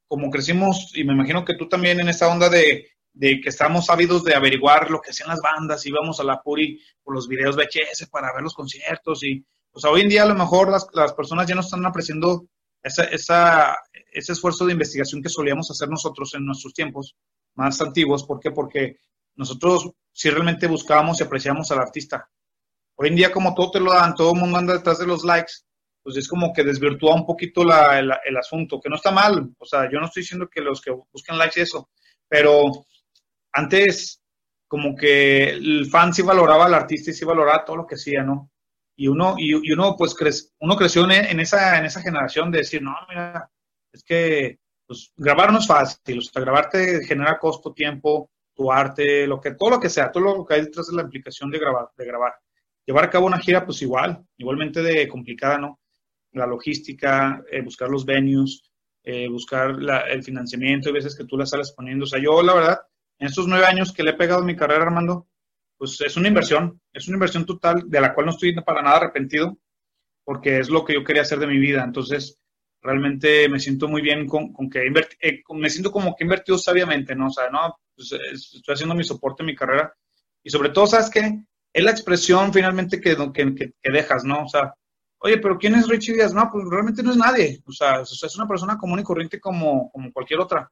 como 0.07 0.29
crecimos, 0.29 0.91
y 0.93 1.03
me 1.03 1.13
imagino 1.13 1.43
que 1.43 1.55
tú 1.55 1.67
también 1.67 1.99
en 1.99 2.09
esta 2.09 2.27
onda 2.27 2.49
de, 2.49 2.85
de 3.13 3.41
que 3.41 3.49
estamos 3.49 3.89
ávidos 3.89 4.23
de 4.23 4.35
averiguar 4.35 4.91
lo 4.91 5.01
que 5.01 5.09
hacían 5.09 5.29
las 5.29 5.39
bandas, 5.41 5.87
íbamos 5.87 6.19
a 6.19 6.23
la 6.23 6.39
Puri 6.43 6.79
por 7.01 7.15
los 7.15 7.27
videos 7.27 7.55
VHS 7.55 8.07
para 8.11 8.31
ver 8.31 8.43
los 8.43 8.53
conciertos, 8.53 9.23
y, 9.23 9.43
sea, 9.73 9.89
hoy 9.89 10.01
en 10.01 10.09
día 10.09 10.21
a 10.21 10.27
lo 10.27 10.35
mejor 10.35 10.69
las, 10.69 10.85
las 10.93 11.13
personas 11.13 11.47
ya 11.47 11.55
no 11.55 11.61
están 11.61 11.83
apreciando 11.83 12.45
ese 12.83 14.31
esfuerzo 14.33 14.67
de 14.67 14.73
investigación 14.73 15.23
que 15.23 15.29
solíamos 15.29 15.71
hacer 15.71 15.89
nosotros 15.89 16.35
en 16.35 16.45
nuestros 16.45 16.75
tiempos 16.75 17.15
más 17.55 17.81
antiguos. 17.81 18.23
¿Por 18.23 18.39
qué? 18.39 18.51
Porque 18.51 18.97
nosotros 19.35 19.89
sí 20.11 20.29
realmente 20.29 20.67
buscábamos 20.67 21.19
y 21.19 21.23
apreciábamos 21.23 21.71
al 21.71 21.79
artista. 21.79 22.29
Hoy 23.01 23.09
en 23.09 23.15
día, 23.15 23.31
como 23.31 23.53
todo 23.55 23.71
te 23.71 23.79
lo 23.79 23.91
dan, 23.91 24.15
todo 24.15 24.33
el 24.33 24.39
mundo 24.39 24.57
anda 24.57 24.73
detrás 24.73 24.99
de 24.99 25.07
los 25.07 25.23
likes, 25.23 25.53
pues 26.03 26.17
es 26.17 26.27
como 26.27 26.53
que 26.53 26.63
desvirtúa 26.63 27.15
un 27.15 27.25
poquito 27.25 27.63
la, 27.63 27.99
el, 27.99 28.37
asunto, 28.37 28.79
que 28.79 28.89
no 28.89 28.95
está 28.95 29.11
mal. 29.11 29.53
O 29.57 29.65
sea, 29.65 29.89
yo 29.91 29.99
no 29.99 30.05
estoy 30.05 30.21
diciendo 30.21 30.47
que 30.49 30.61
los 30.61 30.81
que 30.81 30.91
buscan 30.91 31.37
likes 31.37 31.59
y 31.59 31.63
eso, 31.63 31.89
pero 32.27 32.85
antes 33.51 34.21
como 34.67 34.95
que 34.95 35.49
el 35.49 35.87
fan 35.89 36.13
sí 36.13 36.21
valoraba 36.21 36.65
al 36.65 36.73
artista 36.73 37.11
y 37.11 37.13
sí 37.13 37.25
valoraba 37.25 37.65
todo 37.65 37.77
lo 37.77 37.87
que 37.87 37.95
hacía, 37.95 38.23
¿no? 38.23 38.51
y 39.01 39.07
uno, 39.07 39.33
y, 39.35 39.71
uno 39.73 39.95
pues 39.97 40.15
uno 40.59 40.75
creció 40.75 41.09
en, 41.09 41.39
esa, 41.39 41.79
en 41.79 41.85
esa 41.85 42.01
generación 42.01 42.51
de 42.51 42.59
decir, 42.59 42.83
no, 42.83 42.95
mira, 43.09 43.49
es 43.91 44.03
que 44.03 44.59
pues, 44.85 45.11
grabar 45.17 45.51
no 45.51 45.57
es 45.57 45.65
fácil, 45.65 46.19
o 46.19 46.21
sea, 46.21 46.39
grabar 46.39 46.69
te 46.69 47.03
genera 47.05 47.39
costo, 47.39 47.73
tiempo, 47.73 48.29
tu 48.53 48.71
arte, 48.71 49.25
lo 49.25 49.41
que, 49.41 49.55
todo 49.55 49.71
lo 49.71 49.79
que 49.79 49.89
sea, 49.89 50.11
todo 50.11 50.23
lo 50.23 50.45
que 50.45 50.53
hay 50.53 50.61
detrás 50.61 50.85
de 50.85 50.95
la 50.95 51.01
implicación 51.01 51.49
de 51.49 51.57
grabar, 51.57 51.89
de 51.97 52.05
grabar. 52.05 52.33
Llevar 52.91 53.05
a 53.05 53.09
cabo 53.09 53.27
una 53.27 53.39
gira, 53.39 53.65
pues 53.65 53.81
igual, 53.83 54.21
igualmente 54.35 54.81
de 54.81 55.07
complicada, 55.07 55.57
¿no? 55.57 55.79
La 56.33 56.45
logística, 56.45 57.41
eh, 57.49 57.61
buscar 57.61 57.87
los 57.87 58.05
venues, 58.05 58.69
eh, 59.01 59.29
buscar 59.29 59.77
el 60.09 60.21
financiamiento, 60.23 60.89
hay 60.89 60.95
veces 60.95 61.15
que 61.15 61.23
tú 61.23 61.37
la 61.37 61.45
sales 61.45 61.71
poniendo. 61.71 62.03
O 62.03 62.05
sea, 62.05 62.21
yo, 62.21 62.43
la 62.43 62.53
verdad, 62.53 62.79
en 63.17 63.27
estos 63.27 63.47
nueve 63.47 63.65
años 63.65 63.93
que 63.93 64.03
le 64.03 64.09
he 64.09 64.15
pegado 64.15 64.43
mi 64.43 64.57
carrera, 64.57 64.83
Armando, 64.83 65.29
pues 65.77 66.01
es 66.01 66.17
una 66.17 66.27
inversión, 66.27 66.81
es 66.91 67.07
una 67.07 67.15
inversión 67.15 67.45
total 67.45 67.89
de 67.89 68.01
la 68.01 68.13
cual 68.13 68.25
no 68.25 68.33
estoy 68.33 68.53
para 68.55 68.81
nada 68.81 68.97
arrepentido, 68.97 69.57
porque 70.25 70.59
es 70.59 70.69
lo 70.69 70.83
que 70.83 70.95
yo 70.95 71.05
quería 71.05 71.21
hacer 71.21 71.39
de 71.39 71.47
mi 71.47 71.59
vida. 71.59 71.85
Entonces, 71.85 72.37
realmente 72.81 73.47
me 73.47 73.61
siento 73.61 73.87
muy 73.87 74.01
bien 74.01 74.27
con, 74.27 74.53
que 74.69 74.85
invertí, 74.85 75.15
eh, 75.21 75.41
me 75.53 75.69
siento 75.69 75.93
como 75.93 76.13
que 76.13 76.25
he 76.25 76.27
invertido 76.27 76.57
sabiamente, 76.57 77.15
¿no? 77.15 77.27
O 77.27 77.31
sea, 77.31 77.49
no, 77.49 77.73
pues, 77.95 78.11
estoy 78.11 78.73
haciendo 78.73 78.95
mi 78.95 79.05
soporte 79.05 79.43
en 79.43 79.47
mi 79.47 79.55
carrera. 79.55 79.93
Y 80.43 80.49
sobre 80.49 80.71
todo, 80.71 80.87
¿sabes 80.87 81.09
qué? 81.09 81.41
Es 81.73 81.83
la 81.83 81.91
expresión 81.91 82.51
finalmente 82.51 82.99
que, 82.99 83.15
que, 83.33 83.55
que, 83.81 83.91
dejas, 83.91 84.23
¿no? 84.23 84.43
O 84.43 84.47
sea, 84.47 84.73
oye, 85.19 85.37
pero 85.37 85.57
¿quién 85.57 85.75
es 85.75 85.87
Richie 85.87 86.13
Díaz? 86.13 86.33
No, 86.33 86.49
pues 86.51 86.65
realmente 86.69 87.01
no 87.01 87.11
es 87.11 87.17
nadie. 87.17 87.61
O 87.65 87.71
sea, 87.71 88.01
es 88.01 88.35
una 88.35 88.47
persona 88.47 88.77
común 88.77 88.99
y 88.99 89.03
corriente 89.03 89.39
como, 89.39 89.89
como 89.91 90.11
cualquier 90.11 90.39
otra. 90.39 90.69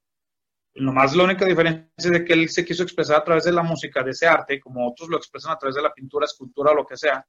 Nomás 0.75 1.15
la 1.15 1.23
única 1.23 1.45
diferencia 1.45 1.89
es 1.97 2.11
de 2.11 2.23
que 2.23 2.33
él 2.33 2.49
se 2.49 2.63
quiso 2.63 2.83
expresar 2.83 3.17
a 3.17 3.23
través 3.23 3.43
de 3.43 3.51
la 3.51 3.63
música, 3.63 4.03
de 4.03 4.11
ese 4.11 4.27
arte, 4.27 4.59
como 4.59 4.87
otros 4.87 5.09
lo 5.09 5.17
expresan 5.17 5.51
a 5.51 5.57
través 5.57 5.75
de 5.75 5.81
la 5.81 5.93
pintura, 5.93 6.25
escultura 6.25 6.71
o 6.71 6.75
lo 6.75 6.85
que 6.85 6.97
sea. 6.97 7.25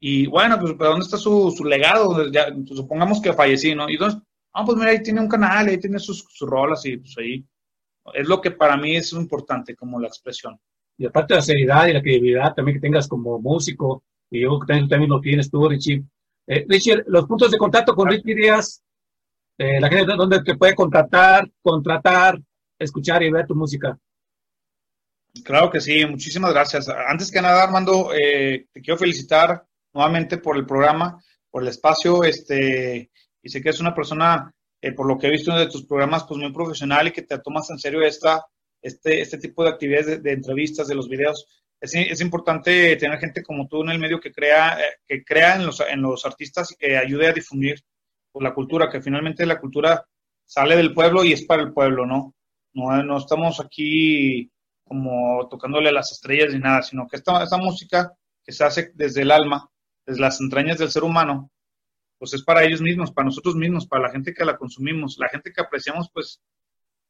Y 0.00 0.26
bueno, 0.26 0.58
pues, 0.60 0.76
¿dónde 0.76 1.04
está 1.04 1.16
su, 1.16 1.52
su 1.56 1.64
legado? 1.64 2.30
Ya, 2.30 2.46
pues, 2.52 2.76
supongamos 2.76 3.20
que 3.20 3.32
fallecí, 3.32 3.74
¿no? 3.74 3.88
Y 3.88 3.94
entonces, 3.94 4.20
ah, 4.52 4.64
pues 4.64 4.76
mira, 4.76 4.90
ahí 4.90 5.02
tiene 5.02 5.20
un 5.20 5.28
canal, 5.28 5.66
ahí 5.68 5.78
tiene 5.78 5.98
sus, 5.98 6.24
sus 6.28 6.48
rolas 6.48 6.84
y 6.84 6.96
pues 6.98 7.14
ahí. 7.18 7.44
Es 8.14 8.26
lo 8.26 8.40
que 8.40 8.50
para 8.50 8.76
mí 8.76 8.96
es 8.96 9.12
importante, 9.12 9.74
como 9.76 10.00
la 10.00 10.08
expresión. 10.08 10.58
Y 10.98 11.06
aparte 11.06 11.34
de 11.34 11.38
la 11.38 11.42
seriedad 11.42 11.86
y 11.86 11.92
la 11.92 12.02
credibilidad 12.02 12.54
también 12.54 12.76
que 12.76 12.82
tengas 12.82 13.08
como 13.08 13.38
músico, 13.38 14.02
y 14.30 14.42
yo 14.42 14.58
también, 14.66 14.88
también 14.88 15.10
lo 15.10 15.20
tienes 15.20 15.50
tú, 15.50 15.68
Richie. 15.68 16.04
Eh, 16.46 16.66
Richie, 16.68 17.04
los 17.06 17.26
puntos 17.26 17.50
de 17.50 17.58
contacto 17.58 17.94
con 17.94 18.08
Richie 18.08 18.34
Díaz, 18.34 18.82
eh, 19.56 19.80
la 19.80 19.88
gente 19.88 20.14
donde 20.16 20.42
te 20.42 20.56
puede 20.56 20.74
contactar, 20.74 21.48
contratar, 21.62 22.38
escuchar 22.78 23.22
y 23.22 23.30
ver 23.30 23.46
tu 23.46 23.54
música. 23.54 23.98
Claro 25.44 25.70
que 25.70 25.80
sí, 25.80 26.04
muchísimas 26.06 26.52
gracias. 26.52 26.88
Antes 26.88 27.30
que 27.30 27.40
nada, 27.40 27.64
Armando, 27.64 28.12
eh, 28.14 28.66
te 28.72 28.80
quiero 28.80 28.98
felicitar 28.98 29.64
nuevamente 29.92 30.38
por 30.38 30.56
el 30.56 30.66
programa, 30.66 31.22
por 31.50 31.62
el 31.62 31.68
espacio, 31.68 32.24
este, 32.24 33.10
y 33.42 33.48
sé 33.48 33.62
que 33.62 33.70
es 33.70 33.80
una 33.80 33.94
persona, 33.94 34.52
eh, 34.80 34.92
por 34.92 35.06
lo 35.06 35.18
que 35.18 35.28
he 35.28 35.30
visto 35.30 35.54
de 35.54 35.68
tus 35.68 35.86
programas, 35.86 36.24
pues 36.24 36.40
muy 36.40 36.52
profesional 36.52 37.08
y 37.08 37.12
que 37.12 37.22
te 37.22 37.38
tomas 37.38 37.70
en 37.70 37.78
serio 37.78 38.02
esta, 38.02 38.44
este, 38.82 39.20
este 39.20 39.38
tipo 39.38 39.64
de 39.64 39.70
actividades 39.70 40.22
de, 40.22 40.32
entrevistas, 40.32 40.88
de 40.88 40.94
los 40.94 41.08
videos. 41.08 41.46
Es, 41.80 42.20
importante 42.20 42.96
tener 42.96 43.18
gente 43.18 43.42
como 43.42 43.68
tú 43.68 43.82
en 43.82 43.90
el 43.90 43.98
medio 43.98 44.20
que 44.20 44.32
crea, 44.32 44.80
eh, 44.80 44.96
que 45.06 45.24
crea 45.24 45.56
en 45.56 45.66
los, 45.66 45.80
en 45.80 46.02
los 46.02 46.26
artistas 46.26 46.72
y 46.72 46.76
que 46.76 46.96
ayude 46.96 47.28
a 47.28 47.32
difundir 47.32 47.80
la 48.40 48.54
cultura, 48.54 48.90
que 48.90 49.00
finalmente 49.00 49.46
la 49.46 49.60
cultura 49.60 50.04
sale 50.44 50.76
del 50.76 50.94
pueblo 50.94 51.24
y 51.24 51.32
es 51.32 51.44
para 51.44 51.62
el 51.62 51.72
pueblo, 51.72 52.06
¿no? 52.06 52.34
No, 52.74 53.18
estamos 53.18 53.60
aquí 53.60 54.50
como 54.84 55.48
tocándole 55.48 55.88
a 55.88 55.92
las 55.92 56.12
estrellas 56.12 56.54
ni 56.54 56.60
nada, 56.60 56.82
sino 56.82 57.06
que 57.06 57.16
esta, 57.16 57.42
esta 57.42 57.56
música 57.56 58.12
que 58.44 58.52
se 58.52 58.64
hace 58.64 58.92
desde 58.94 59.22
el 59.22 59.30
alma, 59.30 59.68
desde 60.06 60.20
las 60.20 60.40
entrañas 60.40 60.78
del 60.78 60.90
ser 60.90 61.02
humano, 61.02 61.50
pues 62.18 62.34
es 62.34 62.42
para 62.42 62.64
ellos 62.64 62.80
mismos, 62.80 63.12
para 63.12 63.26
nosotros 63.26 63.56
mismos, 63.56 63.86
para 63.86 64.04
la 64.04 64.10
gente 64.10 64.32
que 64.32 64.44
la 64.44 64.56
consumimos, 64.56 65.16
la 65.18 65.28
gente 65.28 65.52
que 65.52 65.60
apreciamos, 65.60 66.10
pues, 66.12 66.40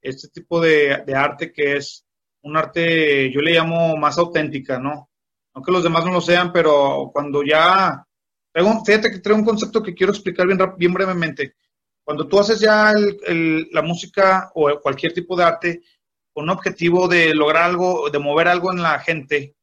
este 0.00 0.28
tipo 0.28 0.60
de, 0.60 1.02
arte 1.14 1.52
que 1.52 1.76
es 1.76 2.04
un 2.42 2.56
arte, 2.56 3.30
yo 3.32 3.40
le 3.40 3.52
llamo 3.52 3.96
más 3.96 4.18
auténtica, 4.18 4.78
¿no? 4.78 5.10
no 5.54 5.62
que 5.62 5.72
los 5.72 5.82
demás 5.82 6.04
no 6.04 6.12
lo 6.12 6.20
sean, 6.20 6.52
pero 6.52 7.10
cuando 7.12 7.42
ya, 7.42 8.04
fíjate 8.52 9.10
que 9.10 9.18
traigo 9.18 9.40
un 9.40 9.46
concepto 9.46 9.82
que 9.82 9.94
quiero 9.94 10.12
explicar 10.12 10.46
bien, 10.46 10.58
bien 10.76 10.92
brevemente. 10.92 11.54
Cuando 12.04 12.26
tú 12.26 12.38
haces 12.38 12.60
ya 12.60 12.92
la 13.72 13.82
música 13.82 14.50
o 14.54 14.80
cualquier 14.80 15.12
tipo 15.12 15.36
de 15.36 15.44
arte 15.44 15.82
con 16.32 16.44
un 16.44 16.50
objetivo 16.50 17.06
de 17.08 17.34
lograr 17.34 17.64
algo, 17.64 18.08
de 18.08 18.18
mover 18.18 18.48
algo 18.48 18.72
en 18.72 18.82
la 18.82 18.98
gente, 19.00 19.56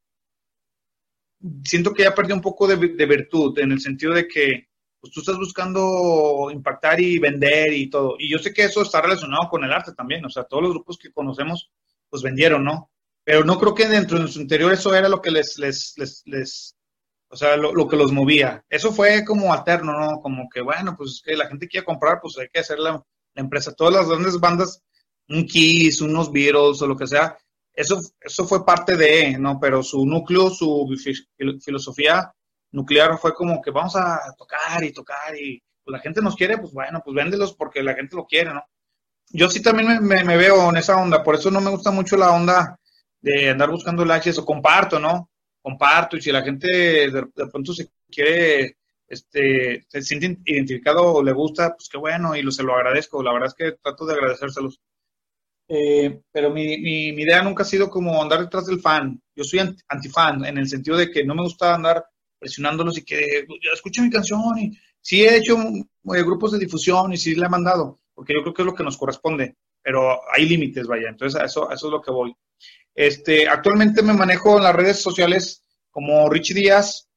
siento 1.63 1.93
que 1.93 2.03
ya 2.03 2.13
perdió 2.13 2.35
un 2.35 2.41
poco 2.41 2.67
de, 2.67 2.75
de 2.75 3.05
virtud, 3.05 3.57
en 3.59 3.71
el 3.71 3.79
sentido 3.79 4.13
de 4.13 4.27
que 4.27 4.67
pues 5.05 5.13
tú 5.13 5.19
estás 5.19 5.37
buscando 5.37 6.49
impactar 6.51 6.99
y 6.99 7.19
vender 7.19 7.71
y 7.73 7.91
todo. 7.91 8.15
Y 8.17 8.27
yo 8.27 8.39
sé 8.39 8.51
que 8.51 8.63
eso 8.63 8.81
está 8.81 9.01
relacionado 9.01 9.47
con 9.49 9.63
el 9.63 9.71
arte 9.71 9.93
también, 9.93 10.25
o 10.25 10.29
sea, 10.31 10.45
todos 10.45 10.63
los 10.63 10.71
grupos 10.71 10.97
que 10.97 11.11
conocemos, 11.11 11.69
pues 12.09 12.23
vendieron, 12.23 12.63
¿no? 12.63 12.89
Pero 13.23 13.43
no 13.43 13.59
creo 13.59 13.75
que 13.75 13.87
dentro 13.87 14.17
de 14.17 14.27
su 14.27 14.41
interior 14.41 14.73
eso 14.73 14.95
era 14.95 15.07
lo 15.07 15.21
que 15.21 15.29
les, 15.29 15.59
les, 15.59 15.93
les, 15.97 16.23
les 16.25 16.75
o 17.29 17.35
sea, 17.35 17.55
lo, 17.55 17.87
que 17.87 17.95
los 17.97 18.11
movía. 18.11 18.65
Eso 18.67 18.91
fue 18.91 19.23
como 19.23 19.53
alterno, 19.53 19.93
¿no? 19.93 20.21
Como 20.21 20.49
que, 20.49 20.61
bueno, 20.61 20.95
pues 20.97 21.21
que 21.23 21.35
la 21.35 21.47
gente 21.47 21.67
quiere 21.67 21.85
comprar, 21.85 22.19
pues 22.19 22.35
hay 22.39 22.47
que 22.51 22.61
hacer 22.61 22.79
la, 22.79 22.93
la 22.93 23.41
empresa. 23.41 23.75
Todas 23.75 23.93
las 23.93 24.09
grandes 24.09 24.39
bandas, 24.39 24.81
un 25.29 25.45
Kiss, 25.45 26.01
unos 26.01 26.31
Beatles 26.31 26.81
o 26.81 26.87
lo 26.87 26.97
que 26.97 27.05
sea, 27.05 27.37
eso, 27.73 28.01
eso 28.21 28.47
fue 28.47 28.65
parte 28.65 28.97
de, 28.97 29.37
¿no? 29.37 29.59
Pero 29.59 29.83
su 29.83 30.03
núcleo, 30.03 30.49
su 30.49 30.87
filosofía 31.63 32.34
nuclear 32.75 33.17
fue 33.17 33.33
como 33.33 33.61
que 33.61 33.71
vamos 33.71 33.95
a 33.95 34.19
tocar 34.37 34.83
y 34.83 34.91
tocar 34.91 35.35
y 35.35 35.61
pues, 35.83 35.93
la 35.93 35.99
gente 35.99 36.21
nos 36.21 36.35
quiere, 36.35 36.57
pues 36.57 36.73
bueno, 36.73 37.01
pues 37.03 37.15
véndelos 37.15 37.53
porque 37.55 37.81
la 37.81 37.95
gente 37.95 38.15
lo 38.15 38.25
quiere, 38.25 38.53
¿no? 38.53 38.63
Yo 39.29 39.49
sí 39.49 39.61
también 39.61 40.03
me, 40.03 40.37
veo 40.37 40.69
en 40.69 40.77
esa 40.77 40.97
onda, 40.97 41.23
por 41.23 41.35
eso 41.35 41.49
no 41.49 41.61
me 41.61 41.71
gusta 41.71 41.89
mucho 41.89 42.15
la 42.15 42.31
onda 42.31 42.79
de 43.21 43.49
andar 43.49 43.71
buscando 43.71 44.05
likes 44.05 44.37
o 44.39 44.45
comparto, 44.45 44.99
¿no? 44.99 45.31
Comparto 45.61 46.15
y 46.15 46.21
si 46.21 46.31
la 46.31 46.43
gente 46.43 46.67
de, 46.67 47.27
pronto 47.51 47.73
se 47.73 47.89
quiere, 48.09 48.77
este, 49.07 49.85
se 49.87 50.01
siente 50.01 50.37
identificado 50.45 51.13
o 51.13 51.23
le 51.23 51.31
gusta, 51.31 51.73
pues 51.75 51.89
qué 51.89 51.97
bueno 51.97 52.35
y 52.35 52.51
se 52.51 52.63
lo 52.63 52.75
agradezco, 52.75 53.23
la 53.23 53.33
verdad 53.33 53.47
es 53.47 53.55
que 53.55 53.77
trato 53.81 54.05
de 54.05 54.13
agradecérselos. 54.13 54.79
Eh, 55.67 56.21
pero 56.31 56.51
mi, 56.51 56.77
mi, 56.77 57.11
mi, 57.13 57.23
idea 57.23 57.41
nunca 57.41 57.63
ha 57.63 57.65
sido 57.65 57.89
como 57.89 58.21
andar 58.21 58.41
detrás 58.41 58.67
del 58.67 58.79
fan. 58.79 59.19
Yo 59.35 59.43
soy 59.43 59.61
antifan 59.87 60.45
en 60.45 60.59
el 60.59 60.67
sentido 60.67 60.95
de 60.95 61.09
que 61.09 61.23
no 61.23 61.33
me 61.33 61.41
gusta 61.41 61.73
andar 61.73 62.05
presionándolos 62.45 62.99
y 62.99 63.03
que 63.03 63.47
escuchen 63.73 64.03
mi 64.03 64.11
canción 64.11 64.55
y 64.59 64.77
sí 65.01 65.25
he 65.25 65.37
hecho 65.37 65.57
eh, 65.57 66.23
grupos 66.23 66.51
de 66.51 66.59
difusión 66.59 67.11
y 67.11 67.17
sí 67.17 67.33
le 67.33 67.47
he 67.47 67.49
mandado, 67.49 68.01
porque 68.13 68.35
yo 68.35 68.43
creo 68.43 68.53
que 68.53 68.61
es 68.61 68.65
lo 68.67 68.75
que 68.75 68.83
nos 68.83 68.97
corresponde, 68.97 69.55
pero 69.81 70.21
hay 70.31 70.47
límites, 70.47 70.85
vaya, 70.85 71.09
entonces 71.09 71.41
a 71.41 71.45
eso, 71.45 71.71
eso 71.71 71.87
es 71.87 71.91
lo 71.91 71.99
que 72.03 72.11
voy. 72.11 72.35
Este, 72.93 73.47
actualmente 73.47 74.03
me 74.03 74.13
manejo 74.13 74.57
en 74.57 74.63
las 74.63 74.75
redes 74.75 75.01
sociales 75.01 75.63
como 75.89 76.29
Richie 76.29 76.53
Díaz, 76.53 77.09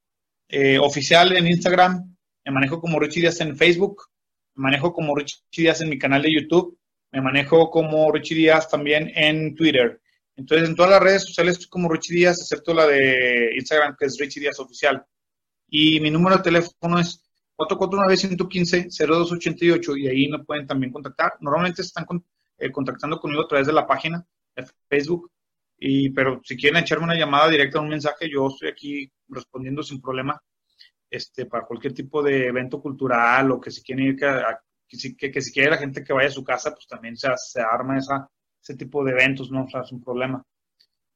eh, 0.48 0.78
oficial 0.78 1.36
en 1.36 1.46
Instagram, 1.46 2.16
me 2.46 2.52
manejo 2.52 2.80
como 2.80 2.98
Richie 2.98 3.20
Díaz 3.20 3.42
en 3.42 3.54
Facebook, 3.54 4.04
me 4.54 4.62
manejo 4.62 4.94
como 4.94 5.14
Richie 5.14 5.42
Díaz 5.54 5.82
en 5.82 5.90
mi 5.90 5.98
canal 5.98 6.22
de 6.22 6.32
YouTube, 6.32 6.78
me 7.12 7.20
manejo 7.20 7.70
como 7.70 8.10
Richie 8.10 8.34
Díaz 8.34 8.66
también 8.70 9.12
en 9.14 9.54
Twitter. 9.54 10.00
Entonces, 10.36 10.70
en 10.70 10.74
todas 10.74 10.92
las 10.92 11.02
redes 11.02 11.24
sociales 11.24 11.66
como 11.66 11.90
Richie 11.90 12.14
Díaz, 12.14 12.38
excepto 12.40 12.72
la 12.72 12.86
de 12.86 13.50
Instagram, 13.56 13.94
que 13.98 14.06
es 14.06 14.16
Richie 14.18 14.40
Díaz 14.40 14.58
Oficial. 14.58 15.04
Y 15.68 16.00
mi 16.00 16.10
número 16.10 16.36
de 16.36 16.42
teléfono 16.42 16.98
es 16.98 17.24
449-115-0288 17.56 19.98
y 19.98 20.08
ahí 20.08 20.28
me 20.28 20.44
pueden 20.44 20.66
también 20.66 20.92
contactar. 20.92 21.34
Normalmente 21.40 21.82
están 21.82 22.06
eh, 22.58 22.70
contactando 22.70 23.18
conmigo 23.20 23.42
a 23.42 23.48
través 23.48 23.66
de 23.66 23.72
la 23.72 23.86
página 23.86 24.24
de 24.54 24.66
Facebook, 24.88 25.30
y, 25.78 26.10
pero 26.10 26.40
si 26.44 26.56
quieren 26.56 26.82
echarme 26.82 27.04
una 27.04 27.16
llamada 27.16 27.48
directa, 27.48 27.80
un 27.80 27.88
mensaje, 27.88 28.28
yo 28.30 28.48
estoy 28.48 28.68
aquí 28.68 29.10
respondiendo 29.28 29.82
sin 29.82 30.00
problema 30.00 30.40
este, 31.10 31.46
para 31.46 31.66
cualquier 31.66 31.94
tipo 31.94 32.22
de 32.22 32.48
evento 32.48 32.80
cultural 32.80 33.50
o 33.52 33.60
que 33.60 33.70
si 33.70 33.82
quieren 33.82 34.06
ir, 34.06 34.16
que, 34.16 34.26
que, 34.88 35.40
si 35.40 35.52
quiere 35.52 35.70
la 35.70 35.78
gente 35.78 36.02
que 36.02 36.12
vaya 36.12 36.28
a 36.28 36.32
su 36.32 36.44
casa, 36.44 36.72
pues 36.72 36.86
también 36.86 37.16
se, 37.16 37.28
se 37.36 37.60
arma 37.60 37.98
esa, 37.98 38.28
ese 38.60 38.74
tipo 38.74 39.04
de 39.04 39.12
eventos, 39.12 39.50
¿no? 39.50 39.64
O 39.64 39.68
sea, 39.68 39.82
es 39.82 39.92
un 39.92 40.02
problema. 40.02 40.42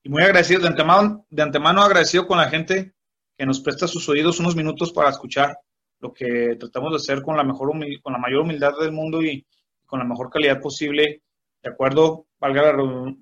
Y 0.05 0.09
muy 0.09 0.23
agradecido, 0.23 0.61
de 0.61 0.69
antemano, 0.69 1.27
de 1.31 1.43
antemano 1.43 1.83
agradecido 1.83 2.27
con 2.27 2.39
la 2.39 2.49
gente 2.49 2.95
que 3.43 3.47
nos 3.47 3.59
presta 3.59 3.89
sus 3.89 4.09
oídos 4.09 4.39
unos 4.39 4.55
minutos 4.55 4.93
para 4.93 5.11
escuchar 5.11 5.59
lo 5.99 6.13
que 6.15 6.55
tratamos 6.61 6.93
de 6.93 6.99
hacer 6.99 7.23
con 7.23 7.37
la, 7.37 7.43
mejor 7.43 7.73
con 8.01 8.13
la 8.13 8.19
mayor 8.21 8.43
humildad 8.43 8.71
del 8.81 8.93
mundo 8.93 9.21
y 9.21 9.45
con 9.85 9.99
la 9.99 10.05
mejor 10.05 10.31
calidad 10.31 10.61
posible, 10.61 11.23
de 11.61 11.71
acuerdo, 11.71 12.27
valga 12.39 12.63
la 12.63 12.73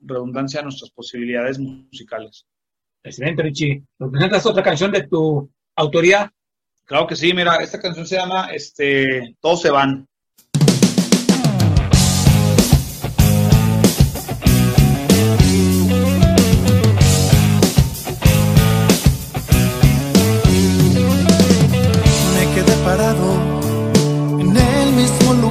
redundancia, 0.02 0.60
a 0.60 0.62
nuestras 0.62 0.90
posibilidades 0.90 1.58
musicales. 1.58 2.44
Excelente, 3.02 3.42
Richie. 3.42 3.82
¿Nos 3.98 4.10
presentas 4.10 4.44
otra 4.44 4.62
canción 4.62 4.92
de 4.92 5.08
tu 5.08 5.50
autoría? 5.74 6.30
Claro 6.84 7.06
que 7.06 7.16
sí, 7.16 7.32
mira, 7.32 7.56
esta 7.56 7.80
canción 7.80 8.06
se 8.06 8.16
llama 8.16 8.50
este, 8.52 9.36
Todos 9.40 9.62
se 9.62 9.70
van. 9.70 10.06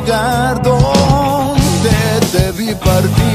lugar 0.10 0.62
donde 0.64 1.91
te 2.32 2.51
vi 2.53 2.74
partir. 2.74 3.28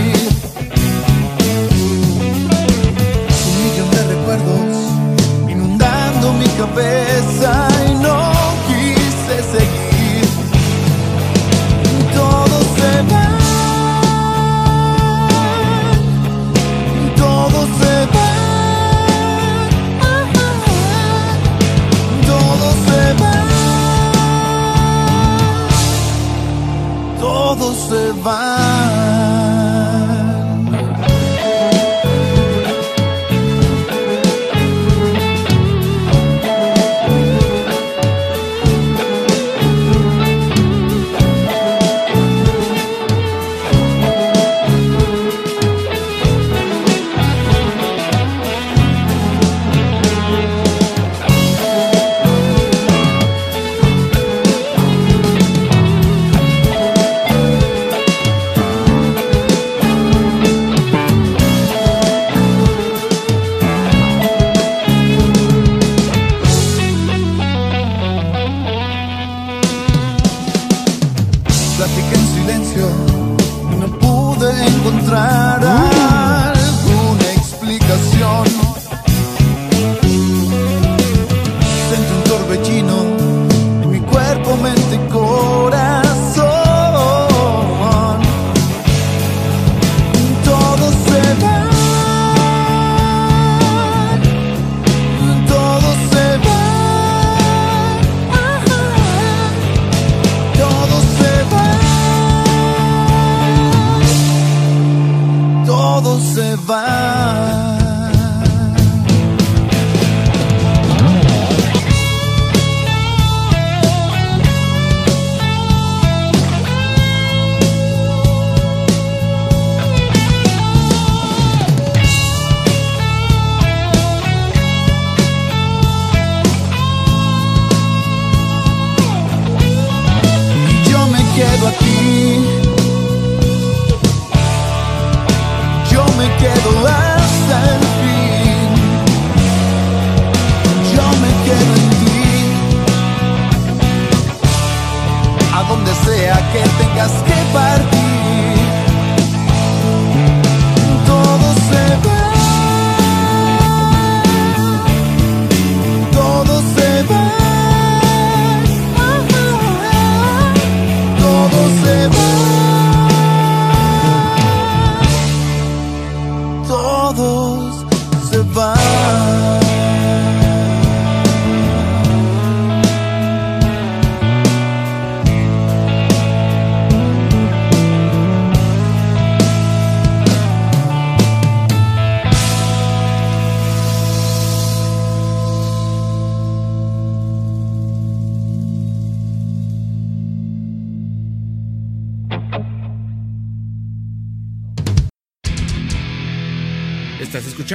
Que 146.55 146.63
tengas 146.79 147.11
que 147.25 147.53
partir. 147.53 147.64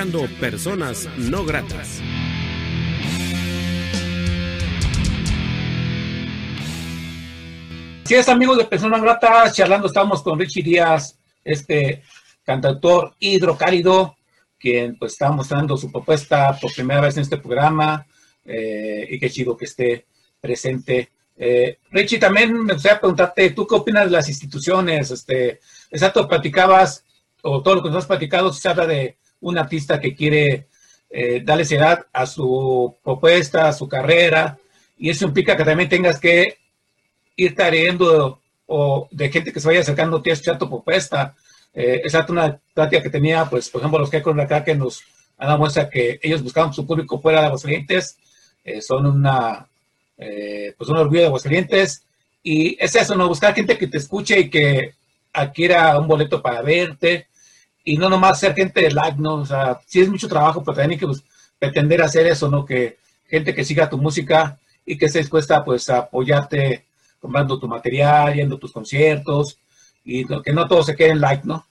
Escuchando 0.10 0.40
Personas 0.40 1.08
No 1.18 1.46
Gratas. 1.46 2.02
Así 8.04 8.16
es, 8.16 8.28
amigos 8.28 8.58
de 8.58 8.66
Personas 8.66 9.02
Gratas, 9.02 9.56
charlando 9.56 9.88
estamos 9.88 10.24
con 10.24 10.40
Richie 10.40 10.64
Díaz, 10.64 11.20
este 11.44 12.02
cantautor 12.44 13.14
hidrocálido, 13.20 14.16
quien 14.58 14.98
pues 14.98 15.14
está 15.14 15.32
mostrando 15.32 15.78
su 15.78 15.92
propuesta 15.92 16.58
por 16.60 16.74
primera 16.74 17.02
vez 17.02 17.18
en 17.18 17.24
este 17.24 17.38
programa, 17.38 18.08
eh, 18.46 19.08
y 19.12 19.20
qué 19.20 19.30
chido 19.30 19.56
que 19.56 19.66
esté 19.66 20.08
presente. 20.42 21.12
Eh, 21.38 21.78
Richie, 21.92 22.18
también 22.18 22.64
me 22.64 22.74
gustaría 22.74 23.00
preguntarte, 23.00 23.52
¿tú 23.52 23.68
qué 23.68 23.76
opinas 23.76 24.06
de 24.06 24.12
las 24.12 24.28
instituciones? 24.28 25.12
Este, 25.12 25.60
exacto, 25.92 26.28
platicabas, 26.28 27.06
o 27.44 27.62
todo 27.62 27.76
lo 27.76 27.84
que 27.84 27.90
nos 27.90 28.00
has 28.00 28.08
platicado, 28.08 28.52
se 28.52 28.68
habla 28.68 28.88
de 28.88 29.20
un 29.42 29.58
artista 29.58 30.00
que 30.00 30.16
quiere 30.16 30.68
eh, 31.10 31.42
darle 31.44 31.66
seriedad 31.66 32.06
a 32.14 32.26
su 32.26 32.96
propuesta, 33.04 33.68
a 33.68 33.74
su 33.74 33.88
carrera, 33.88 34.58
y 34.98 35.10
eso 35.10 35.26
implica 35.26 35.56
que 35.56 35.64
también 35.64 35.90
tengas 35.90 36.20
que 36.20 36.58
ir 37.36 37.56
tareando 37.56 38.42
o 38.68 39.08
de 39.12 39.32
gente 39.32 39.52
que 39.52 39.60
se 39.60 39.68
vaya 39.68 39.80
acercando 39.80 40.18
a 40.18 40.58
tu 40.58 40.70
propuesta. 40.70 41.36
Eh, 41.74 42.02
esa 42.04 42.20
es 42.20 42.30
una 42.30 42.60
plática 42.74 43.02
que 43.02 43.10
tenía, 43.10 43.46
pues, 43.46 43.70
por 43.70 43.82
ejemplo, 43.82 44.00
los 44.00 44.10
que 44.10 44.22
con 44.22 44.40
acá 44.40 44.64
que 44.64 44.76
nos 44.76 45.02
han 45.38 45.48
dado 45.48 45.60
muestra 45.60 45.90
que 45.90 46.20
ellos 46.22 46.44
buscaban 46.44 46.74
su 46.74 46.86
público 46.86 47.20
fuera 47.20 47.42
de 47.42 47.48
Aguascalientes, 47.48 48.18
eh, 48.64 48.82
son 48.82 49.06
una, 49.06 49.68
eh, 50.18 50.74
pues, 50.78 50.90
un 50.90 50.98
orgullo 50.98 51.22
de 51.22 51.28
Aguascalientes, 51.28 52.04
y 52.44 52.78
es 52.80 52.96
eso, 52.96 53.16
¿no? 53.16 53.28
Buscar 53.28 53.56
gente 53.56 53.78
que 53.78 53.88
te 53.88 53.98
escuche 53.98 54.40
y 54.40 54.50
que 54.50 54.94
adquiera 55.34 55.98
un 55.98 56.08
boleto 56.08 56.42
para 56.42 56.62
verte, 56.62 57.28
y 57.90 57.98
no 57.98 58.08
nomás 58.08 58.40
ser 58.40 58.54
gente 58.54 58.82
de 58.82 58.92
like, 58.92 59.18
¿no? 59.20 59.38
O 59.38 59.46
sea, 59.48 59.80
sí 59.88 60.00
es 60.00 60.10
mucho 60.10 60.28
trabajo, 60.28 60.64
pero 60.64 60.76
también 60.76 60.92
hay 60.92 60.98
que 61.00 61.08
pues, 61.08 61.24
pretender 61.58 62.04
hacer 62.04 62.28
eso, 62.28 62.48
¿no? 62.48 62.64
Que 62.64 63.00
gente 63.28 63.56
que 63.56 63.64
siga 63.64 63.90
tu 63.90 63.98
música 63.98 64.60
y 64.86 64.96
que 64.96 65.08
esté 65.08 65.18
dispuesta, 65.18 65.66
pues, 65.66 65.90
a 65.90 65.98
apoyarte 65.98 66.86
comprando 67.20 67.58
tu 67.60 67.68
material, 67.68 68.36
yendo 68.36 68.58
a 68.58 68.60
tus 68.60 68.72
conciertos, 68.72 69.58
y 70.04 70.24
que 70.24 70.54
no 70.54 70.68
todo 70.68 70.84
se 70.84 70.96
quede 70.96 71.10
en 71.10 71.22
like, 71.22 71.48
¿no? 71.48 71.66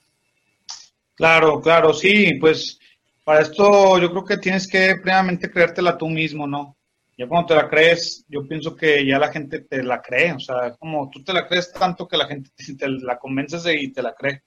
Claro, 1.15 1.61
claro, 1.61 1.93
sí, 1.93 2.33
pues 2.33 2.77
para 3.23 3.39
esto 3.39 3.97
yo 3.97 4.11
creo 4.11 4.25
que 4.25 4.37
tienes 4.37 4.67
que 4.67 4.95
previamente 5.01 5.49
creértela 5.49 5.97
tú 5.97 6.09
mismo, 6.09 6.45
¿no? 6.45 6.75
Ya 7.17 7.29
cuando 7.29 7.47
te 7.47 7.55
la 7.55 7.69
crees, 7.69 8.25
yo 8.27 8.45
pienso 8.45 8.75
que 8.75 9.05
ya 9.05 9.19
la 9.19 9.31
gente 9.31 9.61
te 9.61 9.83
la 9.83 10.01
cree, 10.01 10.33
o 10.33 10.39
sea, 10.41 10.75
como 10.77 11.09
tú 11.09 11.23
te 11.23 11.31
la 11.31 11.47
crees 11.47 11.71
tanto 11.71 12.09
que 12.09 12.17
la 12.17 12.27
gente 12.27 12.49
te, 12.57 12.73
te 12.75 12.89
la 12.89 13.17
convences 13.17 13.63
y 13.67 13.87
te 13.93 14.01
la 14.01 14.13
cree. 14.13 14.43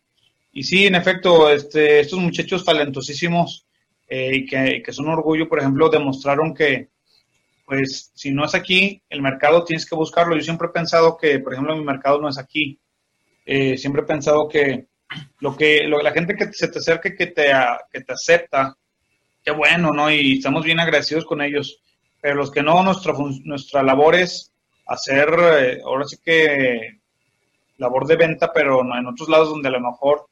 Y 0.53 0.63
sí, 0.65 0.87
en 0.87 0.95
efecto, 0.95 1.51
este, 1.51 2.01
estos 2.01 2.19
muchachos 2.19 2.65
talentosísimos 2.65 3.67
eh, 4.09 4.31
y 4.37 4.47
que, 4.47 4.83
que 4.85 4.93
son 4.93 5.09
orgullo, 5.09 5.49
por 5.49 5.59
ejemplo, 5.61 5.89
demostraron 5.89 6.55
que, 6.55 6.91
pues, 7.67 8.13
si 8.15 8.33
no 8.33 8.45
es 8.45 8.55
aquí, 8.55 9.03
el 9.11 9.23
mercado 9.23 9.65
tienes 9.65 9.87
que 9.87 9.97
buscarlo. 9.97 10.37
Yo 10.37 10.43
siempre 10.43 10.69
he 10.69 10.73
pensado 10.73 11.17
que, 11.19 11.39
por 11.41 11.55
ejemplo, 11.55 11.77
mi 11.77 11.85
mercado 11.85 12.21
no 12.21 12.29
es 12.29 12.39
aquí. 12.39 12.81
Eh, 13.47 13.79
siempre 13.79 14.03
he 14.03 14.07
pensado 14.07 14.49
que 14.49 14.89
lo 15.41 15.57
que 15.57 15.83
lo- 15.89 16.03
la 16.03 16.13
gente 16.13 16.37
que 16.37 16.53
se 16.53 16.69
te 16.69 16.79
acerca 16.81 17.09
y 17.11 17.17
que 17.17 17.29
te, 17.29 17.53
que 17.93 18.03
te 18.03 18.13
acepta, 18.15 18.77
qué 19.45 19.53
bueno, 19.53 19.93
¿no? 19.93 20.11
Y 20.13 20.35
estamos 20.39 20.65
bien 20.65 20.81
agradecidos 20.81 21.25
con 21.27 21.43
ellos. 21.43 21.81
Pero 22.23 22.37
los 22.37 22.51
que 22.53 22.63
no, 22.63 22.83
nuestra, 22.85 23.15
nuestra 23.45 23.83
labor 23.83 24.17
es 24.17 24.53
hacer, 24.87 25.29
eh, 25.61 25.81
ahora 25.85 26.05
sí 26.07 26.17
que 26.25 27.01
labor 27.79 28.07
de 28.07 28.17
venta, 28.17 28.53
pero 28.53 28.81
en 28.81 29.07
otros 29.07 29.29
lados 29.29 29.51
donde 29.51 29.69
a 29.69 29.73
lo 29.73 29.81
mejor 29.81 30.27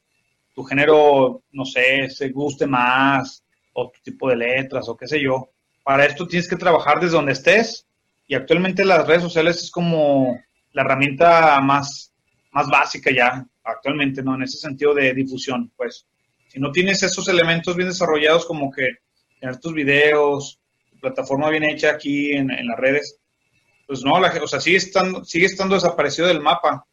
tu 0.55 0.65
género, 0.65 1.43
no 1.53 1.65
sé, 1.65 2.09
se 2.11 2.29
guste 2.31 2.67
más, 2.67 3.45
o 3.73 3.91
tu 3.91 4.01
tipo 4.03 4.29
de 4.29 4.37
letras, 4.37 4.89
o 4.89 4.97
qué 4.97 5.07
sé 5.07 5.21
yo. 5.21 5.51
Para 5.83 6.05
esto 6.05 6.27
tienes 6.27 6.49
que 6.49 6.57
trabajar 6.57 7.01
desde 7.01 7.17
donde 7.17 7.33
estés, 7.33 7.87
y 8.27 8.35
actualmente 8.35 8.85
las 8.85 9.07
redes 9.07 9.23
sociales 9.23 9.63
es 9.63 9.71
como 9.71 10.39
la 10.73 10.83
herramienta 10.83 11.61
más, 11.61 12.13
más 12.53 12.69
básica 12.69 13.11
ya, 13.15 13.47
actualmente, 13.65 14.23
¿no? 14.23 14.35
En 14.35 14.43
ese 14.43 14.59
sentido 14.59 14.95
de 14.95 15.13
difusión, 15.15 15.71
pues. 15.77 16.07
Si 16.49 16.59
no 16.59 16.73
tienes 16.73 17.03
esos 17.03 17.29
elementos 17.29 17.77
bien 17.77 17.89
desarrollados, 17.89 18.45
como 18.45 18.73
que 18.73 18.87
tener 19.41 19.59
tus 19.59 19.73
videos, 19.73 20.61
tu 20.91 20.99
plataforma 20.99 21.49
bien 21.49 21.65
hecha 21.65 21.91
aquí 21.91 22.33
en, 22.33 22.51
en 22.51 22.67
las 22.67 22.79
redes, 22.79 23.21
pues 23.87 24.05
no, 24.05 24.21
la, 24.21 24.33
o 24.43 24.47
sea, 24.47 24.61
sigue 24.61 24.79
sigue 24.79 25.47
estando 25.47 25.75
desaparecido 25.75 26.29
del 26.29 26.41
mapa. 26.41 26.87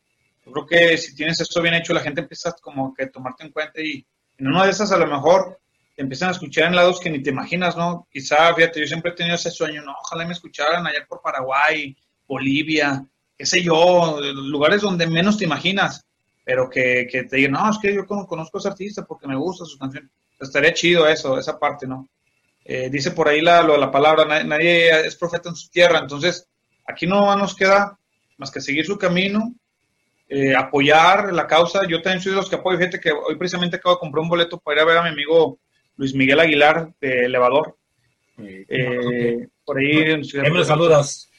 Yo 0.48 0.54
creo 0.54 0.66
que 0.66 0.98
si 0.98 1.16
tienes 1.16 1.40
esto 1.42 1.62
bien 1.62 1.74
hecho, 1.76 1.94
la 1.94 2.00
gente 2.02 2.22
empieza 2.22 2.54
como 2.62 2.94
que 2.94 3.04
a 3.04 3.12
tomarte 3.12 3.44
en 3.46 3.52
cuenta 3.52 3.82
y 3.82 4.06
en 4.38 4.48
una 4.48 4.64
de 4.66 4.72
esas 4.72 4.92
a 4.92 4.98
lo 4.98 5.08
mejor 5.08 5.60
te 5.96 6.04
empiezan 6.04 6.30
a 6.30 6.32
escuchar 6.32 6.66
en 6.68 6.76
lados 6.76 7.00
que 7.00 7.10
ni 7.10 7.22
te 7.22 7.32
imaginas, 7.32 7.76
¿no? 7.76 8.08
Quizá, 8.12 8.54
fíjate, 8.56 8.80
yo 8.80 8.88
siempre 8.88 9.12
he 9.12 9.16
tenido 9.16 9.36
ese 9.36 9.52
sueño, 9.52 9.82
¿no? 9.84 9.94
Ojalá 10.04 10.26
me 10.26 10.34
escucharan 10.34 10.86
allá 10.86 11.06
por 11.08 11.22
Paraguay, 11.22 11.96
Bolivia, 12.28 13.06
qué 13.38 13.46
sé 13.46 13.62
yo, 13.64 14.20
lugares 14.22 14.82
donde 14.82 15.08
menos 15.08 15.38
te 15.38 15.46
imaginas, 15.46 16.06
pero 16.44 16.70
que, 16.70 17.08
que 17.12 17.24
te 17.24 17.38
digan, 17.38 17.54
no, 17.54 17.70
es 17.70 17.78
que 17.80 17.94
yo 17.94 18.06
con- 18.06 18.26
conozco 18.26 18.58
a 18.58 18.60
ese 18.60 18.70
artista 18.70 19.06
porque 19.06 19.28
me 19.28 19.36
gusta 19.36 19.66
su 19.66 19.78
canción. 19.78 20.10
Estaría 20.40 20.74
chido 20.74 21.08
eso, 21.08 21.38
esa 21.38 21.60
parte, 21.60 21.88
¿no? 21.88 22.08
Eh, 22.66 22.90
dice 22.90 23.12
por 23.12 23.28
ahí 23.28 23.42
la, 23.42 23.64
lo 23.64 23.78
la 23.78 23.92
palabra, 23.92 24.44
nadie 24.44 25.08
es 25.08 25.16
profeta 25.16 25.50
en 25.50 25.56
su 25.56 25.70
tierra, 25.70 26.00
entonces 26.00 26.48
aquí 26.86 27.08
no 27.08 27.36
nos 27.36 27.56
queda 27.56 27.98
más 28.38 28.52
que 28.52 28.62
seguir 28.62 28.86
su 28.86 28.98
camino, 28.98 29.54
eh, 30.30 30.56
apoyar 30.56 31.34
la 31.34 31.48
causa. 31.48 31.88
Yo 31.88 32.02
también 32.02 32.22
soy 32.22 32.32
de 32.32 32.38
los 32.38 32.50
que 32.50 32.56
apoyo. 32.56 32.78
Fíjate 32.78 33.00
que 33.00 33.12
hoy 33.12 33.36
precisamente 33.36 33.78
acabo 33.78 33.96
de 33.96 34.00
comprar 34.00 34.24
un 34.24 34.30
boleto 34.30 34.60
para 34.60 34.78
ir 34.78 34.82
a 34.82 34.86
ver 34.86 34.98
a 34.98 35.04
mi 35.04 35.10
amigo 35.10 35.60
Luis 35.96 36.14
Miguel 36.14 36.40
Aguilar 36.40 36.94
de 37.00 37.26
Elevador. 37.26 37.78
Eh, 38.40 39.48
por 39.66 39.80
ahí, 39.80 40.12
en 40.12 40.24
Ciudad 40.24 40.46
Ahí 40.46 40.52
me 40.52 40.64
saludas. 40.64 41.30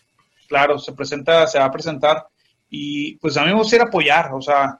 claro, 0.49 0.79
se 0.79 0.93
presenta, 0.93 1.47
se 1.47 1.59
va 1.59 1.67
a 1.67 1.73
presentar. 1.73 2.27
Y 2.71 3.17
pues 3.17 3.37
a 3.37 3.43
mí 3.43 3.49
me 3.49 3.59
gustaría 3.59 3.87
apoyar, 3.87 4.33
o 4.35 4.43
sea, 4.43 4.79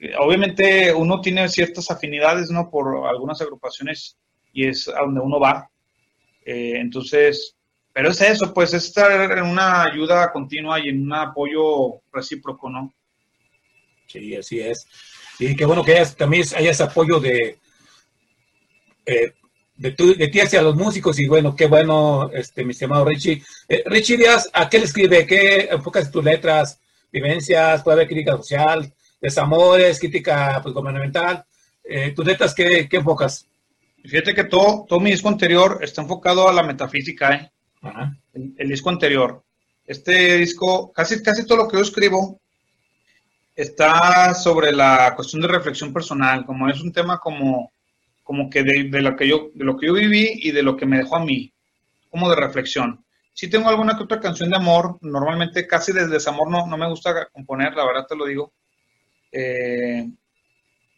eh, 0.00 0.12
obviamente 0.18 0.92
uno 0.92 1.20
tiene 1.20 1.48
ciertas 1.48 1.90
afinidades, 1.90 2.50
¿no? 2.50 2.68
Por 2.70 3.06
algunas 3.06 3.40
agrupaciones 3.40 4.18
y 4.52 4.66
es 4.66 4.88
a 4.88 5.00
donde 5.00 5.20
uno 5.20 5.40
va. 5.40 5.70
Eh, 6.44 6.74
entonces, 6.76 7.56
pero 7.92 8.10
es 8.10 8.20
eso, 8.20 8.52
pues 8.52 8.74
es 8.74 8.84
estar 8.84 9.38
en 9.38 9.44
una 9.44 9.84
ayuda 9.84 10.32
continua 10.32 10.78
y 10.78 10.88
en 10.90 11.02
un 11.02 11.14
apoyo 11.14 12.00
recíproco, 12.12 12.68
¿no? 12.68 12.92
Sí, 14.14 14.36
así 14.36 14.60
es. 14.60 14.86
Y 15.40 15.56
qué 15.56 15.64
bueno 15.64 15.84
que 15.84 15.92
hayas, 15.94 16.14
también 16.16 16.44
haya 16.56 16.70
ese 16.70 16.84
apoyo 16.84 17.18
de, 17.18 17.58
eh, 19.06 19.32
de, 19.76 19.90
tu- 19.92 20.14
de 20.14 20.28
ti 20.28 20.40
hacia 20.40 20.62
los 20.62 20.76
músicos. 20.76 21.18
Y 21.18 21.26
bueno, 21.26 21.54
qué 21.56 21.66
bueno, 21.66 22.30
este, 22.32 22.64
mi 22.64 22.70
estimado 22.70 23.04
Richie. 23.04 23.42
Eh, 23.68 23.82
Richie 23.86 24.16
Díaz, 24.16 24.48
¿a 24.52 24.68
qué 24.68 24.78
le 24.78 24.84
escribe? 24.84 25.26
¿Qué 25.26 25.68
enfocas 25.70 26.10
tus 26.12 26.22
letras? 26.24 26.78
¿Vivencias? 27.10 27.82
¿Puede 27.82 27.96
haber 27.96 28.08
crítica 28.08 28.36
social? 28.36 28.92
¿Desamores? 29.20 29.98
¿Crítica 29.98 30.60
pues, 30.62 30.72
gubernamental? 30.74 31.44
Eh, 31.82 32.12
¿Tus 32.14 32.24
letras 32.24 32.54
qué, 32.54 32.88
qué 32.88 32.96
enfocas? 32.98 33.46
Fíjate 34.04 34.32
que 34.34 34.44
todo, 34.44 34.84
todo 34.88 35.00
mi 35.00 35.10
disco 35.10 35.28
anterior 35.28 35.80
está 35.82 36.02
enfocado 36.02 36.48
a 36.48 36.52
la 36.52 36.62
metafísica, 36.62 37.34
¿eh? 37.34 37.50
Ajá. 37.82 38.16
el, 38.34 38.54
el 38.58 38.68
disco 38.68 38.90
anterior. 38.90 39.42
Este 39.86 40.36
disco, 40.38 40.92
casi, 40.92 41.20
casi 41.22 41.44
todo 41.46 41.58
lo 41.58 41.68
que 41.68 41.76
yo 41.78 41.82
escribo 41.82 42.40
está 43.54 44.34
sobre 44.34 44.72
la 44.72 45.12
cuestión 45.14 45.42
de 45.42 45.48
reflexión 45.48 45.92
personal, 45.92 46.44
como 46.44 46.68
es 46.68 46.80
un 46.80 46.92
tema 46.92 47.18
como, 47.18 47.72
como 48.22 48.50
que 48.50 48.62
de, 48.62 48.84
de 48.84 49.02
lo 49.02 49.16
que 49.16 49.28
yo, 49.28 49.50
de 49.54 49.64
lo 49.64 49.76
que 49.76 49.86
yo 49.86 49.92
viví 49.94 50.40
y 50.42 50.50
de 50.50 50.62
lo 50.62 50.76
que 50.76 50.86
me 50.86 50.98
dejó 50.98 51.16
a 51.16 51.24
mí, 51.24 51.52
como 52.10 52.28
de 52.30 52.36
reflexión. 52.36 53.04
Sí 53.32 53.50
tengo 53.50 53.68
alguna 53.68 53.96
que 53.96 54.04
otra 54.04 54.20
canción 54.20 54.50
de 54.50 54.56
amor, 54.56 54.98
normalmente 55.00 55.66
casi 55.66 55.92
desde 55.92 56.08
desamor 56.08 56.48
no, 56.50 56.66
no 56.66 56.76
me 56.76 56.88
gusta 56.88 57.28
componer, 57.32 57.74
la 57.74 57.84
verdad 57.84 58.06
te 58.08 58.16
lo 58.16 58.26
digo. 58.26 58.52
Eh, 59.32 60.08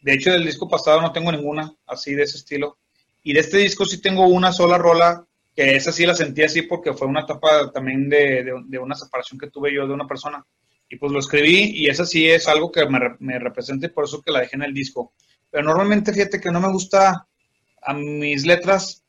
de 0.01 0.13
hecho, 0.13 0.31
del 0.31 0.45
disco 0.45 0.69
pasado 0.69 1.01
no 1.01 1.11
tengo 1.11 1.31
ninguna 1.31 1.73
así 1.87 2.13
de 2.13 2.23
ese 2.23 2.37
estilo. 2.37 2.77
Y 3.23 3.33
de 3.33 3.39
este 3.41 3.57
disco 3.57 3.85
sí 3.85 4.01
tengo 4.01 4.27
una 4.27 4.53
sola 4.53 4.77
rola, 4.77 5.25
que 5.55 5.75
esa 5.75 5.91
sí 5.91 6.05
la 6.05 6.13
sentí 6.13 6.43
así 6.43 6.61
porque 6.61 6.93
fue 6.93 7.07
una 7.07 7.21
etapa 7.21 7.71
también 7.71 8.07
de, 8.07 8.53
de, 8.67 8.77
una 8.77 8.95
separación 8.95 9.39
que 9.39 9.49
tuve 9.49 9.73
yo 9.73 9.87
de 9.87 9.93
una 9.93 10.07
persona. 10.07 10.45
Y 10.89 10.97
pues 10.97 11.11
lo 11.11 11.19
escribí 11.19 11.71
y 11.75 11.89
esa 11.89 12.05
sí 12.05 12.29
es 12.29 12.47
algo 12.47 12.71
que 12.71 12.85
me, 12.87 12.99
me 13.19 13.39
representa 13.39 13.87
y 13.87 13.89
por 13.89 14.05
eso 14.05 14.21
que 14.21 14.31
la 14.31 14.39
dejé 14.39 14.55
en 14.55 14.63
el 14.63 14.73
disco. 14.73 15.13
Pero 15.49 15.63
normalmente 15.63 16.13
fíjate 16.13 16.39
que 16.39 16.51
no 16.51 16.59
me 16.59 16.71
gusta 16.71 17.27
a 17.81 17.93
mis 17.93 18.45
letras, 18.45 19.03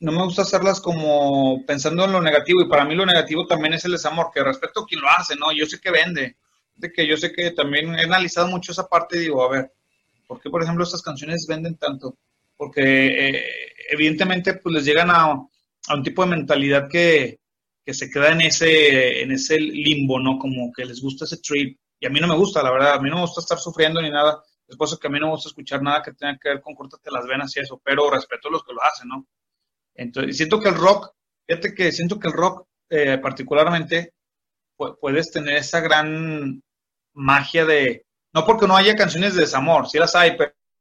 no 0.00 0.12
me 0.12 0.24
gusta 0.24 0.42
hacerlas 0.42 0.80
como 0.80 1.64
pensando 1.66 2.04
en 2.04 2.12
lo 2.12 2.22
negativo 2.22 2.62
y 2.62 2.68
para 2.68 2.84
mí 2.84 2.94
lo 2.94 3.06
negativo 3.06 3.46
también 3.46 3.74
es 3.74 3.84
el 3.84 3.92
desamor, 3.92 4.30
que 4.32 4.42
respeto 4.42 4.80
a 4.80 4.86
quien 4.86 5.00
lo 5.00 5.08
hace, 5.08 5.36
¿no? 5.36 5.52
Yo 5.52 5.66
sé 5.66 5.80
que 5.80 5.90
vende, 5.90 6.36
de 6.76 6.92
que 6.92 7.06
yo 7.06 7.16
sé 7.16 7.32
que 7.32 7.50
también 7.52 7.94
he 7.94 8.04
analizado 8.04 8.48
mucho 8.48 8.72
esa 8.72 8.88
parte 8.88 9.16
y 9.16 9.20
digo, 9.20 9.42
a 9.44 9.50
ver, 9.50 9.72
¿por 10.26 10.40
qué 10.40 10.50
por 10.50 10.62
ejemplo 10.62 10.84
estas 10.84 11.02
canciones 11.02 11.46
venden 11.48 11.76
tanto? 11.76 12.16
Porque 12.56 12.82
eh, 12.82 13.44
evidentemente 13.90 14.54
pues 14.54 14.74
les 14.74 14.84
llegan 14.84 15.10
a, 15.10 15.32
a, 15.32 15.94
un 15.94 16.02
tipo 16.02 16.22
de 16.22 16.30
mentalidad 16.30 16.88
que, 16.88 17.39
que 17.84 17.94
se 17.94 18.10
queda 18.10 18.32
en 18.32 18.42
ese, 18.42 19.22
en 19.22 19.32
ese 19.32 19.58
limbo, 19.58 20.18
¿no? 20.20 20.38
Como 20.38 20.72
que 20.72 20.84
les 20.84 21.00
gusta 21.00 21.24
ese 21.24 21.38
trip. 21.38 21.78
Y 21.98 22.06
a 22.06 22.10
mí 22.10 22.20
no 22.20 22.28
me 22.28 22.36
gusta, 22.36 22.62
la 22.62 22.70
verdad, 22.70 22.94
a 22.94 23.00
mí 23.00 23.10
no 23.10 23.16
me 23.16 23.22
gusta 23.22 23.40
estar 23.40 23.58
sufriendo 23.58 24.00
ni 24.00 24.10
nada. 24.10 24.42
Es 24.66 24.76
eso 24.80 24.98
que 24.98 25.08
a 25.08 25.10
mí 25.10 25.18
no 25.18 25.26
me 25.26 25.32
gusta 25.32 25.48
escuchar 25.48 25.82
nada 25.82 26.02
que 26.02 26.12
tenga 26.12 26.38
que 26.38 26.48
ver 26.48 26.60
con 26.60 26.74
córtate 26.74 27.10
las 27.10 27.26
venas 27.26 27.56
y 27.56 27.60
eso, 27.60 27.80
pero 27.84 28.10
respeto 28.10 28.48
a 28.48 28.52
los 28.52 28.64
que 28.64 28.72
lo 28.72 28.82
hacen, 28.82 29.08
¿no? 29.08 29.26
Entonces, 29.94 30.36
siento 30.36 30.60
que 30.60 30.68
el 30.68 30.76
rock, 30.76 31.12
fíjate 31.46 31.74
que 31.74 31.92
siento 31.92 32.18
que 32.18 32.28
el 32.28 32.34
rock 32.34 32.66
eh, 32.88 33.18
particularmente 33.18 34.14
puedes 35.00 35.30
tener 35.30 35.56
esa 35.56 35.80
gran 35.80 36.62
magia 37.12 37.64
de, 37.64 38.06
no 38.32 38.46
porque 38.46 38.66
no 38.66 38.76
haya 38.76 38.96
canciones 38.96 39.34
de 39.34 39.42
desamor, 39.42 39.88
sí 39.88 39.98
las 39.98 40.14
hay, 40.14 40.36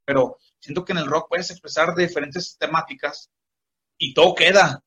pero, 0.05 0.37
siento 0.59 0.83
que 0.83 0.91
en 0.93 0.99
el 0.99 1.07
rock 1.07 1.27
puedes 1.29 1.51
expresar 1.51 1.95
diferentes 1.95 2.57
temáticas 2.57 3.29
y 3.97 4.13
todo 4.13 4.35
queda, 4.35 4.83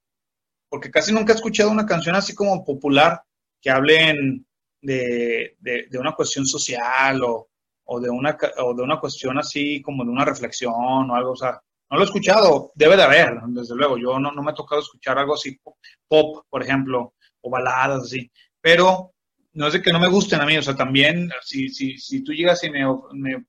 porque 0.73 0.91
casi 0.91 1.13
nunca 1.13 1.35
he 1.35 1.37
escuchado 1.37 1.71
una 1.71 1.85
canción 1.85 2.17
así 2.17 2.35
como 2.35 2.65
popular 2.65 3.23
que 3.61 3.69
hablen 3.69 4.47
de, 4.81 5.55
de, 5.61 5.99
una 5.99 6.13
cuestión 6.13 6.47
social 6.47 7.23
o, 7.25 7.51
o, 7.85 8.01
de 8.01 8.09
una, 8.09 8.39
o 8.57 8.73
de 8.75 8.83
una 8.83 8.99
cuestión 8.99 9.39
así 9.39 9.83
como 9.83 10.03
de 10.03 10.11
una 10.11 10.25
reflexión 10.25 10.73
o 10.73 11.15
algo, 11.15 11.33
o 11.33 11.37
sea, 11.37 11.61
no 11.91 11.99
lo 11.99 12.05
he 12.05 12.07
escuchado, 12.07 12.73
debe 12.75 12.97
de 12.97 13.03
haber, 13.03 13.39
desde 13.49 13.77
luego. 13.77 13.99
Yo 13.99 14.19
no, 14.19 14.33
no 14.33 14.43
me 14.43 14.53
ha 14.53 14.55
tocado 14.55 14.81
escuchar 14.81 15.19
algo 15.19 15.35
así, 15.35 15.61
pop, 16.09 16.47
por 16.49 16.63
ejemplo, 16.63 17.13
o 17.43 17.51
baladas 17.51 18.05
así. 18.05 18.33
Pero 18.59 19.13
no 19.53 19.67
es 19.67 19.75
de 19.75 19.83
que 19.83 19.93
no 19.93 20.01
me 20.01 20.09
gusten 20.09 20.41
a 20.41 20.47
mí, 20.47 20.57
o 20.57 20.63
sea, 20.63 20.75
también, 20.75 21.31
si, 21.43 21.69
si, 21.69 21.99
si 21.99 22.25
tú 22.25 22.33
llegas 22.33 22.65
y 22.65 22.71
me, 22.71 22.87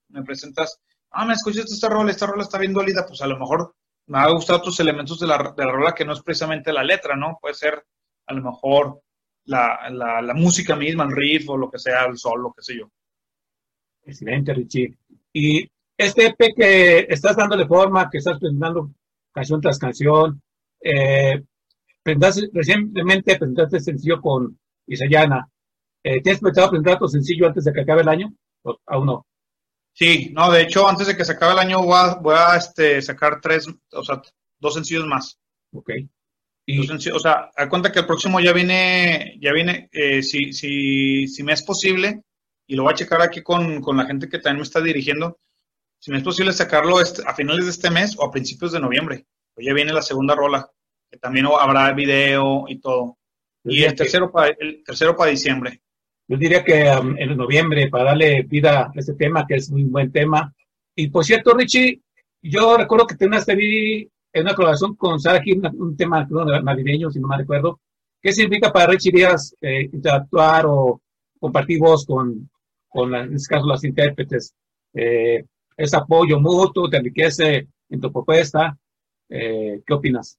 me, 0.10 0.24
presentas, 0.24 0.78
ah, 1.12 1.24
me 1.24 1.36
escuchaste 1.36 1.74
esta 1.74 1.88
rola, 1.88 2.12
esta 2.12 2.28
rola 2.28 2.44
está 2.44 2.58
bien 2.58 2.74
dolida, 2.74 3.06
pues 3.08 3.22
a 3.22 3.28
lo 3.28 3.40
mejor 3.40 3.74
me 4.08 4.20
ha 4.20 4.30
gustado 4.30 4.60
otros 4.60 4.80
elementos 4.80 5.20
de 5.20 5.28
la, 5.28 5.54
de 5.56 5.66
la 5.66 5.72
rola 5.72 5.94
que 5.94 6.06
no 6.06 6.14
es 6.14 6.22
precisamente 6.22 6.74
la 6.74 6.84
letra, 6.84 7.16
¿no? 7.16 7.38
Puede 7.42 7.56
ser 7.56 7.86
a 8.28 8.34
lo 8.34 8.42
mejor 8.42 9.02
la, 9.46 9.90
la, 9.90 10.34
música 10.34 10.76
misma, 10.76 11.04
el 11.04 11.12
riff 11.12 11.50
o 11.50 11.58
lo 11.58 11.70
que 11.70 11.80
sea, 11.80 12.06
el 12.06 12.18
sol, 12.18 12.42
lo 12.42 12.54
que 12.54 12.62
sé 12.62 12.78
yo. 12.78 12.90
Excelente, 14.06 14.54
Richie. 14.54 14.98
Y 15.34 15.70
este 15.98 16.28
EP 16.28 16.54
que 16.56 17.00
estás 17.10 17.36
dándole 17.36 17.66
forma, 17.66 18.10
que 18.10 18.18
estás 18.18 18.40
presentando 18.40 18.92
canción 19.32 19.62
tras 19.62 19.80
canción, 19.80 20.42
eh, 20.82 21.42
recientemente 22.04 23.38
presentaste 23.38 23.80
sencillo 23.80 24.22
con 24.22 24.58
Isayana. 24.88 25.48
Eh, 26.04 26.22
¿Tienes 26.22 26.42
pensado 26.42 26.70
presentar 26.70 27.00
tu 27.00 27.08
sencillo 27.08 27.48
antes 27.48 27.64
de 27.64 27.74
que 27.74 27.82
acabe 27.82 28.02
el 28.02 28.10
año? 28.10 28.34
¿O 28.64 28.78
aún 28.86 29.06
no? 29.06 29.26
Sí, 29.94 30.32
no, 30.34 30.52
de 30.52 30.64
hecho, 30.64 30.88
antes 30.88 31.08
de 31.08 31.16
que 31.16 31.24
se 31.24 31.34
acabe 31.34 31.54
el 31.54 31.60
año 31.60 31.84
voy 31.84 31.96
a, 31.96 32.16
voy 32.16 32.36
a 32.36 32.58
este, 32.58 33.02
sacar 33.02 33.40
tres, 33.40 33.68
o 33.92 34.04
sea, 34.04 34.22
dos 34.60 34.74
sencillos 34.74 35.06
más. 35.06 35.40
Ok. 35.72 35.92
Y, 36.66 36.80
o 36.90 37.20
sea, 37.20 37.52
a 37.56 37.70
cuenta 37.70 37.92
que 37.92 38.00
el 38.00 38.06
próximo 38.06 38.40
ya 38.40 38.54
viene, 38.54 39.38
ya 39.40 39.52
viene, 39.52 39.90
eh, 39.92 40.24
si, 40.24 40.54
si, 40.54 41.28
si 41.28 41.44
me 41.44 41.54
es 41.54 41.62
posible, 41.62 42.24
y 42.66 42.76
lo 42.76 42.84
voy 42.84 42.94
a 42.94 42.96
checar 42.96 43.22
aquí 43.22 43.44
con, 43.44 43.82
con 43.82 43.98
la 43.98 44.06
gente 44.06 44.30
que 44.30 44.40
también 44.40 44.58
me 44.58 44.64
está 44.64 44.82
dirigiendo, 44.82 45.40
si 46.00 46.10
no 46.12 46.18
es 46.18 46.24
posible 46.24 46.54
sacarlo 46.54 47.00
este, 47.00 47.22
a 47.26 47.36
finales 47.36 47.66
de 47.66 47.72
este 47.72 47.92
mes 47.92 48.16
o 48.18 48.26
a 48.26 48.32
principios 48.32 48.72
de 48.72 48.80
noviembre. 48.80 49.26
Pues 49.54 49.68
ya 49.68 49.74
viene 49.74 49.94
la 49.94 50.02
segunda 50.02 50.36
rola, 50.36 50.70
que 51.10 51.18
también 51.18 51.46
habrá 51.46 51.92
video 51.94 52.66
y 52.68 52.80
todo. 52.80 53.18
y 53.64 53.84
el 53.84 53.94
tercero, 53.94 54.32
para, 54.32 54.56
el 54.58 54.84
tercero 54.84 55.16
para 55.16 55.32
diciembre. 55.32 55.83
Yo 56.28 56.38
diría 56.38 56.64
que 56.64 56.90
um, 56.90 57.16
en 57.18 57.36
noviembre, 57.36 57.90
para 57.90 58.06
darle 58.06 58.44
vida 58.44 58.84
a 58.86 58.92
este 58.96 59.14
tema, 59.14 59.46
que 59.48 59.56
es 59.56 59.70
un 59.70 59.92
buen 59.92 60.12
tema. 60.12 60.54
Y 60.96 61.10
por 61.10 61.26
cierto, 61.26 61.54
Richie, 61.54 62.02
yo 62.42 62.78
recuerdo 62.78 63.08
que 63.08 63.16
tenías 63.16 63.48
en 63.48 64.10
una 64.36 64.56
colaboración 64.56 64.96
con 64.96 65.20
Sara 65.20 65.40
aquí 65.40 65.54
un 65.54 65.96
tema 65.96 66.28
navideño, 66.64 67.12
si 67.12 67.20
no 67.20 67.28
me 67.28 67.38
recuerdo. 67.38 67.80
¿Qué 68.22 68.32
significa 68.32 68.72
para 68.72 68.88
Richie 68.88 69.12
Díaz 69.12 69.56
eh, 69.60 69.90
interactuar 69.92 70.66
o 70.66 71.02
compartir 71.40 71.80
voz 71.80 72.06
con, 72.06 72.50
con 72.88 73.14
en 73.14 73.36
este 73.36 73.54
caso, 73.54 73.68
las 73.68 73.84
intérpretes? 73.84 74.54
Eh, 74.94 75.44
es 75.76 75.94
apoyo 75.94 76.40
mutuo, 76.40 76.90
te 76.90 76.98
enriquece 76.98 77.68
en 77.90 78.00
tu 78.00 78.12
propuesta. 78.12 78.78
Eh, 79.30 79.82
¿Qué 79.86 79.94
opinas? 79.94 80.38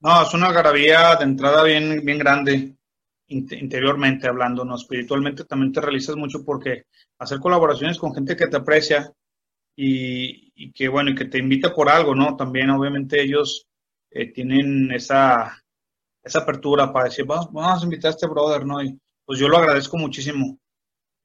No, 0.00 0.22
es 0.22 0.34
una 0.34 0.52
garabía 0.52 1.16
de 1.16 1.24
entrada 1.24 1.62
bien, 1.62 2.04
bien 2.04 2.18
grande, 2.18 2.74
interiormente 3.28 4.28
hablando, 4.28 4.64
¿no? 4.64 4.76
Espiritualmente 4.76 5.44
también 5.44 5.72
te 5.72 5.80
realizas 5.80 6.16
mucho 6.16 6.44
porque 6.44 6.84
hacer 7.18 7.38
colaboraciones 7.40 7.98
con 7.98 8.14
gente 8.14 8.36
que 8.36 8.46
te 8.46 8.56
aprecia 8.56 9.12
y, 9.76 10.72
que, 10.72 10.88
bueno, 10.88 11.10
y 11.10 11.14
que 11.14 11.24
te 11.24 11.38
invita 11.38 11.74
por 11.74 11.88
algo, 11.88 12.14
¿no? 12.14 12.36
También, 12.36 12.70
obviamente, 12.70 13.20
ellos 13.20 13.66
eh, 14.10 14.32
tienen 14.32 14.90
esa, 14.92 15.62
esa 16.22 16.38
apertura 16.40 16.92
para 16.92 17.06
decir, 17.06 17.24
vamos, 17.24 17.52
vamos 17.52 17.82
a 17.82 17.84
invitar 17.84 18.10
a 18.10 18.14
este 18.14 18.26
brother, 18.28 18.64
¿no? 18.64 18.82
Y 18.82 18.98
pues 19.24 19.38
yo 19.38 19.48
lo 19.48 19.58
agradezco 19.58 19.96
muchísimo. 19.96 20.58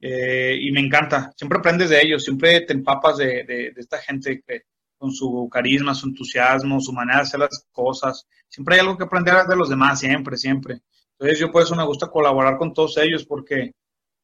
Eh, 0.02 0.58
y 0.62 0.72
me 0.72 0.80
encanta. 0.80 1.34
Siempre 1.36 1.60
aprendes 1.60 1.90
de 1.90 2.02
ellos, 2.02 2.24
siempre 2.24 2.62
te 2.62 2.74
empapas 2.74 3.18
de, 3.18 3.44
de, 3.44 3.74
esta 3.76 3.98
gente 4.00 4.42
que, 4.46 4.64
con 4.98 5.12
su 5.12 5.48
carisma, 5.52 5.94
su 5.94 6.08
entusiasmo, 6.08 6.80
su 6.82 6.94
manera 6.94 7.18
de 7.20 7.24
hacer 7.24 7.40
las 7.40 7.68
cosas. 7.72 8.26
Siempre 8.48 8.76
hay 8.76 8.82
algo 8.82 8.98
que 8.98 9.04
aprender 9.04 9.46
de 9.46 9.56
los 9.56 9.70
demás, 9.70 10.00
siempre, 10.00 10.38
siempre. 10.38 10.82
Entonces 11.20 11.40
yo 11.40 11.52
por 11.52 11.64
eso 11.64 11.76
me 11.76 11.86
gusta 11.86 12.08
colaborar 12.08 12.58
con 12.58 12.74
todos 12.74 12.98
ellos 12.98 13.26
porque 13.26 13.74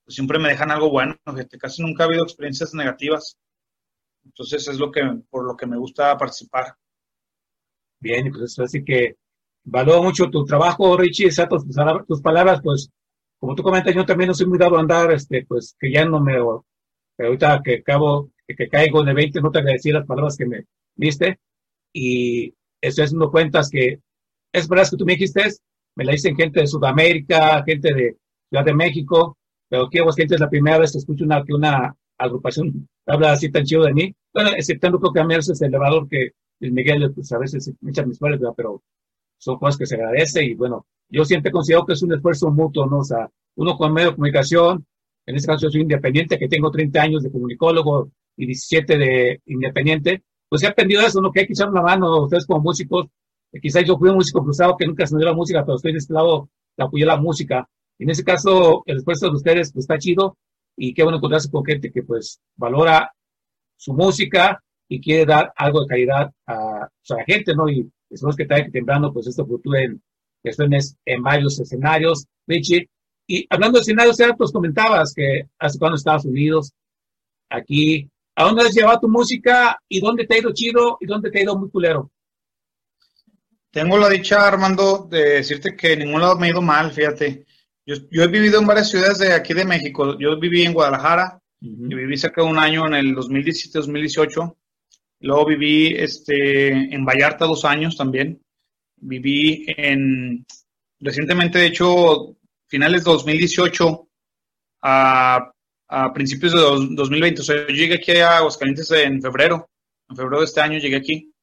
pues, 0.06 0.16
siempre 0.16 0.40
me 0.40 0.50
dejan 0.50 0.72
algo 0.72 0.90
bueno. 0.90 1.18
Casi 1.60 1.82
nunca 1.82 2.04
ha 2.04 2.08
habido 2.08 2.24
experiencias 2.24 2.74
negativas. 2.74 3.38
Entonces 4.24 4.68
es 4.68 4.80
lo 4.80 4.92
que, 4.92 5.02
por 5.30 5.46
lo 5.46 5.58
que 5.58 5.68
me 5.68 5.78
gusta 5.78 6.18
participar. 6.18 6.76
Bien, 8.00 8.32
pues 8.32 8.58
así 8.60 8.84
que 8.84 9.18
valoro 9.66 10.04
mucho 10.04 10.30
tu 10.30 10.46
trabajo, 10.46 10.96
Richie, 10.96 11.26
exacto, 11.26 11.58
tus, 11.58 11.76
tus 12.08 12.22
palabras, 12.22 12.62
pues 12.64 12.90
como 13.40 13.56
tú 13.56 13.64
comentas, 13.64 13.94
yo 13.94 14.06
también 14.06 14.30
no 14.30 14.34
soy 14.34 14.48
muy 14.48 14.58
dado 14.58 14.78
a 14.78 14.80
andar, 14.80 15.12
este, 15.12 15.46
pues 15.46 15.76
que 15.80 15.92
ya 15.92 16.06
no 16.06 16.20
me, 16.20 16.38
ahorita 16.38 17.62
que 17.64 17.76
acabo, 17.76 18.32
que, 18.48 18.56
que 18.56 18.70
caigo 18.70 19.04
de 19.04 19.14
20, 19.14 19.42
no 19.42 19.52
te 19.52 19.60
agradecí 19.60 19.92
las 19.92 20.06
palabras 20.06 20.38
que 20.38 20.46
me 20.46 20.66
diste, 20.96 21.40
y 21.94 22.54
eso 22.82 23.04
es 23.04 23.14
no 23.14 23.32
cuentas 23.32 23.70
que, 23.70 24.02
es 24.52 24.68
verdad 24.68 24.90
que 24.90 24.98
tú 24.98 25.06
me 25.06 25.14
dijiste, 25.14 25.42
me 25.96 26.06
la 26.06 26.12
dicen 26.12 26.36
gente 26.36 26.62
de 26.62 26.68
Sudamérica, 26.68 27.64
gente 27.66 27.94
de 27.94 28.18
Ciudad 28.50 28.66
de 28.66 28.74
México, 28.74 29.38
pero 29.70 29.90
vos 30.04 30.16
gente 30.16 30.36
es 30.36 30.42
la 30.42 30.50
primera 30.50 30.78
vez 30.78 30.92
que 30.92 31.00
escucho 31.00 31.26
una, 31.26 31.44
que 31.44 31.54
una 31.54 31.96
agrupación 32.18 32.88
habla 33.06 33.32
así 33.34 33.52
tan 33.52 33.64
chido 33.64 33.84
de 33.84 33.94
mí, 33.94 34.16
bueno, 34.34 34.52
exceptando 34.56 35.00
creo 35.00 35.14
que 35.14 35.20
a 35.20 35.26
mí 35.26 35.36
es 35.36 35.50
el 35.50 35.68
elevador 35.68 36.08
que 36.08 36.32
el 36.60 36.72
Miguel, 36.72 37.12
pues 37.14 37.32
a 37.32 37.38
veces 37.38 37.72
me 37.82 37.92
echan 37.92 38.08
mis 38.08 38.18
flores, 38.18 38.40
pero 38.56 38.82
son 39.38 39.58
cosas 39.58 39.78
que 39.78 39.86
se 39.86 39.96
agradece 39.96 40.44
y 40.44 40.56
bueno, 40.56 40.86
yo 41.10 41.26
siempre 41.26 41.52
considero 41.52 41.86
que 41.86 41.94
es 41.94 42.04
un 42.04 42.14
esfuerzo 42.14 42.50
mutuo, 42.52 42.86
¿no? 42.86 43.00
O 43.00 43.04
sea, 43.04 43.30
uno 43.56 43.78
con 43.78 43.94
medio 43.94 44.10
de 44.10 44.16
comunicación, 44.16 44.86
en 45.26 45.36
este 45.36 45.48
caso 45.48 45.68
yo 45.68 45.72
soy 45.72 45.82
independiente, 45.82 46.38
que 46.38 46.48
tengo 46.48 46.72
30 46.72 47.02
años 47.02 47.24
de 47.24 47.32
comunicólogo 47.32 48.12
y 48.38 48.46
17 48.48 48.98
de 48.98 49.42
independiente, 49.46 50.24
pues 50.50 50.64
he 50.64 50.68
aprendido 50.68 51.02
eso, 51.02 51.22
¿no? 51.22 51.32
Que 51.32 51.42
hay 51.42 51.48
que 51.48 51.54
echar 51.54 51.70
una 51.70 51.82
mano, 51.82 52.24
ustedes 52.24 52.46
como 52.46 52.62
músicos, 52.62 53.08
quizás 53.62 53.84
yo 53.86 53.98
fui 53.98 54.10
un 54.10 54.16
músico 54.16 54.44
frustrado 54.44 54.76
que 54.78 54.86
nunca 54.86 55.06
se 55.06 55.18
la 55.18 55.34
música, 55.34 55.64
pero 55.64 55.76
estoy 55.76 55.94
de 55.94 56.00
este 56.00 56.14
lado, 56.14 56.50
le 56.78 56.86
apoyé 56.86 57.06
la 57.06 57.18
música. 57.18 57.68
en 58.00 58.10
ese 58.10 58.24
caso, 58.24 58.84
el 58.86 58.98
esfuerzo 58.98 59.30
de 59.30 59.36
ustedes 59.36 59.72
pues, 59.72 59.84
está 59.84 59.98
chido 59.98 60.38
y 60.78 60.94
qué 60.94 61.04
bueno 61.04 61.18
encontrarse 61.18 61.50
con 61.50 61.64
gente 61.64 61.92
que 61.92 62.04
pues 62.04 62.42
valora 62.56 63.12
su 63.78 63.94
música 63.94 64.62
y 64.90 65.00
quiere 65.00 65.26
dar 65.26 65.54
algo 65.56 65.82
de 65.82 65.88
calidad 65.88 66.32
a, 66.46 66.90
pues, 66.90 67.18
la 67.18 67.24
gente, 67.26 67.56
¿no? 67.56 67.70
Y 67.70 67.90
esperemos 68.10 68.36
que 68.36 68.46
tarde 68.46 68.66
que 68.66 68.72
temprano 68.72 69.14
pues 69.14 69.28
esto 69.28 69.46
fluctúe 69.46 69.76
en, 69.76 70.02
en 71.06 71.24
varios 71.24 71.60
escenarios, 71.60 72.26
Richie. 72.48 72.90
Y 73.28 73.48
hablando 73.50 73.78
de 73.78 73.82
escenarios, 73.82 74.18
ya 74.18 74.34
pues 74.36 74.52
comentabas 74.52 75.14
que 75.14 75.48
hace 75.58 75.80
cuando 75.80 75.96
Estados 75.96 76.26
Unidos, 76.26 76.74
aquí, 77.50 78.10
¿a 78.36 78.44
dónde 78.44 78.64
has 78.64 78.76
llevado 78.76 79.00
tu 79.00 79.10
música 79.10 79.80
y 79.90 80.00
dónde 80.00 80.28
te 80.28 80.36
ha 80.36 80.40
ido 80.40 80.54
chido 80.54 80.98
y 81.00 81.08
dónde 81.08 81.32
te 81.32 81.40
ha 81.40 81.44
ido 81.44 81.58
muy 81.58 81.70
culero? 81.70 82.12
Tengo 83.76 83.98
la 83.98 84.08
dicha, 84.08 84.48
Armando, 84.48 85.06
de 85.12 85.32
decirte 85.32 85.76
que 85.76 85.92
en 85.92 86.00
ningún 86.00 86.22
lado 86.22 86.38
me 86.40 86.48
ha 86.48 86.52
ido 86.52 86.62
mal, 86.62 86.94
fíjate. 86.94 87.46
Yo, 87.86 87.96
yo 88.10 88.24
he 88.24 88.28
vivido 88.30 88.58
en 88.58 88.66
varias 88.66 88.90
ciudades 88.90 89.18
de 89.18 89.34
aquí 89.34 89.54
de 89.54 89.66
México. 89.66 90.18
Yo 90.18 90.40
viví 90.40 90.64
en 90.64 90.72
Guadalajara, 90.72 91.42
y 91.60 91.94
viví 91.94 92.16
cerca 92.16 92.42
de 92.42 92.48
un 92.48 92.58
año 92.58 92.88
en 92.88 92.94
el 92.94 93.14
2017-2018. 93.18 94.56
Luego 95.20 95.46
viví 95.46 95.94
este, 95.94 96.70
en 96.70 97.04
Vallarta 97.04 97.44
dos 97.44 97.66
años 97.66 97.98
también. 97.98 98.42
Viví 98.96 99.66
en, 99.68 100.46
recientemente, 101.02 101.60
de 101.60 101.66
hecho, 101.66 102.38
finales 102.70 103.04
de 103.04 103.12
2018 103.12 104.08
a, 104.84 105.52
a 105.90 106.14
principios 106.14 106.54
de 106.54 106.96
2020. 106.96 107.42
O 107.42 107.44
sea, 107.44 107.56
yo 107.68 107.76
llegué 107.76 107.96
aquí 107.96 108.12
a 108.14 108.38
Aguascalientes 108.38 108.90
en 108.92 109.22
febrero. 109.22 109.68
En 110.08 110.16
febrero 110.16 110.40
de 110.40 110.46
este 110.46 110.62
año 110.62 110.80
llegué 110.80 110.96
aquí. 110.96 111.35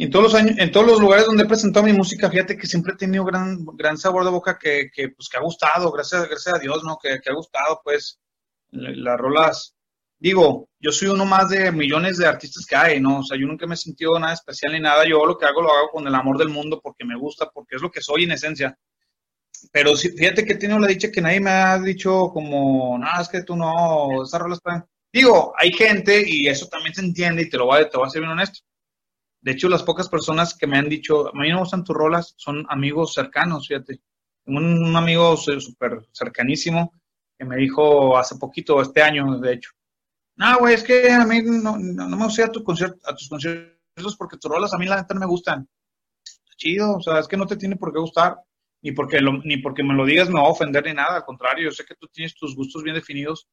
Y 0.00 0.04
en 0.04 0.10
todos 0.10 0.32
los 0.32 0.34
años, 0.34 0.56
en 0.56 0.72
todos 0.72 0.86
los 0.86 0.98
lugares 0.98 1.26
donde 1.26 1.42
he 1.42 1.46
presentado 1.46 1.84
mi 1.84 1.92
música, 1.92 2.30
fíjate 2.30 2.56
que 2.56 2.66
siempre 2.66 2.94
he 2.94 2.96
tenido 2.96 3.22
gran, 3.22 3.66
gran 3.74 3.98
sabor 3.98 4.24
de 4.24 4.30
boca 4.30 4.58
que, 4.58 4.90
que, 4.90 5.10
pues, 5.10 5.28
que 5.28 5.36
ha 5.36 5.42
gustado, 5.42 5.92
gracias, 5.92 6.26
gracias 6.26 6.54
a 6.54 6.58
Dios, 6.58 6.82
¿no? 6.84 6.96
Que, 6.96 7.20
que 7.20 7.28
ha 7.28 7.34
gustado, 7.34 7.82
pues, 7.84 8.18
las 8.70 9.18
rolas. 9.18 9.74
Digo, 10.18 10.70
yo 10.78 10.90
soy 10.90 11.08
uno 11.08 11.26
más 11.26 11.50
de 11.50 11.70
millones 11.70 12.16
de 12.16 12.26
artistas 12.26 12.64
que 12.64 12.76
hay, 12.76 12.98
¿no? 12.98 13.18
O 13.18 13.22
sea, 13.22 13.38
yo 13.38 13.46
nunca 13.46 13.66
me 13.66 13.74
he 13.74 13.76
sentido 13.76 14.18
nada 14.18 14.32
especial 14.32 14.72
ni 14.72 14.80
nada. 14.80 15.06
Yo 15.06 15.26
lo 15.26 15.36
que 15.36 15.44
hago 15.44 15.60
lo 15.60 15.70
hago 15.70 15.90
con 15.90 16.06
el 16.06 16.14
amor 16.14 16.38
del 16.38 16.48
mundo 16.48 16.80
porque 16.82 17.04
me 17.04 17.18
gusta, 17.18 17.50
porque 17.52 17.76
es 17.76 17.82
lo 17.82 17.90
que 17.90 18.00
soy 18.00 18.24
en 18.24 18.32
esencia. 18.32 18.78
Pero 19.70 19.94
fíjate 19.94 20.46
que 20.46 20.54
he 20.54 20.56
tenido 20.56 20.78
la 20.78 20.86
dicha 20.86 21.10
que 21.12 21.20
nadie 21.20 21.40
me 21.40 21.50
ha 21.50 21.78
dicho 21.78 22.30
como, 22.32 22.96
no, 22.96 23.06
es 23.20 23.28
que 23.28 23.42
tú 23.42 23.54
no, 23.54 24.22
esas 24.24 24.40
rolas 24.40 24.60
están... 24.64 24.86
Digo, 25.12 25.52
hay 25.58 25.70
gente 25.74 26.24
y 26.26 26.48
eso 26.48 26.68
también 26.68 26.94
se 26.94 27.02
entiende 27.02 27.42
y 27.42 27.50
te 27.50 27.58
lo 27.58 27.66
voy 27.66 27.82
a, 27.82 27.90
te 27.90 27.98
voy 27.98 28.06
a 28.06 28.10
ser 28.10 28.22
bien 28.22 28.32
honesto. 28.32 28.60
De 29.42 29.52
hecho, 29.52 29.68
las 29.68 29.82
pocas 29.82 30.08
personas 30.08 30.54
que 30.54 30.66
me 30.66 30.78
han 30.78 30.88
dicho, 30.88 31.28
a 31.28 31.32
mí 31.32 31.48
no 31.48 31.56
me 31.56 31.60
gustan 31.60 31.84
tus 31.84 31.96
rolas, 31.96 32.34
son 32.36 32.66
amigos 32.68 33.14
cercanos, 33.14 33.68
fíjate. 33.68 34.00
Un, 34.46 34.82
un 34.82 34.96
amigo 34.96 35.36
súper 35.36 36.06
cercanísimo 36.12 36.92
que 37.38 37.46
me 37.46 37.56
dijo 37.56 38.18
hace 38.18 38.36
poquito, 38.36 38.82
este 38.82 39.02
año, 39.02 39.38
de 39.38 39.54
hecho. 39.54 39.70
No, 40.36 40.58
güey, 40.58 40.74
es 40.74 40.82
que 40.82 41.10
a 41.10 41.24
mí 41.24 41.40
no, 41.42 41.78
no, 41.78 42.16
me 42.16 42.24
gusta 42.24 42.44
a, 42.44 42.50
tus 42.50 42.62
conciertos 42.62 44.16
porque 44.18 44.36
tus 44.36 44.50
rolas 44.50 44.74
a 44.74 44.78
mí 44.78 44.86
la 44.86 44.96
neta 44.96 45.14
me 45.14 45.26
gustan. 45.26 45.68
Chido, 46.56 46.96
o 46.96 47.00
sea, 47.00 47.18
es 47.18 47.28
que 47.28 47.38
no 47.38 47.46
te 47.46 47.56
tiene 47.56 47.76
por 47.76 47.92
qué 47.92 47.98
gustar, 47.98 48.36
ni 48.82 48.92
porque, 48.92 49.20
lo, 49.20 49.32
ni 49.44 49.56
porque 49.56 49.82
me 49.82 49.94
lo 49.94 50.04
digas 50.04 50.28
me 50.28 50.40
va 50.40 50.46
a 50.46 50.50
ofender 50.50 50.84
ni 50.84 50.92
nada, 50.92 51.16
al 51.16 51.24
contrario, 51.24 51.64
yo 51.64 51.70
sé 51.70 51.84
que 51.86 51.94
tú 51.94 52.06
tienes 52.08 52.34
tus 52.34 52.54
gustos 52.54 52.82
bien 52.82 52.94
definidos, 52.94 53.48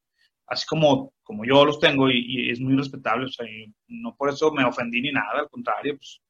así 0.48 0.66
como, 0.66 1.12
como 1.22 1.44
yo 1.44 1.64
los 1.64 1.78
tengo 1.78 2.10
y, 2.10 2.50
es 2.50 2.60
muy 2.60 2.76
respetable, 2.76 3.26
o 3.26 3.28
sea, 3.28 3.46
no 3.88 4.14
por 4.16 4.30
eso 4.30 4.50
me 4.52 4.64
ofendí 4.64 5.00
ni 5.00 5.12
nada, 5.12 5.40
al 5.40 5.48
contrario, 5.48 5.96
pues, 5.96 6.20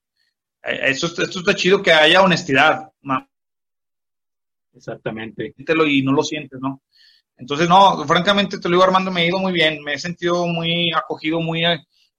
eh, 0.65 0.91
eso, 0.91 1.07
esto 1.07 1.39
está 1.39 1.55
chido 1.55 1.83
que 1.83 1.93
haya 1.93 2.23
honestidad. 2.23 2.91
Exactamente. 4.75 5.55
Y 5.57 6.03
no 6.03 6.13
lo 6.13 6.23
sientes, 6.23 6.61
¿no? 6.61 6.83
Entonces, 7.37 7.69
no, 7.69 8.05
francamente 8.07 8.59
te 8.59 8.69
lo 8.69 8.75
digo 8.75 8.85
Armando, 8.85 9.11
me 9.11 9.23
ha 9.23 9.27
ido 9.27 9.39
muy 9.39 9.53
bien, 9.53 9.83
me 9.83 9.95
he 9.95 9.99
sentido 9.99 10.47
muy 10.47 10.93
acogido, 10.93 11.41
muy, 11.41 11.63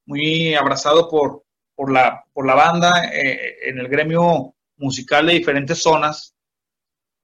muy 0.05 0.55
abrazado 0.55 1.09
por, 1.09 1.43
por, 1.75 1.91
la, 1.91 2.23
por 2.33 2.45
la 2.45 2.55
banda 2.55 3.05
eh, 3.13 3.69
en 3.69 3.79
el 3.79 3.89
gremio 3.89 4.55
musical 4.77 5.27
de 5.27 5.33
diferentes 5.33 5.81
zonas, 5.81 6.35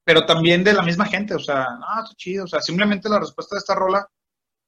pero 0.03 0.25
también 0.25 0.63
de 0.63 0.73
la 0.73 0.81
misma 0.81 1.05
gente, 1.05 1.35
o 1.35 1.39
sea, 1.39 1.65
no, 1.79 2.03
está 2.03 2.15
chido, 2.15 2.43
o 2.43 2.47
sea, 2.47 2.61
simplemente 2.61 3.07
la 3.07 3.19
respuesta 3.19 3.55
de 3.55 3.59
esta 3.59 3.75
rola, 3.75 4.07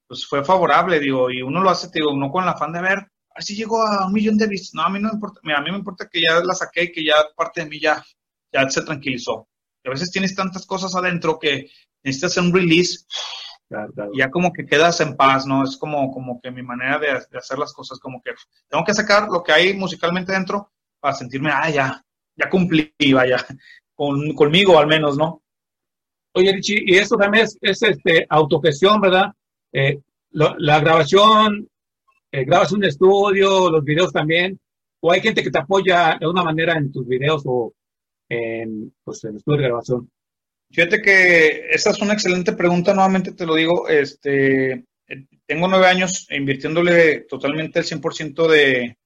pues 0.08 0.26
fue 0.26 0.44
favorable, 0.44 1.00
digo, 1.00 1.30
y 1.30 1.42
uno 1.42 1.62
lo 1.62 1.70
hace, 1.70 1.90
digo, 1.94 2.16
no 2.16 2.32
con 2.32 2.44
el 2.44 2.50
afán 2.50 2.72
de 2.72 2.82
ver, 2.82 2.98
a 3.00 3.36
ver 3.36 3.44
si 3.44 3.56
llegó 3.56 3.82
a 3.82 4.08
un 4.08 4.14
millón 4.14 4.38
de 4.38 4.48
vistas, 4.48 4.74
no, 4.74 4.84
a 4.84 4.90
mí 4.90 5.00
no 5.00 5.10
me 5.10 5.16
importa, 5.16 5.40
a 5.44 5.62
mí 5.62 5.72
me 5.72 5.78
importa 5.78 6.08
que 6.10 6.22
ya 6.22 6.40
la 6.44 6.54
saqué 6.54 6.84
y 6.84 6.92
que 6.92 7.04
ya 7.04 7.16
parte 7.36 7.62
de 7.62 7.68
mí 7.68 7.80
ya, 7.80 8.04
ya 8.52 8.70
se 8.70 8.82
tranquilizó. 8.82 9.48
a 9.86 9.90
veces 9.90 10.12
tienes 10.12 10.36
tantas 10.36 10.66
cosas 10.66 10.96
adentro 10.96 11.38
que 11.40 11.70
necesitas 12.04 12.32
hacer 12.32 12.44
un 12.44 12.54
release, 12.54 13.06
ya 14.18 14.32
como 14.32 14.54
que 14.54 14.66
quedas 14.66 15.02
en 15.02 15.16
paz, 15.18 15.46
¿no? 15.46 15.64
Es 15.64 15.78
como, 15.78 16.12
como 16.12 16.40
que 16.42 16.52
mi 16.52 16.64
manera 16.64 17.00
de, 17.00 17.38
hacer 17.38 17.60
las 17.60 17.74
cosas, 17.74 18.00
como 18.00 18.22
que 18.22 18.32
tengo 18.70 18.84
que 18.86 18.94
sacar 18.94 19.28
lo 19.30 19.44
que 19.44 19.52
hay 19.52 19.74
musicalmente 19.74 20.32
dentro 20.32 20.72
para 21.00 21.14
sentirme, 21.14 21.52
ah, 21.52 21.70
ya, 21.70 22.06
ya 22.36 22.50
cumplí, 22.50 22.94
vaya, 23.14 23.46
con, 23.94 24.34
conmigo 24.34 24.80
al 24.80 24.88
menos, 24.88 25.18
¿no? 25.18 25.42
Oye, 26.34 26.54
Richie, 26.54 26.84
y 26.86 26.98
esto 26.98 27.18
también 27.18 27.46
es, 27.62 27.82
este, 27.82 28.26
autogestión, 28.30 29.02
¿verdad? 29.02 29.34
Eh, 29.74 30.00
la 30.32 30.80
grabación, 30.80 31.68
eh, 32.32 32.46
grabas 32.46 32.72
un 32.72 32.84
estudio, 32.84 33.70
los 33.70 33.84
videos 33.84 34.12
también, 34.12 34.60
o 35.00 35.12
hay 35.12 35.22
gente 35.22 35.44
que 35.44 35.52
te 35.52 35.60
apoya 35.60 36.18
de 36.20 36.28
una 36.28 36.44
manera 36.44 36.78
en 36.78 36.92
tus 36.92 37.08
videos 37.08 37.44
o 37.46 37.74
en, 38.30 38.94
pues, 39.04 39.24
en 39.24 39.38
estudio 39.38 39.62
de 39.62 39.68
grabación. 39.68 40.12
Fíjate 40.70 41.02
que 41.02 41.70
esa 41.70 41.92
es 41.92 42.02
una 42.02 42.14
excelente 42.14 42.54
pregunta, 42.54 42.94
nuevamente 42.94 43.32
te 43.32 43.46
lo 43.46 43.56
digo, 43.56 43.88
este, 43.88 44.84
tengo 45.46 45.68
nueve 45.68 45.88
años 45.88 46.28
invirtiéndole 46.30 47.22
totalmente 47.22 47.80
el 47.80 47.86
100% 47.86 48.48
de, 48.48 48.98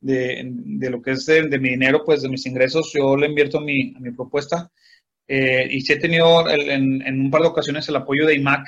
de, 0.00 0.42
de, 0.44 0.90
lo 0.90 1.02
que 1.02 1.12
es 1.12 1.26
de, 1.26 1.58
mi 1.58 1.70
dinero, 1.70 2.04
pues 2.04 2.22
de 2.22 2.28
mis 2.28 2.46
ingresos, 2.46 2.92
yo 2.94 3.16
le 3.16 3.26
invierto 3.26 3.58
a 3.58 3.62
mi, 3.62 3.92
mi 3.98 4.12
propuesta. 4.12 4.70
Eh, 5.26 5.66
y 5.70 5.80
sí 5.80 5.94
he 5.94 5.98
tenido 5.98 6.48
en, 6.48 7.02
en, 7.02 7.20
un 7.20 7.30
par 7.30 7.40
de 7.40 7.48
ocasiones 7.48 7.88
el 7.88 7.96
apoyo 7.96 8.26
de 8.26 8.34
IMAC 8.34 8.66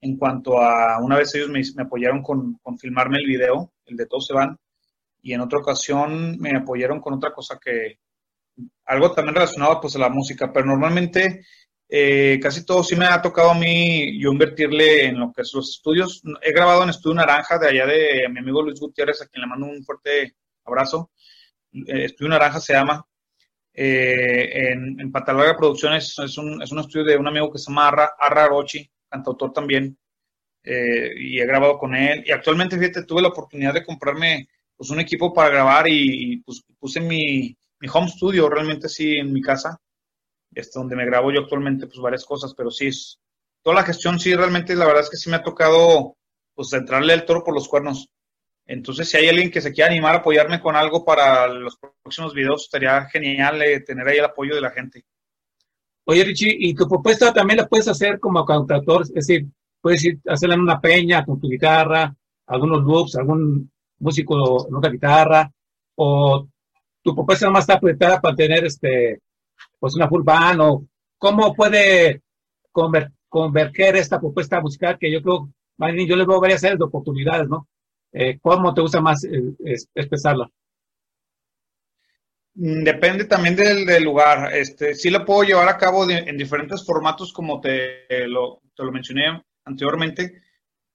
en 0.00 0.16
cuanto 0.16 0.60
a, 0.60 0.98
una 1.00 1.16
vez 1.16 1.34
ellos 1.34 1.48
me, 1.48 1.62
apoyaron 1.82 2.22
con, 2.22 2.54
con, 2.62 2.78
filmarme 2.78 3.18
el 3.18 3.26
video, 3.26 3.72
el 3.86 3.96
de 3.96 4.06
Todos 4.06 4.26
se 4.26 4.34
van, 4.34 4.58
y 5.22 5.34
en 5.34 5.40
otra 5.40 5.58
ocasión 5.58 6.38
me 6.38 6.56
apoyaron 6.56 7.00
con 7.00 7.14
otra 7.14 7.32
cosa 7.32 7.58
que, 7.62 7.98
algo 8.86 9.12
también 9.12 9.34
relacionado 9.34 9.80
pues 9.80 9.96
a 9.96 10.00
la 10.00 10.08
música, 10.08 10.52
pero 10.52 10.66
normalmente 10.66 11.44
eh, 11.88 12.38
casi 12.40 12.64
todo 12.64 12.84
sí 12.84 12.96
me 12.96 13.06
ha 13.06 13.20
tocado 13.20 13.50
a 13.50 13.54
mí 13.54 14.20
yo 14.20 14.30
invertirle 14.30 15.06
en 15.06 15.18
lo 15.18 15.32
que 15.32 15.42
es 15.42 15.52
los 15.54 15.70
estudios. 15.70 16.22
He 16.42 16.52
grabado 16.52 16.82
en 16.82 16.90
Estudio 16.90 17.16
Naranja 17.16 17.58
de 17.58 17.68
allá 17.68 17.86
de 17.86 18.28
mi 18.30 18.38
amigo 18.38 18.62
Luis 18.62 18.80
Gutiérrez, 18.80 19.22
a 19.22 19.26
quien 19.26 19.42
le 19.42 19.48
mando 19.48 19.66
un 19.66 19.84
fuerte 19.84 20.36
abrazo. 20.64 21.10
Eh, 21.72 22.04
estudio 22.04 22.30
Naranja 22.30 22.60
se 22.60 22.74
llama. 22.74 23.04
Eh, 23.72 24.72
en, 24.72 25.00
en 25.00 25.12
Patalaga 25.12 25.56
Producciones 25.56 26.18
es 26.18 26.36
un, 26.38 26.60
es 26.62 26.70
un, 26.72 26.80
estudio 26.80 27.04
de 27.04 27.16
un 27.16 27.28
amigo 27.28 27.52
que 27.52 27.58
se 27.58 27.70
llama 27.70 27.88
Arra, 27.88 28.12
Arra 28.18 28.48
Rochi, 28.48 28.88
cantautor 29.10 29.52
también. 29.52 29.98
y 30.64 31.40
he 31.40 31.46
grabado 31.46 31.78
con 31.78 31.94
él. 31.94 32.22
Y 32.26 32.32
actualmente, 32.32 32.78
fíjate, 32.78 33.04
tuve 33.04 33.22
la 33.22 33.28
oportunidad 33.28 33.74
de 33.74 33.84
comprarme 33.84 34.48
pues, 34.76 34.90
un 34.90 35.00
equipo 35.00 35.32
para 35.32 35.50
grabar 35.50 35.86
y, 35.88 36.38
pues, 36.44 36.62
puse 36.78 37.00
mi, 37.00 37.56
mi 37.80 37.88
home 37.92 38.08
studio 38.08 38.48
realmente 38.48 38.88
sí 38.88 39.16
en 39.16 39.32
mi 39.32 39.42
casa 39.42 39.80
este, 40.54 40.78
donde 40.78 40.96
me 40.96 41.06
grabo 41.06 41.32
yo 41.32 41.40
actualmente, 41.40 41.86
pues 41.86 41.98
varias 41.98 42.24
cosas, 42.24 42.54
pero 42.54 42.70
sí, 42.70 42.90
toda 43.62 43.76
la 43.76 43.84
gestión 43.84 44.18
sí, 44.18 44.34
realmente 44.34 44.74
la 44.74 44.86
verdad 44.86 45.02
es 45.02 45.10
que 45.10 45.16
sí 45.16 45.30
me 45.30 45.36
ha 45.36 45.42
tocado, 45.42 46.16
pues, 46.54 46.72
entrarle 46.72 47.14
el 47.14 47.24
toro 47.24 47.44
por 47.44 47.54
los 47.54 47.68
cuernos. 47.68 48.08
Entonces, 48.66 49.08
si 49.08 49.16
hay 49.16 49.28
alguien 49.28 49.50
que 49.50 49.60
se 49.60 49.72
quiera 49.72 49.90
animar 49.90 50.14
a 50.14 50.18
apoyarme 50.18 50.60
con 50.60 50.76
algo 50.76 51.04
para 51.04 51.48
los 51.48 51.76
próximos 52.02 52.34
videos, 52.34 52.64
estaría 52.64 53.04
genial 53.06 53.62
eh, 53.62 53.80
tener 53.80 54.06
ahí 54.06 54.18
el 54.18 54.24
apoyo 54.24 54.54
de 54.54 54.60
la 54.60 54.70
gente. 54.70 55.04
Oye, 56.04 56.24
Richie, 56.24 56.56
¿y 56.58 56.74
tu 56.74 56.88
propuesta 56.88 57.32
también 57.32 57.58
la 57.58 57.68
puedes 57.68 57.88
hacer 57.88 58.18
como 58.18 58.44
cantautor? 58.44 59.02
Es 59.02 59.26
decir, 59.26 59.46
puedes 59.80 60.04
hacerla 60.26 60.54
en 60.54 60.62
una 60.62 60.80
peña 60.80 61.24
con 61.24 61.40
tu 61.40 61.48
guitarra, 61.48 62.14
algunos 62.46 62.82
loops, 62.82 63.16
algún 63.16 63.70
músico 63.98 64.66
en 64.68 64.74
otra 64.74 64.90
guitarra, 64.90 65.50
o 65.96 66.46
tu 67.02 67.14
propuesta 67.14 67.50
más 67.50 67.62
está 67.62 67.74
apretada 67.74 68.20
para 68.20 68.34
tener 68.34 68.64
este 68.64 69.20
pues 69.78 69.94
una 69.94 70.08
full 70.08 70.22
band 70.22 70.60
o 70.60 70.84
cómo 71.18 71.54
puede 71.54 72.22
converger 73.28 73.96
esta 73.96 74.20
propuesta 74.20 74.60
musical 74.60 74.98
que 74.98 75.10
yo 75.12 75.22
creo, 75.22 75.48
yo 76.06 76.16
le 76.16 76.26
veo 76.26 76.40
varias 76.40 76.64
áreas 76.64 76.78
de 76.78 76.84
oportunidades, 76.84 77.48
¿no? 77.48 77.66
Eh, 78.12 78.38
¿Cómo 78.40 78.74
te 78.74 78.80
gusta 78.80 79.00
más 79.00 79.24
eh, 79.24 79.54
expresarla? 79.94 80.48
Mm, 82.54 82.82
depende 82.84 83.24
también 83.24 83.56
del, 83.56 84.02
lugar. 84.02 84.54
Este, 84.54 84.94
sí 84.94 85.10
lo 85.10 85.24
puedo 85.24 85.42
llevar 85.42 85.68
a 85.68 85.78
cabo 85.78 86.08
en 86.10 86.36
diferentes 86.36 86.84
formatos, 86.84 87.32
como 87.32 87.60
te 87.60 88.06
lo, 88.26 88.60
te 88.74 88.84
lo 88.84 88.92
mencioné 88.92 89.42
anteriormente, 89.64 90.42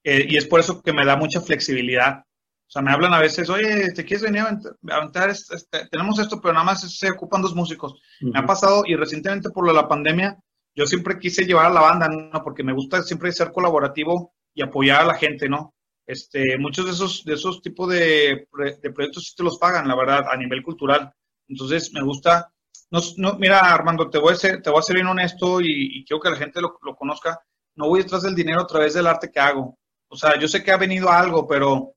eh, 0.04 0.26
y 0.30 0.38
es 0.38 0.46
por 0.46 0.60
eso 0.60 0.82
que 0.82 0.94
me 0.94 1.06
da 1.06 1.16
mucha 1.16 1.42
flexibilidad. 1.42 2.20
O 2.68 2.72
sea, 2.72 2.82
me 2.82 2.92
hablan 2.92 3.14
a 3.14 3.20
veces, 3.20 3.50
oye, 3.50 3.92
¿te 3.94 4.04
quieres 4.04 4.24
venir 4.24 4.42
a 4.42 4.96
aventar? 4.96 5.30
Este, 5.30 5.56
este, 5.56 5.88
tenemos 5.88 6.18
esto, 6.20 6.42
pero 6.42 6.54
nada 6.54 6.66
más 6.66 6.82
se 6.82 7.12
ocupan 7.12 7.42
dos 7.42 7.56
músicos. 7.56 8.02
Me 8.22 8.40
ha 8.40 8.46
pasado, 8.46 8.84
y 8.86 8.96
recientemente 8.96 9.50
por 9.50 9.72
la 9.72 9.88
pandemia, 9.88 10.38
yo 10.76 10.86
siempre 10.86 11.20
quise 11.20 11.46
llevar 11.46 11.68
a 11.68 11.74
la 11.74 11.82
banda, 11.82 12.08
¿no? 12.10 12.44
Porque 12.44 12.64
me 12.64 12.74
gusta 12.74 13.04
siempre 13.04 13.32
ser 13.32 13.52
colaborativo 13.52 14.34
y 14.54 14.64
apoyar 14.64 15.02
a 15.02 15.06
la 15.06 15.16
gente, 15.16 15.48
¿no? 15.48 15.76
Este, 16.08 16.58
muchos 16.58 16.86
de 16.86 16.92
esos, 16.92 17.24
de 17.24 17.34
esos 17.36 17.62
tipos 17.62 17.90
de, 17.90 18.48
de 18.82 18.92
proyectos 18.92 19.24
sí 19.26 19.36
te 19.36 19.44
los 19.44 19.58
pagan, 19.58 19.88
la 19.88 19.96
verdad, 19.96 20.26
a 20.30 20.36
nivel 20.36 20.62
cultural. 20.64 21.14
Entonces, 21.48 21.92
me 21.94 22.04
gusta. 22.04 22.52
No, 22.92 23.00
no, 23.18 23.38
mira, 23.38 23.60
Armando, 23.60 24.10
te 24.10 24.20
voy 24.20 24.34
a 24.34 24.36
ser, 24.36 24.62
te 24.62 24.70
voy 24.70 24.80
a 24.80 24.84
ser 24.84 24.96
bien 24.96 25.08
honesto 25.08 25.60
y, 25.62 26.06
quiero 26.06 26.22
que 26.22 26.30
la 26.30 26.38
gente 26.38 26.62
lo, 26.62 26.78
conozca. 26.96 27.40
No 27.76 27.90
voy 27.90 28.04
detrás 28.04 28.24
del 28.24 28.36
dinero 28.36 28.62
a 28.62 28.68
través 28.68 28.94
del 28.94 29.08
arte 29.08 29.32
que 29.32 29.40
hago. 29.40 29.78
O 30.08 30.16
sea, 30.16 30.40
yo 30.40 30.48
sé 30.48 30.64
que 30.64 30.72
ha 30.72 30.78
venido 30.78 31.10
algo, 31.10 31.48
pero 31.48 31.96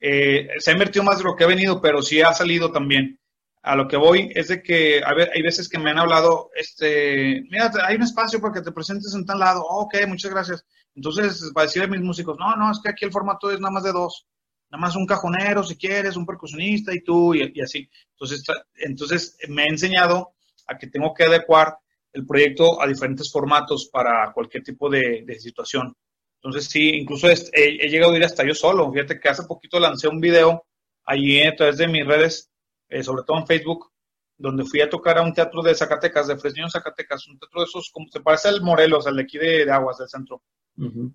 eh, 0.00 0.48
se 0.58 0.70
ha 0.70 0.74
invertido 0.74 1.04
más 1.04 1.18
de 1.18 1.24
lo 1.24 1.36
que 1.36 1.44
ha 1.44 1.48
venido, 1.48 1.80
pero 1.80 2.02
sí 2.02 2.20
ha 2.22 2.32
salido 2.32 2.70
también. 2.72 3.18
a 3.62 3.76
lo 3.76 3.88
que 3.88 3.96
voy 3.96 4.30
es 4.34 4.48
de 4.48 4.62
que 4.62 5.02
hay 5.04 5.42
veces 5.42 5.68
que 5.68 5.78
me 5.78 5.90
han 5.90 5.98
hablado, 5.98 6.50
este, 6.54 7.42
mira, 7.50 7.70
hay 7.84 7.96
un 7.96 8.02
espacio 8.02 8.40
para 8.40 8.54
que 8.54 8.62
te 8.62 8.72
presentes 8.72 9.14
en 9.14 9.26
tal 9.26 9.40
lado. 9.40 9.62
ok, 9.62 9.94
muchas 10.06 10.30
gracias. 10.30 10.64
Entonces, 10.94 11.50
para 11.54 11.66
decirle 11.66 11.86
a 11.86 11.90
mis 11.90 12.00
músicos, 12.00 12.36
no, 12.38 12.56
no, 12.56 12.72
es 12.72 12.80
que 12.82 12.90
aquí 12.90 13.04
el 13.04 13.12
formato 13.12 13.50
es 13.50 13.60
nada 13.60 13.72
más 13.72 13.84
de 13.84 13.92
dos. 13.92 14.26
Nada 14.70 14.82
más 14.82 14.96
un 14.96 15.06
cajonero, 15.06 15.62
si 15.64 15.76
quieres, 15.76 16.16
un 16.16 16.26
percusionista 16.26 16.94
y 16.94 17.00
tú, 17.00 17.34
y, 17.34 17.60
así. 17.60 17.88
Entonces, 18.12 18.44
entonces, 18.74 19.38
me 19.48 19.64
he 19.64 19.68
enseñado 19.68 20.34
a 20.66 20.76
que 20.76 20.88
tengo 20.88 21.14
que 21.14 21.24
adecuar 21.24 21.78
el 22.12 22.26
proyecto 22.26 22.80
a 22.80 22.86
diferentes 22.86 23.30
formatos 23.30 23.88
para 23.90 24.32
cualquier 24.32 24.62
tipo 24.62 24.90
de, 24.90 25.24
situación. 25.38 25.94
Entonces, 26.42 26.66
sí, 26.70 26.90
incluso 26.90 27.28
he, 27.28 27.88
llegado 27.88 28.12
a 28.12 28.16
ir 28.16 28.24
hasta 28.24 28.46
yo 28.46 28.54
solo. 28.54 28.92
Fíjate 28.92 29.18
que 29.18 29.28
hace 29.28 29.44
poquito 29.44 29.80
lancé 29.80 30.08
un 30.08 30.20
video 30.20 30.66
allí 31.04 31.42
a 31.42 31.56
través 31.56 31.78
de 31.78 31.88
mis 31.88 32.06
redes, 32.06 32.50
eh, 32.88 33.02
sobre 33.02 33.24
todo 33.24 33.38
en 33.38 33.46
Facebook, 33.46 33.90
donde 34.36 34.64
fui 34.64 34.80
a 34.80 34.90
tocar 34.90 35.18
a 35.18 35.22
un 35.22 35.32
teatro 35.32 35.62
de 35.62 35.74
Zacatecas, 35.74 36.28
de 36.28 36.38
Fresnillo, 36.38 36.68
Zacatecas, 36.68 37.26
un 37.26 37.38
teatro 37.38 37.60
de 37.60 37.66
esos, 37.66 37.90
como 37.90 38.06
se 38.08 38.20
parece 38.20 38.48
al 38.48 38.62
Morelos, 38.62 39.06
al 39.06 39.16
de 39.16 39.22
aquí 39.22 39.38
de, 39.38 39.70
Aguas, 39.70 39.98
del 39.98 40.08
centro. 40.08 40.42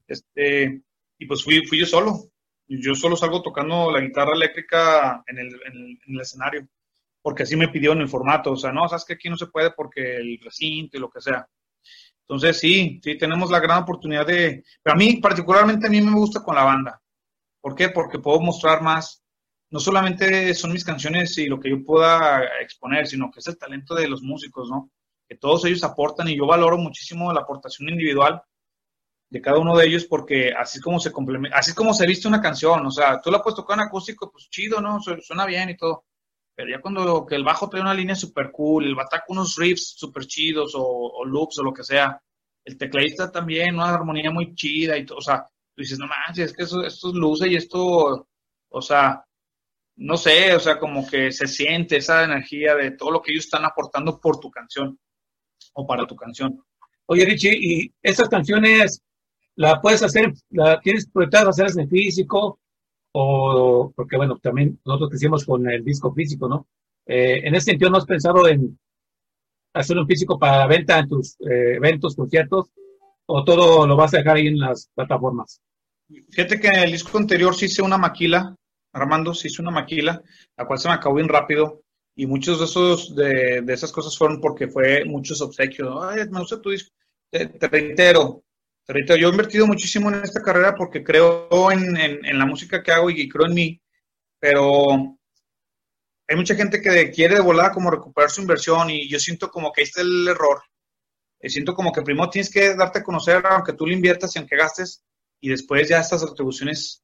este, 0.08 0.82
y 1.20 1.26
pues 1.26 1.44
fui, 1.44 1.66
fui 1.68 1.80
yo 1.80 1.86
solo. 1.86 2.33
Yo 2.68 2.96
solo 2.96 3.16
salgo 3.16 3.42
tocando 3.42 3.92
la 3.92 4.00
guitarra 4.00 4.34
eléctrica 4.34 5.24
en 5.28 5.38
el, 5.38 5.48
en 5.66 5.98
el 6.08 6.22
escenario 6.22 6.68
porque 7.24 7.44
así 7.44 7.56
me 7.56 7.70
pidió 7.70 7.94
en 7.94 8.02
el 8.02 8.10
formato, 8.10 8.52
o 8.52 8.58
sea, 8.58 8.72
no, 8.72 8.88
sabes 8.88 9.06
que 9.06 9.14
aquí 9.14 9.30
no 9.30 9.38
se 9.38 9.48
puede 9.48 9.72
porque 9.72 10.18
el 10.18 10.38
recinto 10.44 10.98
y 10.98 11.00
lo 11.00 11.10
que 11.10 11.22
sea. 11.22 11.48
Entonces, 12.28 12.60
sí, 12.60 13.00
sí, 13.02 13.18
tenemos 13.18 13.50
la 13.50 13.62
gran 13.62 13.84
oportunidad 13.84 14.28
de, 14.28 14.64
pero 14.84 14.94
a 14.94 14.98
mí, 14.98 15.18
particularmente 15.18 15.88
a 15.88 15.90
mí 15.90 16.02
me 16.02 16.12
gusta 16.12 16.44
con 16.44 16.56
la 16.56 16.66
banda. 16.66 17.02
¿Por 17.62 17.76
qué? 17.76 17.90
Porque 17.90 18.20
puedo 18.20 18.42
mostrar 18.42 18.82
más, 18.82 19.24
no 19.72 19.80
solamente 19.80 20.54
son 20.54 20.74
mis 20.74 20.84
canciones 20.84 21.38
y 21.38 21.48
lo 21.48 21.60
que 21.60 21.70
yo 21.70 21.84
pueda 21.84 22.44
exponer, 22.62 23.08
sino 23.08 23.32
que 23.32 23.40
es 23.40 23.48
el 23.48 23.58
talento 23.58 23.96
de 23.96 24.10
los 24.10 24.22
músicos, 24.22 24.70
¿no? 24.70 24.92
Que 25.28 25.38
todos 25.38 25.64
ellos 25.64 25.84
aportan 25.84 26.28
y 26.28 26.38
yo 26.38 26.46
valoro 26.46 26.78
muchísimo 26.78 27.32
la 27.32 27.42
aportación 27.42 27.88
individual 27.88 28.42
de 29.34 29.42
cada 29.42 29.58
uno 29.58 29.76
de 29.76 29.88
ellos 29.88 30.06
porque 30.06 30.54
así 30.56 30.78
es 30.78 30.84
como 30.84 31.00
se 31.00 31.12
complementa, 31.12 31.58
así 31.58 31.72
es 31.72 31.76
como 31.76 31.92
se 31.96 32.06
viste 32.06 32.28
una 32.28 32.40
canción, 32.40 32.86
o 32.86 32.92
sea, 32.92 33.20
tú 33.20 33.32
la 33.32 33.42
puedes 33.42 33.56
tocar 33.56 33.80
en 33.80 33.88
acústico, 33.88 34.32
pues 34.32 34.48
chido, 34.48 34.80
¿no? 34.80 35.00
Suena 35.02 35.48
bien 35.48 35.72
y 35.72 35.76
todo 35.76 36.06
pero 36.56 36.70
ya 36.70 36.82
cuando 36.82 37.26
que 37.26 37.36
el 37.36 37.44
bajo 37.44 37.68
trae 37.68 37.82
una 37.82 37.94
línea 37.94 38.16
super 38.16 38.52
cool, 38.52 38.86
el 38.86 38.96
bataco 38.96 39.34
unos 39.34 39.56
riffs 39.56 39.96
super 39.98 40.26
chidos 40.28 40.74
o, 40.76 41.26
loops 41.26 41.58
o 41.58 41.64
lo 41.64 41.74
que 41.74 41.84
sea, 41.84 42.22
el 42.64 42.78
tecladista 42.78 43.32
también, 43.32 43.76
una 43.76 43.90
armonía 43.90 44.30
muy 44.30 44.54
chida 44.54 44.96
y 44.98 45.06
todo, 45.06 45.18
o 45.18 45.22
sea, 45.22 45.48
tú 45.74 45.82
dices, 45.82 45.98
no 45.98 46.06
manches, 46.06 46.52
es 46.52 46.54
que 46.54 46.64
eso, 46.64 46.84
esto 46.84 47.12
luce 47.12 47.48
y 47.48 47.56
esto, 47.56 48.28
o 48.70 48.82
sea, 48.82 49.26
no 49.96 50.16
sé, 50.16 50.56
o 50.56 50.60
sea, 50.60 50.78
como 50.78 51.08
que 51.08 51.32
se 51.32 51.48
siente 51.48 51.98
esa 51.98 52.24
energía 52.24 52.76
de 52.76 52.92
todo 52.92 53.10
lo 53.10 53.22
que 53.22 53.32
ellos 53.32 53.46
están 53.46 53.66
aportando 53.66 54.20
por 54.20 54.40
tu 54.40 54.52
canción 54.52 55.00
o 55.74 55.88
para 55.88 56.06
tu 56.06 56.16
canción. 56.16 56.64
Oye, 57.08 57.26
Richie, 57.26 57.58
¿y 57.60 57.94
estas 58.02 58.30
canciones 58.30 59.02
la 59.56 59.82
puedes 59.82 60.04
hacer, 60.04 60.34
la 60.50 60.80
tienes 60.82 61.08
proyectado 61.08 61.50
hacerlas 61.50 61.78
en 61.78 61.90
físico 61.90 62.60
o 63.14 63.94
porque 63.96 64.18
bueno, 64.18 64.40
también 64.40 64.80
nosotros 64.86 65.12
crecimos 65.12 65.46
con 65.46 65.70
el 65.70 65.84
disco 65.84 66.14
físico, 66.14 66.48
¿no? 66.48 66.68
Eh, 67.06 67.42
en 67.44 67.56
ese 67.56 67.72
sentido, 67.72 67.92
¿no 67.92 67.98
has 67.98 68.06
pensado 68.06 68.48
en 68.48 68.78
hacer 69.74 69.98
un 69.98 70.08
físico 70.08 70.40
para 70.40 70.66
venta 70.68 71.00
en 71.00 71.08
tus 71.08 71.36
eh, 71.42 71.76
eventos, 71.76 72.16
conciertos, 72.16 72.72
o 73.26 73.44
todo 73.44 73.86
lo 73.86 73.96
vas 73.96 74.14
a 74.14 74.18
dejar 74.18 74.38
ahí 74.38 74.48
en 74.48 74.60
las 74.60 74.90
plataformas? 74.96 75.62
Fíjate 76.32 76.60
que 76.60 76.68
en 76.68 76.84
el 76.84 76.92
disco 76.92 77.18
anterior 77.18 77.56
sí 77.56 77.66
hice 77.66 77.82
una 77.82 77.98
maquila, 77.98 78.56
Armando, 78.92 79.34
sí 79.34 79.48
hice 79.48 79.62
una 79.62 79.72
maquila, 79.72 80.22
la 80.58 80.66
cual 80.66 80.80
se 80.80 80.88
me 80.88 80.96
acabó 80.96 81.16
bien 81.16 81.30
rápido, 81.30 81.82
y 82.16 82.26
muchos 82.26 82.60
de 82.60 82.66
esos, 82.66 83.16
de, 83.16 83.62
de 83.62 83.74
esas 83.74 83.92
cosas 83.92 84.18
fueron 84.18 84.40
porque 84.40 84.68
fue 84.68 85.06
muchos 85.06 85.42
obsequios, 85.42 85.96
Ay, 86.02 86.30
me 86.30 86.40
gusta 86.40 86.62
tu 86.62 86.70
disco, 86.70 86.92
te 87.32 87.68
reitero, 87.68 88.44
yo 88.88 89.28
he 89.28 89.32
invertido 89.32 89.66
muchísimo 89.66 90.10
en 90.10 90.24
esta 90.24 90.42
carrera 90.42 90.76
porque 90.76 91.04
creo 91.04 91.72
en, 91.72 92.38
la 92.38 92.46
música 92.46 92.84
que 92.84 92.92
hago 92.92 93.10
y 93.10 93.30
creo 93.30 93.46
en 93.46 93.54
mí, 93.54 93.82
pero 94.40 95.18
hay 96.28 96.36
mucha 96.36 96.56
gente 96.56 96.82
que 96.82 97.12
quiere 97.12 97.36
de 97.36 97.42
volada 97.42 97.72
como 97.72 97.92
recuperar 97.92 98.30
su 98.30 98.42
inversión 98.42 98.90
y 98.90 99.10
yo 99.10 99.20
siento 99.20 99.50
como 99.50 99.72
que 99.72 99.82
ahí 99.82 99.86
está 99.86 100.02
el 100.02 100.28
error. 100.28 100.62
Siento 101.42 101.74
como 101.76 101.92
que 101.92 102.02
primero 102.02 102.30
tienes 102.30 102.50
que 102.50 102.74
darte 102.76 103.00
a 103.00 103.04
conocer 103.04 103.46
aunque 103.46 103.74
tú 103.74 103.86
lo 103.86 103.94
inviertas 103.94 104.36
y 104.36 104.40
aunque 104.40 104.56
gastes 104.56 105.04
y 105.42 105.50
después 105.50 105.90
ya 105.90 106.00
estas 106.00 106.22
retribuciones 106.22 107.04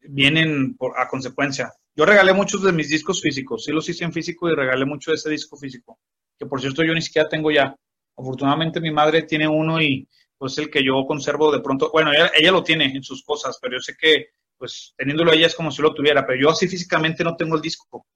vienen 0.00 0.76
por, 0.76 0.98
a 0.98 1.08
consecuencia. 1.08 1.72
Yo 1.94 2.04
regalé 2.04 2.32
muchos 2.32 2.62
de 2.64 2.72
mis 2.72 2.88
discos 2.88 3.22
físicos, 3.22 3.64
sí 3.64 3.72
los 3.72 3.88
hice 3.88 4.04
en 4.04 4.12
físico 4.12 4.48
y 4.48 4.54
regalé 4.54 4.84
mucho 4.84 5.12
de 5.12 5.16
ese 5.16 5.30
disco 5.30 5.56
físico, 5.56 6.00
que 6.36 6.46
por 6.46 6.60
cierto 6.60 6.82
yo 6.82 6.92
ni 6.92 7.02
siquiera 7.02 7.28
tengo 7.28 7.52
ya. 7.52 7.76
Afortunadamente 8.16 8.80
mi 8.80 8.90
madre 8.90 9.22
tiene 9.22 9.46
uno 9.46 9.80
y 9.80 10.08
pues 10.38 10.58
el 10.58 10.70
que 10.70 10.84
yo 10.84 11.04
conservo 11.06 11.52
de 11.52 11.60
pronto, 11.60 11.90
bueno, 11.92 12.10
ella, 12.12 12.50
lo 12.50 12.62
tiene 12.62 12.86
en 12.86 13.02
sus 13.02 13.24
cosas, 13.24 13.58
pero 13.60 13.76
yo 13.76 13.80
sé 13.80 13.96
que 13.96 14.28
pues 14.56 14.94
teniéndolo 14.96 15.32
ella 15.32 15.46
es 15.46 15.54
como 15.54 15.70
si 15.70 15.82
lo 15.82 15.94
tuviera, 15.94 16.26
pero 16.26 16.40
yo 16.40 16.50
así 16.50 16.68
físicamente 16.68 17.24
no 17.24 17.36
tengo 17.36 17.56
el 17.56 17.62
disco, 17.62 18.06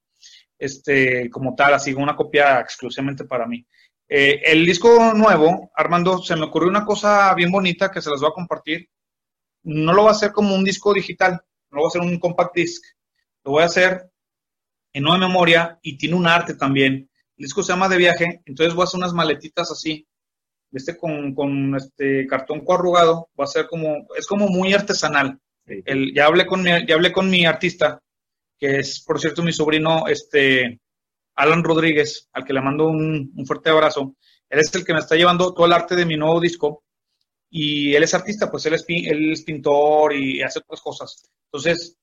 este, 0.58 1.28
como 1.30 1.54
tal, 1.54 1.74
así 1.74 1.92
una 1.92 2.16
copia 2.16 2.60
exclusivamente 2.60 3.24
para 3.24 3.46
mí. 3.46 3.66
Eh, 4.08 4.40
el 4.44 4.64
disco 4.64 5.12
nuevo, 5.14 5.70
Armando, 5.74 6.18
se 6.18 6.36
me 6.36 6.44
ocurrió 6.44 6.70
una 6.70 6.86
cosa 6.86 7.34
bien 7.34 7.50
bonita 7.50 7.90
que 7.90 8.00
se 8.00 8.10
las 8.10 8.20
voy 8.20 8.30
a 8.30 8.34
compartir. 8.34 8.88
No 9.64 9.92
lo 9.92 10.02
voy 10.02 10.08
a 10.08 10.12
hacer 10.12 10.32
como 10.32 10.54
un 10.54 10.64
disco 10.64 10.94
digital, 10.94 11.32
no 11.70 11.80
voy 11.80 11.84
a 11.84 11.88
hacer 11.88 12.00
un 12.00 12.18
compact 12.18 12.54
disc, 12.54 12.82
lo 13.44 13.52
voy 13.52 13.62
a 13.62 13.66
hacer 13.66 14.10
en 14.94 15.02
nueva 15.02 15.18
memoria 15.18 15.78
y 15.82 15.98
tiene 15.98 16.16
un 16.16 16.26
arte 16.26 16.54
también. 16.54 17.10
El 17.36 17.44
disco 17.44 17.62
se 17.62 17.72
llama 17.72 17.88
De 17.88 17.98
Viaje, 17.98 18.42
entonces 18.46 18.74
voy 18.74 18.82
a 18.82 18.84
hacer 18.84 18.98
unas 18.98 19.12
maletitas 19.12 19.70
así 19.70 20.07
este 20.72 20.96
con, 20.96 21.34
con 21.34 21.74
este 21.76 22.26
cartón 22.26 22.64
coarrugado, 22.64 23.28
va 23.38 23.44
a 23.44 23.48
ser 23.48 23.66
como, 23.66 24.06
es 24.16 24.26
como 24.26 24.48
muy 24.48 24.74
artesanal. 24.74 25.38
El, 25.66 26.14
ya, 26.14 26.26
hablé 26.26 26.46
con 26.46 26.62
mi, 26.62 26.70
ya 26.86 26.94
hablé 26.94 27.12
con 27.12 27.28
mi 27.30 27.44
artista, 27.46 28.00
que 28.58 28.78
es, 28.78 29.02
por 29.04 29.20
cierto, 29.20 29.42
mi 29.42 29.52
sobrino, 29.52 30.06
este, 30.08 30.80
Alan 31.36 31.62
Rodríguez, 31.62 32.28
al 32.32 32.44
que 32.44 32.52
le 32.52 32.60
mando 32.60 32.88
un, 32.88 33.32
fuerte 33.46 33.70
abrazo. 33.70 34.16
Él 34.48 34.60
es 34.60 34.74
el 34.74 34.84
que 34.84 34.92
me 34.92 35.00
está 35.00 35.14
llevando 35.14 35.54
todo 35.54 35.66
el 35.66 35.72
arte 35.72 35.94
de 35.94 36.06
mi 36.06 36.16
nuevo 36.16 36.40
disco. 36.40 36.84
Y 37.50 37.94
él 37.94 38.02
es 38.02 38.14
artista, 38.14 38.50
pues 38.50 38.66
él 38.66 38.74
es, 38.74 38.84
él 38.88 39.32
es 39.32 39.44
pintor 39.44 40.14
y 40.14 40.42
hace 40.42 40.58
otras 40.58 40.80
cosas. 40.80 41.30
Entonces, 41.46 41.96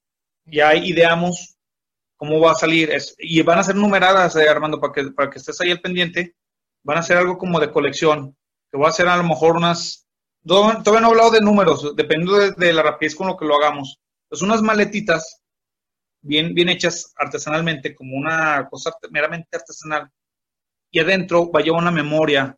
ya 0.45 0.75
ideamos 0.75 1.57
cómo 2.15 2.39
va 2.39 2.53
a 2.53 2.55
salir. 2.55 2.91
y 3.19 3.41
van 3.41 3.59
a 3.59 3.63
ser 3.63 3.75
numeradas, 3.75 4.35
eh, 4.37 4.47
Armando, 4.47 4.79
para 4.79 4.93
que, 4.93 5.03
para 5.11 5.29
que 5.29 5.39
estés 5.39 5.59
ahí 5.61 5.71
al 5.71 5.81
pendiente. 5.81 6.35
Van 6.83 6.97
a 6.97 7.03
ser 7.03 7.17
algo 7.17 7.37
como 7.37 7.59
de 7.59 7.71
colección 7.71 8.35
voy 8.75 8.85
a 8.85 8.89
hacer 8.89 9.07
a 9.07 9.17
lo 9.17 9.23
mejor 9.23 9.55
unas, 9.55 10.07
todavía 10.45 11.01
no 11.01 11.07
he 11.07 11.11
hablado 11.11 11.31
de 11.31 11.41
números, 11.41 11.95
dependiendo 11.95 12.37
de, 12.51 12.73
la 12.73 12.83
rapidez 12.83 13.15
con 13.15 13.27
lo 13.27 13.37
que 13.37 13.45
lo 13.45 13.55
hagamos. 13.55 13.99
Pues 14.29 14.41
unas 14.41 14.61
maletitas 14.61 15.41
bien, 16.21 16.53
bien 16.53 16.69
hechas 16.69 17.13
artesanalmente, 17.17 17.95
como 17.95 18.15
una 18.15 18.67
cosa 18.69 18.91
meramente 19.11 19.55
artesanal, 19.55 20.09
y 20.91 20.99
adentro 20.99 21.51
va 21.51 21.59
a 21.59 21.63
llevar 21.63 21.81
una 21.81 21.91
memoria, 21.91 22.57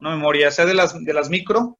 una 0.00 0.10
memoria, 0.10 0.50
sea 0.50 0.64
de 0.66 0.74
las, 0.74 1.02
de 1.02 1.12
las 1.12 1.28
micro 1.28 1.78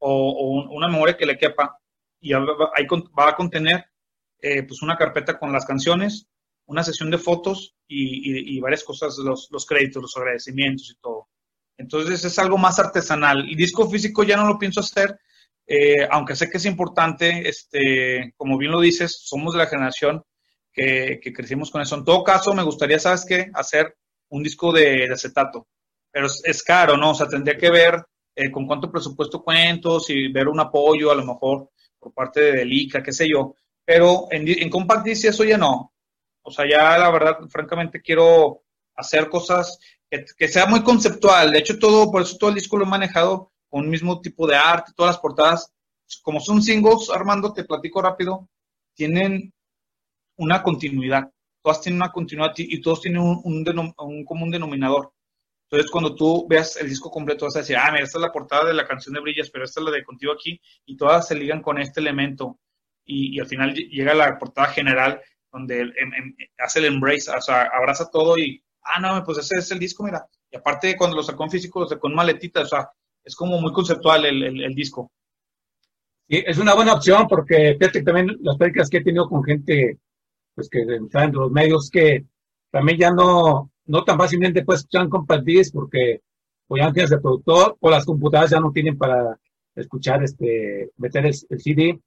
o, 0.00 0.66
una 0.70 0.88
memoria 0.88 1.16
que 1.16 1.26
le 1.26 1.38
quepa, 1.38 1.78
y 2.20 2.32
ahí 2.32 2.86
va 3.18 3.28
a 3.28 3.36
contener 3.36 3.84
eh, 4.40 4.62
pues 4.64 4.82
una 4.82 4.96
carpeta 4.96 5.38
con 5.38 5.52
las 5.52 5.64
canciones, 5.64 6.28
una 6.66 6.82
sesión 6.82 7.10
de 7.10 7.18
fotos 7.18 7.74
y, 7.88 8.60
varias 8.60 8.84
cosas, 8.84 9.16
los, 9.18 9.48
los 9.50 9.64
créditos, 9.64 10.02
los 10.02 10.16
agradecimientos 10.16 10.90
y 10.90 11.00
todo. 11.00 11.27
Entonces 11.78 12.24
es 12.24 12.38
algo 12.38 12.58
más 12.58 12.78
artesanal. 12.78 13.48
Y 13.48 13.54
disco 13.54 13.88
físico 13.88 14.24
ya 14.24 14.36
no 14.36 14.46
lo 14.46 14.58
pienso 14.58 14.80
hacer, 14.80 15.18
eh, 15.66 16.06
aunque 16.10 16.34
sé 16.34 16.50
que 16.50 16.58
es 16.58 16.66
importante, 16.66 17.48
este, 17.48 18.34
como 18.36 18.58
bien 18.58 18.72
lo 18.72 18.80
dices, 18.80 19.20
somos 19.22 19.52
de 19.52 19.58
la 19.58 19.66
generación 19.66 20.22
que, 20.72 21.20
crecimos 21.34 21.70
con 21.70 21.82
eso. 21.82 21.96
En 21.96 22.04
todo 22.04 22.24
caso, 22.24 22.54
me 22.54 22.62
gustaría, 22.62 22.98
¿sabes 22.98 23.24
qué? 23.24 23.50
Hacer 23.54 23.96
un 24.30 24.42
disco 24.42 24.72
de, 24.72 25.08
acetato. 25.12 25.68
Pero 26.10 26.26
es, 26.26 26.62
caro, 26.62 26.96
¿no? 26.96 27.10
O 27.10 27.14
sea, 27.14 27.28
tendría 27.28 27.56
que 27.56 27.70
ver 27.70 28.04
eh, 28.34 28.50
con 28.50 28.66
cuánto 28.66 28.90
presupuesto 28.90 29.42
cuento, 29.42 30.00
si 30.00 30.28
ver 30.28 30.48
un 30.48 30.60
apoyo 30.60 31.10
a 31.10 31.14
lo 31.14 31.24
mejor 31.24 31.70
por 31.98 32.12
parte 32.14 32.40
de 32.40 32.52
Delica, 32.52 33.02
qué 33.02 33.12
sé 33.12 33.28
yo. 33.28 33.54
Pero 33.84 34.28
en, 34.30 34.48
en 34.48 34.70
Compact 34.70 35.04
Disc 35.04 35.24
eso 35.26 35.44
ya 35.44 35.58
no. 35.58 35.92
O 36.42 36.50
sea, 36.50 36.68
ya 36.68 36.98
la 36.98 37.10
verdad, 37.10 37.38
francamente, 37.50 38.00
quiero 38.00 38.62
hacer 38.94 39.28
cosas 39.28 39.78
que, 40.10 40.48
sea 40.48 40.66
muy 40.66 40.82
conceptual. 40.82 41.52
De 41.52 41.58
hecho, 41.58 41.78
todo, 41.78 42.10
por 42.10 42.22
eso 42.22 42.36
todo 42.38 42.50
el 42.50 42.56
disco 42.56 42.76
lo 42.76 42.84
he 42.84 42.88
manejado 42.88 43.52
con 43.68 43.84
un 43.84 43.90
mismo 43.90 44.20
tipo 44.20 44.46
de 44.46 44.56
arte, 44.56 44.92
todas 44.96 45.14
las 45.14 45.20
portadas, 45.20 45.72
como 46.22 46.40
son 46.40 46.62
singles, 46.62 47.10
Armando, 47.10 47.52
te 47.52 47.64
platico 47.64 48.00
rápido, 48.00 48.48
tienen 48.94 49.52
una 50.36 50.62
continuidad. 50.62 51.30
Todas 51.62 51.82
tienen 51.82 52.00
una 52.00 52.12
continuidad 52.12 52.54
y 52.56 52.80
todos 52.80 53.02
tienen 53.02 53.20
un, 53.20 53.42
un, 53.44 54.24
común 54.24 54.50
denominador. 54.50 55.12
Entonces, 55.64 55.90
cuando 55.90 56.14
tú 56.14 56.46
veas 56.48 56.76
el 56.76 56.88
disco 56.88 57.10
completo, 57.10 57.44
vas 57.44 57.56
a 57.56 57.58
decir, 57.58 57.76
ah, 57.76 57.90
mira, 57.92 58.04
esta 58.04 58.18
es 58.18 58.22
la 58.22 58.32
portada 58.32 58.66
de 58.68 58.74
la 58.74 58.86
canción 58.86 59.14
de 59.14 59.20
Brillas, 59.20 59.50
pero 59.50 59.64
esta 59.64 59.80
es 59.80 59.84
la 59.84 59.90
de 59.90 60.04
Contigo 60.04 60.32
aquí, 60.32 60.58
y 60.86 60.96
todas 60.96 61.28
se 61.28 61.34
ligan 61.34 61.60
con 61.60 61.78
este 61.78 62.00
elemento. 62.00 62.58
Y, 63.04 63.36
y 63.36 63.40
al 63.40 63.46
final 63.46 63.74
llega 63.74 64.14
la 64.14 64.38
portada 64.38 64.68
general 64.68 65.20
donde 65.52 65.80
em, 65.80 66.14
em, 66.14 66.36
hace 66.58 66.78
el 66.78 66.86
embrace, 66.86 67.30
o 67.30 67.40
sea, 67.40 67.64
abraza 67.64 68.10
todo 68.10 68.38
y, 68.38 68.62
ah, 68.94 69.00
no, 69.00 69.24
pues 69.24 69.38
ese 69.38 69.56
es 69.58 69.70
el 69.70 69.78
disco, 69.78 70.04
mira. 70.04 70.26
Y 70.50 70.56
aparte, 70.56 70.96
cuando 70.96 71.16
lo 71.16 71.22
sacó 71.22 71.44
en 71.44 71.50
físico, 71.50 71.80
lo 71.80 71.86
sacó 71.86 72.08
en 72.08 72.14
maletita, 72.14 72.62
o 72.62 72.66
sea, 72.66 72.90
es 73.24 73.36
como 73.36 73.60
muy 73.60 73.72
conceptual 73.72 74.24
el, 74.24 74.62
el, 74.62 74.74
disco. 74.74 75.12
Y 76.26 76.38
es 76.48 76.58
una 76.58 76.74
buena 76.74 76.94
opción 76.94 77.26
porque 77.28 77.76
fíjate 77.78 78.02
también 78.02 78.36
las 78.40 78.56
prácticas 78.56 78.88
que 78.88 78.98
he 78.98 79.04
tenido 79.04 79.28
con 79.28 79.44
gente 79.44 79.98
pues 80.54 80.68
que 80.68 80.80
está 80.82 81.24
en 81.24 81.32
los 81.32 81.50
medios 81.50 81.90
que 81.90 82.24
también 82.70 82.98
ya 82.98 83.10
no, 83.10 83.70
no 83.86 84.04
tan 84.04 84.18
fácilmente 84.18 84.64
pues 84.64 84.80
escuchar 84.80 85.08
compact 85.08 85.44
disc 85.44 85.72
porque 85.72 86.22
o 86.68 86.76
ya 86.76 86.86
no 86.86 86.92
tienes 86.92 87.12
el 87.12 87.20
productor 87.20 87.76
o 87.80 87.90
las 87.90 88.04
computadoras 88.04 88.50
ya 88.50 88.60
no 88.60 88.72
tienen 88.72 88.98
para 88.98 89.38
escuchar 89.74 90.22
este 90.22 90.90
meter 90.96 91.26
el, 91.26 91.34
CD 91.34 92.00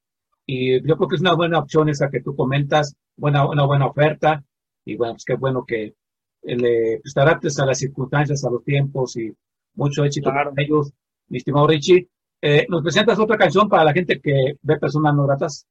y 0.45 0.85
yo 0.87 0.97
creo 0.97 1.07
que 1.07 1.15
es 1.15 1.21
una 1.21 1.33
buena 1.35 1.59
opción 1.59 1.89
esa 1.89 2.09
que 2.09 2.21
tú 2.21 2.35
comentas 2.35 2.95
buena 3.15 3.47
una 3.47 3.65
buena 3.65 3.87
oferta 3.87 4.43
y 4.85 4.95
bueno 4.97 5.13
pues 5.13 5.25
qué 5.25 5.35
bueno 5.35 5.65
que 5.65 5.95
le 6.43 6.99
pues, 7.01 7.13
te 7.13 7.21
adaptes 7.21 7.59
a 7.59 7.65
las 7.65 7.79
circunstancias 7.79 8.43
a 8.43 8.49
los 8.49 8.63
tiempos 8.63 9.15
y 9.17 9.31
mucho 9.75 10.03
éxito 10.03 10.29
para 10.29 10.51
ellos 10.57 10.91
mi 11.27 11.37
estimado 11.37 11.67
Richie. 11.67 12.09
Eh, 12.41 12.65
¿Nos 12.69 12.81
presentas 12.81 13.19
otra 13.19 13.37
canción 13.37 13.69
para 13.69 13.85
la 13.85 13.93
gente 13.93 14.19
que 14.19 14.55
ve 14.61 14.77
personas 14.77 15.13
no 15.15 15.25
gratas? 15.25 15.67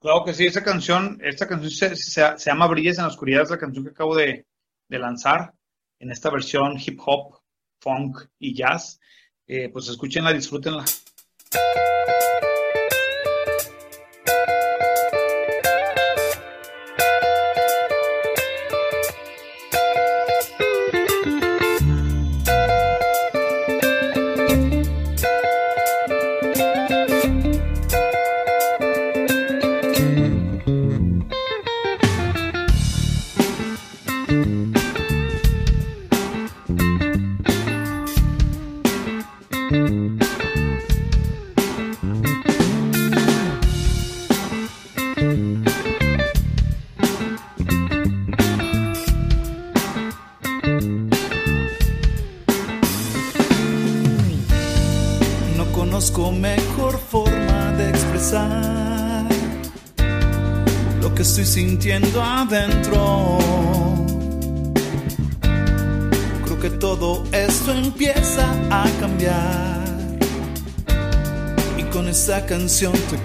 Claro 0.00 0.24
que 0.24 0.34
sí, 0.34 0.46
esa 0.46 0.62
canción, 0.62 1.18
esta 1.22 1.46
canción 1.46 1.70
se, 1.70 1.96
se, 1.96 2.50
llama 2.50 2.66
Brilles 2.66 2.98
en 2.98 3.04
la 3.04 3.08
Oscuridad, 3.08 3.42
es 3.42 3.50
la 3.50 3.58
canción 3.58 3.84
que 3.84 3.90
acabo 3.90 4.14
de, 4.14 4.46
de 4.88 4.98
lanzar 4.98 5.54
en 5.98 6.10
esta 6.10 6.30
versión 6.30 6.76
hip 6.78 7.00
hop, 7.04 7.40
funk 7.80 8.18
y 8.38 8.54
jazz. 8.54 9.00
Eh, 9.46 9.68
pues 9.68 9.88
escúchenla, 9.88 10.32
disfrútenla. 10.32 10.84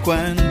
Canción 0.04 0.41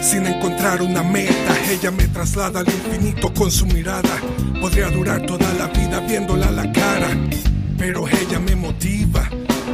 sin 0.00 0.26
encontrar 0.26 0.80
una 0.80 1.02
meta. 1.02 1.54
Ella 1.70 1.90
me 1.90 2.08
traslada 2.08 2.60
al 2.60 2.66
infinito 2.66 3.32
con 3.34 3.50
su 3.50 3.66
mirada. 3.66 4.18
Podría 4.60 4.88
durar 4.88 5.26
toda 5.26 5.52
la 5.54 5.66
vida 5.66 6.00
viéndola 6.00 6.48
a 6.48 6.52
la 6.52 6.72
cara, 6.72 7.08
pero 7.76 8.08
ella 8.08 8.38
me 8.38 8.56
motiva 8.56 9.28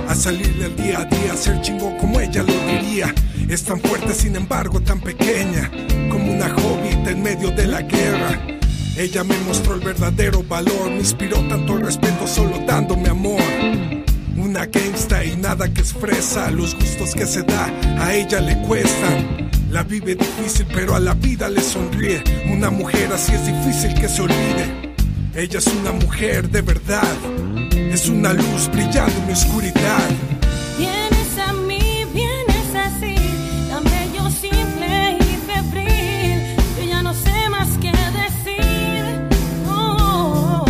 a 0.09 0.14
salir 0.14 0.53
del 0.59 0.74
día 0.76 1.01
a 1.01 1.05
día, 1.05 1.32
a 1.32 1.36
ser 1.36 1.61
chingo 1.61 1.97
como 1.99 2.20
ella 2.20 2.42
lo 2.42 2.53
diría. 2.66 3.14
Es 3.49 3.62
tan 3.62 3.80
fuerte, 3.80 4.12
sin 4.14 4.34
embargo, 4.34 4.80
tan 4.80 5.01
pequeña, 5.01 5.70
como 6.11 6.32
una 6.32 6.47
hobbit 6.47 7.07
en 7.07 7.22
medio 7.22 7.51
de 7.53 7.66
la 7.66 7.82
guerra. 7.82 8.40
Ella 8.97 9.22
me 9.22 9.36
mostró 9.47 9.74
el 9.74 9.80
verdadero 9.80 10.42
valor, 10.42 10.90
me 10.90 10.99
inspiró 10.99 11.38
tanto 11.49 11.76
respeto 11.76 12.26
solo 12.26 12.59
dándome 12.66 13.09
amor. 13.09 13.42
Una 14.36 14.66
gangsta 14.66 15.24
y 15.24 15.36
nada 15.36 15.72
que 15.72 15.80
expresa 15.80 16.51
los 16.51 16.74
gustos 16.74 17.14
que 17.14 17.26
se 17.26 17.42
da, 17.42 17.72
a 17.99 18.12
ella 18.12 18.40
le 18.40 18.61
cuestan. 18.62 19.43
La 19.75 19.83
vive 19.83 20.14
difícil, 20.14 20.66
pero 20.72 20.95
a 20.95 21.01
la 21.01 21.14
vida 21.14 21.49
le 21.49 21.61
sonríe. 21.61 22.22
Una 22.49 22.70
mujer 22.70 23.12
así 23.12 23.33
es 23.33 23.45
difícil 23.45 23.93
que 24.01 24.09
se 24.09 24.22
olvide. 24.22 24.95
Ella 25.35 25.59
es 25.59 25.66
una 25.66 25.91
mujer 25.91 26.49
de 26.49 26.62
verdad, 26.62 27.16
es 27.75 28.09
una 28.09 28.33
luz 28.33 28.70
brillando 28.70 29.12
en 29.18 29.27
mi 29.27 29.33
oscuridad. 29.33 30.11
Vienes 30.79 31.39
a 31.45 31.53
mí, 31.55 32.05
vienes 32.14 32.68
así, 32.87 33.16
tan 33.68 33.83
bello, 33.83 34.31
simple 34.31 35.18
y 35.18 35.39
febril. 35.51 36.57
Yo 36.79 36.85
ya 36.89 37.03
no 37.03 37.12
sé 37.12 37.49
más 37.51 37.70
qué 37.83 37.91
decir. 38.22 39.29
Oh. 39.68 40.64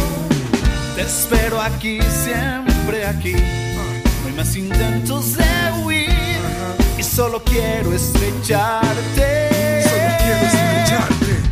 Te 0.96 1.02
espero 1.02 1.60
aquí, 1.60 1.98
siempre 2.24 3.04
aquí. 3.04 3.34
No 3.34 4.28
hay 4.28 4.34
más 4.34 4.56
intentos 4.56 5.36
de 5.36 5.44
huir. 5.84 6.13
Solo 7.14 7.40
quiero 7.44 7.92
estrecharte. 7.92 9.84
Solo 9.84 10.16
quiero 10.18 10.46
estrecharte, 10.46 11.43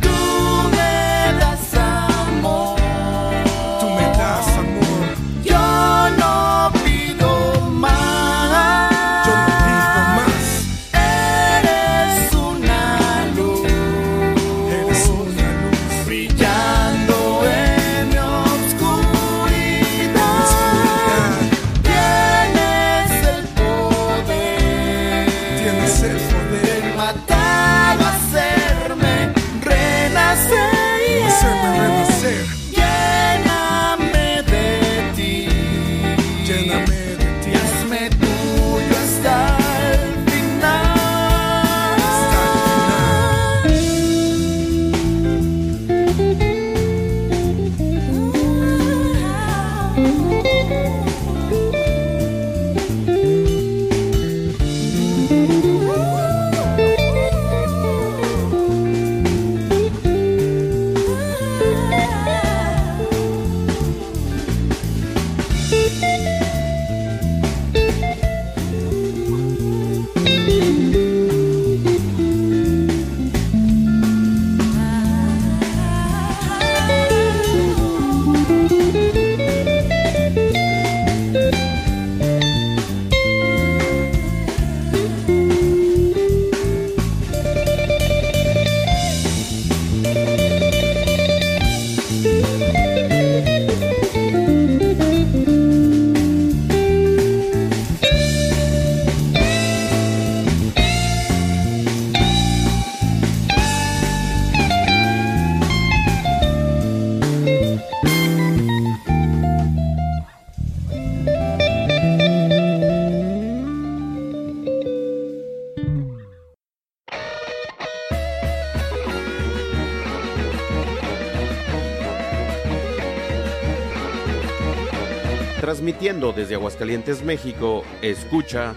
Transmitiendo 126.03 126.33
desde 126.33 126.55
Aguascalientes, 126.55 127.23
México, 127.23 127.85
escucha 128.01 128.75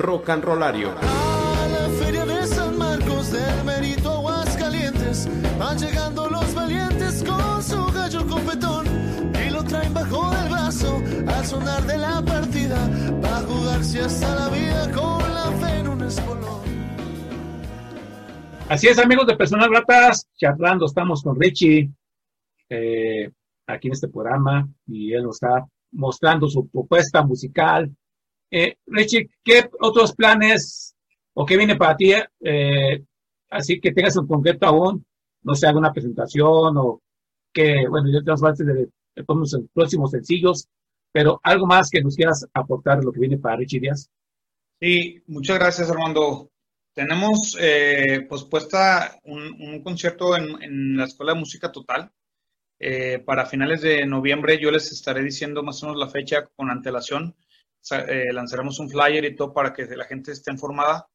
Rock 0.00 0.28
and 0.30 0.42
Rollario. 0.42 0.90
A 0.90 1.68
la 1.68 2.04
feria 2.04 2.26
de 2.26 2.44
San 2.44 2.76
Marcos 2.76 3.30
del 3.30 3.64
Merito 3.64 4.10
Aguascalientes 4.10 5.28
van 5.56 5.78
llegando 5.78 6.28
los 6.28 6.52
valientes 6.52 7.22
con 7.22 7.62
su 7.62 7.86
gallo 7.92 8.26
competón 8.26 8.86
y 9.46 9.50
lo 9.50 9.62
traen 9.62 9.94
bajo 9.94 10.32
el 10.42 10.48
brazo 10.48 11.00
al 11.28 11.46
sonar 11.46 11.84
de 11.84 11.96
la 11.96 12.20
partida 12.20 12.90
para 13.22 13.38
jugarse 13.42 14.00
hasta 14.00 14.34
la 14.34 14.48
vida 14.48 14.90
con 14.90 15.32
la 15.32 15.44
fe 15.64 15.78
en 15.78 15.86
un 15.86 16.02
espolón. 16.02 16.64
Así 18.68 18.88
es, 18.88 18.98
amigos 18.98 19.28
de 19.28 19.36
Personas 19.36 19.68
Gratas, 19.68 20.26
charlando, 20.36 20.86
estamos 20.86 21.22
con 21.22 21.40
Richie 21.40 21.88
aquí 23.84 23.88
en 23.88 23.92
este 23.92 24.08
programa 24.08 24.66
y 24.86 25.12
él 25.12 25.24
nos 25.24 25.36
está 25.36 25.66
mostrando 25.92 26.48
su 26.48 26.66
propuesta 26.68 27.22
musical. 27.22 27.94
Eh, 28.50 28.76
Richie, 28.86 29.28
¿qué 29.44 29.68
otros 29.80 30.14
planes 30.14 30.94
o 31.34 31.44
qué 31.44 31.56
viene 31.56 31.76
para 31.76 31.96
ti? 31.96 32.12
eh, 32.40 33.04
así 33.50 33.80
que 33.80 33.92
tengas 33.92 34.16
en 34.16 34.26
concreto 34.26 34.66
aún, 34.66 35.04
no 35.42 35.54
sé, 35.54 35.66
alguna 35.66 35.92
presentación 35.92 36.76
o 36.78 37.02
que, 37.52 37.86
bueno, 37.88 38.08
yo 38.10 38.24
tengo 38.24 38.38
parte 38.38 38.64
de, 38.64 38.74
de 38.74 39.24
los 39.26 39.56
próximos 39.72 40.10
sencillos, 40.10 40.66
pero 41.12 41.40
algo 41.42 41.66
más 41.66 41.90
que 41.90 42.00
nos 42.00 42.16
quieras 42.16 42.46
aportar 42.54 42.98
de 42.98 43.04
lo 43.04 43.12
que 43.12 43.20
viene 43.20 43.38
para 43.38 43.56
Richie 43.56 43.80
Díaz. 43.80 44.10
Sí, 44.80 45.22
muchas 45.26 45.58
gracias, 45.58 45.90
Armando. 45.90 46.50
Tenemos 46.94 47.56
eh, 47.60 48.26
pospuesta 48.28 49.20
un, 49.24 49.42
un 49.60 49.82
concierto 49.82 50.36
en, 50.36 50.62
en 50.62 50.96
la 50.96 51.04
Escuela 51.04 51.34
de 51.34 51.40
Música 51.40 51.70
Total. 51.70 52.10
Eh, 52.78 53.20
para 53.20 53.46
finales 53.46 53.82
de 53.82 54.04
noviembre 54.06 54.58
yo 54.60 54.70
les 54.70 54.90
estaré 54.92 55.22
diciendo 55.22 55.62
más 55.62 55.82
o 55.82 55.86
menos 55.86 56.00
la 56.00 56.10
fecha 56.10 56.46
con 56.56 56.70
antelación. 56.70 57.34
Eh, 58.08 58.32
lanzaremos 58.32 58.78
un 58.78 58.88
flyer 58.90 59.24
y 59.24 59.36
todo 59.36 59.52
para 59.52 59.72
que 59.72 59.84
la 59.96 60.04
gente 60.06 60.32
esté 60.32 60.50
informada. 60.52 61.06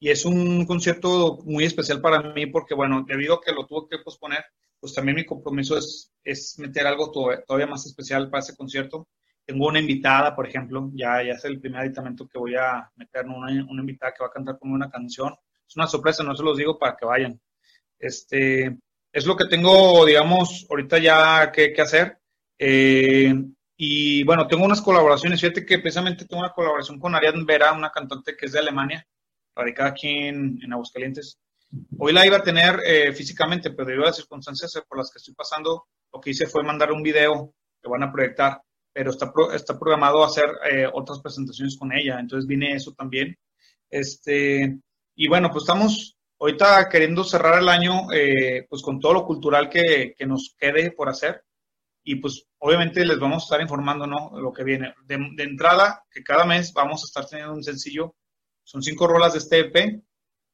Y 0.00 0.10
es 0.10 0.24
un 0.24 0.64
concierto 0.66 1.38
muy 1.44 1.64
especial 1.64 2.00
para 2.00 2.22
mí 2.32 2.46
porque, 2.46 2.74
bueno, 2.74 3.04
debido 3.06 3.34
a 3.34 3.40
que 3.40 3.52
lo 3.52 3.66
tuve 3.66 3.88
que 3.90 3.98
posponer, 4.04 4.44
pues 4.80 4.94
también 4.94 5.16
mi 5.16 5.24
compromiso 5.26 5.76
es, 5.76 6.12
es 6.22 6.56
meter 6.58 6.86
algo 6.86 7.10
to- 7.10 7.42
todavía 7.46 7.66
más 7.66 7.84
especial 7.86 8.30
para 8.30 8.40
ese 8.42 8.56
concierto. 8.56 9.08
Tengo 9.44 9.66
una 9.66 9.80
invitada, 9.80 10.36
por 10.36 10.46
ejemplo, 10.46 10.90
ya, 10.94 11.22
ya 11.22 11.32
es 11.32 11.44
el 11.44 11.58
primer 11.60 11.80
aditamento 11.80 12.28
que 12.28 12.38
voy 12.38 12.54
a 12.54 12.88
meter, 12.96 13.26
una, 13.26 13.46
una 13.68 13.80
invitada 13.80 14.12
que 14.12 14.22
va 14.22 14.28
a 14.28 14.32
cantar 14.32 14.58
con 14.58 14.70
una 14.70 14.90
canción. 14.90 15.34
Es 15.66 15.76
una 15.76 15.86
sorpresa, 15.88 16.22
no 16.22 16.36
se 16.36 16.42
los 16.44 16.56
digo 16.58 16.78
para 16.78 16.96
que 16.96 17.06
vayan. 17.06 17.40
Este, 17.98 18.78
es 19.12 19.26
lo 19.26 19.36
que 19.36 19.46
tengo, 19.46 20.04
digamos, 20.04 20.66
ahorita 20.68 20.98
ya 20.98 21.50
que, 21.52 21.72
que 21.72 21.82
hacer. 21.82 22.18
Eh, 22.58 23.34
y 23.76 24.24
bueno, 24.24 24.46
tengo 24.46 24.64
unas 24.64 24.82
colaboraciones. 24.82 25.40
Fíjate 25.40 25.64
que 25.64 25.78
precisamente 25.78 26.24
tengo 26.26 26.40
una 26.42 26.52
colaboración 26.52 26.98
con 26.98 27.14
Ariadne 27.14 27.44
Vera, 27.44 27.72
una 27.72 27.90
cantante 27.90 28.36
que 28.36 28.46
es 28.46 28.52
de 28.52 28.58
Alemania, 28.58 29.06
radicada 29.54 29.90
aquí 29.90 30.08
en, 30.08 30.58
en 30.62 30.72
Aguascalientes. 30.72 31.38
Hoy 31.98 32.12
la 32.12 32.26
iba 32.26 32.38
a 32.38 32.42
tener 32.42 32.80
eh, 32.84 33.12
físicamente, 33.12 33.70
pero 33.70 33.86
debido 33.86 34.04
a 34.04 34.08
las 34.08 34.16
circunstancias 34.16 34.72
por 34.88 34.98
las 34.98 35.10
que 35.10 35.18
estoy 35.18 35.34
pasando, 35.34 35.86
lo 36.12 36.20
que 36.20 36.30
hice 36.30 36.46
fue 36.46 36.62
mandar 36.64 36.90
un 36.92 37.02
video 37.02 37.52
que 37.80 37.88
van 37.88 38.02
a 38.02 38.10
proyectar, 38.10 38.60
pero 38.92 39.10
está, 39.10 39.32
pro- 39.32 39.52
está 39.52 39.78
programado 39.78 40.24
hacer 40.24 40.46
eh, 40.70 40.88
otras 40.92 41.20
presentaciones 41.20 41.76
con 41.78 41.92
ella. 41.92 42.18
Entonces 42.18 42.46
viene 42.48 42.74
eso 42.74 42.92
también. 42.94 43.36
Este, 43.90 44.78
y 45.14 45.28
bueno, 45.28 45.50
pues 45.50 45.62
estamos 45.62 46.16
ahorita 46.40 46.88
queriendo 46.88 47.24
cerrar 47.24 47.58
el 47.60 47.68
año 47.68 48.10
eh, 48.12 48.66
pues 48.68 48.82
con 48.82 49.00
todo 49.00 49.12
lo 49.14 49.24
cultural 49.24 49.68
que, 49.68 50.14
que 50.16 50.26
nos 50.26 50.54
quede 50.58 50.92
por 50.92 51.08
hacer. 51.08 51.44
Y 52.04 52.16
pues 52.16 52.46
obviamente 52.58 53.04
les 53.04 53.18
vamos 53.18 53.42
a 53.42 53.46
estar 53.46 53.60
informando, 53.60 54.06
¿no? 54.06 54.30
Lo 54.40 54.52
que 54.52 54.64
viene. 54.64 54.94
De, 55.04 55.18
de 55.36 55.42
entrada, 55.42 56.04
que 56.10 56.22
cada 56.22 56.44
mes 56.44 56.72
vamos 56.72 57.02
a 57.02 57.06
estar 57.06 57.26
teniendo 57.26 57.52
un 57.54 57.62
sencillo. 57.62 58.14
Son 58.64 58.82
cinco 58.82 59.06
rolas 59.06 59.32
de 59.34 59.40
este 59.40 59.58
EP. 59.60 60.02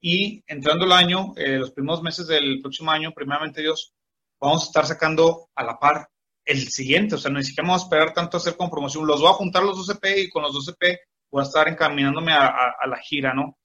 Y 0.01 0.43
entrando 0.47 0.85
el 0.85 0.93
año, 0.93 1.33
eh, 1.37 1.59
los 1.59 1.71
primeros 1.73 2.03
meses 2.03 2.27
del 2.27 2.61
próximo 2.61 2.91
año, 2.91 3.13
primeramente 3.13 3.63
Dios, 3.63 3.95
vamos 4.41 4.63
a 4.65 4.67
estar 4.67 4.87
sacando 4.87 5.49
a 5.55 5.65
la 5.65 5.79
par 5.79 6.09
el 6.45 6.69
siguiente. 6.69 7.15
O 7.15 7.19
sea, 7.19 7.31
no 7.31 7.39
ni 7.39 7.45
siquiera 7.45 7.69
vamos 7.69 7.83
a 7.83 7.87
esperar 7.87 8.13
tanto 8.13 8.37
a 8.37 8.41
hacer 8.41 8.57
con 8.57 8.69
promoción. 8.71 9.07
Los 9.07 9.21
voy 9.21 9.31
a 9.31 9.35
juntar 9.35 9.63
los 9.63 9.77
dos 9.77 9.91
EP 9.97 10.19
y 10.19 10.29
con 10.31 10.43
los 10.43 10.53
dos 10.53 10.69
EP 10.69 10.99
voy 11.31 11.41
a 11.43 11.47
estar 11.47 11.69
encaminándome 11.69 12.33
a, 12.33 12.47
a- 12.47 12.75
a 12.81 12.87
la 12.87 12.99
gira, 12.99 13.33
¿no? 13.33 13.57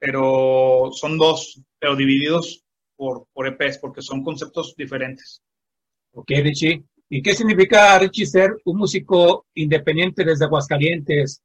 Pero 0.00 0.90
son 0.92 1.16
dos, 1.18 1.62
pero 1.78 1.94
divididos 1.94 2.64
por, 2.96 3.26
por 3.32 3.46
EPs, 3.46 3.78
porque 3.78 4.02
son 4.02 4.24
conceptos 4.24 4.74
diferentes. 4.76 5.42
Ok, 6.12 6.30
Richie. 6.42 6.84
¿Y 7.08 7.22
qué 7.22 7.34
significa, 7.34 7.98
Richie, 7.98 8.26
ser 8.26 8.56
un 8.64 8.78
músico 8.78 9.46
independiente 9.54 10.24
desde 10.24 10.44
Aguascalientes? 10.44 11.42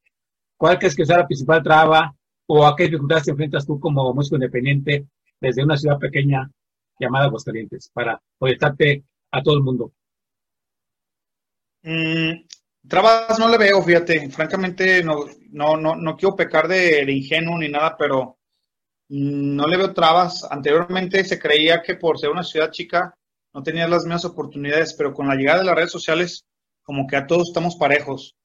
¿Cuál 0.58 0.80
crees 0.80 0.96
que 0.96 1.06
sea 1.06 1.18
la 1.18 1.28
principal 1.28 1.62
traba 1.62 2.16
o 2.48 2.66
a 2.66 2.76
qué 2.76 2.84
dificultades 2.86 3.26
te 3.26 3.32
enfrentas 3.32 3.66
tú 3.66 3.80
como 3.80 4.14
músico 4.14 4.36
independiente 4.36 5.06
desde 5.40 5.64
una 5.64 5.76
ciudad 5.76 5.98
pequeña 5.98 6.50
llamada 7.00 7.26
Aguascalientes 7.26 7.90
para 7.94 8.22
proyectarte 8.38 9.04
a 9.32 9.42
todo 9.44 9.56
el 9.56 9.64
mundo? 9.64 9.92
Mm, 11.84 12.46
trabas 12.88 13.38
no 13.38 13.48
le 13.50 13.58
veo, 13.58 13.82
fíjate, 13.82 14.30
francamente 14.30 15.04
no, 15.04 15.26
no, 15.52 15.78
no, 15.78 15.96
no 15.96 16.16
quiero 16.16 16.36
pecar 16.36 16.68
de, 16.68 17.06
de 17.06 17.12
ingenuo 17.12 17.58
ni 17.58 17.70
nada, 17.70 17.96
pero 17.98 18.35
no 19.10 19.68
le 19.68 19.78
veo 19.78 19.94
trabas. 19.94 20.46
Anteriormente 20.50 21.24
se 21.24 21.40
creía 21.40 21.82
que 21.82 21.96
por 21.96 22.20
ser 22.20 22.30
una 22.30 22.44
ciudad 22.44 22.72
chica 22.72 23.14
no 23.54 23.64
tenías 23.64 23.90
las 23.90 24.04
mismas 24.04 24.26
oportunidades, 24.26 24.94
pero 24.94 25.14
con 25.14 25.28
la 25.28 25.36
llegada 25.36 25.60
de 25.60 25.66
las 25.66 25.76
redes 25.76 25.92
sociales, 25.92 26.46
como 26.84 27.08
que 27.08 27.16
a 27.16 27.28
todos 27.28 27.50
estamos 27.50 27.78
parejos. 27.78 28.36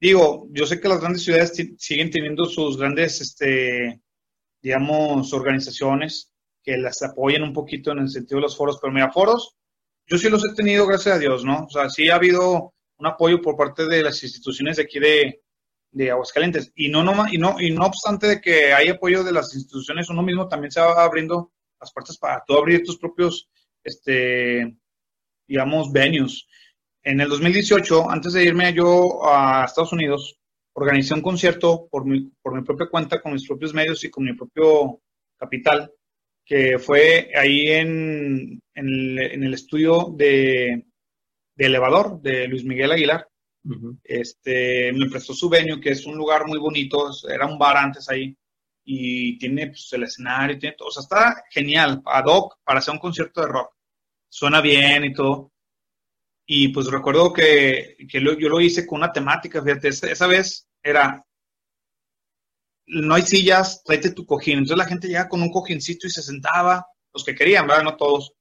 Digo, 0.00 0.48
yo 0.50 0.66
sé 0.66 0.80
que 0.80 0.88
las 0.88 1.00
grandes 1.00 1.22
ciudades 1.22 1.52
siguen 1.78 2.10
teniendo 2.10 2.44
sus 2.44 2.76
grandes, 2.76 3.20
este, 3.20 4.00
digamos, 4.60 5.32
organizaciones 5.32 6.32
que 6.62 6.76
las 6.76 7.02
apoyan 7.02 7.42
un 7.42 7.52
poquito 7.52 7.92
en 7.92 8.00
el 8.00 8.08
sentido 8.08 8.38
de 8.38 8.42
los 8.42 8.56
foros, 8.56 8.78
pero 8.80 8.92
mira, 8.92 9.12
foros, 9.12 9.56
yo 10.06 10.18
sí 10.18 10.28
los 10.28 10.44
he 10.44 10.54
tenido, 10.54 10.86
gracias 10.86 11.16
a 11.16 11.18
Dios, 11.18 11.44
¿no? 11.44 11.64
O 11.64 11.70
sea, 11.70 11.88
sí 11.88 12.08
ha 12.08 12.16
habido 12.16 12.74
un 12.98 13.06
apoyo 13.06 13.40
por 13.40 13.56
parte 13.56 13.86
de 13.86 14.02
las 14.02 14.22
instituciones 14.22 14.76
de 14.76 14.82
aquí 14.82 14.98
de, 15.00 15.41
de 15.92 16.10
Aguascalientes. 16.10 16.72
Y 16.74 16.88
no, 16.88 17.04
no, 17.04 17.24
y, 17.30 17.38
no, 17.38 17.60
y 17.60 17.70
no 17.70 17.86
obstante 17.86 18.26
de 18.26 18.40
que 18.40 18.72
hay 18.72 18.88
apoyo 18.88 19.22
de 19.22 19.32
las 19.32 19.54
instituciones, 19.54 20.08
uno 20.08 20.22
mismo 20.22 20.48
también 20.48 20.72
se 20.72 20.80
va 20.80 21.04
abriendo 21.04 21.52
las 21.80 21.92
puertas 21.92 22.18
para 22.18 22.42
tú 22.46 22.54
abrir 22.54 22.82
tus 22.82 22.98
propios, 22.98 23.48
este, 23.84 24.76
digamos, 25.46 25.92
venues. 25.92 26.48
En 27.02 27.20
el 27.20 27.28
2018, 27.28 28.10
antes 28.10 28.32
de 28.32 28.44
irme 28.44 28.72
yo 28.72 29.26
a 29.26 29.64
Estados 29.64 29.92
Unidos, 29.92 30.38
organicé 30.74 31.14
un 31.14 31.22
concierto 31.22 31.88
por 31.90 32.06
mi, 32.06 32.30
por 32.40 32.54
mi 32.54 32.62
propia 32.62 32.88
cuenta, 32.88 33.20
con 33.20 33.32
mis 33.32 33.46
propios 33.46 33.74
medios 33.74 34.02
y 34.04 34.10
con 34.10 34.24
mi 34.24 34.34
propio 34.34 35.00
capital, 35.36 35.92
que 36.44 36.78
fue 36.78 37.30
ahí 37.34 37.68
en, 37.70 38.60
en, 38.74 38.86
el, 38.86 39.18
en 39.18 39.44
el 39.44 39.54
estudio 39.54 40.12
de, 40.16 40.86
de 41.56 41.66
Elevador, 41.66 42.20
de 42.22 42.48
Luis 42.48 42.64
Miguel 42.64 42.92
Aguilar. 42.92 43.28
Ujú. 43.64 43.96
Este, 44.02 44.92
me 44.92 45.08
prestó 45.08 45.34
su 45.34 45.48
venue, 45.48 45.80
que 45.80 45.90
es 45.90 46.04
un 46.06 46.16
lugar 46.16 46.46
muy 46.46 46.58
bonito, 46.58 47.10
era 47.30 47.46
un 47.46 47.58
bar 47.58 47.76
antes 47.76 48.08
ahí, 48.08 48.36
y 48.84 49.38
tiene 49.38 49.68
pues, 49.68 49.92
el 49.92 50.02
escenario, 50.04 50.58
tiene 50.58 50.74
todo, 50.76 50.88
o 50.88 50.90
sea, 50.90 51.02
está 51.02 51.44
genial, 51.50 52.02
ad 52.04 52.24
hoc 52.26 52.56
para 52.64 52.80
hacer 52.80 52.92
un 52.94 52.98
concierto 53.00 53.40
de 53.40 53.46
rock. 53.48 53.72
Suena 54.28 54.60
bien 54.60 55.04
y 55.04 55.14
todo. 55.14 55.52
Y 56.46 56.68
pues 56.68 56.86
recuerdo 56.88 57.32
que, 57.32 57.96
que 58.10 58.20
lo- 58.20 58.38
yo 58.38 58.48
lo 58.48 58.60
hice 58.60 58.86
con 58.86 58.98
una 59.00 59.12
temática, 59.12 59.62
fíjate, 59.62 59.88
esa, 59.88 60.10
esa 60.10 60.26
vez 60.28 60.68
era, 60.82 61.24
no 62.86 63.14
hay 63.14 63.22
sillas, 63.22 63.82
tráete 63.84 64.10
tu 64.12 64.26
cojín. 64.26 64.58
Entonces 64.58 64.76
la 64.78 64.86
gente 64.86 65.08
llegaba 65.08 65.28
con 65.28 65.42
un 65.42 65.50
cojincito 65.50 66.06
y 66.06 66.10
se 66.10 66.22
sentaba, 66.22 66.86
los 67.12 67.24
que 67.24 67.34
querían, 67.34 67.66
¿verdad? 67.66 67.84
No 67.84 67.96
todos. 67.96 68.32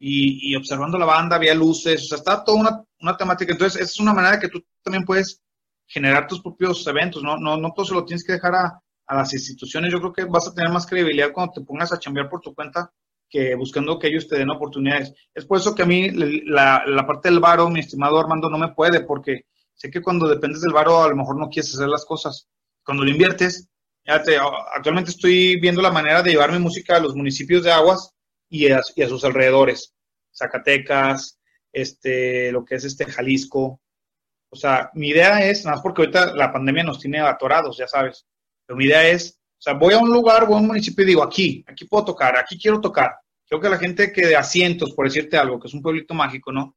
Y, 0.00 0.52
y 0.52 0.56
observando 0.56 0.98
la 0.98 1.06
banda, 1.06 1.36
había 1.36 1.54
luces, 1.56 2.04
o 2.04 2.08
sea, 2.08 2.18
estaba 2.18 2.44
toda 2.44 2.60
una, 2.60 2.84
una 3.00 3.16
temática. 3.16 3.52
Entonces, 3.52 3.80
esa 3.80 3.92
es 3.92 4.00
una 4.00 4.14
manera 4.14 4.38
que 4.38 4.48
tú 4.48 4.64
también 4.82 5.04
puedes 5.04 5.42
generar 5.86 6.26
tus 6.26 6.40
propios 6.40 6.86
eventos, 6.86 7.22
¿no? 7.22 7.36
No, 7.36 7.56
no 7.56 7.72
todo 7.72 7.86
se 7.86 7.94
lo 7.94 8.04
tienes 8.04 8.24
que 8.24 8.32
dejar 8.32 8.54
a, 8.54 8.82
a 9.06 9.16
las 9.16 9.32
instituciones. 9.32 9.92
Yo 9.92 10.00
creo 10.00 10.12
que 10.12 10.24
vas 10.24 10.48
a 10.48 10.54
tener 10.54 10.70
más 10.70 10.86
credibilidad 10.86 11.32
cuando 11.32 11.52
te 11.52 11.60
pongas 11.60 11.92
a 11.92 11.98
chambear 11.98 12.28
por 12.28 12.40
tu 12.40 12.54
cuenta 12.54 12.92
que 13.28 13.54
buscando 13.54 13.98
que 13.98 14.08
ellos 14.08 14.28
te 14.28 14.38
den 14.38 14.50
oportunidades. 14.50 15.12
Es 15.34 15.44
por 15.44 15.58
eso 15.58 15.74
que 15.74 15.82
a 15.82 15.86
mí 15.86 16.10
la, 16.10 16.84
la 16.86 17.06
parte 17.06 17.28
del 17.28 17.40
varo, 17.40 17.68
mi 17.68 17.80
estimado 17.80 18.18
Armando, 18.18 18.48
no 18.48 18.58
me 18.58 18.72
puede, 18.72 19.00
porque 19.00 19.46
sé 19.74 19.90
que 19.90 20.02
cuando 20.02 20.28
dependes 20.28 20.60
del 20.60 20.72
varo 20.72 21.02
a 21.02 21.08
lo 21.08 21.16
mejor 21.16 21.38
no 21.38 21.48
quieres 21.48 21.74
hacer 21.74 21.88
las 21.88 22.04
cosas. 22.04 22.48
Cuando 22.84 23.04
lo 23.04 23.10
inviertes, 23.10 23.68
ya 24.04 24.22
te, 24.22 24.38
actualmente 24.38 25.10
estoy 25.10 25.58
viendo 25.60 25.82
la 25.82 25.90
manera 25.90 26.22
de 26.22 26.30
llevar 26.30 26.52
mi 26.52 26.60
música 26.60 26.96
a 26.96 27.00
los 27.00 27.16
municipios 27.16 27.64
de 27.64 27.72
Aguas 27.72 28.12
y 28.48 28.70
a, 28.70 28.80
y 28.94 29.02
a 29.02 29.08
sus 29.08 29.24
alrededores. 29.24 29.92
Zacatecas, 30.32 31.38
este, 31.76 32.50
lo 32.52 32.64
que 32.64 32.76
es 32.76 32.84
este 32.84 33.04
Jalisco. 33.04 33.80
O 34.50 34.56
sea, 34.56 34.90
mi 34.94 35.08
idea 35.08 35.44
es, 35.44 35.64
nada 35.64 35.76
más 35.76 35.82
porque 35.82 36.02
ahorita 36.02 36.34
la 36.34 36.52
pandemia 36.52 36.84
nos 36.84 37.00
tiene 37.00 37.20
atorados, 37.20 37.76
ya 37.76 37.86
sabes, 37.86 38.26
pero 38.64 38.76
mi 38.76 38.86
idea 38.86 39.06
es, 39.06 39.38
o 39.58 39.62
sea, 39.62 39.74
voy 39.74 39.92
a 39.94 39.98
un 39.98 40.10
lugar, 40.10 40.46
voy 40.46 40.56
a 40.56 40.60
un 40.60 40.68
municipio 40.68 41.04
y 41.04 41.08
digo, 41.08 41.22
aquí, 41.22 41.64
aquí 41.68 41.84
puedo 41.84 42.06
tocar, 42.06 42.36
aquí 42.38 42.58
quiero 42.58 42.80
tocar. 42.80 43.16
Creo 43.46 43.60
que 43.60 43.68
la 43.68 43.78
gente 43.78 44.12
que 44.12 44.26
de 44.26 44.36
asientos, 44.36 44.92
por 44.94 45.06
decirte 45.06 45.36
algo, 45.36 45.60
que 45.60 45.68
es 45.68 45.74
un 45.74 45.82
pueblito 45.82 46.14
mágico, 46.14 46.50
¿no? 46.50 46.76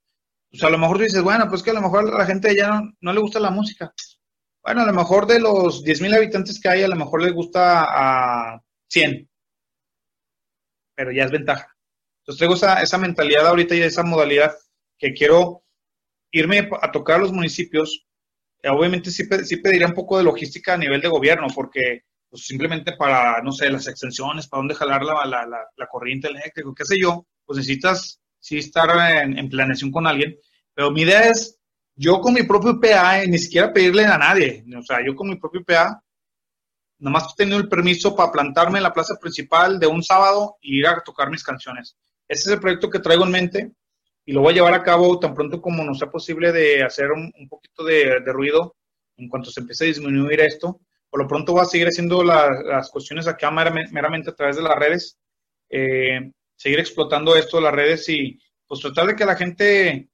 pues 0.49 0.63
a 0.63 0.69
lo 0.69 0.77
mejor 0.77 0.97
dices, 0.97 1.21
bueno, 1.21 1.47
pues 1.47 1.61
que 1.61 1.69
a 1.69 1.73
lo 1.73 1.81
mejor 1.81 2.13
a 2.13 2.17
la 2.17 2.25
gente 2.25 2.55
ya 2.55 2.69
no, 2.69 2.91
no 3.01 3.13
le 3.13 3.21
gusta 3.21 3.39
la 3.39 3.51
música. 3.51 3.93
Bueno, 4.63 4.81
a 4.81 4.85
lo 4.85 4.93
mejor 4.93 5.27
de 5.27 5.39
los 5.39 5.83
10.000 5.83 6.15
habitantes 6.15 6.59
que 6.59 6.69
hay, 6.69 6.83
a 6.83 6.87
lo 6.87 6.95
mejor 6.95 7.21
les 7.21 7.33
gusta 7.33 7.85
a 7.87 8.61
100. 8.87 9.29
Pero 10.95 11.11
ya 11.11 11.25
es 11.25 11.31
ventaja. 11.31 11.75
Entonces 12.21 12.39
traigo 12.39 12.55
esa, 12.55 12.81
esa 12.81 12.97
mentalidad 12.97 13.47
ahorita 13.47 13.75
y 13.75 13.81
esa 13.81 14.03
modalidad 14.03 14.55
que 14.99 15.13
quiero 15.13 15.63
irme 16.31 16.69
a 16.81 16.91
tocar 16.91 17.15
a 17.15 17.19
los 17.19 17.31
municipios. 17.31 18.05
Eh, 18.61 18.69
obviamente 18.69 19.09
sí, 19.09 19.23
sí 19.45 19.57
pediría 19.57 19.87
un 19.87 19.93
poco 19.93 20.17
de 20.17 20.23
logística 20.23 20.73
a 20.73 20.77
nivel 20.77 21.01
de 21.01 21.07
gobierno, 21.07 21.47
porque 21.55 22.03
pues, 22.29 22.45
simplemente 22.45 22.95
para, 22.97 23.41
no 23.41 23.51
sé, 23.51 23.69
las 23.69 23.87
extensiones, 23.87 24.47
para 24.47 24.59
dónde 24.59 24.75
jalar 24.75 25.03
la, 25.03 25.25
la, 25.25 25.45
la, 25.45 25.59
la 25.75 25.87
corriente 25.87 26.27
eléctrica, 26.27 26.69
qué 26.75 26.85
sé 26.85 26.95
yo, 27.01 27.25
pues 27.45 27.57
necesitas 27.57 28.19
sí 28.39 28.57
estar 28.57 28.89
en, 29.23 29.37
en 29.37 29.49
planeación 29.49 29.91
con 29.91 30.05
alguien. 30.05 30.37
Pero 30.73 30.91
mi 30.91 31.01
idea 31.01 31.29
es, 31.29 31.57
yo 31.95 32.19
con 32.21 32.33
mi 32.33 32.43
propio 32.43 32.79
PA, 32.79 33.23
eh, 33.23 33.27
ni 33.27 33.37
siquiera 33.37 33.73
pedirle 33.73 34.05
a 34.05 34.17
nadie, 34.17 34.63
o 34.77 34.83
sea, 34.83 35.03
yo 35.05 35.15
con 35.15 35.29
mi 35.29 35.37
propio 35.37 35.63
PA, 35.63 36.03
nomás 36.99 37.33
teniendo 37.35 37.63
el 37.63 37.69
permiso 37.69 38.15
para 38.15 38.31
plantarme 38.31 38.79
en 38.79 38.83
la 38.83 38.93
plaza 38.93 39.15
principal 39.19 39.79
de 39.79 39.87
un 39.87 40.03
sábado 40.03 40.57
y 40.61 40.79
ir 40.79 40.87
a 40.87 41.01
tocar 41.01 41.29
mis 41.29 41.43
canciones. 41.43 41.97
Ese 42.27 42.49
es 42.49 42.53
el 42.53 42.59
proyecto 42.59 42.89
que 42.89 42.99
traigo 42.99 43.25
en 43.25 43.31
mente 43.31 43.71
y 44.29 44.33
lo 44.33 44.41
voy 44.41 44.51
a 44.53 44.55
llevar 44.57 44.73
a 44.75 44.83
cabo 44.83 45.19
tan 45.19 45.33
pronto 45.33 45.61
como 45.61 45.83
nos 45.83 45.99
sea 45.99 46.09
posible 46.11 46.51
de 46.51 46.83
hacer 46.83 47.11
un, 47.11 47.31
un 47.39 47.47
poquito 47.49 47.83
de, 47.83 48.19
de 48.25 48.33
ruido 48.33 48.75
en 49.17 49.27
cuanto 49.29 49.49
se 49.51 49.61
empiece 49.61 49.85
a 49.85 49.87
disminuir 49.87 50.39
esto. 50.41 50.79
Por 51.09 51.21
lo 51.21 51.27
pronto 51.27 51.53
voy 51.53 51.61
a 51.63 51.65
seguir 51.65 51.87
haciendo 51.87 52.23
la- 52.23 52.49
las 52.63 52.89
cuestiones 52.91 53.27
acá 53.27 53.49
meramente, 53.51 54.29
a 54.29 54.35
través 54.35 54.55
de 54.57 54.63
las 54.63 54.75
redes, 54.77 55.17
eh, 55.69 56.31
seguir 56.55 56.79
explotando 56.79 57.35
esto 57.35 57.57
de 57.57 57.63
las 57.63 57.73
redes 57.73 58.07
y 58.09 58.39
pues 58.67 58.81
tratar 58.81 59.07
de 59.07 59.15
que 59.15 59.25
la 59.25 59.35
gente 59.35 60.09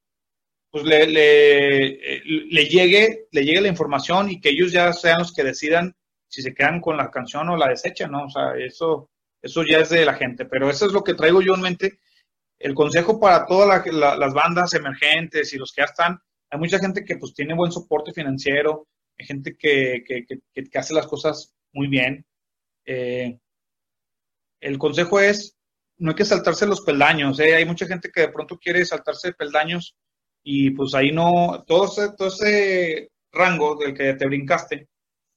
pues 0.71 0.83
le, 0.85 1.07
le, 1.07 1.87
eh, 2.17 2.21
le 2.25 2.65
llegue, 2.65 3.27
le 3.31 3.45
llegue 3.45 3.61
la 3.61 3.67
información 3.69 4.29
y 4.29 4.41
que 4.41 4.49
ellos 4.49 4.71
ya 4.71 4.91
sean 4.93 5.19
los 5.19 5.33
que 5.33 5.43
decidan 5.43 5.95
si 6.27 6.41
se 6.41 6.53
quedan 6.53 6.81
con 6.81 6.97
la 6.97 7.09
canción 7.11 7.47
o 7.49 7.55
la 7.57 7.69
desechan, 7.69 8.11
¿no? 8.11 8.25
O 8.25 8.29
sea, 8.29 8.55
eso, 8.57 9.09
eso 9.41 9.63
ya 9.63 9.79
es 9.79 9.89
de 9.89 10.05
la 10.05 10.15
gente, 10.15 10.45
pero 10.45 10.69
eso 10.69 10.85
es 10.85 10.91
lo 10.91 11.03
que 11.03 11.13
traigo 11.13 11.41
yo 11.41 11.55
en 11.55 11.61
mente. 11.61 11.99
El 12.67 12.73
consejo 12.73 13.19
para 13.19 13.45
todas 13.45 13.67
la- 13.85 13.91
la- 13.93 14.15
las 14.17 14.33
bandas 14.33 14.73
emergentes 14.73 15.53
y 15.53 15.57
los 15.57 15.71
que 15.71 15.81
ya 15.81 15.85
están, 15.85 16.19
hay 16.49 16.59
mucha 16.59 16.79
gente 16.79 17.03
que 17.05 17.17
pues 17.17 17.33
tiene 17.33 17.53
buen 17.55 17.71
soporte 17.71 18.11
financiero, 18.11 18.87
hay 19.19 19.25
gente 19.27 19.55
que, 19.57 20.03
que, 20.07 20.25
que- 20.25 20.39
que- 20.71 20.79
hace 20.79 20.93
las 20.95 21.07
cosas 21.07 21.53
muy 21.73 21.87
bien. 21.87 22.25
Eh, 22.85 23.37
el 24.61 24.77
consejo 24.77 25.19
es, 25.19 25.55
no 25.97 26.09
hay 26.11 26.15
que 26.15 26.25
saltarse 26.25 26.65
los 26.65 26.81
peldaños, 26.81 27.39
¿eh? 27.39 27.55
hay 27.55 27.65
mucha 27.65 27.85
gente 27.85 28.09
que 28.11 28.21
de 28.21 28.29
pronto 28.29 28.57
quiere 28.57 28.83
saltarse 28.85 29.33
peldaños 29.33 29.95
y 30.43 30.71
pues 30.71 30.93
ahí 30.95 31.11
no, 31.11 31.63
todo 31.67 31.85
ese, 31.85 32.13
todo 32.17 32.27
ese 32.29 33.09
rango 33.31 33.75
del 33.75 33.93
que 33.93 34.13
te 34.15 34.25
brincaste, 34.25 34.87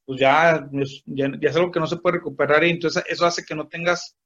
pues 0.07 0.19
ya, 0.21 0.67
es- 0.81 1.03
ya, 1.07 1.31
ya 1.41 1.51
es 1.51 1.57
algo 1.57 1.71
que 1.71 1.81
no 1.81 1.87
se 1.87 1.99
puede 1.99 2.17
recuperar 2.19 2.65
y 2.65 2.71
entonces 2.71 3.05
eso 3.09 3.27
hace 3.27 3.45
que 3.45 3.55
no 3.55 3.69
tengas 3.69 4.17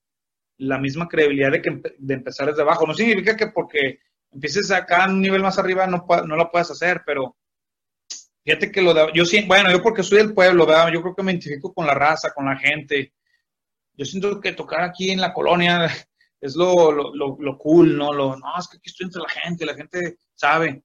la 0.59 0.79
misma 0.79 1.09
credibilidad 1.09 1.51
de, 1.51 1.62
que 1.62 1.83
de 1.99 2.15
empezar 2.15 2.49
desde 2.49 2.62
abajo. 2.62 2.87
No 2.87 2.95
significa 2.95 3.37
que 3.37 3.49
porque 3.49 4.01
empieces 4.31 4.70
acá 4.70 5.05
en 5.05 5.12
un 5.12 5.20
nivel 5.20 5.43
más 5.43 5.59
arriba 5.59 5.87
no, 5.87 6.07
no 6.27 6.37
lo 6.37 6.51
puedas 6.51 6.70
hacer, 6.70 7.03
pero 7.05 7.37
fíjate 8.45 8.70
que 8.70 8.83
lo 8.83 8.95
de, 8.95 9.11
yo 9.15 9.24
sí, 9.24 9.45
bueno, 9.47 9.70
yo 9.70 9.83
porque 9.83 10.03
soy 10.03 10.19
del 10.19 10.35
pueblo, 10.35 10.66
yo 10.91 11.03
creo 11.03 11.15
que 11.15 11.23
me 11.23 11.33
identifico 11.33 11.73
con 11.73 11.87
la 11.87 11.95
raza, 11.95 12.33
con 12.33 12.47
la 12.47 12.57
gente. 12.57 13.12
Yo 13.95 14.05
siento 14.05 14.41
que 14.41 14.53
tocar 14.53 14.83
aquí 14.83 15.11
en 15.11 15.20
la 15.20 15.33
colonia 15.33 15.87
es 16.41 16.57
lo, 16.57 16.91
lo, 16.93 17.15
lo, 17.15 17.37
lo 17.39 17.59
cool, 17.59 17.97
¿no? 17.97 18.12
Lo, 18.12 18.37
no, 18.37 18.59
es 18.59 18.69
que 18.69 18.79
aquí 18.79 18.91
estoy 18.91 19.07
entre 19.07 19.23
la 19.23 19.29
gente, 19.29 19.66
la 19.66 19.74
gente 19.74 20.19
sabe. 20.35 20.83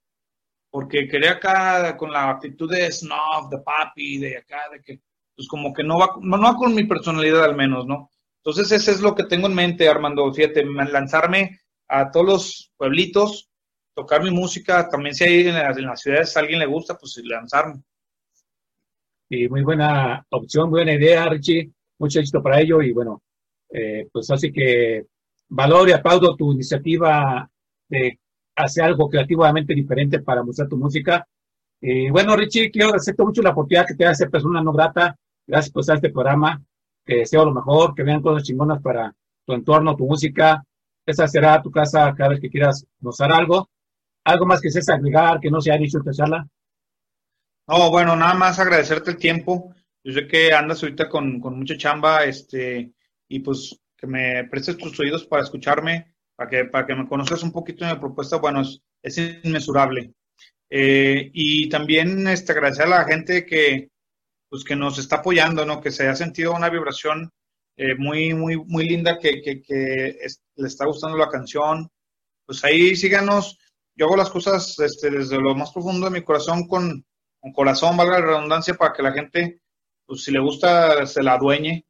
Porque 0.70 1.08
quería 1.08 1.32
acá 1.32 1.96
con 1.96 2.12
la 2.12 2.30
actitud 2.30 2.70
de 2.70 2.92
snob, 2.92 3.50
de 3.50 3.60
papi, 3.60 4.18
de 4.18 4.38
acá, 4.38 4.64
de 4.72 4.82
que, 4.82 5.00
pues 5.36 5.48
como 5.48 5.74
que 5.74 5.84
no 5.84 5.98
va, 5.98 6.10
no, 6.22 6.38
no 6.38 6.44
va 6.44 6.56
con 6.56 6.76
mi 6.76 6.84
personalidad 6.84 7.46
al 7.46 7.56
menos, 7.56 7.86
¿no? 7.86 8.12
Entonces, 8.48 8.72
ese 8.72 8.92
es 8.92 9.02
lo 9.02 9.14
que 9.14 9.26
tengo 9.26 9.48
en 9.48 9.56
mente, 9.56 9.90
Armando. 9.90 10.34
Fíjate, 10.34 10.64
lanzarme 10.64 11.60
a 11.90 12.10
todos 12.10 12.26
los 12.26 12.72
pueblitos, 12.78 13.50
tocar 13.94 14.24
mi 14.24 14.32
música. 14.32 14.88
También, 14.88 15.14
si 15.14 15.26
hay 15.26 15.48
en 15.50 15.56
las, 15.56 15.78
en 15.78 15.86
las 15.86 16.00
ciudades 16.00 16.38
a 16.38 16.40
alguien 16.40 16.60
le 16.60 16.66
gusta, 16.66 16.98
pues 16.98 17.22
lanzarme. 17.26 17.84
Y 19.28 19.50
muy 19.50 19.64
buena 19.64 20.26
opción, 20.30 20.70
buena 20.70 20.94
idea, 20.94 21.28
Richie. 21.28 21.74
Mucho 22.00 22.22
éxito 22.22 22.42
para 22.42 22.62
ello. 22.62 22.82
Y 22.82 22.94
bueno, 22.94 23.22
eh, 23.70 24.08
pues 24.14 24.32
así 24.32 24.50
que 24.50 25.06
valoro 25.50 25.90
y 25.90 25.92
aplaudo 25.92 26.34
tu 26.38 26.54
iniciativa 26.54 27.52
de 27.90 28.18
hacer 28.56 28.86
algo 28.86 29.10
creativamente 29.10 29.76
diferente 29.76 30.20
para 30.20 30.42
mostrar 30.42 30.70
tu 30.70 30.78
música. 30.78 31.28
Y 31.82 32.10
bueno, 32.12 32.34
Richie, 32.34 32.72
quiero 32.72 32.88
agradecerte 32.88 33.24
mucho 33.24 33.42
la 33.42 33.50
oportunidad 33.50 33.86
que 33.86 33.96
te 33.96 34.16
ser 34.16 34.30
persona 34.30 34.64
no 34.64 34.72
grata. 34.72 35.18
Gracias 35.46 35.74
por 35.74 35.82
estar 35.82 35.98
este 35.98 36.12
programa. 36.12 36.64
Que 37.08 37.20
deseo 37.20 37.46
lo 37.46 37.54
mejor, 37.54 37.96
que 37.96 38.04
vean 38.04 38.22
cosas 38.22 38.44
chingonas 38.44 38.82
para 38.82 39.16
tu 39.46 39.54
entorno, 39.54 39.96
tu 39.96 40.06
música. 40.06 40.64
Esa 41.06 41.28
será 41.28 41.62
tu 41.62 41.72
casa 41.72 42.14
cada 42.16 42.32
vez 42.32 42.42
que 42.42 42.50
quieras 42.50 42.86
mostrar 43.00 43.32
algo. 43.32 43.70
Algo 44.26 44.46
más 44.46 44.60
que 44.62 44.70
seas 44.70 44.90
agregar, 44.90 45.40
que 45.40 45.50
no 45.50 45.62
se 45.62 45.72
haya 45.72 45.80
dicho 45.80 46.00
esta 46.00 46.12
charla. 46.12 46.46
No, 47.68 47.90
bueno, 47.90 48.16
nada 48.16 48.34
más 48.34 48.60
agradecerte 48.60 49.12
el 49.12 49.18
tiempo. 49.18 49.74
Yo 50.04 50.14
sé 50.14 50.28
que 50.28 50.54
andas 50.54 50.84
ahorita 50.84 51.10
con, 51.10 51.40
con 51.40 51.58
mucha 51.58 51.78
chamba, 51.78 52.26
este, 52.26 52.92
y 53.28 53.40
pues 53.40 53.80
que 53.98 54.08
me 54.08 54.44
prestes 54.46 54.78
tus 54.78 55.00
oídos 55.00 55.26
para 55.26 55.44
escucharme, 55.44 56.14
para 56.36 56.50
que, 56.50 56.66
para 56.66 56.86
que 56.86 56.96
me 56.96 57.08
conozcas 57.08 57.42
un 57.44 57.52
poquito 57.52 57.84
de 57.86 57.94
mi 57.94 58.00
propuesta, 58.00 58.38
bueno, 58.38 58.62
es, 58.62 58.82
es 59.02 59.18
inmesurable. 59.44 60.14
Eh, 60.70 61.32
y 61.34 61.70
también 61.70 62.28
este, 62.28 62.52
agradecer 62.52 62.86
a 62.86 62.90
la 62.90 63.06
gente 63.06 63.46
que, 63.46 63.90
pues, 64.50 64.64
que 64.64 64.76
nos 64.76 64.98
está 65.00 65.18
apoyando, 65.18 65.66
¿no? 65.66 65.82
Que 65.82 65.92
se 65.92 66.08
ha 66.08 66.16
sentido 66.16 66.54
una 66.54 66.70
vibración 66.70 67.32
eh, 67.78 67.96
muy, 67.98 68.34
muy, 68.34 68.58
muy 68.58 68.88
linda, 68.88 69.20
que, 69.20 69.42
que, 69.42 69.62
que 69.62 70.18
es- 70.22 70.42
le 70.56 70.68
está 70.68 70.86
gustando 70.86 71.18
la 71.18 71.30
canción. 71.30 71.90
Pues 72.46 72.64
ahí 72.64 72.96
síganos. 72.96 73.58
Yo 73.96 74.06
hago 74.06 74.16
las 74.18 74.30
cosas 74.30 74.78
este, 74.80 75.10
desde 75.12 75.38
lo 75.40 75.56
más 75.56 75.72
profundo 75.72 76.06
de 76.10 76.20
mi 76.20 76.24
corazón 76.24 76.68
con, 76.68 77.06
con 77.40 77.52
corazón, 77.54 77.98
valga 77.98 78.20
la 78.20 78.26
redundancia, 78.26 78.76
para 78.76 78.94
que 78.94 79.04
la 79.04 79.12
gente, 79.12 79.62
pues 80.06 80.24
si 80.24 80.32
le 80.32 80.40
gusta, 80.40 81.06
se 81.08 81.24
la 81.24 81.34
adueñe. 81.34 81.86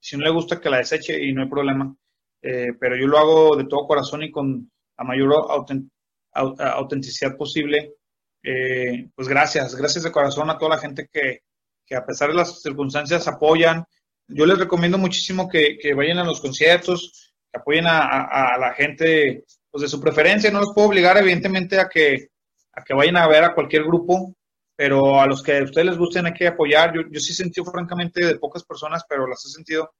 Si 0.00 0.16
no 0.16 0.24
le 0.24 0.30
gusta, 0.30 0.60
que 0.60 0.70
la 0.70 0.78
deseche 0.78 1.22
y 1.22 1.32
no 1.32 1.42
hay 1.42 1.48
problema. 1.48 1.94
Eh, 2.42 2.72
pero 2.80 2.96
yo 2.96 3.06
lo 3.06 3.18
hago 3.18 3.56
de 3.56 3.64
todo 3.66 3.86
corazón 3.86 4.22
y 4.22 4.30
con 4.30 4.70
la 4.98 5.04
mayor 5.04 5.32
autent- 5.48 5.90
au- 6.34 6.58
autenticidad 6.60 7.36
posible. 7.36 7.94
Eh, 8.42 9.08
pues 9.14 9.28
gracias, 9.28 9.74
gracias 9.76 10.04
de 10.04 10.12
corazón 10.12 10.48
a 10.50 10.56
toda 10.58 10.76
la 10.76 10.80
gente 10.80 11.08
que, 11.12 11.40
que 11.90 11.96
a 11.96 12.06
pesar 12.06 12.30
de 12.30 12.36
las 12.36 12.62
circunstancias 12.62 13.28
apoyan. 13.28 13.84
Yo 14.28 14.46
les 14.46 14.58
recomiendo 14.60 14.98
muchísimo 14.98 15.48
que, 15.50 15.78
que 15.78 15.94
vayan 15.94 16.18
a 16.20 16.24
los 16.24 16.40
conciertos, 16.40 17.34
que 17.52 17.60
apoyen 17.60 17.86
a, 17.88 17.98
a- 18.00 18.54
a 18.56 18.58
la 18.58 18.74
gente 18.74 19.44
pues 19.70 19.82
de 19.82 19.88
su 19.88 20.00
preferencia. 20.00 20.52
No 20.52 20.60
los 20.60 20.72
puedo 20.74 20.88
obligar, 20.88 21.18
evidentemente, 21.18 21.80
a 21.80 21.88
que, 21.88 22.28
a 22.74 22.84
que 22.84 22.94
vayan 22.94 23.18
a 23.18 23.28
ver 23.28 23.44
a 23.44 23.54
cualquier 23.54 23.84
grupo, 23.84 24.36
pero 24.76 25.20
a 25.20 25.26
los 25.26 25.42
que 25.42 25.58
a 25.58 25.64
ustedes 25.64 25.88
les 25.88 25.98
gusten 25.98 26.26
hay 26.26 26.34
que 26.34 26.48
apoyar. 26.48 26.94
Yo, 26.94 27.02
yo 27.10 27.20
sí 27.20 27.34
sentí, 27.34 27.62
francamente, 27.64 28.24
de 28.24 28.38
pocas 28.38 28.64
personas, 28.64 29.04
pero 29.08 29.26
las 29.26 29.44
he 29.46 29.50
sentido 29.50 29.92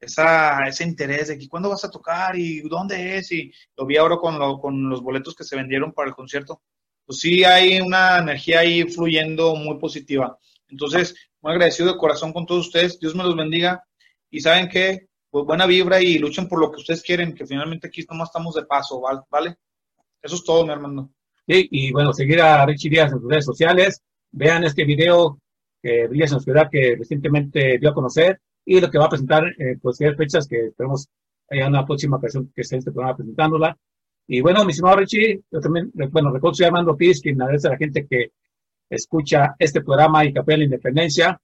esa, 0.00 0.66
ese 0.66 0.84
interés 0.84 1.28
de 1.28 1.38
que 1.38 1.48
cuándo 1.48 1.68
vas 1.70 1.84
a 1.84 1.90
tocar 1.90 2.36
y 2.36 2.60
dónde 2.68 3.18
es. 3.18 3.32
Y 3.32 3.52
lo 3.76 3.86
vi 3.86 3.96
ahora 3.98 4.16
con, 4.18 4.38
lo- 4.38 4.58
con 4.60 4.88
los 4.88 5.02
boletos 5.02 5.34
que 5.34 5.44
se 5.44 5.56
vendieron 5.56 5.92
para 5.92 6.08
el 6.10 6.14
concierto. 6.16 6.62
Pues 7.06 7.20
sí 7.20 7.44
hay 7.44 7.80
una 7.80 8.18
energía 8.18 8.60
ahí 8.60 8.84
fluyendo 8.84 9.54
muy 9.56 9.78
positiva. 9.78 10.38
Entonces, 10.68 11.14
muy 11.42 11.52
agradecido 11.52 11.92
de 11.92 11.98
corazón 11.98 12.32
con 12.32 12.46
todos 12.46 12.66
ustedes. 12.66 12.98
Dios 12.98 13.14
me 13.14 13.24
los 13.24 13.36
bendiga. 13.36 13.84
Y 14.30 14.40
saben 14.40 14.68
que, 14.68 15.08
pues 15.30 15.44
buena 15.44 15.66
vibra 15.66 16.00
y 16.00 16.18
luchen 16.18 16.48
por 16.48 16.60
lo 16.60 16.70
que 16.70 16.78
ustedes 16.78 17.02
quieren, 17.02 17.34
que 17.34 17.46
finalmente 17.46 17.88
aquí 17.88 18.04
nomás 18.08 18.28
estamos 18.28 18.54
de 18.54 18.64
paso, 18.64 19.00
¿val- 19.00 19.24
¿vale? 19.30 19.56
Eso 20.22 20.36
es 20.36 20.44
todo, 20.44 20.64
mi 20.64 20.72
hermano. 20.72 21.12
Sí, 21.46 21.68
y 21.70 21.92
bueno, 21.92 22.12
seguir 22.12 22.40
a 22.40 22.64
Richie 22.64 22.88
Díaz 22.88 23.12
en 23.12 23.20
sus 23.20 23.28
redes 23.28 23.44
sociales. 23.44 24.02
Vean 24.30 24.64
este 24.64 24.84
video 24.84 25.38
que 25.82 26.06
Brillas 26.06 26.30
en 26.30 26.38
Oscuridad 26.38 26.70
que 26.70 26.96
recientemente 26.96 27.78
dio 27.78 27.90
a 27.90 27.94
conocer 27.94 28.40
y 28.64 28.80
lo 28.80 28.88
que 28.90 28.98
va 28.98 29.06
a 29.06 29.10
presentar, 29.10 29.44
eh, 29.58 29.76
pues, 29.82 30.00
hay 30.00 30.14
fechas 30.14 30.46
que 30.46 30.66
esperemos 30.68 31.08
haya 31.50 31.66
una 31.66 31.84
próxima 31.84 32.16
ocasión 32.16 32.50
que 32.54 32.62
esté 32.62 32.76
este 32.76 32.92
programa 32.92 33.16
presentándola. 33.16 33.76
Y 34.26 34.40
bueno, 34.40 34.64
mi 34.64 34.70
estimado 34.70 34.96
Richie, 34.96 35.42
yo 35.50 35.60
también, 35.60 35.90
bueno, 36.10 36.30
recuerdo 36.32 36.54
soy 36.54 36.66
Armando 36.66 36.96
Piz, 36.96 37.20
quien 37.20 37.42
agradece 37.42 37.66
a 37.66 37.72
la 37.72 37.76
gente 37.76 38.06
que 38.06 38.30
escucha 38.92 39.56
este 39.58 39.82
programa 39.82 40.24
y 40.24 40.36
apoya 40.36 40.58
la 40.58 40.64
independencia. 40.64 41.40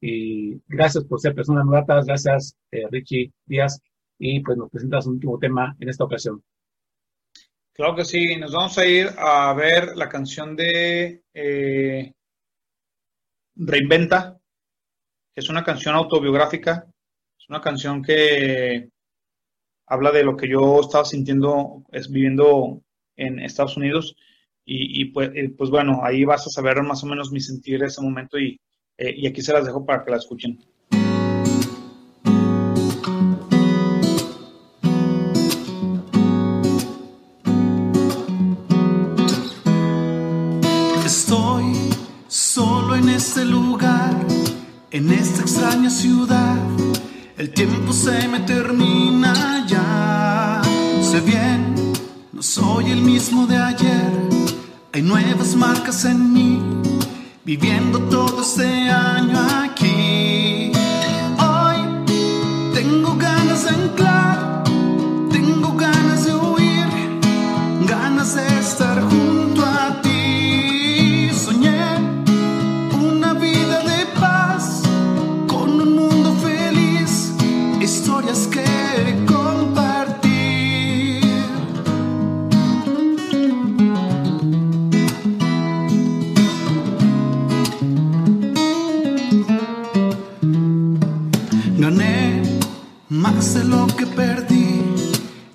Y 0.00 0.60
gracias 0.66 1.04
por 1.04 1.20
ser 1.20 1.34
personas 1.34 1.66
gratas, 1.68 2.06
gracias 2.06 2.56
eh, 2.70 2.84
Richie 2.90 3.32
Díaz. 3.46 3.80
Y 4.18 4.40
pues 4.40 4.56
nos 4.56 4.70
presentas 4.70 5.06
un 5.06 5.14
último 5.14 5.38
tema 5.38 5.76
en 5.80 5.88
esta 5.88 6.04
ocasión. 6.04 6.42
Claro 7.72 7.96
que 7.96 8.04
sí, 8.04 8.36
nos 8.36 8.52
vamos 8.52 8.76
a 8.78 8.86
ir 8.86 9.08
a 9.16 9.52
ver 9.54 9.96
la 9.96 10.08
canción 10.08 10.54
de 10.54 11.22
eh, 11.34 12.12
Reinventa, 13.56 14.38
es 15.34 15.48
una 15.48 15.64
canción 15.64 15.94
autobiográfica, 15.94 16.86
es 17.38 17.48
una 17.48 17.60
canción 17.60 18.02
que 18.02 18.90
habla 19.86 20.12
de 20.12 20.22
lo 20.22 20.36
que 20.36 20.48
yo 20.48 20.80
estaba 20.80 21.04
sintiendo 21.04 21.82
es, 21.90 22.10
viviendo 22.10 22.82
en 23.16 23.38
Estados 23.40 23.76
Unidos. 23.76 24.16
Y, 24.74 25.04
pues, 25.06 25.30
pues, 25.56 25.70
bueno, 25.70 26.00
ahí 26.02 26.24
vas 26.24 26.46
a 26.46 26.50
saber 26.50 26.82
más 26.82 27.02
o 27.04 27.06
menos 27.06 27.30
mi 27.32 27.40
sentir 27.40 27.76
en 27.76 27.84
ese 27.84 28.00
momento 28.00 28.38
y, 28.38 28.58
y 28.98 29.26
aquí 29.26 29.42
se 29.42 29.52
las 29.52 29.66
dejo 29.66 29.84
para 29.84 30.04
que 30.04 30.10
la 30.10 30.16
escuchen. 30.18 30.58
este 43.22 43.44
lugar, 43.44 44.26
en 44.90 45.12
esta 45.12 45.42
extraña 45.42 45.90
ciudad, 45.90 46.56
el 47.36 47.50
tiempo 47.52 47.92
se 47.92 48.26
me 48.26 48.40
termina 48.40 49.64
ya. 49.66 50.60
Sé 51.00 51.20
bien, 51.20 51.74
no 52.32 52.42
soy 52.42 52.90
el 52.90 53.02
mismo 53.02 53.46
de 53.46 53.56
ayer, 53.56 54.10
hay 54.94 55.02
nuevas 55.02 55.56
marcas 55.56 56.04
en 56.04 56.32
mí, 56.32 56.60
viviendo 57.44 57.98
todo 58.10 58.42
este 58.42 58.90
año 58.90 59.38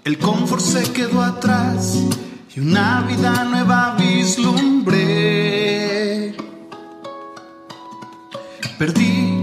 el 0.07 0.17
confort 0.19 0.61
se 0.61 0.89
quedó 0.93 1.21
atrás 1.21 2.01
y 2.55 2.61
una 2.61 3.01
vida 3.01 3.43
nueva 3.43 3.97
vislumbré. 3.99 5.03
Perdí 8.79 9.41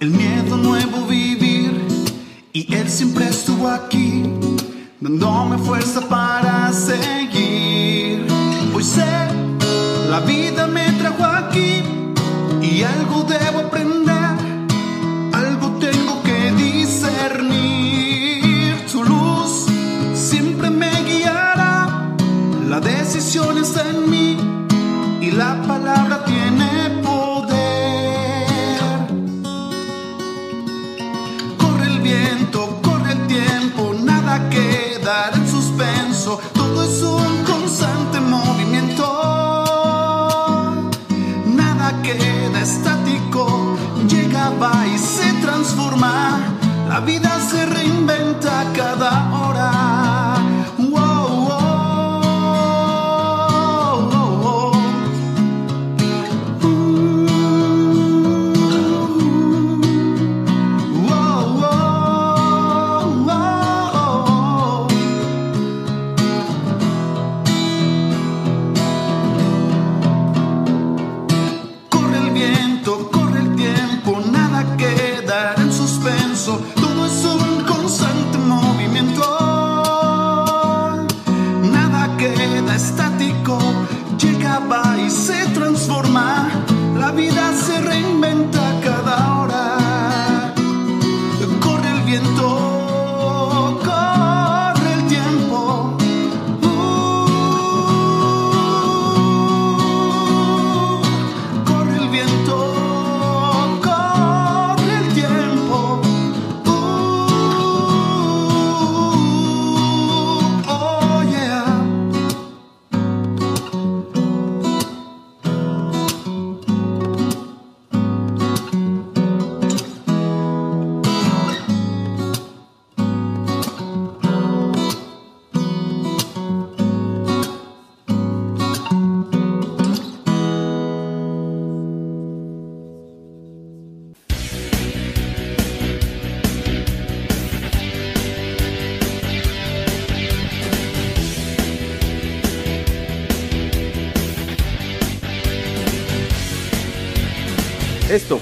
el 0.00 0.10
miedo 0.10 0.56
nuevo 0.56 1.06
vivir 1.06 1.80
y 2.52 2.74
Él 2.74 2.90
siempre 2.90 3.28
estuvo 3.28 3.68
aquí, 3.68 4.24
dándome 5.00 5.56
fuerza 5.58 6.00
para 6.08 6.72
seguir. 6.72 8.26
Hoy 8.74 8.82
sé, 8.82 9.06
la 10.10 10.18
vida 10.26 10.66
me 10.66 10.90
trajo 10.94 11.24
aquí 11.24 11.80
y 12.60 12.82
algo 12.82 13.22
debo 13.22 13.60
aprender, 13.60 13.81